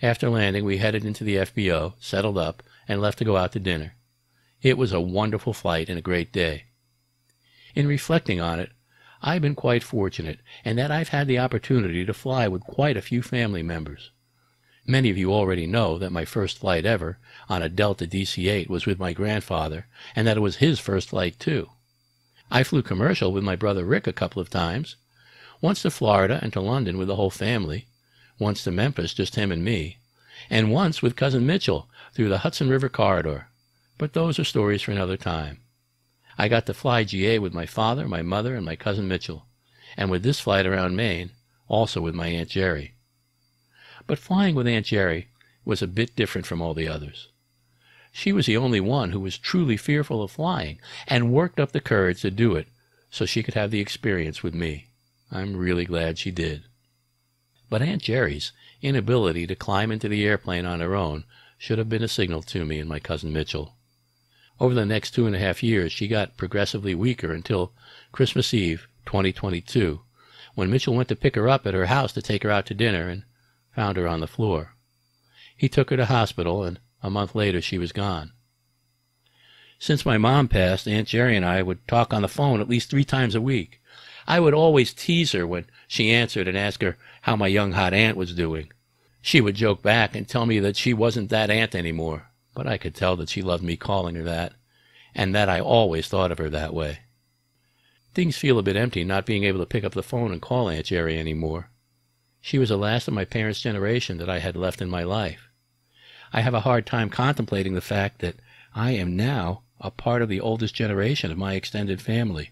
After 0.00 0.30
landing, 0.30 0.64
we 0.64 0.78
headed 0.78 1.04
into 1.04 1.22
the 1.22 1.36
FBO, 1.36 1.92
settled 2.00 2.38
up, 2.38 2.62
and 2.88 3.02
left 3.02 3.18
to 3.18 3.26
go 3.26 3.36
out 3.36 3.52
to 3.52 3.60
dinner. 3.60 3.92
It 4.62 4.78
was 4.78 4.94
a 4.94 5.02
wonderful 5.02 5.52
flight 5.52 5.90
and 5.90 5.98
a 5.98 6.08
great 6.10 6.32
day. 6.32 6.64
In 7.74 7.86
reflecting 7.86 8.40
on 8.40 8.58
it, 8.58 8.70
I've 9.20 9.42
been 9.42 9.54
quite 9.54 9.82
fortunate 9.82 10.40
in 10.64 10.76
that 10.76 10.90
I've 10.90 11.10
had 11.10 11.26
the 11.26 11.40
opportunity 11.40 12.06
to 12.06 12.14
fly 12.14 12.48
with 12.48 12.62
quite 12.62 12.96
a 12.96 13.02
few 13.02 13.20
family 13.20 13.62
members. 13.62 14.12
Many 14.90 15.08
of 15.08 15.16
you 15.16 15.32
already 15.32 15.68
know 15.68 15.98
that 15.98 16.10
my 16.10 16.24
first 16.24 16.58
flight 16.58 16.84
ever 16.84 17.18
on 17.48 17.62
a 17.62 17.68
Delta 17.68 18.08
DC-8 18.08 18.68
was 18.68 18.86
with 18.86 18.98
my 18.98 19.12
grandfather, 19.12 19.86
and 20.16 20.26
that 20.26 20.36
it 20.36 20.40
was 20.40 20.56
his 20.56 20.80
first 20.80 21.10
flight 21.10 21.38
too. 21.38 21.70
I 22.50 22.64
flew 22.64 22.82
commercial 22.82 23.30
with 23.30 23.44
my 23.44 23.54
brother 23.54 23.84
Rick 23.84 24.08
a 24.08 24.12
couple 24.12 24.42
of 24.42 24.50
times, 24.50 24.96
once 25.60 25.82
to 25.82 25.92
Florida 25.92 26.40
and 26.42 26.52
to 26.54 26.60
London 26.60 26.98
with 26.98 27.06
the 27.06 27.14
whole 27.14 27.30
family, 27.30 27.86
once 28.40 28.64
to 28.64 28.72
Memphis, 28.72 29.14
just 29.14 29.36
him 29.36 29.52
and 29.52 29.64
me, 29.64 29.98
and 30.50 30.72
once 30.72 31.00
with 31.00 31.14
Cousin 31.14 31.46
Mitchell 31.46 31.88
through 32.12 32.28
the 32.28 32.38
Hudson 32.38 32.68
River 32.68 32.88
corridor. 32.88 33.46
But 33.96 34.12
those 34.12 34.40
are 34.40 34.44
stories 34.44 34.82
for 34.82 34.90
another 34.90 35.16
time. 35.16 35.60
I 36.36 36.48
got 36.48 36.66
to 36.66 36.74
fly 36.74 37.04
GA 37.04 37.38
with 37.38 37.54
my 37.54 37.64
father, 37.64 38.08
my 38.08 38.22
mother, 38.22 38.56
and 38.56 38.66
my 38.66 38.74
cousin 38.74 39.06
Mitchell, 39.06 39.46
and 39.96 40.10
with 40.10 40.24
this 40.24 40.40
flight 40.40 40.66
around 40.66 40.96
Maine, 40.96 41.30
also 41.68 42.00
with 42.00 42.16
my 42.16 42.26
Aunt 42.26 42.48
Jerry. 42.48 42.96
But 44.10 44.18
flying 44.18 44.56
with 44.56 44.66
Aunt 44.66 44.86
Jerry 44.86 45.28
was 45.64 45.82
a 45.82 45.86
bit 45.86 46.16
different 46.16 46.44
from 46.44 46.60
all 46.60 46.74
the 46.74 46.88
others. 46.88 47.28
She 48.10 48.32
was 48.32 48.46
the 48.46 48.56
only 48.56 48.80
one 48.80 49.12
who 49.12 49.20
was 49.20 49.38
truly 49.38 49.76
fearful 49.76 50.20
of 50.20 50.32
flying, 50.32 50.80
and 51.06 51.30
worked 51.30 51.60
up 51.60 51.70
the 51.70 51.80
courage 51.80 52.22
to 52.22 52.32
do 52.32 52.56
it 52.56 52.66
so 53.12 53.24
she 53.24 53.44
could 53.44 53.54
have 53.54 53.70
the 53.70 53.78
experience 53.78 54.42
with 54.42 54.52
me. 54.52 54.88
I'm 55.30 55.56
really 55.56 55.84
glad 55.84 56.18
she 56.18 56.32
did. 56.32 56.64
But 57.68 57.82
Aunt 57.82 58.02
Jerry's 58.02 58.50
inability 58.82 59.46
to 59.46 59.54
climb 59.54 59.92
into 59.92 60.08
the 60.08 60.26
airplane 60.26 60.66
on 60.66 60.80
her 60.80 60.96
own 60.96 61.22
should 61.56 61.78
have 61.78 61.88
been 61.88 62.02
a 62.02 62.08
signal 62.08 62.42
to 62.42 62.64
me 62.64 62.80
and 62.80 62.88
my 62.88 62.98
cousin 62.98 63.32
Mitchell. 63.32 63.76
Over 64.58 64.74
the 64.74 64.84
next 64.84 65.12
two 65.12 65.28
and 65.28 65.36
a 65.36 65.38
half 65.38 65.62
years, 65.62 65.92
she 65.92 66.08
got 66.08 66.36
progressively 66.36 66.96
weaker 66.96 67.32
until 67.32 67.74
Christmas 68.10 68.52
Eve, 68.52 68.88
2022, 69.06 70.00
when 70.56 70.68
Mitchell 70.68 70.96
went 70.96 71.08
to 71.10 71.14
pick 71.14 71.36
her 71.36 71.48
up 71.48 71.64
at 71.64 71.74
her 71.74 71.86
house 71.86 72.12
to 72.14 72.20
take 72.20 72.42
her 72.42 72.50
out 72.50 72.66
to 72.66 72.74
dinner 72.74 73.08
and 73.08 73.22
found 73.74 73.96
her 73.96 74.08
on 74.08 74.20
the 74.20 74.26
floor. 74.26 74.74
He 75.56 75.68
took 75.68 75.90
her 75.90 75.96
to 75.96 76.06
hospital, 76.06 76.64
and 76.64 76.80
a 77.02 77.10
month 77.10 77.34
later 77.34 77.60
she 77.60 77.78
was 77.78 77.92
gone. 77.92 78.32
Since 79.78 80.04
my 80.04 80.18
mom 80.18 80.48
passed, 80.48 80.86
Aunt 80.86 81.08
Jerry 81.08 81.36
and 81.36 81.44
I 81.44 81.62
would 81.62 81.86
talk 81.88 82.12
on 82.12 82.22
the 82.22 82.28
phone 82.28 82.60
at 82.60 82.68
least 82.68 82.90
three 82.90 83.04
times 83.04 83.34
a 83.34 83.40
week. 83.40 83.80
I 84.26 84.38
would 84.38 84.54
always 84.54 84.92
tease 84.92 85.32
her 85.32 85.46
when 85.46 85.66
she 85.88 86.12
answered 86.12 86.46
and 86.46 86.56
ask 86.56 86.82
her 86.82 86.98
how 87.22 87.36
my 87.36 87.46
young 87.46 87.72
hot 87.72 87.94
aunt 87.94 88.16
was 88.16 88.34
doing. 88.34 88.70
She 89.22 89.40
would 89.40 89.54
joke 89.54 89.82
back 89.82 90.14
and 90.14 90.28
tell 90.28 90.46
me 90.46 90.60
that 90.60 90.76
she 90.76 90.92
wasn't 90.94 91.30
that 91.30 91.50
aunt 91.50 91.74
anymore, 91.74 92.28
but 92.54 92.66
I 92.66 92.78
could 92.78 92.94
tell 92.94 93.16
that 93.16 93.30
she 93.30 93.42
loved 93.42 93.62
me 93.62 93.76
calling 93.76 94.14
her 94.16 94.22
that, 94.24 94.52
and 95.14 95.34
that 95.34 95.48
I 95.48 95.60
always 95.60 96.08
thought 96.08 96.30
of 96.30 96.38
her 96.38 96.50
that 96.50 96.74
way. 96.74 97.00
Things 98.12 98.36
feel 98.36 98.58
a 98.58 98.62
bit 98.62 98.76
empty 98.76 99.04
not 99.04 99.26
being 99.26 99.44
able 99.44 99.60
to 99.60 99.66
pick 99.66 99.84
up 99.84 99.92
the 99.92 100.02
phone 100.02 100.32
and 100.32 100.42
call 100.42 100.68
Aunt 100.68 100.86
Jerry 100.86 101.18
anymore. 101.18 101.70
She 102.40 102.58
was 102.58 102.70
the 102.70 102.78
last 102.78 103.06
of 103.06 103.14
my 103.14 103.24
parents' 103.24 103.60
generation 103.60 104.18
that 104.18 104.30
I 104.30 104.38
had 104.38 104.56
left 104.56 104.80
in 104.80 104.88
my 104.88 105.02
life. 105.02 105.48
I 106.32 106.40
have 106.40 106.54
a 106.54 106.60
hard 106.60 106.86
time 106.86 107.10
contemplating 107.10 107.74
the 107.74 107.80
fact 107.80 108.20
that 108.20 108.36
I 108.74 108.92
am 108.92 109.16
now 109.16 109.62
a 109.80 109.90
part 109.90 110.22
of 110.22 110.28
the 110.28 110.40
oldest 110.40 110.74
generation 110.74 111.30
of 111.30 111.38
my 111.38 111.54
extended 111.54 112.00
family. 112.00 112.50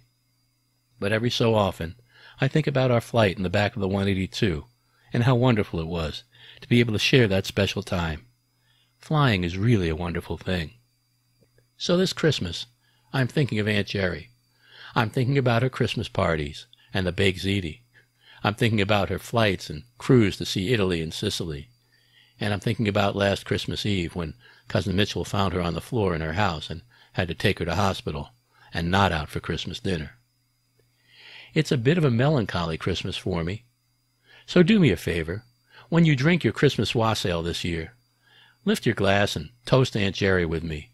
But 0.98 1.12
every 1.12 1.31
so 1.31 1.55
often, 1.55 1.97
I 2.40 2.48
think 2.48 2.66
about 2.66 2.90
our 2.90 3.01
flight 3.01 3.36
in 3.36 3.43
the 3.43 3.51
back 3.51 3.77
of 3.77 3.81
the 3.81 3.89
182 3.89 4.65
and 5.12 5.24
how 5.24 5.35
wonderful 5.35 5.81
it 5.81 5.86
was 5.86 6.24
to 6.60 6.69
be 6.69 6.81
able 6.81 6.93
to 6.93 6.98
share 6.98 7.28
that 7.28 7.47
special 7.47 7.82
time. 7.82 8.27
Flying 8.98 9.44
is 9.44 9.56
really 9.56 9.89
a 9.89 9.97
wonderful 9.97 10.36
thing. 10.36 10.73
So 11.77 11.97
this 11.97 12.12
Christmas, 12.12 12.66
I'm 13.12 13.28
thinking 13.28 13.59
of 13.59 13.69
Aunt 13.69 13.86
Jerry. 13.86 14.31
I'm 14.94 15.10
thinking 15.10 15.39
about 15.39 15.62
her 15.62 15.70
Christmas 15.70 16.09
parties 16.09 16.66
and 16.93 17.06
the 17.06 17.12
baked 17.12 17.40
ziti. 17.40 17.82
I'm 18.44 18.55
thinking 18.55 18.81
about 18.81 19.09
her 19.09 19.19
flights 19.19 19.69
and 19.69 19.85
cruise 19.98 20.36
to 20.36 20.44
see 20.44 20.73
Italy 20.73 21.01
and 21.01 21.12
Sicily. 21.12 21.69
And 22.40 22.52
I'm 22.52 22.60
thinking 22.60 22.86
about 22.86 23.16
last 23.16 23.44
Christmas 23.44 23.85
Eve 23.85 24.15
when 24.15 24.35
Cousin 24.69 24.94
Mitchell 24.94 25.24
found 25.24 25.55
her 25.55 25.60
on 25.60 25.74
the 25.74 25.81
floor 25.81 26.15
in 26.15 26.20
her 26.20 26.35
house 26.35 26.70
and 26.70 26.82
had 27.15 27.28
to 27.28 27.35
take 27.35 27.59
her 27.59 27.65
to 27.65 27.74
hospital 27.74 28.31
and 28.73 28.90
not 28.90 29.12
out 29.12 29.28
for 29.28 29.40
Christmas 29.40 29.81
dinner. 29.81 30.12
It's 31.55 31.73
a 31.73 31.78
bit 31.78 31.98
of 31.98 32.05
a 32.05 32.10
melancholy 32.10 32.78
Christmas 32.78 33.16
for 33.16 33.43
me. 33.43 33.65
So 34.47 34.62
do 34.62 34.78
me 34.78 34.90
a 34.90 34.97
favor. 34.97 35.43
When 35.89 36.05
you 36.05 36.15
drink 36.15 36.44
your 36.44 36.52
Christmas 36.52 36.94
wassail 36.94 37.43
this 37.43 37.65
year, 37.65 37.94
lift 38.65 38.86
your 38.86 38.94
glass 38.94 39.35
and 39.35 39.51
toast 39.65 39.97
Aunt 39.97 40.15
Jerry 40.15 40.44
with 40.44 40.62
me. 40.62 40.90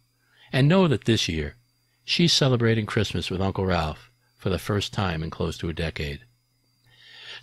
And 0.53 0.69
know 0.69 0.87
that 0.89 1.05
this 1.05 1.29
year, 1.29 1.57
she's 2.05 2.33
celebrating 2.33 2.87
Christmas 2.87 3.31
with 3.31 3.41
Uncle 3.41 3.67
Ralph 3.67 4.11
for 4.39 4.51
the 4.51 4.59
first 4.59 4.93
time 4.93 5.23
in 5.23 5.31
close 5.31 5.59
to 5.59 5.69
a 5.69 5.75
decade. 5.75 6.21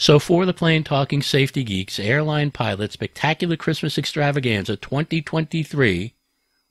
So 0.01 0.17
for 0.17 0.47
the 0.47 0.53
Plane 0.53 0.83
Talking 0.83 1.21
Safety 1.21 1.63
Geeks 1.63 1.99
Airline 1.99 2.49
Pilot 2.49 2.91
Spectacular 2.91 3.55
Christmas 3.55 3.99
Extravaganza 3.99 4.75
2023, 4.75 6.15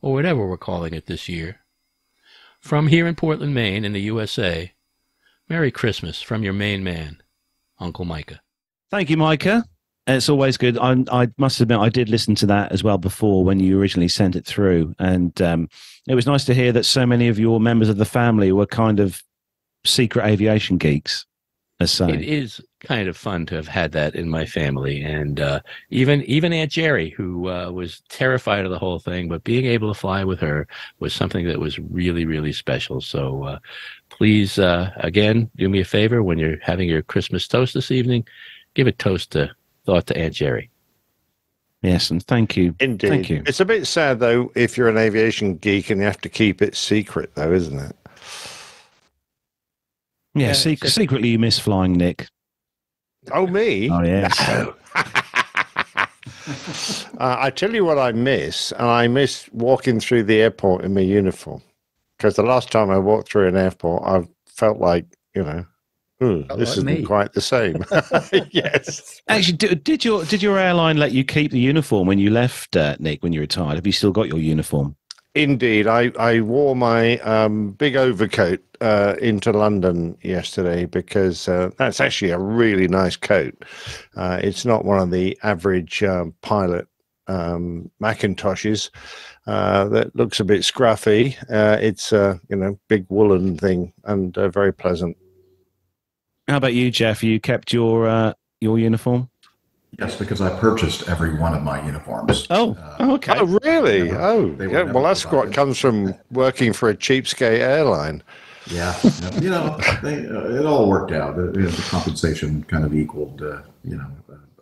or 0.02 0.12
whatever 0.12 0.48
we're 0.48 0.56
calling 0.56 0.94
it 0.94 1.06
this 1.06 1.28
year, 1.28 1.60
from 2.58 2.88
here 2.88 3.06
in 3.06 3.14
Portland, 3.14 3.54
Maine, 3.54 3.84
in 3.84 3.92
the 3.92 4.00
USA, 4.00 4.72
Merry 5.48 5.70
Christmas 5.70 6.20
from 6.20 6.42
your 6.42 6.52
main 6.52 6.82
man, 6.82 7.22
Uncle 7.78 8.04
Micah. 8.04 8.40
Thank 8.90 9.10
you, 9.10 9.16
Micah. 9.16 9.64
It's 10.08 10.28
always 10.28 10.56
good. 10.56 10.76
I, 10.76 10.96
I, 11.12 11.28
must 11.38 11.60
admit, 11.60 11.78
I 11.78 11.88
did 11.88 12.08
listen 12.08 12.34
to 12.34 12.46
that 12.46 12.72
as 12.72 12.82
well 12.82 12.98
before 12.98 13.44
when 13.44 13.60
you 13.60 13.78
originally 13.78 14.08
sent 14.08 14.34
it 14.34 14.44
through, 14.44 14.92
and 14.98 15.40
um, 15.40 15.68
it 16.08 16.16
was 16.16 16.26
nice 16.26 16.44
to 16.46 16.54
hear 16.54 16.72
that 16.72 16.84
so 16.84 17.06
many 17.06 17.28
of 17.28 17.38
your 17.38 17.60
members 17.60 17.88
of 17.88 17.96
the 17.96 18.04
family 18.04 18.50
were 18.50 18.66
kind 18.66 18.98
of 18.98 19.22
secret 19.86 20.26
aviation 20.26 20.78
geeks. 20.78 21.26
As. 21.78 21.98
It 22.00 22.20
is 22.20 22.60
kind 22.80 23.08
of 23.08 23.16
fun 23.16 23.46
to 23.46 23.54
have 23.54 23.68
had 23.68 23.92
that 23.92 24.14
in 24.14 24.28
my 24.28 24.44
family, 24.46 25.02
and 25.02 25.38
uh, 25.40 25.60
even 25.90 26.22
even 26.22 26.52
Aunt 26.52 26.72
Jerry, 26.72 27.10
who 27.10 27.48
uh, 27.48 27.70
was 27.70 28.00
terrified 28.08 28.64
of 28.64 28.70
the 28.70 28.78
whole 28.78 28.98
thing, 28.98 29.28
but 29.28 29.44
being 29.44 29.66
able 29.66 29.92
to 29.92 29.98
fly 29.98 30.24
with 30.24 30.40
her 30.40 30.66
was 30.98 31.14
something 31.14 31.46
that 31.46 31.60
was 31.60 31.78
really 31.78 32.24
really 32.24 32.52
special. 32.52 33.00
So 33.00 33.44
uh, 33.44 33.58
please, 34.08 34.58
uh, 34.58 34.90
again, 34.96 35.50
do 35.56 35.68
me 35.68 35.80
a 35.80 35.84
favor 35.84 36.22
when 36.22 36.38
you're 36.38 36.58
having 36.62 36.88
your 36.88 37.02
Christmas 37.02 37.46
toast 37.46 37.74
this 37.74 37.90
evening, 37.90 38.26
give 38.74 38.86
a 38.86 38.92
toast 38.92 39.32
to 39.32 39.50
thought 39.86 40.06
to 40.08 40.16
Aunt 40.16 40.34
Jerry. 40.34 40.70
Yes, 41.82 42.10
and 42.10 42.22
thank 42.26 42.56
you. 42.58 42.74
Indeed. 42.80 43.08
Thank 43.08 43.30
you. 43.30 43.42
It's 43.46 43.60
a 43.60 43.64
bit 43.64 43.86
sad 43.86 44.18
though 44.18 44.52
if 44.54 44.76
you're 44.76 44.88
an 44.88 44.98
aviation 44.98 45.56
geek 45.56 45.88
and 45.90 46.00
you 46.00 46.06
have 46.06 46.20
to 46.22 46.28
keep 46.28 46.60
it 46.60 46.76
secret 46.76 47.30
though, 47.34 47.52
isn't 47.52 47.78
it? 47.78 47.96
Yeah, 50.34 50.48
Yeah, 50.48 50.52
sec- 50.52 50.84
secretly 50.86 51.30
you 51.30 51.38
miss 51.38 51.58
flying, 51.58 51.94
Nick. 51.94 52.26
Oh 53.32 53.46
me? 53.46 53.90
Oh 53.90 54.02
yes. 54.02 54.38
No. 54.48 54.74
uh, 57.18 57.36
I 57.38 57.50
tell 57.50 57.74
you 57.74 57.84
what 57.84 57.98
I 57.98 58.12
miss, 58.12 58.72
and 58.72 58.86
I 58.86 59.08
miss 59.08 59.48
walking 59.52 60.00
through 60.00 60.24
the 60.24 60.40
airport 60.40 60.84
in 60.84 60.94
my 60.94 61.00
uniform. 61.00 61.62
Because 62.16 62.36
the 62.36 62.42
last 62.42 62.70
time 62.70 62.90
I 62.90 62.98
walked 62.98 63.30
through 63.30 63.48
an 63.48 63.56
airport, 63.56 64.02
I 64.04 64.28
felt 64.46 64.78
like, 64.78 65.06
you 65.34 65.42
know, 65.42 65.64
this 66.20 66.48
like 66.48 66.60
isn't 66.60 66.84
me." 66.84 67.02
quite 67.02 67.32
the 67.32 67.40
same. 67.40 67.84
yes. 68.50 69.22
Actually, 69.28 69.56
did, 69.56 69.84
did 69.84 70.04
your 70.04 70.24
did 70.24 70.42
your 70.42 70.58
airline 70.58 70.98
let 70.98 71.12
you 71.12 71.24
keep 71.24 71.50
the 71.50 71.60
uniform 71.60 72.06
when 72.06 72.18
you 72.18 72.30
left, 72.30 72.76
uh, 72.76 72.96
Nick? 72.98 73.22
When 73.22 73.32
you 73.32 73.40
retired, 73.40 73.76
have 73.76 73.86
you 73.86 73.92
still 73.92 74.12
got 74.12 74.28
your 74.28 74.38
uniform? 74.38 74.96
Indeed, 75.34 75.86
I, 75.86 76.10
I 76.18 76.40
wore 76.40 76.74
my 76.74 77.18
um, 77.18 77.70
big 77.72 77.94
overcoat 77.96 78.60
uh, 78.80 79.14
into 79.20 79.52
London 79.52 80.16
yesterday 80.22 80.84
because 80.86 81.48
uh, 81.48 81.70
that's 81.78 82.00
actually 82.00 82.30
a 82.30 82.38
really 82.38 82.88
nice 82.88 83.16
coat. 83.16 83.54
Uh, 84.16 84.40
it's 84.42 84.64
not 84.64 84.84
one 84.84 84.98
of 84.98 85.10
the 85.10 85.38
average 85.42 86.02
um, 86.02 86.34
pilot 86.42 86.86
um, 87.26 87.90
Macintoshes 88.02 88.90
uh, 89.46 89.84
that 89.88 90.14
looks 90.16 90.40
a 90.40 90.44
bit 90.44 90.62
scruffy. 90.62 91.36
Uh, 91.50 91.78
it's 91.80 92.12
a 92.12 92.40
you 92.48 92.56
know 92.56 92.78
big 92.88 93.06
woolen 93.08 93.56
thing 93.56 93.92
and 94.04 94.36
uh, 94.36 94.48
very 94.48 94.72
pleasant. 94.72 95.16
How 96.48 96.56
about 96.56 96.74
you, 96.74 96.90
Jeff? 96.90 97.22
You 97.22 97.38
kept 97.38 97.72
your 97.72 98.08
uh, 98.08 98.32
your 98.60 98.78
uniform? 98.78 99.30
Yes, 99.98 100.16
because 100.16 100.40
I 100.40 100.56
purchased 100.58 101.08
every 101.08 101.36
one 101.36 101.52
of 101.52 101.62
my 101.62 101.84
uniforms. 101.84 102.46
Oh, 102.48 102.74
Uh, 102.74 102.96
oh, 103.00 103.14
okay. 103.14 103.34
Oh, 103.36 103.58
really? 103.64 104.04
Never- 104.04 104.20
oh, 104.22 104.56
yeah. 104.60 104.82
Well, 104.84 105.02
that's 105.02 105.30
what 105.30 105.52
comes 105.52 105.78
from 105.78 106.14
working 106.30 106.72
for 106.72 106.88
a 106.88 106.94
cheapskate 106.96 107.58
airline. 107.58 108.22
Yeah, 108.70 108.98
yeah. 109.02 109.40
you 109.40 109.50
know, 109.50 109.78
they, 110.02 110.26
uh, 110.26 110.60
it 110.60 110.66
all 110.66 110.88
worked 110.88 111.12
out. 111.12 111.36
The, 111.36 111.52
you 111.52 111.62
know, 111.62 111.70
the 111.70 111.82
compensation 111.82 112.62
kind 112.64 112.84
of 112.84 112.94
equaled, 112.94 113.42
uh, 113.42 113.62
you 113.84 113.96
know, 113.96 114.06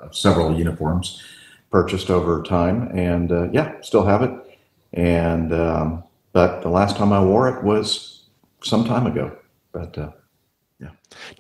uh, 0.00 0.10
several 0.10 0.56
uniforms 0.56 1.22
purchased 1.70 2.10
over 2.10 2.42
time, 2.42 2.88
and 2.96 3.30
uh, 3.30 3.50
yeah, 3.50 3.80
still 3.82 4.04
have 4.04 4.22
it. 4.22 4.30
And 4.94 5.52
um, 5.52 6.04
but 6.32 6.62
the 6.62 6.70
last 6.70 6.96
time 6.96 7.12
I 7.12 7.22
wore 7.22 7.48
it 7.48 7.62
was 7.62 8.24
some 8.62 8.84
time 8.84 9.06
ago. 9.06 9.36
But 9.72 9.98
uh, 9.98 10.10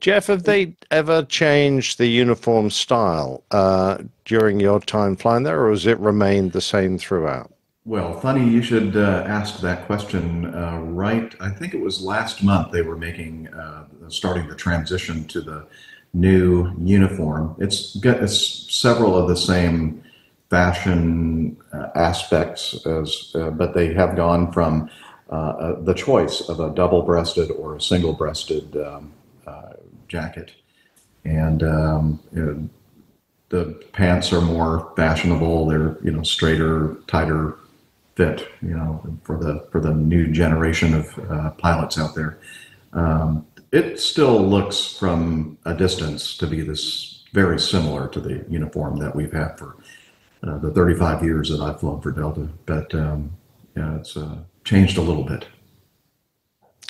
Jeff, 0.00 0.26
have 0.26 0.44
they 0.44 0.74
ever 0.90 1.22
changed 1.24 1.98
the 1.98 2.06
uniform 2.06 2.70
style 2.70 3.44
uh, 3.50 3.98
during 4.24 4.60
your 4.60 4.80
time 4.80 5.16
flying 5.16 5.42
there, 5.42 5.64
or 5.64 5.70
has 5.70 5.86
it 5.86 5.98
remained 5.98 6.52
the 6.52 6.60
same 6.60 6.98
throughout? 6.98 7.52
Well, 7.88 8.20
funny 8.20 8.46
you 8.46 8.60
should 8.60 8.98
uh, 8.98 9.24
ask 9.26 9.62
that 9.62 9.86
question. 9.86 10.54
Uh, 10.54 10.78
right, 10.80 11.34
I 11.40 11.48
think 11.48 11.72
it 11.72 11.80
was 11.80 12.02
last 12.02 12.42
month 12.42 12.70
they 12.70 12.82
were 12.82 12.98
making, 12.98 13.48
uh, 13.48 13.86
starting 14.08 14.46
the 14.46 14.54
transition 14.54 15.24
to 15.28 15.40
the 15.40 15.66
new 16.12 16.70
uniform. 16.84 17.56
It's 17.58 17.96
got 17.96 18.22
it's 18.22 18.70
several 18.70 19.16
of 19.16 19.26
the 19.26 19.36
same 19.38 20.02
fashion 20.50 21.56
uh, 21.72 21.88
aspects 21.94 22.76
as, 22.84 23.32
uh, 23.34 23.52
but 23.52 23.72
they 23.72 23.94
have 23.94 24.16
gone 24.16 24.52
from 24.52 24.90
uh, 25.30 25.80
the 25.80 25.94
choice 25.94 26.46
of 26.50 26.60
a 26.60 26.68
double-breasted 26.74 27.50
or 27.52 27.76
a 27.76 27.80
single-breasted 27.80 28.76
um, 28.76 29.14
jacket, 30.08 30.50
and 31.24 31.62
um, 31.62 32.20
you 32.34 32.44
know, 32.44 32.68
the 33.48 33.82
pants 33.92 34.30
are 34.30 34.42
more 34.42 34.92
fashionable. 34.94 35.64
They're 35.64 35.96
you 36.02 36.10
know 36.10 36.22
straighter, 36.22 36.98
tighter 37.06 37.56
fit. 38.18 38.48
You 38.62 38.76
know 38.76 39.18
for 39.22 39.38
the 39.38 39.66
for 39.70 39.80
the 39.80 39.94
new 39.94 40.26
generation 40.26 40.92
of 40.92 41.06
uh, 41.30 41.50
pilots 41.52 41.98
out 41.98 42.14
there. 42.16 42.38
Um, 42.92 43.46
it 43.70 44.00
still 44.00 44.42
looks 44.42 44.96
from 44.98 45.56
a 45.64 45.74
distance 45.74 46.36
to 46.38 46.46
be 46.46 46.62
this 46.62 47.24
very 47.32 47.60
similar 47.60 48.08
to 48.08 48.20
the 48.20 48.44
uniform 48.48 48.98
that 48.98 49.14
we've 49.14 49.32
had 49.32 49.58
for 49.58 49.76
uh, 50.42 50.58
the 50.58 50.70
35 50.70 51.22
years 51.22 51.50
that 51.50 51.60
I've 51.60 51.78
flown 51.78 52.00
for 52.00 52.10
Delta, 52.10 52.48
but 52.64 52.92
um, 52.94 53.30
yeah, 53.76 53.96
it's 53.96 54.16
uh, 54.16 54.38
changed 54.64 54.96
a 54.96 55.02
little 55.02 55.24
bit. 55.24 55.46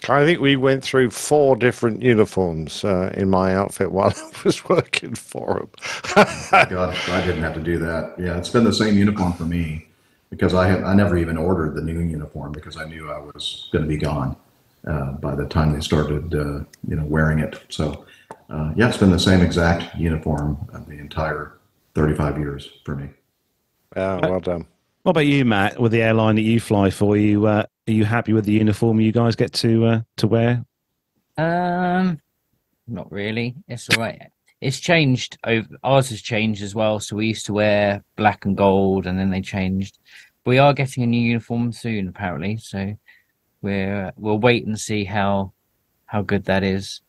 I 0.09 0.25
think 0.25 0.41
we 0.41 0.55
went 0.55 0.85
through 0.85 1.11
four 1.11 1.57
different 1.57 2.01
uniforms 2.03 2.85
uh, 2.85 3.13
in 3.15 3.29
my 3.29 3.57
outfit 3.57 3.91
while 3.91 4.15
I 4.17 4.43
was 4.45 4.65
working 4.69 5.17
for 5.17 5.69
them. 6.15 6.27
God, 6.71 6.97
I 7.09 7.27
didn't 7.27 7.43
have 7.43 7.55
to 7.55 7.61
do 7.61 7.79
that. 7.79 8.15
Yeah, 8.19 8.39
it's 8.39 8.49
been 8.49 8.65
the 8.65 8.73
same 8.73 8.97
uniform 8.97 9.33
for 9.33 9.45
me 9.45 9.88
because 10.31 10.55
I 10.55 10.69
had 10.69 10.83
I 10.85 10.95
never 10.95 11.17
even 11.17 11.37
ordered 11.37 11.75
the 11.75 11.83
new 11.83 12.01
uniform 12.01 12.53
because 12.53 12.77
I 12.77 12.85
knew 12.85 13.11
I 13.11 13.19
was 13.19 13.69
going 13.73 13.85
to 13.85 13.89
be 13.89 13.97
gone 13.97 14.37
uh, 14.87 15.13
by 15.13 15.35
the 15.35 15.47
time 15.47 15.73
they 15.73 15.81
started, 15.81 16.35
uh, 16.35 16.65
you 16.87 16.97
know, 16.97 17.05
wearing 17.05 17.39
it. 17.39 17.61
So, 17.69 18.07
uh, 18.51 18.73
yeah, 18.77 18.89
it's 18.89 18.97
been 18.97 19.11
the 19.11 19.19
same 19.19 19.41
exact 19.41 19.97
uniform 19.97 20.59
uh, 20.73 20.81
the 20.87 20.99
entire 20.99 21.59
35 21.95 22.39
years 22.39 22.69
for 22.85 22.97
me. 22.97 23.09
Yeah, 23.97 24.21
well 24.27 24.41
done. 24.41 24.67
What 25.03 25.11
about 25.11 25.27
you, 25.27 25.45
Matt? 25.45 25.81
With 25.81 25.93
the 25.93 26.03
airline 26.03 26.37
that 26.37 26.43
you 26.43 26.61
fly 26.61 26.91
for, 26.91 27.17
you 27.17 27.47
uh, 27.47 27.65
are 27.89 27.93
you 27.93 28.05
happy 28.05 28.33
with 28.33 28.45
the 28.45 28.53
uniform 28.53 29.01
you 29.01 29.13
guys 29.13 29.37
get 29.37 29.53
to 29.55 29.87
uh, 29.87 30.01
to 30.19 30.27
wear? 30.27 30.65
Um, 31.39 32.21
not 32.87 33.11
really. 33.11 33.55
It's 33.69 33.89
all 33.91 34.03
right. 34.03 34.31
It's 34.61 34.81
changed. 34.81 35.39
Over 35.45 35.69
ours 35.85 36.11
has 36.11 36.21
changed 36.21 36.63
as 36.63 36.75
well. 36.75 36.99
So 36.99 37.17
we 37.17 37.29
used 37.29 37.47
to 37.47 37.53
wear 37.53 38.03
black 38.17 38.45
and 38.45 38.57
gold, 38.57 39.07
and 39.07 39.19
then 39.19 39.31
they 39.31 39.41
changed. 39.41 39.99
We 40.45 40.59
are 40.59 40.75
getting 40.75 41.03
a 41.03 41.07
new 41.07 41.21
uniform 41.21 41.73
soon, 41.73 42.09
apparently. 42.09 42.57
So 42.57 42.97
we're 43.63 44.13
we'll 44.17 44.39
wait 44.39 44.67
and 44.67 44.79
see 44.79 45.05
how 45.05 45.53
how 46.07 46.23
good 46.23 46.45
that 46.47 46.65
is. 46.65 47.03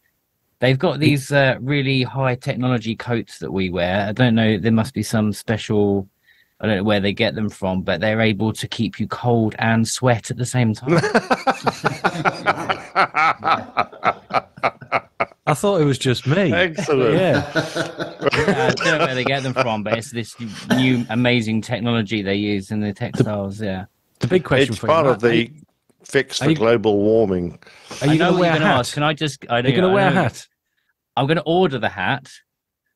They've 0.60 0.78
got 0.78 1.00
these 1.00 1.32
uh, 1.32 1.58
really 1.62 2.04
high 2.04 2.36
technology 2.36 2.96
coats 2.96 3.40
that 3.40 3.52
we 3.52 3.70
wear. 3.70 4.08
I 4.08 4.12
don't 4.12 4.36
know. 4.36 4.58
There 4.58 4.72
must 4.72 4.94
be 4.94 5.04
some 5.04 5.34
special. 5.34 6.08
I 6.62 6.68
don't 6.68 6.78
know 6.78 6.84
where 6.84 7.00
they 7.00 7.14
get 7.14 7.36
them 7.36 7.50
from, 7.50 7.84
but 7.84 8.02
they're 8.02 8.20
able 8.20 8.52
to 8.52 8.68
keep 8.68 9.00
you 9.00 9.08
cold 9.08 9.56
and 9.60 9.88
sweat 9.88 10.30
at 10.30 10.36
the 10.38 10.46
same 10.46 10.74
time. 10.74 11.00
I 15.50 15.54
thought 15.54 15.82
it 15.82 15.86
was 15.86 15.98
just 15.98 16.28
me. 16.28 16.54
Excellent. 16.54 17.16
Yeah. 17.16 17.52
Yeah, 17.54 18.22
I 18.70 18.74
don't 18.76 19.00
know 19.00 19.06
where 19.06 19.16
they 19.16 19.24
get 19.24 19.44
them 19.44 19.54
from, 19.54 19.84
but 19.84 19.98
it's 19.98 20.12
this 20.12 20.36
new 20.70 21.06
amazing 21.10 21.62
technology 21.62 22.22
they 22.22 22.36
use 22.36 22.72
in 22.72 22.80
the 22.80 22.94
textiles. 22.94 23.62
Yeah. 23.62 23.86
The 24.20 24.28
big 24.28 24.44
question 24.44 24.74
It's 24.74 24.80
for 24.80 24.88
you, 24.88 24.94
part 24.94 25.06
Matt, 25.06 25.16
of 25.16 25.22
the 25.22 25.52
fix 26.04 26.40
for 26.40 26.50
you- 26.50 26.56
global 26.56 26.98
warming. 27.00 27.60
Are 28.02 28.08
you 28.08 28.18
going 28.18 28.34
to 28.34 28.40
wear 28.40 28.52
a 28.56 28.60
hat? 28.60 28.80
ask. 28.80 28.94
Can 28.94 29.04
I 29.04 29.14
just? 29.14 29.46
I 29.50 29.56
Are 29.62 29.68
you 29.68 29.72
going 29.76 29.84
to 29.84 29.90
I 29.90 29.94
wear 29.94 30.08
a 30.10 30.14
know- 30.14 30.24
hat? 30.24 30.48
I'm 31.18 31.26
going 31.28 31.38
to 31.38 31.44
order 31.44 31.80
the 31.80 31.90
hat. 31.90 32.32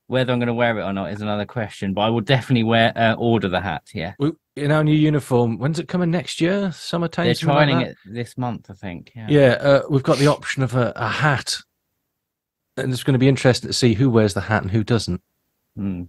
Whether 0.08 0.34
I'm 0.34 0.40
going 0.40 0.48
to 0.48 0.54
wear 0.54 0.78
it 0.78 0.84
or 0.84 0.92
not 0.92 1.12
is 1.14 1.22
another 1.22 1.46
question, 1.46 1.94
but 1.94 2.02
I 2.02 2.10
will 2.10 2.22
definitely 2.22 2.64
wear 2.64 2.92
uh, 2.96 3.14
order 3.14 3.48
the 3.48 3.62
hat. 3.62 3.84
Yeah, 3.94 4.14
In 4.58 4.70
our 4.70 4.84
new 4.84 4.94
uniform, 4.94 5.58
when's 5.58 5.80
it 5.80 5.88
coming 5.88 6.12
next 6.12 6.42
year? 6.42 6.72
Summertime? 6.74 7.26
they're 7.26 7.34
something 7.36 7.70
like 7.78 7.88
it 7.88 7.98
this 8.06 8.38
month, 8.38 8.70
I 8.70 8.74
think. 8.74 9.14
Yeah. 9.16 9.28
Yeah, 9.30 9.48
uh, 9.62 9.82
we've 9.90 10.04
got 10.04 10.18
the 10.18 10.28
option 10.28 10.62
of 10.62 10.76
a, 10.76 10.92
a 10.98 11.08
hat, 11.08 11.56
and 12.78 12.92
it's 12.92 13.04
going 13.04 13.14
to 13.14 13.20
be 13.20 13.28
interesting 13.28 13.70
to 13.70 13.74
see 13.74 13.94
who 13.94 14.10
wears 14.10 14.34
the 14.34 14.42
hat 14.42 14.62
and 14.64 14.72
who 14.72 14.84
doesn't. 14.84 15.22
Hmm. 15.76 16.04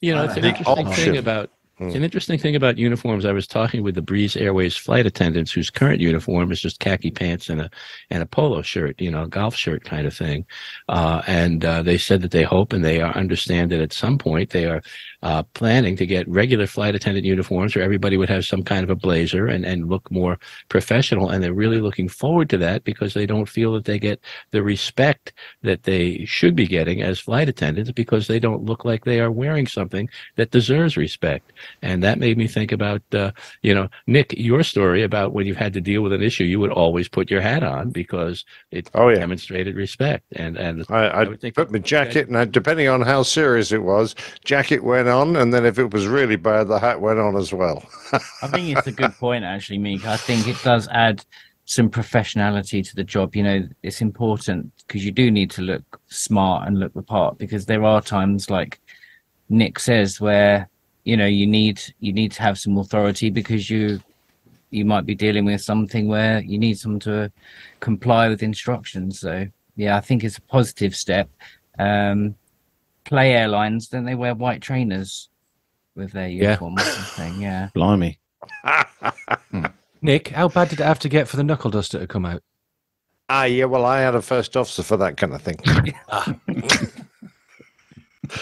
You 0.00 0.14
know, 0.14 0.24
it's 0.24 0.36
an 0.36 0.44
interesting 0.44 0.86
option. 0.86 1.04
thing 1.04 1.16
about 1.18 1.50
Hmm. 1.80 1.86
it's 1.86 1.96
an 1.96 2.04
interesting 2.04 2.38
thing 2.38 2.54
about 2.56 2.76
uniforms. 2.76 3.24
I 3.24 3.32
was 3.32 3.46
talking 3.46 3.82
with 3.82 3.94
the 3.94 4.02
Breeze 4.02 4.36
Airways 4.36 4.76
flight 4.76 5.06
attendants 5.06 5.50
whose 5.50 5.70
current 5.70 5.98
uniform 5.98 6.52
is 6.52 6.60
just 6.60 6.78
khaki 6.78 7.10
pants 7.10 7.48
and 7.48 7.62
a 7.62 7.70
and 8.10 8.22
a 8.22 8.26
polo 8.26 8.60
shirt, 8.60 9.00
you 9.00 9.10
know, 9.10 9.22
a 9.22 9.28
golf 9.28 9.56
shirt 9.56 9.82
kind 9.82 10.06
of 10.06 10.14
thing. 10.14 10.44
Uh, 10.90 11.22
and 11.26 11.64
uh, 11.64 11.82
they 11.82 11.96
said 11.96 12.20
that 12.20 12.32
they 12.32 12.42
hope 12.42 12.74
and 12.74 12.84
they 12.84 13.00
are, 13.00 13.16
understand 13.16 13.70
that 13.70 13.80
at 13.80 13.94
some 13.94 14.18
point 14.18 14.50
they 14.50 14.66
are 14.66 14.82
uh, 15.22 15.42
planning 15.54 15.96
to 15.96 16.06
get 16.06 16.28
regular 16.28 16.66
flight 16.66 16.94
attendant 16.94 17.26
uniforms 17.26 17.74
where 17.74 17.84
everybody 17.84 18.16
would 18.16 18.28
have 18.28 18.44
some 18.44 18.62
kind 18.62 18.84
of 18.84 18.90
a 18.90 18.94
blazer 18.94 19.46
and, 19.46 19.64
and 19.64 19.88
look 19.88 20.10
more 20.10 20.38
professional. 20.68 21.28
And 21.28 21.42
they're 21.42 21.52
really 21.52 21.80
looking 21.80 22.08
forward 22.08 22.48
to 22.50 22.58
that 22.58 22.84
because 22.84 23.14
they 23.14 23.26
don't 23.26 23.48
feel 23.48 23.72
that 23.74 23.84
they 23.84 23.98
get 23.98 24.20
the 24.50 24.62
respect 24.62 25.32
that 25.62 25.82
they 25.82 26.24
should 26.24 26.56
be 26.56 26.66
getting 26.66 27.02
as 27.02 27.20
flight 27.20 27.48
attendants 27.48 27.90
because 27.92 28.26
they 28.26 28.38
don't 28.38 28.64
look 28.64 28.84
like 28.84 29.04
they 29.04 29.20
are 29.20 29.30
wearing 29.30 29.66
something 29.66 30.08
that 30.36 30.50
deserves 30.50 30.96
respect. 30.96 31.52
And 31.82 32.02
that 32.02 32.18
made 32.18 32.38
me 32.38 32.46
think 32.46 32.72
about, 32.72 33.02
uh, 33.12 33.32
you 33.62 33.74
know, 33.74 33.88
Nick, 34.06 34.34
your 34.36 34.62
story 34.62 35.02
about 35.02 35.32
when 35.32 35.46
you've 35.46 35.56
had 35.56 35.72
to 35.74 35.80
deal 35.80 36.02
with 36.02 36.12
an 36.12 36.22
issue, 36.22 36.44
you 36.44 36.60
would 36.60 36.72
always 36.72 37.08
put 37.08 37.30
your 37.30 37.40
hat 37.40 37.62
on 37.62 37.90
because 37.90 38.44
it 38.70 38.90
Oh, 38.94 39.08
yeah. 39.08 39.18
demonstrated 39.18 39.76
respect. 39.76 40.24
And 40.32 40.56
and 40.56 40.84
I, 40.88 41.04
I, 41.06 41.24
would 41.24 41.40
think 41.40 41.54
put 41.54 41.70
my 41.70 41.78
jacket, 41.78 42.28
and 42.28 42.52
depending 42.52 42.88
on 42.88 43.02
how 43.02 43.22
serious 43.22 43.72
it 43.72 43.82
was, 43.82 44.14
jacket 44.44 44.82
went 44.82 45.08
on, 45.10 45.36
and 45.36 45.52
then 45.52 45.66
if 45.66 45.78
it 45.78 45.92
was 45.92 46.06
really 46.06 46.36
bad, 46.36 46.68
the 46.68 46.78
hat 46.78 47.00
went 47.00 47.18
on 47.18 47.36
as 47.36 47.52
well. 47.52 47.84
I 48.42 48.48
think 48.48 48.76
it's 48.76 48.86
a 48.86 48.92
good 48.92 49.12
point, 49.14 49.44
actually, 49.44 49.78
Meek. 49.78 50.06
I 50.06 50.16
think 50.16 50.48
it 50.48 50.56
does 50.62 50.88
add 50.88 51.24
some 51.64 51.90
professionality 51.90 52.86
to 52.88 52.96
the 52.96 53.04
job. 53.04 53.36
You 53.36 53.42
know, 53.42 53.68
it's 53.82 54.00
important 54.00 54.72
because 54.86 55.04
you 55.04 55.12
do 55.12 55.30
need 55.30 55.50
to 55.52 55.62
look 55.62 56.00
smart 56.08 56.66
and 56.66 56.78
look 56.78 56.92
the 56.94 57.02
part 57.02 57.38
because 57.38 57.66
there 57.66 57.84
are 57.84 58.00
times, 58.00 58.50
like 58.50 58.80
Nick 59.48 59.78
says, 59.78 60.20
where 60.20 60.68
you 61.04 61.16
know 61.16 61.26
you 61.26 61.46
need 61.46 61.80
you 62.00 62.12
need 62.12 62.32
to 62.32 62.42
have 62.42 62.58
some 62.58 62.76
authority 62.78 63.30
because 63.30 63.70
you 63.70 64.00
you 64.70 64.84
might 64.84 65.06
be 65.06 65.14
dealing 65.14 65.44
with 65.44 65.60
something 65.60 66.08
where 66.08 66.40
you 66.40 66.58
need 66.58 66.78
someone 66.78 67.00
to 67.00 67.30
comply 67.80 68.28
with 68.28 68.42
instructions. 68.42 69.20
So 69.20 69.46
yeah, 69.76 69.96
I 69.96 70.00
think 70.00 70.24
it's 70.24 70.38
a 70.38 70.42
positive 70.42 70.94
step. 70.94 71.28
Um, 71.78 72.34
play 73.10 73.32
airlines, 73.34 73.88
don't 73.88 74.04
they 74.04 74.14
wear 74.14 74.34
white 74.34 74.62
trainers 74.62 75.28
with 75.96 76.12
their 76.12 76.28
Yeah. 76.28 76.42
uniform 76.44 76.76
or 76.78 76.82
something? 76.82 77.40
Yeah. 77.42 77.68
Blimey. 77.74 78.18
Nick, 80.00 80.28
how 80.28 80.48
bad 80.48 80.68
did 80.70 80.80
it 80.80 80.84
have 80.84 81.00
to 81.00 81.08
get 81.10 81.28
for 81.28 81.36
the 81.36 81.42
knuckle 81.44 81.70
duster 81.70 81.98
to 81.98 82.06
come 82.06 82.24
out? 82.24 82.42
ah, 83.32 83.44
yeah, 83.44 83.64
well, 83.64 83.84
I 83.84 84.00
had 84.00 84.16
a 84.16 84.22
first 84.22 84.56
officer 84.56 84.82
for 84.82 84.96
that 84.96 85.16
kind 85.16 85.32
of 85.34 85.40
thing. 85.42 85.56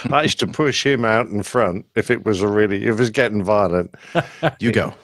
I 0.11 0.23
used 0.23 0.39
to 0.41 0.47
push 0.47 0.85
him 0.87 1.05
out 1.05 1.27
in 1.29 1.43
front 1.43 1.85
if 1.95 2.11
it 2.11 2.25
was 2.25 2.41
a 2.43 2.49
really, 2.49 2.85
if 2.85 2.95
it 2.95 2.99
was 2.99 3.11
getting 3.11 3.43
violent. 3.43 3.95
You 4.61 4.73
go. 4.73 4.95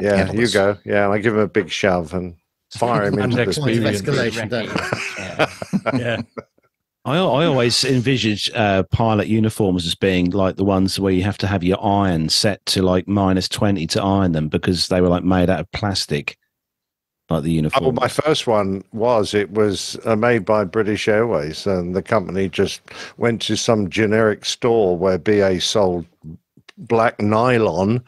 Yeah, 0.00 0.16
Handle 0.16 0.36
you 0.36 0.48
go. 0.48 0.76
Yeah, 0.84 1.04
and 1.04 1.12
I 1.14 1.18
give 1.18 1.34
him 1.34 1.40
a 1.40 1.46
big 1.48 1.70
shove 1.70 2.12
and 2.14 2.34
fire 2.70 3.04
him 3.04 3.14
And 3.14 3.24
into 3.32 3.36
the 3.36 3.42
experience. 3.42 4.02
Point 4.02 4.08
of 4.08 4.22
escalation. 4.50 5.48
Yeah. 5.94 5.98
Yeah. 5.98 6.22
I, 7.04 7.16
I 7.16 7.44
always 7.46 7.84
envisage 7.84 8.50
uh, 8.54 8.82
pilot 8.84 9.28
uniforms 9.28 9.86
as 9.86 9.94
being 9.94 10.30
like 10.30 10.56
the 10.56 10.64
ones 10.64 10.98
where 10.98 11.12
you 11.12 11.22
have 11.22 11.38
to 11.38 11.46
have 11.46 11.62
your 11.62 11.82
iron 11.84 12.28
set 12.30 12.64
to 12.66 12.82
like 12.82 13.06
minus 13.06 13.48
20 13.48 13.86
to 13.88 14.02
iron 14.02 14.32
them 14.32 14.48
because 14.48 14.88
they 14.88 15.00
were 15.02 15.08
like 15.08 15.24
made 15.24 15.50
out 15.50 15.60
of 15.60 15.70
plastic, 15.72 16.38
like 17.28 17.42
the 17.42 17.50
Oh, 17.50 17.54
uniform. 17.54 17.94
my 17.96 18.08
first 18.08 18.46
one 18.46 18.84
was 18.92 19.34
it 19.34 19.50
was 19.50 19.98
uh, 20.06 20.16
made 20.16 20.46
by 20.46 20.64
British 20.64 21.06
Airways, 21.06 21.66
and 21.66 21.94
the 21.94 22.02
company 22.02 22.48
just 22.48 22.80
went 23.18 23.42
to 23.42 23.56
some 23.56 23.90
generic 23.90 24.46
store 24.46 24.96
where 24.96 25.18
BA 25.18 25.60
sold 25.60 26.06
black 26.76 27.20
nylon 27.20 28.02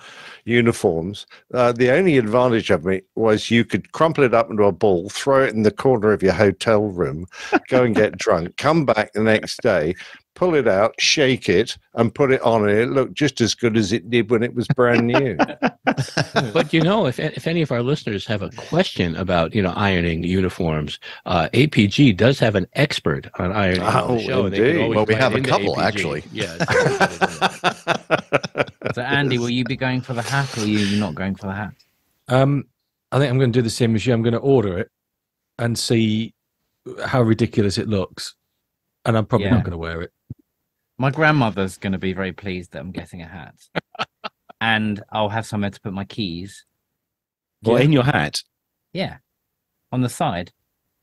uniforms. 0.45 1.27
Uh, 1.53 1.73
the 1.73 1.91
only 1.91 2.19
advantage 2.19 2.71
of 2.71 2.87
it 2.87 3.07
was 3.15 3.51
you 3.51 3.65
could 3.65 3.93
crumple 3.93 4.25
it 4.25 4.35
up 4.35 4.51
into 4.51 4.65
a 4.65 4.73
ball, 4.73 5.09
throw 5.09 5.45
it 5.45 5.55
in 5.55 5.63
the 5.63 5.71
corner 5.71 6.13
of 6.13 6.23
your 6.23 6.33
hotel 6.33 6.83
room, 6.83 7.27
go 7.69 7.83
and 7.83 7.95
get 7.95 8.19
drunk, 8.19 8.57
come 8.57 8.85
back 8.85 9.13
the 9.13 9.23
next 9.23 9.61
day. 9.63 9.95
Pull 10.37 10.55
it 10.55 10.69
out, 10.69 10.95
shake 11.01 11.49
it, 11.49 11.77
and 11.95 12.15
put 12.15 12.31
it 12.31 12.41
on, 12.43 12.69
and 12.69 12.79
it 12.79 12.91
looked 12.91 13.15
just 13.15 13.41
as 13.41 13.55
good 13.55 13.77
as 13.77 13.93
it 13.93 14.09
did 14.11 14.31
when 14.31 14.43
it 14.45 14.55
was 14.55 14.69
brand 14.69 15.07
new. 15.09 15.37
but 16.53 16.73
you 16.73 16.81
know, 16.83 17.07
if 17.07 17.19
if 17.19 17.47
any 17.47 17.63
of 17.63 17.73
our 17.73 17.83
listeners 17.83 18.25
have 18.27 18.43
a 18.43 18.51
question 18.51 19.17
about 19.17 19.55
you 19.55 19.63
know 19.63 19.73
ironing 19.75 20.23
uniforms, 20.23 21.01
uh, 21.25 21.49
APG 21.55 22.17
does 22.17 22.39
have 22.39 22.55
an 22.55 22.67
expert 22.75 23.29
on 23.41 23.51
ironing 23.51 23.81
on 23.83 23.97
Oh, 24.11 24.17
the 24.19 24.23
show. 24.23 24.45
and 24.47 24.55
they 24.55 24.71
indeed. 24.71 24.95
Well, 24.95 25.07
we 25.07 25.15
have 25.15 25.35
a 25.35 25.41
couple, 25.41 25.75
APG. 25.77 25.83
actually. 25.83 26.23
Yeah. 26.33 26.57
So 28.95 29.03
Andy, 29.03 29.37
will 29.39 29.51
you 29.51 29.63
be 29.65 29.77
going 29.77 30.01
for 30.01 30.15
the 30.15 30.23
hat 30.23 30.57
or 30.57 30.63
are 30.63 30.65
you 30.67 30.99
not 30.99 31.15
going 31.15 31.35
for 31.35 31.49
the 31.49 31.53
hat? 31.53 31.73
Um, 32.29 32.65
I 33.13 33.19
think 33.19 33.31
I'm 33.31 33.37
going 33.39 33.53
to 33.53 33.59
do 33.59 33.63
the 33.63 33.69
same 33.69 33.95
as 33.95 34.07
you. 34.07 34.15
I'm 34.15 34.23
going 34.23 34.33
to 34.33 34.39
order 34.39 34.79
it 34.79 34.91
and 35.59 35.79
see 35.79 36.33
how 37.05 37.21
ridiculous 37.21 37.77
it 37.77 37.89
looks, 37.89 38.35
and 39.07 39.16
I'm 39.16 39.24
probably 39.27 39.47
Yeah. 39.47 39.55
not 39.55 39.65
going 39.65 39.73
to 39.73 39.78
wear 39.78 40.03
it. 40.03 40.12
My 40.99 41.11
grandmother's 41.11 41.78
going 41.78 41.93
to 41.93 41.99
be 41.99 42.12
very 42.12 42.33
pleased 42.33 42.73
that 42.73 42.81
I'm 42.81 42.91
getting 42.91 43.23
a 43.23 43.27
hat, 43.27 43.55
and 44.61 45.03
I'll 45.11 45.28
have 45.31 45.47
somewhere 45.47 45.70
to 45.70 45.81
put 45.81 45.93
my 45.93 46.05
keys. 46.05 46.65
Well, 47.62 47.77
in 47.77 47.93
your 47.93 48.05
hat. 48.05 48.43
Yeah, 48.93 49.16
on 49.93 50.01
the 50.03 50.09
side. 50.09 50.53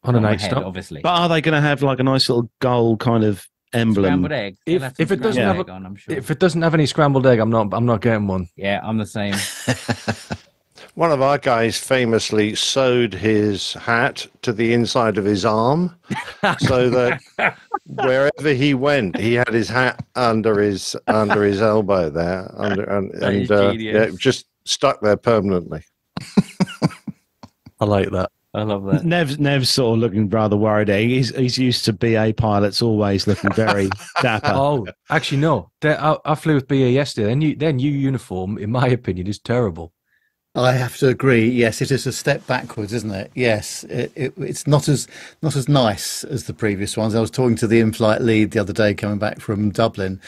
on 0.04 0.16
a 0.16 0.20
Not 0.20 0.24
my 0.24 0.32
head, 0.38 0.42
stop. 0.52 0.66
obviously. 0.66 1.02
But 1.02 1.14
are 1.20 1.30
they 1.30 1.42
going 1.42 1.56
to 1.56 1.62
have 1.62 1.82
like 1.84 2.00
a 2.00 2.04
nice 2.04 2.28
little 2.30 2.50
gold 2.60 3.00
kind 3.00 3.24
of 3.24 3.46
emblem? 3.74 4.06
Scrambled 4.06 4.32
egg. 4.32 4.58
If- 4.66 5.00
if 5.00 5.12
it 5.12 5.22
doesn't 5.22 5.42
have 5.42 5.60
egg 5.60 5.70
on, 5.70 5.86
I'm 5.86 5.96
sure. 5.96 6.16
If 6.16 6.30
it 6.32 6.40
doesn't 6.40 6.62
have 6.62 6.74
any 6.74 6.86
scrambled 6.86 7.26
egg, 7.28 7.40
I'm 7.40 7.50
not. 7.50 7.74
I'm 7.74 7.86
not 7.86 8.02
getting 8.02 8.28
one. 8.28 8.48
Yeah, 8.56 8.80
I'm 8.84 8.98
the 8.98 9.06
same. 9.06 9.34
One 10.96 11.12
of 11.12 11.22
our 11.24 11.40
guys 11.40 11.78
famously 11.78 12.54
sewed 12.54 13.16
his 13.16 13.74
hat 13.74 14.28
to 14.44 14.54
the 14.54 14.74
inside 14.74 15.18
of 15.18 15.26
his 15.26 15.44
arm 15.44 15.96
so 16.60 16.90
that 16.92 17.20
wherever 17.88 18.50
he 18.50 18.76
went, 18.76 19.18
he 19.18 19.34
had 19.34 19.48
his 19.48 19.70
hat 19.70 20.06
under 20.16 20.62
his 20.62 20.96
under 21.08 21.44
his 21.44 21.62
elbow 21.62 22.12
there, 22.12 22.54
under 22.56 22.84
and, 22.84 23.12
That 23.14 23.34
is 23.34 23.50
and 23.50 23.60
uh, 23.60 23.72
yeah, 23.72 24.10
just 24.18 24.46
stuck 24.66 25.02
there 25.02 25.18
permanently. 25.18 25.84
I 27.80 27.86
like 27.86 28.12
that. 28.12 28.32
I 28.56 28.62
love 28.62 28.86
that. 28.86 29.04
Nev's, 29.04 29.40
Nev's 29.40 29.70
sort 29.70 29.96
of 29.96 30.00
looking 30.02 30.30
rather 30.30 30.56
worried. 30.56 30.88
He's, 30.88 31.36
he's 31.36 31.58
used 31.58 31.86
to 31.86 31.94
BA 31.94 32.36
pilots 32.38 32.84
always 32.84 33.26
looking 33.26 33.52
very 33.54 33.90
dapper. 34.22 34.52
Oh, 34.54 34.86
actually, 35.10 35.40
no. 35.40 35.72
I, 35.84 36.18
I 36.24 36.36
flew 36.36 36.54
with 36.54 36.68
BA 36.68 36.92
yesterday. 36.92 37.28
Their 37.28 37.36
new, 37.36 37.56
their 37.56 37.74
new 37.74 37.92
uniform, 37.92 38.60
in 38.60 38.72
my 38.72 38.88
opinion, 38.88 39.26
is 39.26 39.40
terrible. 39.40 39.92
I 40.56 40.74
have 40.74 40.98
to 40.98 41.08
agree. 41.08 41.50
Yes, 41.50 41.82
it 41.82 41.90
is 41.90 42.06
a 42.06 42.12
step 42.12 42.46
backwards, 42.46 42.94
isn't 42.94 43.12
it? 43.12 43.32
Yes, 43.34 43.86
it, 43.86 44.12
it, 44.16 44.34
it's 44.38 44.68
not 44.68 44.88
as 44.88 45.08
not 45.42 45.56
as 45.56 45.68
nice 45.68 46.24
as 46.26 46.44
the 46.44 46.54
previous 46.54 46.96
ones. 46.96 47.16
I 47.16 47.22
was 47.22 47.32
talking 47.32 47.56
to 47.58 47.68
the 47.68 47.80
in-flight 47.80 48.22
lead 48.22 48.52
the 48.52 48.60
other 48.60 48.74
day, 48.74 48.94
coming 48.94 49.18
back 49.18 49.40
from 49.40 49.72
Dublin, 49.72 50.22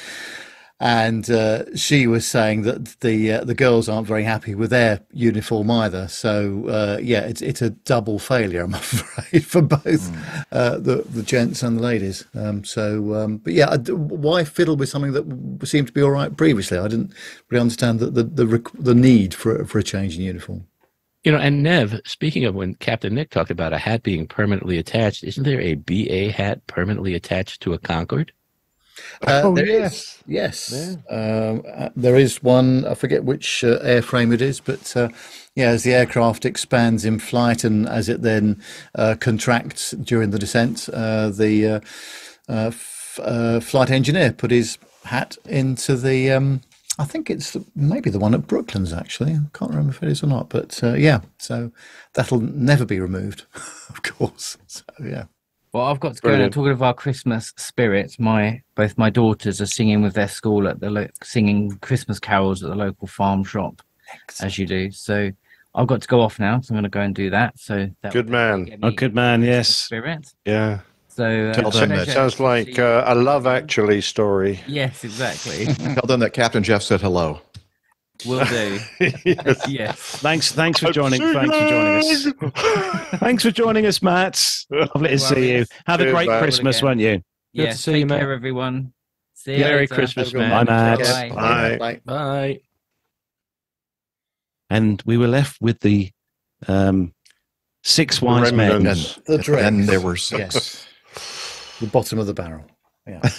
and 0.86 1.32
uh, 1.32 1.76
she 1.76 2.06
was 2.06 2.28
saying 2.28 2.62
that 2.62 3.00
the 3.00 3.32
uh, 3.32 3.44
the 3.44 3.56
girls 3.56 3.90
aren't 3.90 4.06
very 4.06 4.24
happy 4.24 4.54
with 4.54 4.70
their 4.70 5.00
uniform 5.12 5.72
either. 5.72 6.08
So 6.08 6.68
uh, 6.68 7.00
yeah, 7.02 7.22
it's 7.22 7.42
it's 7.42 7.64
a 7.64 7.72
double 7.72 8.20
failure, 8.20 8.62
I'm 8.64 8.74
afraid, 8.76 9.44
for 9.48 9.64
both 9.64 10.16
uh, 10.52 10.78
the 10.78 11.04
the 11.10 11.24
gents 11.24 11.64
and 11.64 11.80
the 11.80 11.82
ladies. 11.82 12.26
Um, 12.36 12.64
so, 12.64 13.16
um, 13.16 13.38
but 13.38 13.54
yeah, 13.54 13.72
I 13.72 13.78
d- 13.78 13.94
why 13.94 14.44
fiddle 14.44 14.76
with 14.76 14.90
something 14.90 15.14
that 15.14 15.68
seemed 15.68 15.88
to 15.88 15.94
be 15.94 16.04
all 16.04 16.12
right 16.12 16.38
previously? 16.38 16.78
I 16.78 16.88
didn't 16.88 17.16
really 17.50 17.62
understand 17.62 18.00
the 18.00 18.12
the 18.12 18.24
the, 18.24 18.72
the 18.76 18.96
need 18.96 19.34
for 19.34 19.66
for 19.66 19.80
a 19.80 19.84
change 19.84 20.16
in 20.16 20.22
uniform. 20.22 20.68
You 21.24 21.32
know, 21.32 21.40
and 21.40 21.64
Nev, 21.64 22.00
speaking 22.06 22.46
of 22.46 22.54
when 22.54 22.76
Captain 22.76 23.16
Nick 23.16 23.32
talked 23.32 23.50
about 23.50 23.74
a 23.74 23.80
hat 23.80 24.04
being 24.04 24.28
permanently 24.28 24.78
attached, 24.78 25.24
isn't 25.24 25.44
there 25.44 25.60
a 25.62 25.74
BA 25.74 26.32
hat 26.32 26.68
permanently 26.68 27.16
attached 27.16 27.64
to 27.64 27.74
a 27.74 27.80
Concorde? 27.80 28.32
Uh, 29.26 29.42
Oh, 29.44 29.58
yes. 29.58 29.94
is, 29.94 30.24
yes. 30.28 30.98
Um, 31.10 31.64
uh, 31.72 31.90
there 31.96 32.16
is 32.16 32.42
one. 32.44 32.86
I 32.86 32.94
forget 32.96 33.24
which 33.24 33.64
uh, 33.64 33.80
airframe 33.80 34.34
it 34.34 34.42
is, 34.42 34.60
but 34.60 34.96
uh, 34.96 35.10
yeah, 35.56 35.70
as 35.70 35.84
the 35.84 35.94
aircraft 35.94 36.46
expands 36.46 37.06
in 37.06 37.20
flight 37.20 37.64
and 37.64 37.88
as 37.88 38.10
it 38.10 38.22
then 38.22 38.62
uh, 38.96 39.16
contracts 39.20 39.92
during 39.92 40.32
the 40.32 40.40
descent, 40.40 40.90
uh, 40.94 41.30
the 41.30 41.68
uh, 41.68 41.80
uh, 42.50 42.68
f- 42.68 43.20
uh, 43.24 43.60
flight 43.60 43.90
engineer 43.92 44.32
put 44.34 44.52
his 44.52 44.78
hat 45.06 45.38
into 45.46 45.96
the. 45.96 46.32
Um, 46.32 46.62
I 46.98 47.04
think 47.04 47.30
it's 47.30 47.52
the- 47.52 47.66
maybe 47.76 48.10
the 48.10 48.20
one 48.20 48.34
at 48.34 48.48
Brooklands 48.48 48.94
actually. 48.94 49.34
I 49.34 49.40
can't 49.54 49.72
remember 49.72 49.92
if 49.92 50.02
it 50.04 50.10
is 50.10 50.24
or 50.24 50.28
not, 50.28 50.50
but 50.50 50.82
uh, 50.84 50.94
yeah. 50.94 51.22
So 51.40 51.72
that'll 52.14 52.40
never 52.42 52.86
be 52.86 53.00
removed, 53.00 53.46
of 53.90 54.02
course. 54.04 54.58
So 54.68 54.84
yeah. 55.04 55.26
Well, 55.76 55.88
I've 55.88 56.00
got 56.00 56.16
to 56.16 56.22
go 56.22 56.30
now. 56.30 56.36
Brilliant. 56.36 56.54
Talking 56.54 56.72
of 56.72 56.82
our 56.82 56.94
Christmas 56.94 57.52
spirit, 57.58 58.16
my 58.18 58.62
both 58.76 58.98
my 58.98 59.10
daughters 59.10 59.60
are 59.60 59.66
singing 59.66 60.02
with 60.02 60.14
their 60.14 60.30
school 60.30 60.70
at 60.70 60.80
the 60.80 60.90
lo- 60.90 61.08
singing 61.22 61.78
Christmas 61.82 62.18
carols 62.18 62.64
at 62.64 62.70
the 62.70 62.76
local 62.78 63.10
farm 63.10 63.44
shop, 63.44 63.82
as 64.40 64.58
you 64.58 64.66
do. 64.66 64.90
So 64.92 65.32
I've 65.76 65.88
got 65.88 66.02
to 66.02 66.08
go 66.08 66.22
off 66.22 66.40
now. 66.40 66.62
So 66.62 66.72
I'm 66.72 66.76
going 66.76 66.84
to 66.84 66.90
go 66.90 67.02
and 67.02 67.14
do 67.14 67.30
that. 67.32 67.60
So 67.60 67.90
that 68.04 68.14
Good 68.14 68.30
man. 68.30 68.70
a 68.84 68.86
Oh, 68.88 68.92
good 68.92 69.14
man. 69.14 69.42
Yes. 69.44 69.68
Spirit. 69.68 70.34
Yeah. 70.46 70.80
So 71.10 71.26
uh, 71.50 71.54
Tell 71.54 71.72
them 71.72 71.90
that- 71.90 72.08
Sounds 72.08 72.40
like 72.40 72.80
uh, 72.80 73.04
a 73.06 73.14
love 73.14 73.46
actually 73.46 74.00
story. 74.00 74.62
Yes, 74.68 75.04
exactly. 75.04 75.66
Tell 75.96 76.08
them 76.08 76.22
that 76.22 76.32
Captain 76.32 76.64
Jeff 76.64 76.84
said 76.84 77.02
hello. 77.02 77.42
Will 78.26 78.46
do. 78.46 78.80
Yes. 79.26 79.68
yes. 79.68 79.98
Thanks. 80.00 80.52
Thanks 80.52 80.80
for 80.80 80.92
joining. 80.92 81.22
Thanks 81.22 81.56
for 81.56 81.70
joining 81.70 81.98
us. 82.00 82.28
Thanks 83.20 83.44
for 83.44 83.52
joining 83.52 83.86
us, 83.86 84.02
Matt. 84.02 84.42
Lovely 84.70 85.10
to 85.10 85.20
see 85.20 85.52
you. 85.52 85.66
Have 85.86 86.00
a 86.02 86.10
great 86.12 86.28
Matt. 86.30 86.42
Christmas, 86.42 86.78
Again. 86.78 86.86
won't 86.88 87.00
you? 87.00 87.14
Good 87.18 87.24
Yeah. 87.54 87.72
to 87.72 87.78
see 87.78 87.92
take 87.94 88.00
you, 88.02 88.06
mate. 88.08 88.20
care, 88.20 88.32
everyone. 88.32 88.94
See 89.34 89.54
you 89.54 89.60
Merry 89.60 89.82
later. 89.82 89.96
Christmas, 89.96 90.32
Have 90.32 90.42
a 90.42 90.44
good 90.46 90.50
man. 90.50 90.66
Bye, 90.66 90.72
Matt. 90.74 91.00
Bye. 91.00 91.30
Bye. 91.36 91.78
Bye. 91.78 92.02
Bye. 92.06 92.60
And 94.70 95.02
we 95.06 95.18
were 95.18 95.28
left 95.28 95.62
with 95.62 95.80
the 95.82 96.12
um, 96.68 97.14
six 97.84 98.22
wise 98.22 98.52
men. 98.52 98.72
remnants. 98.72 99.20
The 99.26 99.38
dregs. 99.38 99.64
And 99.68 99.84
there 99.84 100.02
were 100.02 100.16
six. 100.16 100.56
Yes. 100.56 101.78
the 101.80 101.88
bottom 101.88 102.18
of 102.20 102.26
the 102.28 102.34
barrel. 102.34 102.66
Yeah. 103.08 103.22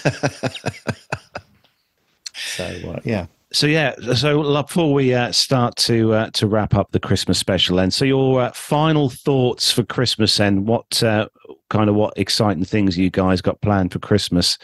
so 2.35 2.63
uh, 2.65 2.99
yeah. 3.03 3.25
So 3.53 3.65
yeah, 3.65 3.95
so 4.13 4.61
before 4.61 4.93
we 4.93 5.13
uh, 5.13 5.31
start 5.31 5.77
to 5.77 6.13
uh, 6.13 6.29
to 6.31 6.47
wrap 6.47 6.75
up 6.75 6.91
the 6.91 6.99
Christmas 6.99 7.39
special, 7.39 7.77
then, 7.77 7.91
so 7.91 8.03
your 8.03 8.41
uh, 8.41 8.51
final 8.51 9.09
thoughts 9.09 9.71
for 9.71 9.83
Christmas, 9.83 10.41
and 10.41 10.67
what 10.67 11.01
uh, 11.01 11.29
kind 11.69 11.89
of 11.89 11.95
what 11.95 12.13
exciting 12.17 12.65
things 12.65 12.97
you 12.97 13.09
guys 13.09 13.41
got 13.41 13.61
planned 13.61 13.93
for 13.93 13.99
Christmas? 13.99 14.57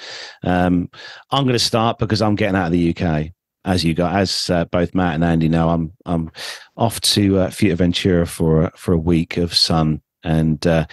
Um, 0.43 0.89
I'm 1.31 1.45
going 1.45 1.53
to 1.53 1.59
start 1.59 1.97
because 1.97 2.21
I'm 2.21 2.35
getting 2.35 2.57
out 2.57 2.67
of 2.67 2.71
the 2.73 2.93
UK, 2.93 3.31
as 3.63 3.85
you 3.85 3.93
got, 3.93 4.17
as 4.17 4.49
uh, 4.49 4.65
both 4.65 4.93
Matt 4.93 5.15
and 5.15 5.23
Andy 5.23 5.47
know. 5.47 5.69
I'm 5.69 5.93
I'm 6.05 6.29
off 6.75 6.99
to 7.01 7.39
uh, 7.39 7.49
Fuerteventura 7.51 8.27
for 8.27 8.69
for 8.75 8.91
a 8.91 8.97
week 8.97 9.37
of 9.37 9.53
sun, 9.53 10.01
and 10.25 10.65
uh, 10.67 10.87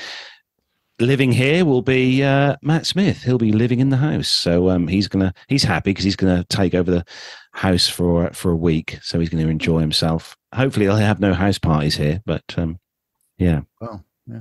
living 1.01 1.33
here 1.33 1.65
will 1.65 1.83
be 1.83 2.23
uh, 2.23 2.57
Matt 2.63 2.87
Smith. 2.87 3.23
He'll 3.23 3.39
be 3.39 3.53
living 3.53 3.81
in 3.81 3.91
the 3.91 3.97
house, 3.97 4.29
so 4.29 4.71
um, 4.71 4.87
he's 4.87 5.09
gonna 5.09 5.33
he's 5.49 5.65
happy 5.65 5.91
because 5.91 6.05
he's 6.05 6.17
gonna 6.17 6.45
take 6.49 6.75
over 6.75 6.91
the 6.91 7.05
house 7.53 7.89
for 7.89 8.31
for 8.33 8.51
a 8.53 8.57
week, 8.57 8.99
so 9.03 9.19
he's 9.19 9.29
going 9.29 9.43
to 9.45 9.51
enjoy 9.51 9.81
himself. 9.81 10.37
Hopefully, 10.55 10.87
he'll 10.87 10.97
have 10.97 11.21
no 11.21 11.35
house 11.35 11.59
parties 11.59 11.97
here, 11.97 12.23
but 12.27 12.45
um, 12.57 12.79
yeah. 13.39 13.61
Well, 13.81 14.05
yeah. 14.27 14.41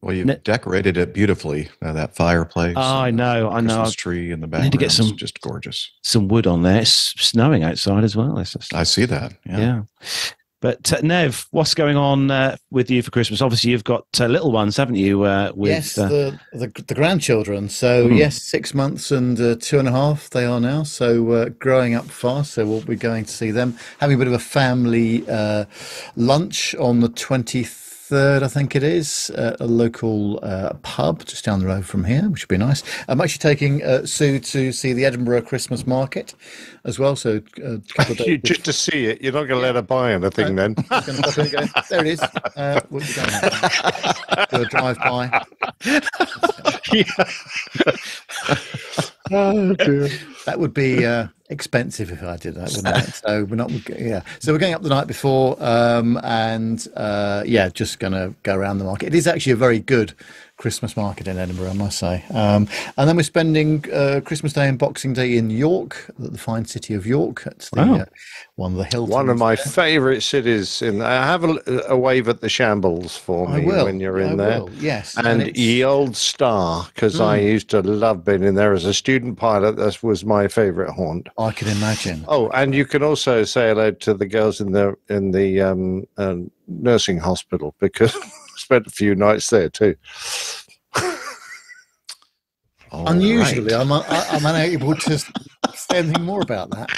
Well, 0.00 0.14
you've 0.14 0.26
Ne- 0.26 0.36
decorated 0.44 0.96
it 0.96 1.12
beautifully. 1.12 1.68
Uh, 1.82 1.92
that 1.92 2.14
fireplace. 2.14 2.74
Oh, 2.76 2.80
I 2.80 3.10
know, 3.10 3.50
I 3.50 3.60
know. 3.60 3.74
Christmas 3.78 3.94
tree 3.94 4.30
in 4.30 4.38
the 4.40 4.46
I 4.46 4.50
background. 4.50 4.64
need 4.64 4.72
to 4.72 4.78
get 4.78 4.92
some- 4.92 5.16
just 5.16 5.40
gorgeous. 5.40 5.90
Some 6.02 6.28
wood 6.28 6.46
on 6.46 6.62
there. 6.62 6.82
It's 6.82 6.90
snowing 7.20 7.64
outside 7.64 8.04
as 8.04 8.14
well. 8.14 8.38
It's 8.38 8.52
just, 8.52 8.72
I 8.74 8.84
see 8.84 9.06
that. 9.06 9.32
yeah. 9.44 9.58
Yeah. 9.58 9.82
But 10.60 10.92
uh, 10.92 11.00
Nev, 11.02 11.46
what's 11.52 11.74
going 11.74 11.96
on 11.96 12.30
uh, 12.32 12.56
with 12.70 12.90
you 12.90 13.00
for 13.02 13.10
Christmas? 13.12 13.40
Obviously, 13.40 13.70
you've 13.70 13.84
got 13.84 14.06
uh, 14.20 14.26
little 14.26 14.50
ones, 14.50 14.76
haven't 14.76 14.96
you? 14.96 15.22
Uh, 15.22 15.52
with 15.54 15.70
yes, 15.70 15.96
uh, 15.96 16.08
the, 16.08 16.40
the 16.52 16.82
the 16.82 16.94
grandchildren. 16.94 17.68
So 17.68 18.08
Mm. 18.08 18.18
yes, 18.18 18.42
six 18.42 18.74
months 18.74 19.12
and 19.12 19.40
uh, 19.40 19.56
two 19.60 19.78
and 19.78 19.86
a 19.88 19.92
half 19.92 20.30
they 20.30 20.44
are 20.44 20.60
now. 20.60 20.82
So 20.82 21.30
uh, 21.30 21.48
growing 21.60 21.94
up 21.94 22.06
fast. 22.06 22.54
So 22.54 22.66
we'll 22.66 22.80
be 22.80 22.96
going 22.96 23.24
to 23.26 23.32
see 23.32 23.52
them, 23.52 23.76
having 24.00 24.16
a 24.16 24.18
bit 24.18 24.26
of 24.26 24.32
a 24.32 24.38
family 24.38 25.24
uh, 25.28 25.66
lunch 26.16 26.74
on 26.74 27.00
the 27.00 27.08
twenty 27.08 27.62
third, 28.08 28.42
I 28.42 28.48
think 28.48 28.74
it 28.74 28.82
is, 28.82 29.28
at 29.30 29.60
a 29.60 29.66
local 29.66 30.40
uh, 30.42 30.72
pub 30.82 31.26
just 31.26 31.44
down 31.44 31.60
the 31.60 31.66
road 31.66 31.84
from 31.84 32.04
here, 32.04 32.28
which 32.30 32.44
would 32.44 32.48
be 32.48 32.56
nice. 32.56 32.82
I'm 33.06 33.20
actually 33.20 33.40
taking 33.40 33.82
uh, 33.84 34.06
Sue 34.06 34.38
to 34.38 34.72
see 34.72 34.94
the 34.94 35.04
Edinburgh 35.04 35.42
Christmas 35.42 35.86
market 35.86 36.34
as 36.84 36.98
well. 36.98 37.16
So 37.16 37.42
uh, 37.62 37.74
a 37.74 37.80
couple 37.94 38.12
of 38.12 38.18
days. 38.24 38.40
Just 38.44 38.64
to 38.64 38.72
see 38.72 39.06
it, 39.06 39.20
you're 39.20 39.34
not 39.34 39.44
going 39.44 39.60
to 39.60 39.66
let 39.66 39.74
her 39.74 39.82
buy 39.82 40.14
anything 40.14 40.56
then. 40.56 40.74
Just 40.74 40.88
gonna 41.06 41.22
pop 41.22 41.38
in 41.38 41.44
and 41.44 41.52
go, 41.52 41.80
there 41.90 42.00
it 42.00 42.06
is. 42.06 42.20
Uh, 42.56 42.80
we'll 42.90 43.00
be 43.00 43.12
going. 43.12 43.30
Do 44.50 44.62
a 44.62 44.66
drive 44.66 44.98
by. 44.98 45.44
oh. 49.32 49.74
That 50.46 50.60
would 50.60 50.72
be 50.72 51.04
uh, 51.04 51.28
expensive 51.50 52.10
if 52.10 52.22
I 52.22 52.36
did 52.38 52.54
that, 52.54 52.72
wouldn't 52.74 53.08
it? 53.08 53.14
So 53.14 53.44
we're 53.44 53.56
not, 53.56 53.70
yeah. 54.00 54.22
So 54.38 54.52
we're 54.52 54.58
going 54.58 54.72
up 54.72 54.82
the 54.82 54.88
night 54.88 55.06
before, 55.06 55.56
um, 55.62 56.18
and 56.22 56.86
uh, 56.96 57.42
yeah, 57.44 57.68
just 57.68 57.98
going 57.98 58.14
to 58.14 58.34
go 58.44 58.54
around 58.54 58.78
the 58.78 58.84
market. 58.84 59.08
It 59.08 59.14
is 59.14 59.26
actually 59.26 59.52
a 59.52 59.56
very 59.56 59.80
good 59.80 60.14
Christmas 60.58 60.96
market 60.96 61.28
in 61.28 61.38
Edinburgh, 61.38 61.70
I 61.70 61.72
must 61.72 61.98
say. 61.98 62.24
Um, 62.34 62.66
and 62.96 63.08
then 63.08 63.16
we're 63.16 63.22
spending 63.22 63.84
uh, 63.92 64.20
Christmas 64.24 64.52
Day 64.52 64.68
and 64.68 64.76
Boxing 64.76 65.12
Day 65.12 65.36
in 65.36 65.50
York, 65.50 66.10
the 66.18 66.36
fine 66.36 66.64
city 66.64 66.94
of 66.94 67.06
York. 67.06 67.44
It's 67.46 67.70
the, 67.70 67.80
Wow. 67.80 67.94
uh, 68.00 68.04
one 68.56 68.72
of 68.72 68.78
the 68.78 68.84
Hiltons. 68.84 69.14
One 69.14 69.28
of 69.30 69.38
my 69.38 69.54
there. 69.54 69.64
favourite 69.64 70.20
cities. 70.20 70.82
In 70.82 71.00
I 71.00 71.24
have 71.24 71.44
a, 71.44 71.58
a 71.88 71.96
wave 71.96 72.28
at 72.28 72.40
the 72.40 72.48
Shambles 72.48 73.16
for 73.16 73.48
me 73.48 73.64
when 73.66 74.00
you're 74.00 74.20
I 74.20 74.30
in 74.30 74.36
there. 74.36 74.60
will, 74.64 74.70
Yes. 74.80 75.16
And 75.16 75.42
it's- 75.42 75.56
Ye 75.56 75.84
Olde 75.84 76.14
Starre, 76.16 76.88
because 76.92 77.20
I 77.20 77.36
used 77.38 77.70
to 77.70 77.80
love 77.80 78.24
being 78.24 78.42
in 78.42 78.56
there 78.56 78.72
as 78.74 78.84
a 78.84 78.92
student 78.92 79.38
pilot. 79.38 79.76
That 79.76 80.02
was 80.02 80.24
my 80.24 80.48
favourite 80.48 80.90
haunt. 80.92 81.28
I 81.38 81.52
can 81.52 81.68
imagine. 81.68 82.24
Oh, 82.26 82.48
and 82.50 82.74
you 82.74 82.84
can 82.84 83.04
also 83.04 83.44
say 83.44 83.68
hello 83.68 83.92
to 83.92 84.12
the 84.12 84.26
girls 84.26 84.60
in 84.60 84.72
the 84.72 84.96
in 85.08 85.30
the 85.30 85.60
um, 85.62 86.04
uh, 86.16 86.34
nursing 86.66 87.18
hospital 87.18 87.74
because 87.78 88.12
I 88.16 88.30
spent 88.58 88.86
a 88.86 88.90
few 88.90 89.14
nights 89.14 89.50
there 89.50 89.68
too. 89.68 89.94
Unusually, 92.90 93.74
right. 93.74 93.80
I'm, 93.80 93.92
I, 93.92 94.02
I'm 94.30 94.46
unable 94.46 94.94
to 94.94 95.18
say 95.18 95.28
anything 95.92 96.24
more 96.24 96.40
about 96.40 96.70
that. 96.70 96.88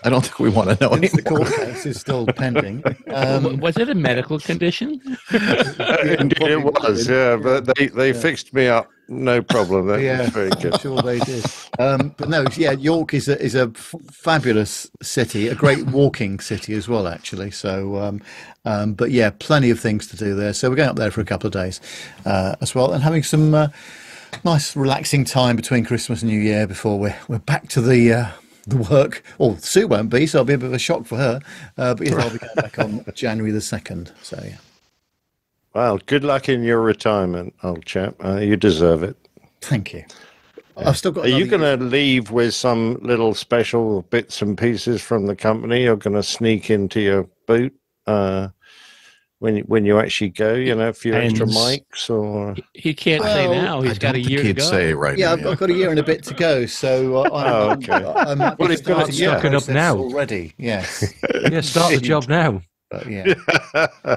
I 0.04 0.10
don't 0.10 0.22
think 0.22 0.38
we 0.38 0.48
want 0.48 0.70
to 0.70 0.84
know 0.84 0.94
Since 0.96 1.12
the 1.12 1.22
court 1.22 1.48
case 1.48 1.86
is 1.86 2.00
still 2.00 2.24
pending. 2.26 2.82
Um, 3.08 3.58
was 3.58 3.76
it 3.78 3.88
a 3.88 3.94
medical 3.96 4.38
condition? 4.38 5.00
Indeed, 5.32 6.40
it 6.40 6.62
was, 6.62 7.06
would. 7.08 7.14
yeah. 7.14 7.36
But 7.36 7.66
they, 7.76 7.88
they 7.88 8.12
Yeah. 8.12 8.20
fixed 8.20 8.54
me 8.54 8.68
up, 8.68 8.88
no 9.08 9.42
problem. 9.42 9.88
That 9.88 10.00
yeah, 10.02 10.20
was 10.20 10.30
very 10.30 10.50
good. 10.50 10.74
I'm 10.74 10.80
sure 10.80 11.02
they 11.02 11.18
did. 11.18 11.44
Um, 11.80 12.14
but 12.16 12.28
no, 12.28 12.44
yeah, 12.56 12.72
York 12.72 13.14
is 13.14 13.28
a 13.28 13.40
is 13.42 13.54
a 13.56 13.72
f- 13.74 13.94
fabulous 14.12 14.88
city, 15.02 15.48
a 15.48 15.54
great 15.56 15.84
walking 15.86 16.38
city 16.38 16.74
as 16.74 16.88
well, 16.88 17.08
actually. 17.08 17.50
So, 17.50 17.96
um, 17.96 18.22
um, 18.68 18.92
but 18.92 19.10
yeah, 19.10 19.30
plenty 19.38 19.70
of 19.70 19.80
things 19.80 20.06
to 20.08 20.16
do 20.16 20.34
there. 20.34 20.52
So 20.52 20.68
we're 20.68 20.76
going 20.76 20.90
up 20.90 20.96
there 20.96 21.10
for 21.10 21.22
a 21.22 21.24
couple 21.24 21.46
of 21.46 21.54
days 21.54 21.80
uh, 22.26 22.54
as 22.60 22.74
well, 22.74 22.92
and 22.92 23.02
having 23.02 23.22
some 23.22 23.54
uh, 23.54 23.68
nice, 24.44 24.76
relaxing 24.76 25.24
time 25.24 25.56
between 25.56 25.84
Christmas 25.86 26.20
and 26.22 26.30
New 26.30 26.38
Year 26.38 26.66
before 26.66 26.98
we're 26.98 27.16
we're 27.28 27.38
back 27.38 27.68
to 27.70 27.80
the. 27.80 28.12
Uh, 28.12 28.28
the 28.66 28.76
work, 28.76 29.22
or 29.38 29.56
Sue 29.60 29.88
won't 29.88 30.10
be, 30.10 30.26
so 30.26 30.36
it'll 30.36 30.44
be 30.44 30.52
a 30.52 30.58
bit 30.58 30.66
of 30.66 30.74
a 30.74 30.78
shock 30.78 31.06
for 31.06 31.16
her. 31.16 31.40
Uh, 31.78 31.94
but 31.94 32.06
yes, 32.06 32.16
I'll 32.22 32.30
be 32.30 32.36
going 32.36 32.54
back 32.54 32.78
on 32.78 33.02
January 33.14 33.50
the 33.50 33.62
second. 33.62 34.12
So 34.20 34.38
yeah, 34.44 34.58
Well, 35.72 35.98
good 36.04 36.22
luck 36.22 36.50
in 36.50 36.62
your 36.62 36.82
retirement, 36.82 37.54
old 37.62 37.86
chap. 37.86 38.16
Uh, 38.22 38.36
you 38.40 38.58
deserve 38.58 39.02
it. 39.02 39.16
thank 39.62 39.94
you. 39.94 40.04
I've 40.76 40.98
still 40.98 41.12
got. 41.12 41.24
Are 41.24 41.28
you 41.28 41.46
going 41.46 41.62
to 41.62 41.82
leave 41.82 42.30
with 42.30 42.52
some 42.52 42.98
little 43.00 43.32
special 43.32 44.02
bits 44.02 44.42
and 44.42 44.58
pieces 44.58 45.00
from 45.00 45.24
the 45.24 45.34
company? 45.34 45.84
You're 45.84 45.96
going 45.96 46.16
to 46.16 46.22
sneak 46.22 46.68
into 46.68 47.00
your 47.00 47.26
boot 47.46 47.74
uh, 48.06 48.48
when 49.40 49.56
you, 49.56 49.62
when 49.64 49.84
you 49.84 49.98
actually 49.98 50.30
go. 50.30 50.54
You 50.54 50.74
know, 50.74 50.88
a 50.88 50.92
few 50.92 51.14
extra 51.14 51.46
mics 51.46 52.10
or 52.10 52.56
He 52.74 52.92
can't 52.94 53.22
say 53.22 53.46
Well, 53.48 53.62
now. 53.62 53.80
I 53.82 53.86
He's 53.88 53.98
got 53.98 54.10
a 54.16 54.18
don't 54.18 54.22
think 54.24 54.28
year 54.30 54.38
to 54.40 54.46
he'd 54.46 54.56
go. 54.56 54.62
say 54.64 54.94
right 54.94 55.16
Yeah, 55.18 55.34
now. 55.34 55.40
I've, 55.42 55.46
I've 55.52 55.58
got 55.58 55.70
a 55.70 55.74
year 55.74 55.90
and 55.90 55.98
a 55.98 56.02
bit 56.02 56.22
to 56.24 56.34
go, 56.34 56.66
so 56.66 57.16
uh, 57.16 57.22
I'm, 57.24 57.30
Oh, 57.32 57.68
I'm- 57.68 57.78
okay. 57.78 57.92
I 57.92 58.34
might 58.34 58.56
be 58.58 58.62
Well, 58.64 58.70
it's 58.72 58.82
gonna- 58.82 59.00
starting 59.12 59.14
yeah. 59.20 59.30
that 59.30 59.42
Suck 59.42 59.44
it 59.52 59.54
up 59.54 59.68
now. 59.68 59.96
already. 59.96 60.54
Yes, 60.58 61.14
Yeah, 61.50 61.60
start 61.60 61.94
the 61.94 62.00
job 62.00 62.28
now. 62.28 62.62
but 62.90 63.06
yeah. 63.06 63.34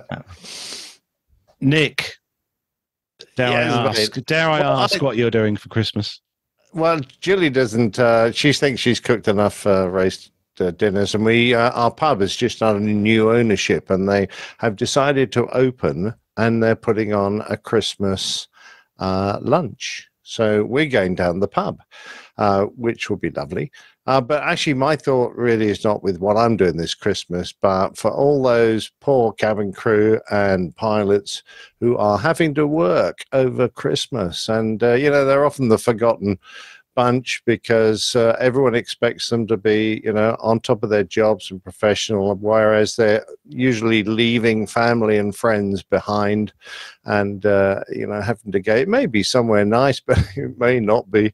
Nick, 1.62 2.14
dare 3.36 3.50
Yes, 3.52 3.74
I 3.74 3.84
mate. 3.84 4.00
ask? 4.00 4.26
Dare 4.26 4.50
I 4.50 4.60
Well, 4.62 4.78
ask 4.80 5.02
I- 5.02 5.06
what 5.06 5.18
you're 5.18 5.32
doing 5.32 5.56
for 5.56 5.70
Christmas? 5.70 6.20
Well, 6.74 7.02
Julie 7.20 7.50
doesn't. 7.50 8.00
Uh, 8.00 8.32
she 8.32 8.54
thinks 8.54 8.80
she's 8.80 9.02
cooked 9.02 9.28
enough 9.28 9.68
uh, 9.68 9.90
roast 9.90 10.32
uh, 10.62 10.72
dinners, 10.72 11.16
and 11.16 11.26
we 11.26 11.56
uh, 11.56 11.72
our 11.72 11.92
pub 11.92 12.22
is 12.22 12.36
just 12.36 12.62
under 12.62 12.80
new 12.80 13.32
ownership, 13.32 13.90
and 13.90 14.08
they 14.08 14.28
have 14.60 14.76
decided 14.76 15.32
to 15.32 15.48
open, 15.48 16.14
and 16.38 16.62
they're 16.62 16.76
putting 16.76 17.14
on 17.14 17.42
a 17.50 17.58
Christmas 17.58 18.48
uh, 19.00 19.40
lunch. 19.42 20.08
So 20.24 20.64
we're 20.64 20.86
going 20.86 21.16
down 21.16 21.40
the 21.40 21.48
pub, 21.48 21.82
uh, 22.38 22.66
which 22.78 23.10
will 23.10 23.18
be 23.18 23.32
lovely. 23.32 23.72
Uh, 24.08 24.22
but 24.22 24.42
actually, 24.42 24.74
my 24.74 24.96
thought 24.96 25.36
really 25.36 25.68
is 25.68 25.84
not 25.84 26.02
with 26.04 26.20
what 26.20 26.38
I'm 26.38 26.58
doing 26.58 26.78
this 26.78 26.96
Christmas, 26.96 27.54
but 27.54 27.98
for 27.98 28.10
all 28.12 28.42
those 28.42 28.92
poor 29.00 29.32
cabin 29.34 29.72
crew 29.74 30.20
and 30.32 30.76
pilots 30.76 31.44
who 31.80 31.98
are 31.98 32.18
having 32.18 32.56
to 32.56 32.66
work 32.66 33.26
over 33.32 33.68
Christmas. 33.68 34.50
And, 34.50 34.82
uh, 34.82 34.94
you 34.94 35.10
know, 35.10 35.26
they're 35.26 35.46
often 35.46 35.70
the 35.70 35.78
forgotten 35.78 36.40
bunch 37.02 37.42
because 37.48 38.16
uh, 38.16 38.36
everyone 38.40 38.76
expects 38.76 39.28
them 39.30 39.48
to 39.48 39.58
be, 39.58 40.02
you 40.04 40.14
know, 40.14 40.38
on 40.40 40.60
top 40.60 40.84
of 40.84 40.92
their 40.92 41.04
jobs 41.04 41.50
and 41.50 41.64
professional, 41.64 42.36
whereas 42.36 42.96
they're 42.96 43.26
usually 43.50 44.04
leaving 44.04 44.68
family 44.68 45.18
and 45.18 45.36
friends 45.36 45.82
behind, 45.82 46.54
and 47.06 47.48
uh, 47.48 47.82
you 47.90 48.06
know, 48.06 48.22
having 48.22 48.52
to 48.52 48.60
go. 48.60 48.76
It 48.76 48.88
may 48.88 49.08
be 49.08 49.24
somewhere 49.24 49.66
nice, 49.66 50.00
but 50.08 50.20
it 50.36 50.60
may 50.60 50.80
not 50.80 51.10
be, 51.10 51.34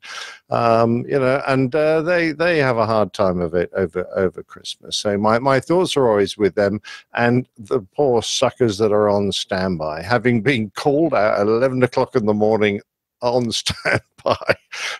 um, 0.49 1.05
you 1.05 1.19
know, 1.19 1.41
and 1.47 1.75
uh, 1.75 2.01
they 2.01 2.31
they 2.31 2.59
have 2.59 2.77
a 2.77 2.85
hard 2.85 3.11
time 3.11 3.41
of 3.41 3.53
it 3.53 3.69
over 3.75 4.07
over 4.15 4.43
Christmas. 4.43 4.95
So 4.95 5.17
my 5.17 5.37
my 5.37 5.59
thoughts 5.59 5.97
are 5.97 6.07
always 6.07 6.37
with 6.37 6.55
them 6.55 6.79
and 7.13 7.45
the 7.57 7.81
poor 7.81 8.21
suckers 8.21 8.77
that 8.77 8.93
are 8.93 9.09
on 9.09 9.33
standby, 9.33 10.01
having 10.01 10.41
been 10.41 10.69
called 10.69 11.13
out 11.13 11.41
at 11.41 11.47
eleven 11.47 11.83
o'clock 11.83 12.15
in 12.15 12.25
the 12.25 12.33
morning 12.33 12.79
on 13.21 13.51
standby 13.51 14.55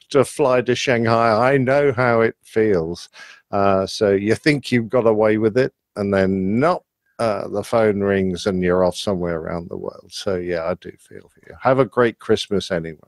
to 0.10 0.26
fly 0.26 0.62
to 0.62 0.76
Shanghai. 0.76 1.54
I 1.54 1.58
know 1.58 1.92
how 1.92 2.22
it 2.22 2.36
feels. 2.42 3.10
Uh, 3.52 3.86
so 3.86 4.12
you 4.12 4.36
think 4.36 4.72
you've 4.72 4.90
got 4.90 5.08
away 5.08 5.38
with 5.38 5.58
it, 5.58 5.74
and 5.96 6.14
then 6.14 6.60
not. 6.60 6.84
Uh, 7.20 7.48
the 7.48 7.64
phone 7.64 8.02
rings 8.02 8.46
and 8.46 8.62
you're 8.62 8.86
off 8.86 8.96
somewhere 8.96 9.40
around 9.40 9.68
the 9.68 9.76
world. 9.76 10.10
So 10.12 10.36
yeah, 10.36 10.66
I 10.66 10.76
do 10.76 10.92
feel 11.00 11.28
for 11.34 11.42
you. 11.48 11.56
Have 11.60 11.80
a 11.80 11.86
great 11.86 12.20
Christmas 12.20 12.70
anyway. 12.70 13.00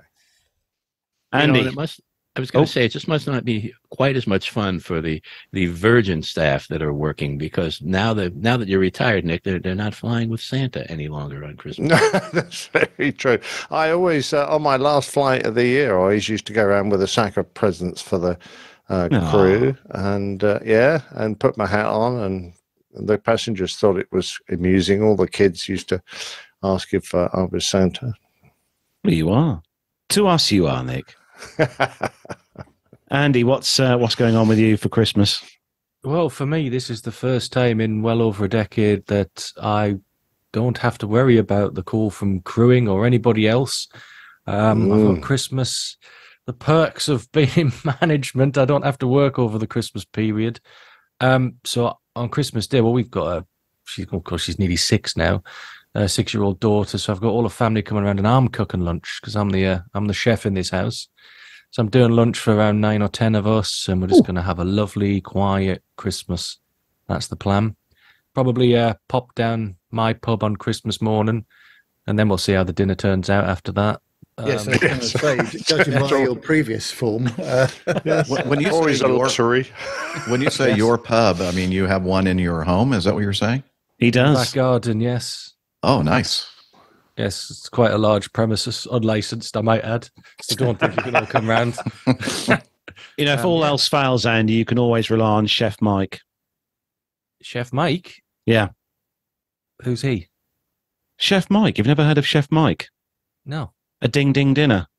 You 1.32 1.40
know, 1.40 1.44
Andy, 1.44 1.60
it 1.60 1.76
must. 1.76 2.02
I 2.40 2.42
was 2.42 2.52
going 2.52 2.64
Oh. 2.64 2.66
to 2.66 2.72
say 2.72 2.86
it 2.86 2.90
just 2.94 3.10
must 3.10 3.28
not 3.28 3.44
be 3.44 3.74
quite 3.90 4.16
as 4.16 4.26
much 4.26 4.50
fun 4.52 4.80
for 4.80 5.02
the 5.02 5.22
the 5.52 5.66
Virgin 5.66 6.24
staff 6.24 6.70
that 6.70 6.82
are 6.82 6.94
working 6.94 7.38
because 7.38 7.82
now 7.82 8.14
that 8.14 8.34
now 8.38 8.56
that 8.56 8.70
you're 8.70 8.80
retired, 8.80 9.26
Nick, 9.26 9.44
they're 9.44 9.60
they're 9.60 9.76
not 9.76 9.94
flying 9.94 10.30
with 10.30 10.40
Santa 10.40 10.90
any 10.90 11.10
longer 11.10 11.44
on 11.44 11.58
Christmas. 11.62 11.90
No, 11.90 12.20
that's 12.32 12.68
very 12.68 13.12
true. 13.12 13.40
I 13.72 13.90
always, 13.92 14.32
uh, 14.32 14.48
on 14.48 14.62
my 14.62 14.78
last 14.78 15.12
flight 15.12 15.46
of 15.46 15.56
the 15.56 15.66
year, 15.66 15.98
I 15.98 16.02
always 16.02 16.30
used 16.30 16.46
to 16.48 16.54
go 16.54 16.64
around 16.64 16.90
with 16.92 17.02
a 17.04 17.08
sack 17.08 17.36
of 17.36 17.54
presents 17.54 18.02
for 18.02 18.18
the 18.18 18.38
uh, 18.90 19.10
Aw. 19.12 19.32
crew, 19.32 19.76
and 19.92 20.42
uh, 20.42 20.60
yeah, 20.64 21.02
and 21.12 21.38
put 21.38 21.58
my 21.58 21.68
hat 21.68 21.88
on, 21.88 22.20
and 22.20 22.54
the 22.94 23.18
passengers 23.18 23.76
thought 23.76 23.98
it 24.00 24.08
was 24.14 24.40
amusing. 24.50 25.04
All 25.04 25.18
the 25.18 25.28
kids 25.28 25.68
used 25.68 25.90
to 25.90 26.02
ask 26.64 26.94
if 26.94 27.14
uh, 27.14 27.28
I 27.34 27.42
was 27.52 27.66
Santa. 27.66 28.14
well, 29.04 29.14
you 29.14 29.30
are. 29.30 29.62
To 30.10 30.28
us, 30.28 30.52
you 30.54 30.68
are, 30.68 30.84
Nick. 30.86 31.16
Andy, 33.12 33.44
what's 33.44 33.80
uh, 33.80 33.98
what's 33.98 34.16
going 34.16 34.36
on 34.36 34.48
with 34.48 34.60
you 34.60 34.78
for 34.78 34.90
Christmas? 34.90 35.44
Well, 36.04 36.30
for 36.30 36.46
me, 36.46 36.70
this 36.70 36.90
is 36.90 37.02
the 37.02 37.12
first 37.12 37.52
time 37.52 37.82
in 37.82 38.02
well 38.02 38.22
over 38.22 38.46
a 38.46 38.50
decade 38.50 39.06
that 39.08 39.52
I 39.62 39.98
don't 40.54 40.78
have 40.78 40.98
to 41.00 41.08
worry 41.08 41.38
about 41.38 41.76
the 41.76 41.84
call 41.84 42.10
from 42.10 42.42
crewing 42.42 42.88
or 42.88 43.06
anybody 43.06 43.48
else. 43.48 43.88
Um, 44.48 44.92
I've 44.92 45.00
Mm. 45.00 45.16
got 45.16 45.24
Christmas, 45.24 45.98
the 46.46 46.54
perks 46.54 47.08
of 47.10 47.30
being 47.34 47.50
in 47.56 47.72
management. 48.02 48.58
I 48.58 48.66
don't 48.66 48.86
have 48.86 48.98
to 49.00 49.08
work 49.08 49.38
over 49.38 49.58
the 49.58 49.68
Christmas 49.68 50.06
period. 50.06 50.60
Um, 51.20 51.56
so 51.66 51.98
on 52.16 52.30
Christmas 52.30 52.66
Day, 52.68 52.82
well, 52.82 52.94
we've 52.94 53.12
got 53.12 53.38
a, 53.38 53.46
she's, 53.86 54.08
of 54.12 54.24
course, 54.24 54.44
she's 54.44 54.58
nearly 54.60 54.78
six 54.78 55.18
now, 55.18 55.44
a 55.96 56.08
six 56.08 56.34
year 56.34 56.44
old 56.44 56.60
daughter. 56.60 56.98
So 56.98 57.12
I've 57.14 57.22
got 57.22 57.30
all 57.32 57.44
the 57.44 57.50
family 57.50 57.82
coming 57.82 58.04
around 58.04 58.20
and 58.20 58.28
I'm 58.28 58.48
cooking 58.48 58.82
lunch 58.82 59.20
because 59.22 59.36
I'm 59.36 59.50
the, 59.50 59.66
uh, 59.66 59.80
I'm 59.94 60.06
the 60.06 60.14
chef 60.14 60.46
in 60.46 60.54
this 60.54 60.70
house. 60.70 61.08
So 61.72 61.82
I'm 61.84 61.90
doing 61.90 62.12
lunch 62.12 62.40
for 62.40 62.56
around 62.56 62.82
nine 62.82 63.04
or 63.04 63.10
ten 63.10 63.36
of 63.36 63.46
us, 63.46 63.88
and 63.88 64.02
we're 64.02 64.08
just 64.08 64.24
going 64.26 64.36
to 64.36 64.42
have 64.42 64.58
a 64.58 64.66
lovely, 64.66 65.22
quiet 65.22 65.84
Christmas. 65.98 66.58
That's 67.08 67.28
the 67.28 67.36
plan. 67.36 67.76
Probably 68.34 68.76
uh, 68.76 68.96
pop 69.08 69.36
down 69.36 69.76
my 69.92 70.14
pub 70.14 70.44
on 70.44 70.56
Christmas 70.56 71.00
morning, 71.00 71.46
and 72.08 72.18
then 72.18 72.28
we'll 72.28 72.40
see 72.40 72.54
how 72.54 72.64
the 72.64 72.74
dinner 72.74 72.96
turns 72.96 73.30
out 73.30 73.46
after 73.46 73.72
that. 73.74 74.02
Yes, 74.46 74.68
I 74.68 74.72
Um, 74.72 74.80
was 74.80 74.80
going 74.82 75.00
to 75.44 75.52
say, 75.52 75.62
judging 75.64 76.00
by 76.00 76.10
your 76.24 76.36
previous 76.38 76.90
form, 76.92 77.30
uh, 77.38 77.68
When, 78.28 78.50
when 78.50 78.62
you 78.62 78.72
Always 78.72 79.00
say 79.00 79.06
a 79.06 79.08
your, 79.10 79.20
luxury. 79.20 79.68
when 80.28 80.42
you 80.42 80.50
say 80.50 80.70
Yes. 80.70 80.78
your 80.80 80.98
pub, 80.98 81.40
I 81.40 81.52
mean 81.52 81.72
you 81.72 81.86
have 81.86 82.04
one 82.04 82.26
in 82.26 82.40
your 82.40 82.64
home. 82.64 82.94
Is 82.94 83.04
that 83.04 83.14
what 83.14 83.22
you're 83.22 83.34
saying? 83.34 83.64
He 84.00 84.10
does. 84.10 84.38
back 84.38 84.54
garden, 84.54 85.02
yes, 85.02 85.49
Oh, 85.84 86.02
nice. 86.02 86.46
yes, 87.18 87.50
it's 87.50 87.70
quite 87.70 87.92
a 87.92 87.98
large 87.98 88.32
premises, 88.34 88.86
unlicensed, 88.92 89.56
I 89.56 89.62
might 89.62 89.84
add. 89.84 90.10
So 90.42 90.56
don't 90.56 90.80
think 90.80 90.96
you 90.98 91.04
can 91.04 91.16
all 91.16 91.26
come 91.26 91.50
round. 91.50 91.78
You 93.18 93.24
know, 93.26 93.34
if 93.34 93.40
Um, 93.42 93.46
all 93.46 93.64
else 93.64 93.88
fails, 93.88 94.26
Andy, 94.26 94.52
you 94.54 94.66
can 94.66 94.78
always 94.78 95.10
rely 95.10 95.30
on 95.30 95.48
Chef 95.48 95.78
Mike. 95.82 96.20
Chef 97.42 97.72
Mike, 97.72 98.22
Yeah, 98.46 98.70
who's 99.84 100.02
he? 100.02 100.28
Chef 101.18 101.50
Mike. 101.50 101.78
You've 101.78 101.88
never 101.88 102.04
heard 102.04 102.18
of 102.18 102.28
Chef 102.28 102.50
Mike? 102.52 102.90
No, 103.46 103.72
A 104.02 104.10
ding 104.10 104.34
ding 104.34 104.54
dinner. 104.54 104.88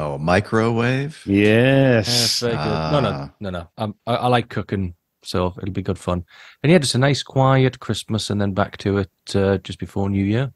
Oh, 0.00 0.16
microwave. 0.18 1.22
Yes. 1.26 2.06
Yes, 2.08 2.40
very 2.40 2.52
good. 2.52 2.64
no, 2.64 3.00
no, 3.00 3.08
Ah. 3.10 3.30
no, 3.40 3.50
no. 3.50 3.70
Um, 3.78 3.94
I, 4.06 4.14
I 4.14 4.26
like 4.28 4.48
cooking, 4.48 4.94
so 5.22 5.54
it'll 5.60 5.72
be 5.72 5.82
good 5.82 5.98
fun. 5.98 6.24
And 6.62 6.70
yeah, 6.72 6.78
just 6.78 6.94
a 6.94 6.98
nice, 6.98 7.22
quiet 7.22 7.80
Christmas, 7.80 8.30
and 8.30 8.40
then 8.40 8.52
back 8.52 8.76
to 8.78 8.98
it 8.98 9.10
uh, 9.34 9.58
just 9.58 9.78
before 9.78 10.08
New 10.10 10.24
Year. 10.24 10.52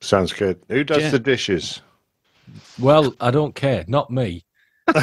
Sounds 0.00 0.32
good. 0.32 0.60
Who 0.68 0.84
does 0.84 1.02
Yeah. 1.04 1.10
the 1.10 1.18
dishes? 1.18 1.80
Well, 2.78 3.14
I 3.20 3.30
don't 3.30 3.54
care. 3.54 3.84
Not 3.88 4.10
me. 4.10 4.44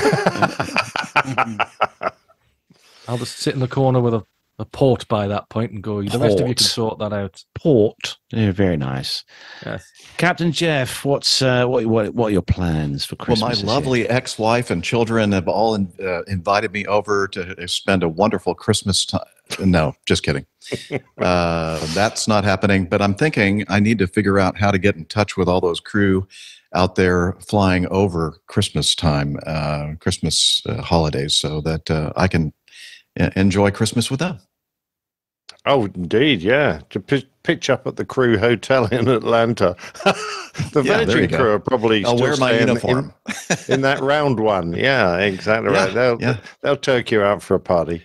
I'll 3.07 3.17
just 3.17 3.37
sit 3.39 3.53
in 3.53 3.59
the 3.59 3.67
corner 3.67 3.99
with 3.99 4.13
a, 4.13 4.23
a 4.61 4.65
port 4.65 5.07
by 5.07 5.27
that 5.27 5.49
point 5.49 5.71
and 5.71 5.81
go. 5.81 6.03
The 6.03 6.19
rest 6.19 6.39
of 6.39 6.47
you 6.47 6.53
can 6.53 6.63
sort 6.63 6.99
that 6.99 7.11
out. 7.11 7.43
Port. 7.55 8.17
Yeah, 8.31 8.51
very 8.51 8.77
nice. 8.77 9.23
Yes. 9.65 9.83
Captain 10.17 10.51
Jeff, 10.51 11.03
what's 11.03 11.41
uh, 11.41 11.65
what 11.65 11.85
what 11.88 12.13
what 12.13 12.27
are 12.27 12.31
your 12.31 12.43
plans 12.43 13.03
for 13.03 13.15
Christmas? 13.15 13.63
Well, 13.63 13.65
my 13.65 13.73
lovely 13.73 14.07
ex-wife 14.07 14.69
and 14.69 14.83
children 14.83 15.31
have 15.31 15.47
all 15.47 15.73
in, 15.75 15.91
uh, 15.99 16.21
invited 16.23 16.71
me 16.71 16.85
over 16.85 17.27
to 17.29 17.67
spend 17.67 18.03
a 18.03 18.09
wonderful 18.09 18.53
Christmas 18.53 19.05
time. 19.05 19.21
No, 19.59 19.95
just 20.05 20.23
kidding. 20.23 20.45
uh, 21.17 21.85
that's 21.93 22.27
not 22.27 22.43
happening. 22.43 22.85
But 22.85 23.01
I'm 23.01 23.15
thinking 23.15 23.65
I 23.67 23.79
need 23.79 23.97
to 23.99 24.07
figure 24.07 24.39
out 24.39 24.57
how 24.57 24.69
to 24.69 24.77
get 24.77 24.95
in 24.95 25.05
touch 25.05 25.35
with 25.35 25.49
all 25.49 25.59
those 25.59 25.79
crew 25.79 26.27
out 26.73 26.95
there 26.95 27.33
flying 27.41 27.88
over 27.88 28.38
Christmas 28.47 28.95
time, 28.95 29.38
uh, 29.45 29.93
Christmas 29.99 30.61
uh, 30.67 30.81
holidays, 30.81 31.35
so 31.35 31.61
that 31.61 31.89
uh, 31.89 32.13
I 32.15 32.27
can 32.27 32.53
uh, 33.19 33.31
enjoy 33.35 33.71
Christmas 33.71 34.09
with 34.09 34.19
them. 34.19 34.39
Oh, 35.65 35.85
indeed, 35.85 36.41
yeah. 36.41 36.81
To 36.91 36.99
pi 36.99 37.23
pitch 37.43 37.69
up 37.71 37.87
at 37.87 37.95
the 37.95 38.05
crew 38.05 38.37
hotel 38.37 38.85
in 38.87 39.07
Atlanta. 39.07 39.75
the 40.03 40.83
Yeah, 40.85 41.05
Virgin 41.05 41.27
go. 41.29 41.37
crew 41.37 41.51
are 41.53 41.59
probably 41.59 42.05
I'll 42.05 42.15
still 42.17 42.21
wear 42.29 42.37
my 42.37 42.49
staying 42.51 42.61
in- 42.63 42.67
uniform. 42.69 43.13
in, 43.67 43.81
that 43.81 43.99
round 44.01 44.39
one. 44.39 44.73
Yeah, 44.73 45.17
exactly 45.17 45.71
Yeah, 45.73 45.85
right. 45.85 45.93
They'll 45.93 46.21
yeah. 46.21 46.37
they'll 46.61 46.77
take 46.77 47.09
you 47.11 47.21
out 47.23 47.41
for 47.41 47.55
a 47.55 47.59
party. 47.59 48.03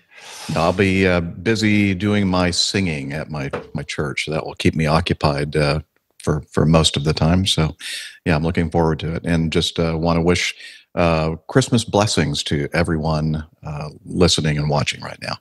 I'll 0.54 0.72
be 0.72 1.06
uh, 1.06 1.20
busy 1.20 1.94
doing 1.94 2.28
my 2.28 2.50
singing 2.50 3.12
at 3.12 3.30
my 3.30 3.50
my 3.74 3.82
church. 3.82 4.26
That 4.26 4.46
will 4.46 4.54
keep 4.54 4.74
me 4.74 4.86
occupied 4.86 5.54
uh, 5.56 5.80
for 6.22 6.42
for 6.50 6.64
most 6.64 6.96
of 6.96 7.04
the 7.04 7.12
time. 7.12 7.46
So, 7.46 7.76
yeah, 8.24 8.36
I'm 8.36 8.42
looking 8.42 8.70
forward 8.70 8.98
to 9.00 9.14
it, 9.16 9.24
and 9.26 9.52
just 9.52 9.78
uh, 9.78 9.96
want 9.98 10.16
to 10.16 10.22
wish 10.22 10.54
uh, 10.94 11.36
Christmas 11.48 11.84
blessings 11.84 12.42
to 12.44 12.68
everyone 12.72 13.44
uh, 13.64 13.90
listening 14.06 14.56
and 14.56 14.70
watching 14.70 15.02
right 15.02 15.18
now. 15.20 15.36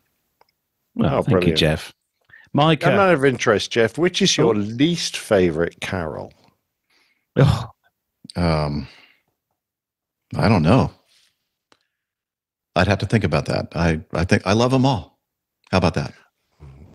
Well, 0.96 1.16
Oh, 1.16 1.22
thank 1.24 1.46
you. 1.46 1.54
Jeff. 1.56 1.94
Mike, 2.54 2.86
I'm 2.86 2.98
uh, 2.98 3.04
out 3.04 3.14
of 3.14 3.26
interest, 3.26 3.72
Jeff. 3.72 3.98
Which 3.98 4.22
is 4.22 4.38
your 4.38 4.54
Oh. 4.56 4.58
least 4.58 5.18
favorite 5.18 5.82
carol? 5.82 6.32
oh, 7.38 7.70
Um, 8.36 8.88
I 10.36 10.48
don't 10.48 10.64
know. 10.64 10.92
I'd 12.76 12.88
have 12.88 13.00
to 13.00 13.06
think 13.06 13.24
about 13.24 13.46
that. 13.46 13.68
I 13.76 14.02
I 14.14 14.26
think 14.26 14.44
I 14.46 14.54
love 14.54 14.72
them 14.72 14.86
all. 14.86 15.20
How 15.72 15.78
about 15.78 15.94
that? 15.96 16.14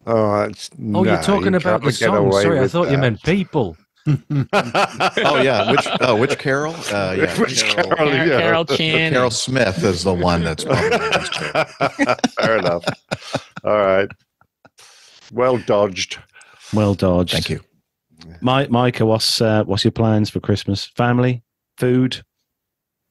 Oh, 0.07 0.43
it's, 0.43 0.71
Oh, 0.95 1.05
you're 1.05 1.23
talking 1.23 1.55
about 1.55 1.83
the 1.83 1.93
song. 1.93 2.33
Sorry, 2.33 2.59
I 2.61 2.69
thought 2.69 2.91
you 2.91 2.99
meant 2.99 3.23
people. 3.23 3.77
Oh 4.53 5.41
yeah, 5.43 5.71
which 5.71 5.87
oh 6.01 6.17
which 6.17 6.39
Carol? 6.39 6.75
Uh, 6.91 7.15
yeah, 7.19 7.39
Which 7.39 7.63
Carol, 7.65 7.91
Carol? 7.97 8.13
yeah. 8.15 8.39
Carol 8.41 8.65
Chan. 8.65 9.13
Carol 9.13 9.31
Smith 9.31 9.83
is 9.85 10.03
the 10.05 10.15
one 10.15 10.43
that's 10.43 10.65
probably 10.65 10.91
my 10.91 11.09
least 11.19 11.35
favorite. 11.35 12.31
Fair 12.41 12.59
enough. 12.59 12.85
All 13.65 13.77
right. 13.77 14.09
Well 15.33 15.59
dodged. 15.59 16.19
well 16.73 16.95
dodged. 16.95 17.33
Thank 17.33 17.51
you. 17.51 17.61
Mike, 18.41 18.71
Micah, 18.71 19.07
what's 19.07 19.41
uh, 19.41 19.65
what's 19.65 19.85
your 19.85 19.93
plans 19.93 20.31
for 20.31 20.41
Christmas? 20.41 20.87
Family, 20.87 21.43
food. 21.77 22.23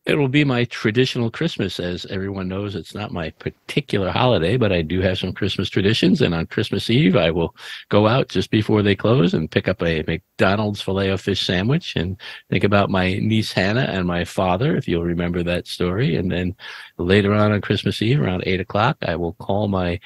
It 0.09 0.17
will 0.17 0.27
be 0.27 0.43
my 0.43 0.63
traditional 0.65 1.29
Christmas. 1.29 1.79
As 1.79 2.07
everyone 2.07 2.47
knows, 2.47 2.73
it's 2.73 2.95
not 2.95 3.11
my 3.11 3.29
particular 3.29 4.09
holiday, 4.09 4.57
but 4.57 4.71
I 4.71 4.81
do 4.81 5.01
have 5.01 5.19
some 5.19 5.33
Christmas 5.33 5.69
traditions. 5.69 6.19
And 6.19 6.33
on 6.33 6.47
Christmas 6.47 6.89
Eve, 6.89 7.15
I 7.15 7.29
will 7.29 7.55
go 7.89 8.07
out 8.07 8.27
just 8.27 8.49
before 8.49 8.81
they 8.81 8.95
close 8.95 9.35
and 9.35 9.51
pick 9.51 9.67
up 9.67 9.83
a 9.83 10.01
McDonald's 10.07 10.81
filet 10.81 11.09
of 11.09 11.21
fish 11.21 11.45
sandwich 11.45 11.95
and 11.95 12.17
think 12.49 12.63
about 12.63 12.89
my 12.89 13.19
niece 13.19 13.51
Hannah 13.51 13.81
and 13.81 14.07
my 14.07 14.25
father, 14.25 14.75
if 14.75 14.87
you'll 14.87 15.03
remember 15.03 15.43
that 15.43 15.67
story. 15.67 16.15
And 16.15 16.31
then 16.31 16.55
later 16.97 17.31
on 17.31 17.51
on 17.51 17.61
Christmas 17.61 18.01
Eve, 18.01 18.19
around 18.19 18.43
eight 18.47 18.59
o'clock, 18.59 18.97
I 19.03 19.15
will 19.15 19.33
call 19.33 19.67
my 19.67 19.99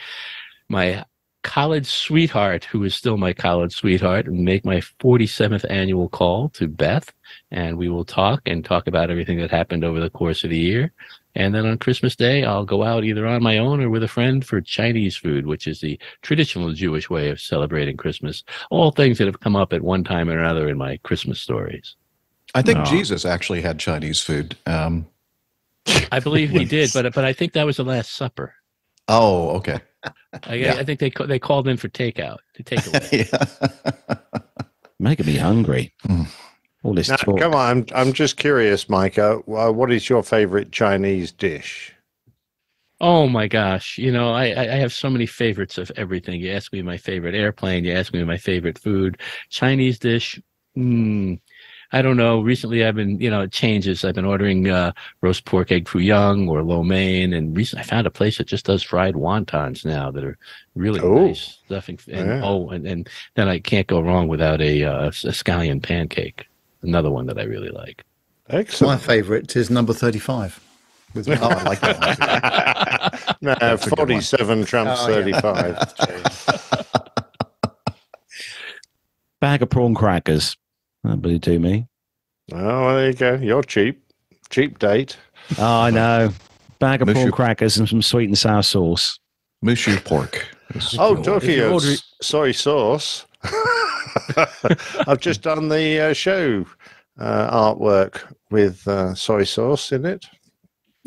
my 0.68 1.06
college 1.44 1.88
sweetheart, 1.88 2.64
who 2.66 2.84
is 2.84 2.96
still 2.96 3.18
my 3.18 3.34
college 3.34 3.74
sweetheart, 3.74 4.28
and 4.28 4.44
make 4.44 4.66
my 4.66 4.82
47th 5.00 5.66
annual 5.70 6.10
call 6.10 6.50
to 6.50 6.68
Beth 6.68 7.14
and 7.52 7.78
we 7.78 7.90
will 7.90 8.06
talk 8.06 8.42
and 8.46 8.64
talk 8.66 8.88
about 8.88 9.10
everything 9.10 9.38
that 9.38 9.52
happened 9.52 9.84
over 9.84 10.00
the 10.00 10.10
course 10.10 10.44
of 10.44 10.50
the 10.50 10.58
year. 10.58 10.92
And 11.36 11.54
then 11.54 11.66
on 11.66 11.78
Christmas 11.78 12.16
Day, 12.16 12.44
I'll 12.44 12.66
go 12.66 12.84
out 12.84 13.04
either 13.04 13.26
on 13.26 13.42
my 13.42 13.58
own 13.58 13.82
or 13.82 13.90
with 13.90 14.04
a 14.04 14.08
friend 14.08 14.46
for 14.46 14.62
Chinese 14.62 15.18
food, 15.18 15.46
which 15.46 15.68
is 15.68 15.82
the 15.82 16.00
traditional 16.22 16.74
Jewish 16.74 17.10
way 17.10 17.30
of 17.30 17.40
celebrating 17.40 17.98
Christmas. 17.98 18.44
All 18.70 18.92
things 18.92 19.18
that 19.18 19.28
have 19.28 19.40
come 19.40 19.56
up 19.56 19.74
at 19.74 19.82
one 19.82 20.04
time 20.04 20.30
or 20.30 20.38
another 20.38 20.70
in 20.70 20.78
my 20.78 20.98
Christmas 20.98 21.40
stories. 21.40 21.96
I 22.54 22.62
think 22.62 22.80
oh. 22.80 22.86
Jesus 22.86 23.26
actually 23.26 23.62
had 23.62 23.80
Chinese 23.80 24.20
food. 24.20 24.56
Um, 24.68 25.08
I 26.12 26.20
believe 26.20 26.52
he 26.52 26.66
did, 26.78 26.92
but 26.94 27.14
but 27.14 27.26
I 27.26 27.34
think 27.34 27.54
that 27.54 27.66
was 27.66 27.78
the 27.78 27.84
Last 27.84 28.14
Supper. 28.14 28.54
Oh, 29.08 29.50
okay. 29.58 29.80
I, 30.44 30.56
yeah. 30.56 30.76
I 30.76 30.84
think 30.84 31.00
they 31.00 31.12
they 31.26 31.40
called 31.40 31.68
in 31.68 31.78
for 31.78 31.90
takeout 31.90 32.40
to 32.56 32.64
take 32.64 32.86
away. 32.88 33.30
Making 35.00 35.26
me 35.26 35.36
hungry. 35.36 35.94
Mm 36.06 36.28
all 36.84 36.94
this 36.94 37.10
now, 37.10 37.16
talk. 37.16 37.40
Come 37.40 37.56
on, 37.56 37.70
I'm, 37.70 37.86
I'm 37.96 38.14
just 38.14 38.38
curious, 38.38 38.90
Micah. 38.90 39.38
what 39.46 39.92
is 39.92 40.10
your 40.10 40.22
favorite 40.22 40.72
Chinese 40.72 41.32
dish? 41.32 41.96
Oh 43.02 43.28
my 43.28 43.48
gosh! 43.48 43.98
You 43.98 44.12
know, 44.12 44.32
I 44.32 44.46
I 44.58 44.76
have 44.76 44.94
so 44.94 45.10
many 45.10 45.26
favorites 45.26 45.78
of 45.78 45.92
everything. 45.98 46.40
You 46.40 46.52
ask 46.52 46.72
me 46.72 46.82
my 46.82 46.96
favorite 46.98 47.36
airplane. 47.36 47.84
You 47.84 47.94
ask 47.94 48.14
me 48.14 48.24
my 48.24 48.38
favorite 48.38 48.80
food. 48.80 49.20
Chinese 49.50 50.00
dish. 50.00 50.40
Hmm. 50.76 51.36
I 51.94 52.02
don't 52.02 52.18
know. 52.18 52.42
Recently, 52.42 52.84
I've 52.84 52.96
been, 52.96 53.20
you 53.20 53.30
know, 53.30 53.42
it 53.42 53.52
changes. 53.52 54.04
I've 54.04 54.16
been 54.16 54.26
ordering 54.26 54.70
uh, 54.70 54.92
roast 55.22 55.46
pork 55.46 55.72
egg 55.72 55.88
foo 55.88 56.00
young 56.00 56.50
or 56.50 56.64
lo 56.64 56.84
mein, 56.84 57.32
and 57.32 57.56
recently 57.56 57.84
I 57.84 57.86
found 57.86 58.08
a 58.08 58.12
place 58.12 58.38
that 58.40 58.48
just 58.48 58.66
does 58.66 58.84
fried 58.84 59.14
wontons 59.14 59.86
now 59.86 60.12
that 60.12 60.24
are 60.24 60.38
really 60.76 61.00
oh. 61.00 61.28
nice 61.28 61.60
stuffing. 61.66 62.00
And, 62.12 62.28
yeah. 62.28 62.42
Oh, 62.44 62.70
and, 62.70 62.86
and 62.86 63.10
then 63.36 63.48
I 63.48 63.60
can't 63.60 63.88
go 63.88 64.02
wrong 64.02 64.28
without 64.28 64.60
a, 64.60 64.84
uh, 64.84 65.08
a 65.08 65.12
scallion 65.12 65.82
pancake 65.82 66.48
another 66.84 67.10
one 67.10 67.26
that 67.28 67.40
I 67.40 67.44
really 67.44 67.70
like. 67.70 68.04
Excellent. 68.50 69.02
My 69.02 69.06
favourite 69.06 69.56
is 69.56 69.70
number 69.70 69.94
35. 69.94 70.60
With 71.14 71.30
oh, 71.42 71.48
I 71.48 71.64
like 71.64 71.80
that 71.82 73.32
one. 73.42 73.58
no, 73.60 73.78
47 73.78 74.66
trumps 74.66 75.02
oh, 75.04 75.08
35. 75.08 75.94
Bag 79.40 79.62
of 79.62 79.70
prawn 79.70 79.96
crackers. 79.96 80.58
That'll 81.04 81.38
do 81.38 81.60
me. 81.60 81.88
Oh, 82.52 82.56
well, 82.56 82.96
there 82.96 83.08
you 83.08 83.14
go. 83.14 83.34
You're 83.36 83.64
cheap. 83.64 84.04
Cheap 84.50 84.80
date. 84.80 85.18
Oh, 85.58 85.82
I 85.82 85.90
know. 85.90 86.32
Bag 86.80 87.02
of 87.02 87.08
Mushu. 87.08 87.14
prawn 87.14 87.32
crackers 87.32 87.78
and 87.78 87.88
some 87.88 88.02
sweet 88.02 88.28
and 88.28 88.38
sour 88.38 88.64
sauce. 88.64 89.20
Mushu 89.64 90.04
pork. 90.04 90.48
oh, 90.98 91.22
talking 91.22 91.60
of 91.60 91.84
soy 92.22 92.52
sauce. 92.52 93.26
I've 95.08 95.20
just 95.20 95.42
done 95.42 95.70
the 95.70 96.00
uh, 96.00 96.14
show 96.14 96.66
uh, 97.20 97.74
artwork 97.74 98.22
with 98.52 98.88
uh, 98.88 99.16
soy 99.16 99.44
sauce 99.44 99.92
in 99.92 100.06
it. 100.06 100.26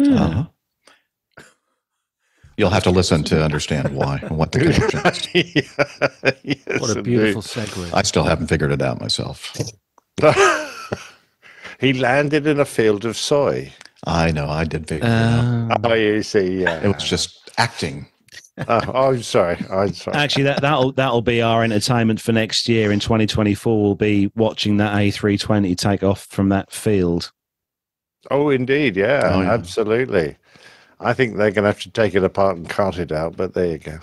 Uh-huh. 0.00 0.46
You'll 2.56 2.70
have 2.70 2.84
to 2.84 2.90
listen 2.90 3.22
to 3.24 3.44
understand 3.44 3.94
why 3.94 4.18
and 4.22 4.38
what 4.38 4.52
the 4.52 4.60
connection 4.60 5.30
is. 5.34 5.76
yes, 6.42 6.80
what 6.80 6.96
a 6.96 7.02
beautiful 7.02 7.42
segue. 7.42 7.92
I 7.92 8.02
still 8.02 8.24
haven't 8.24 8.46
figured 8.46 8.72
it 8.72 8.80
out 8.80 8.98
myself. 8.98 9.52
he 11.80 11.92
landed 11.92 12.46
in 12.46 12.60
a 12.60 12.64
field 12.64 13.04
of 13.04 13.16
soy. 13.16 13.72
I 14.04 14.30
know. 14.30 14.48
I 14.48 14.64
did 14.64 14.88
figure 14.88 15.06
it 15.06 15.10
out. 15.10 15.44
Um, 15.44 15.72
oh, 15.84 15.94
you 15.94 16.22
see. 16.22 16.62
Yeah. 16.62 16.80
It 16.82 16.94
was 16.94 17.04
just 17.04 17.50
acting 17.58 18.06
oh, 18.68 19.08
I'm 19.10 19.22
sorry. 19.22 19.58
I'm 19.70 19.92
sorry. 19.92 20.16
Actually, 20.16 20.44
that 20.44 20.62
that'll 20.62 20.92
that'll 20.92 21.22
be 21.22 21.42
our 21.42 21.62
entertainment 21.62 22.20
for 22.20 22.32
next 22.32 22.68
year 22.68 22.90
in 22.90 23.00
2024. 23.00 23.82
We'll 23.82 23.94
be 23.94 24.32
watching 24.34 24.78
that 24.78 24.94
A320 24.94 25.76
take 25.76 26.02
off 26.02 26.24
from 26.26 26.48
that 26.48 26.72
field. 26.72 27.32
Oh, 28.30 28.48
indeed, 28.48 28.96
yeah, 28.96 29.30
oh, 29.34 29.42
yeah. 29.42 29.52
absolutely. 29.52 30.36
I 30.98 31.12
think 31.12 31.36
they're 31.36 31.50
going 31.50 31.64
to 31.64 31.68
have 31.68 31.82
to 31.82 31.90
take 31.90 32.14
it 32.14 32.24
apart 32.24 32.56
and 32.56 32.68
cart 32.68 32.98
it 32.98 33.12
out. 33.12 33.36
But 33.36 33.52
there 33.52 33.66
you 33.66 33.78
go. 33.78 33.98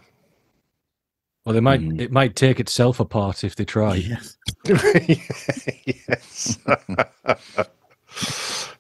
Well, 1.45 1.53
they 1.53 1.59
might. 1.59 1.81
Mm. 1.81 1.99
It 1.99 2.11
might 2.11 2.35
take 2.35 2.59
itself 2.59 2.99
apart 2.99 3.43
if 3.43 3.55
they 3.55 3.65
try. 3.65 3.95
Yes. 3.95 4.37
yes. 5.85 6.57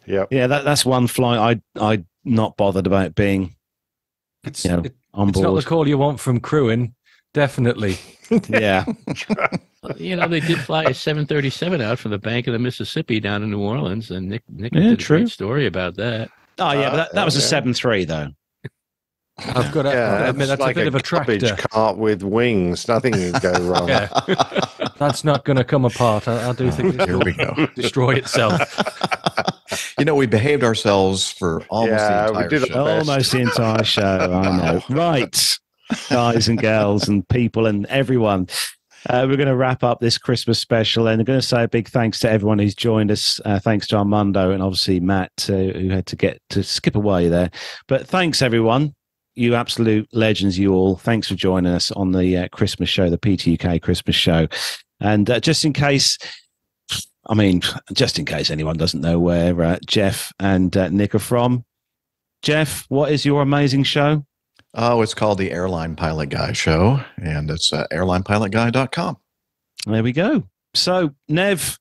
yeah. 0.05 0.25
Yeah. 0.31 0.47
That, 0.47 0.63
that's 0.63 0.85
one 0.85 1.07
flight 1.07 1.59
I 1.77 1.93
I 1.93 2.03
not 2.23 2.55
bothered 2.55 2.87
about 2.87 3.15
being. 3.15 3.55
It's, 4.45 4.65
you 4.65 4.71
know, 4.71 4.79
it, 4.79 4.95
on 5.13 5.29
it's 5.29 5.39
not 5.39 5.55
the 5.55 5.61
call 5.61 5.87
you 5.87 5.97
want 5.97 6.19
from 6.19 6.39
crewing, 6.39 6.95
definitely. 7.33 7.97
yeah. 8.49 8.83
you 9.95 10.15
know, 10.15 10.27
they 10.27 10.41
did 10.41 10.59
fly 10.59 10.83
a 10.83 10.93
737 10.93 11.79
out 11.79 11.97
from 11.97 12.11
the 12.11 12.17
bank 12.17 12.47
of 12.47 12.53
the 12.53 12.59
Mississippi 12.59 13.21
down 13.21 13.43
in 13.43 13.51
New 13.51 13.61
Orleans, 13.61 14.11
and 14.11 14.29
Nick 14.29 14.43
Nick 14.49 14.73
yeah, 14.73 14.81
did 14.81 14.99
true. 14.99 15.17
a 15.17 15.19
great 15.21 15.31
story 15.31 15.65
about 15.65 15.95
that. 15.95 16.29
Oh 16.59 16.71
yeah, 16.71 16.89
but 16.89 16.95
that, 16.95 17.13
that 17.13 17.25
was 17.25 17.35
a 17.35 17.41
seven 17.41 17.73
three 17.73 18.05
though. 18.05 18.29
I've 19.37 19.71
got 19.71 19.83
to, 19.83 19.89
yeah, 19.89 20.29
admit 20.29 20.47
that's 20.47 20.61
like 20.61 20.75
a 20.75 20.79
bit 20.79 20.85
a 20.85 20.87
of 20.89 20.95
a 20.95 21.01
tractor 21.01 21.55
cart 21.55 21.97
with 21.97 22.21
wings. 22.21 22.87
Nothing 22.87 23.13
can 23.13 23.31
go 23.41 23.51
wrong. 23.61 23.87
yeah. 23.87 24.07
that's 24.97 25.23
not 25.23 25.43
going 25.43 25.57
to 25.57 25.63
come 25.63 25.85
apart. 25.85 26.27
I, 26.27 26.49
I 26.49 26.53
do 26.53 26.69
think 26.69 26.99
oh, 26.99 27.05
here 27.05 27.17
we 27.17 27.33
go. 27.33 27.67
destroy 27.75 28.11
itself. 28.15 28.61
you 29.97 30.05
know, 30.05 30.15
we 30.15 30.27
behaved 30.27 30.63
ourselves 30.63 31.31
for 31.31 31.63
almost 31.69 31.91
yeah, 31.91 32.27
the 32.29 32.43
entire 32.43 32.65
show. 32.65 32.87
Almost 32.87 33.31
the 33.31 33.39
entire 33.39 33.83
show. 33.83 34.41
I 34.43 34.57
know. 34.57 34.81
Right, 34.89 35.57
guys 36.09 36.47
and 36.47 36.61
girls 36.61 37.07
and 37.07 37.27
people 37.27 37.65
and 37.65 37.85
everyone. 37.87 38.47
Uh, 39.09 39.25
we're 39.27 39.35
going 39.35 39.47
to 39.47 39.55
wrap 39.55 39.83
up 39.83 39.99
this 39.99 40.17
Christmas 40.17 40.59
special 40.59 41.07
and 41.07 41.19
I'm 41.19 41.25
going 41.25 41.39
to 41.39 41.45
say 41.45 41.63
a 41.63 41.67
big 41.67 41.89
thanks 41.89 42.19
to 42.19 42.29
everyone 42.29 42.59
who's 42.59 42.75
joined 42.75 43.11
us. 43.11 43.41
Uh, 43.43 43.59
thanks 43.59 43.87
to 43.87 43.97
Armando 43.97 44.51
and 44.51 44.63
obviously 44.63 44.99
Matt, 44.99 45.31
uh, 45.49 45.53
who 45.53 45.89
had 45.89 46.05
to 46.05 46.15
get 46.15 46.39
to 46.51 46.63
skip 46.63 46.95
away 46.95 47.27
there. 47.27 47.49
But 47.87 48.07
thanks, 48.07 48.41
everyone 48.41 48.93
you 49.35 49.55
absolute 49.55 50.07
legends, 50.13 50.57
you 50.57 50.73
all. 50.73 50.95
Thanks 50.95 51.27
for 51.27 51.35
joining 51.35 51.73
us 51.73 51.91
on 51.91 52.11
the 52.11 52.37
uh, 52.37 52.47
Christmas 52.49 52.89
show, 52.89 53.09
the 53.09 53.17
PTUK 53.17 53.81
Christmas 53.81 54.15
show. 54.15 54.47
And 54.99 55.29
uh, 55.29 55.39
just 55.39 55.65
in 55.65 55.73
case, 55.73 56.17
I 57.27 57.33
mean, 57.33 57.61
just 57.93 58.19
in 58.19 58.25
case 58.25 58.49
anyone 58.49 58.77
doesn't 58.77 59.01
know 59.01 59.19
where 59.19 59.61
uh, 59.61 59.79
Jeff 59.85 60.31
and 60.39 60.75
uh, 60.75 60.89
Nick 60.89 61.15
are 61.15 61.19
from, 61.19 61.65
Jeff, 62.41 62.85
what 62.89 63.11
is 63.11 63.25
your 63.25 63.41
amazing 63.41 63.83
show? 63.83 64.25
Oh, 64.75 65.01
it's 65.01 65.13
called 65.13 65.37
the 65.37 65.51
Airline 65.51 65.95
Pilot 65.95 66.29
Guy 66.29 66.51
Show, 66.51 66.99
and 67.17 67.49
it's 67.51 67.71
uh, 67.71 67.85
airlinepilotguy.com. 67.91 69.17
There 69.85 70.03
we 70.03 70.11
go. 70.11 70.43
So, 70.73 71.13
Nev, 71.29 71.77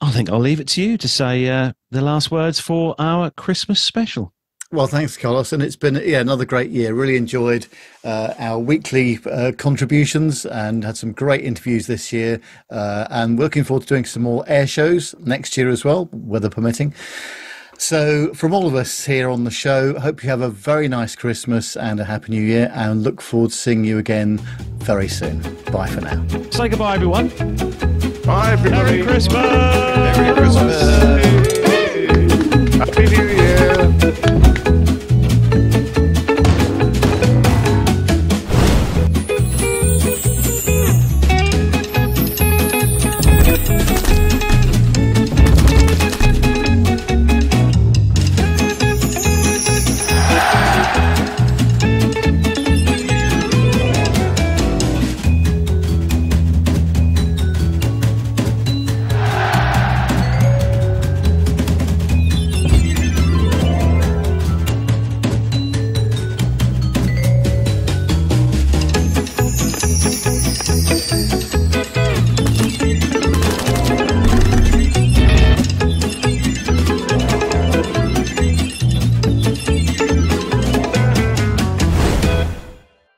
I 0.00 0.10
think 0.12 0.30
I'll 0.30 0.38
leave 0.38 0.60
it 0.60 0.68
to 0.68 0.82
you 0.82 0.96
to 0.96 1.08
say 1.08 1.48
uh, 1.48 1.72
the 1.90 2.00
last 2.00 2.30
words 2.30 2.60
for 2.60 2.94
our 2.98 3.30
Christmas 3.30 3.82
special. 3.82 4.32
Well, 4.72 4.86
thanks, 4.86 5.16
Carlos, 5.16 5.52
and 5.52 5.64
it's 5.64 5.74
been 5.74 5.96
yeah 5.96 6.20
another 6.20 6.44
great 6.44 6.70
year. 6.70 6.94
Really 6.94 7.16
enjoyed 7.16 7.66
uh, 8.04 8.34
our 8.38 8.56
weekly 8.56 9.18
uh, 9.26 9.50
contributions 9.58 10.46
and 10.46 10.84
had 10.84 10.96
some 10.96 11.10
great 11.10 11.44
interviews 11.44 11.88
this 11.88 12.12
year, 12.12 12.40
uh, 12.70 13.08
and 13.10 13.36
looking 13.36 13.64
forward 13.64 13.82
to 13.82 13.88
doing 13.88 14.04
some 14.04 14.22
more 14.22 14.44
air 14.46 14.68
shows 14.68 15.12
next 15.18 15.56
year 15.56 15.70
as 15.70 15.84
well, 15.84 16.08
weather 16.12 16.48
permitting. 16.48 16.94
So, 17.78 18.32
from 18.32 18.54
all 18.54 18.68
of 18.68 18.76
us 18.76 19.04
here 19.04 19.28
on 19.28 19.42
the 19.42 19.50
show, 19.50 19.98
hope 19.98 20.22
you 20.22 20.30
have 20.30 20.40
a 20.40 20.50
very 20.50 20.86
nice 20.86 21.16
Christmas 21.16 21.76
and 21.76 21.98
a 21.98 22.04
happy 22.04 22.30
New 22.30 22.42
Year, 22.42 22.70
and 22.72 23.02
look 23.02 23.20
forward 23.20 23.50
to 23.50 23.56
seeing 23.56 23.82
you 23.84 23.98
again 23.98 24.38
very 24.84 25.08
soon. 25.08 25.40
Bye 25.72 25.88
for 25.88 26.02
now. 26.02 26.24
Say 26.50 26.68
goodbye, 26.68 26.94
everyone. 26.94 27.30
Bye, 28.24 28.52
everybody. 28.52 28.70
Merry 28.70 29.02
Christmas. 29.02 29.34
Merry 29.34 30.32
Christmas. 30.32 31.50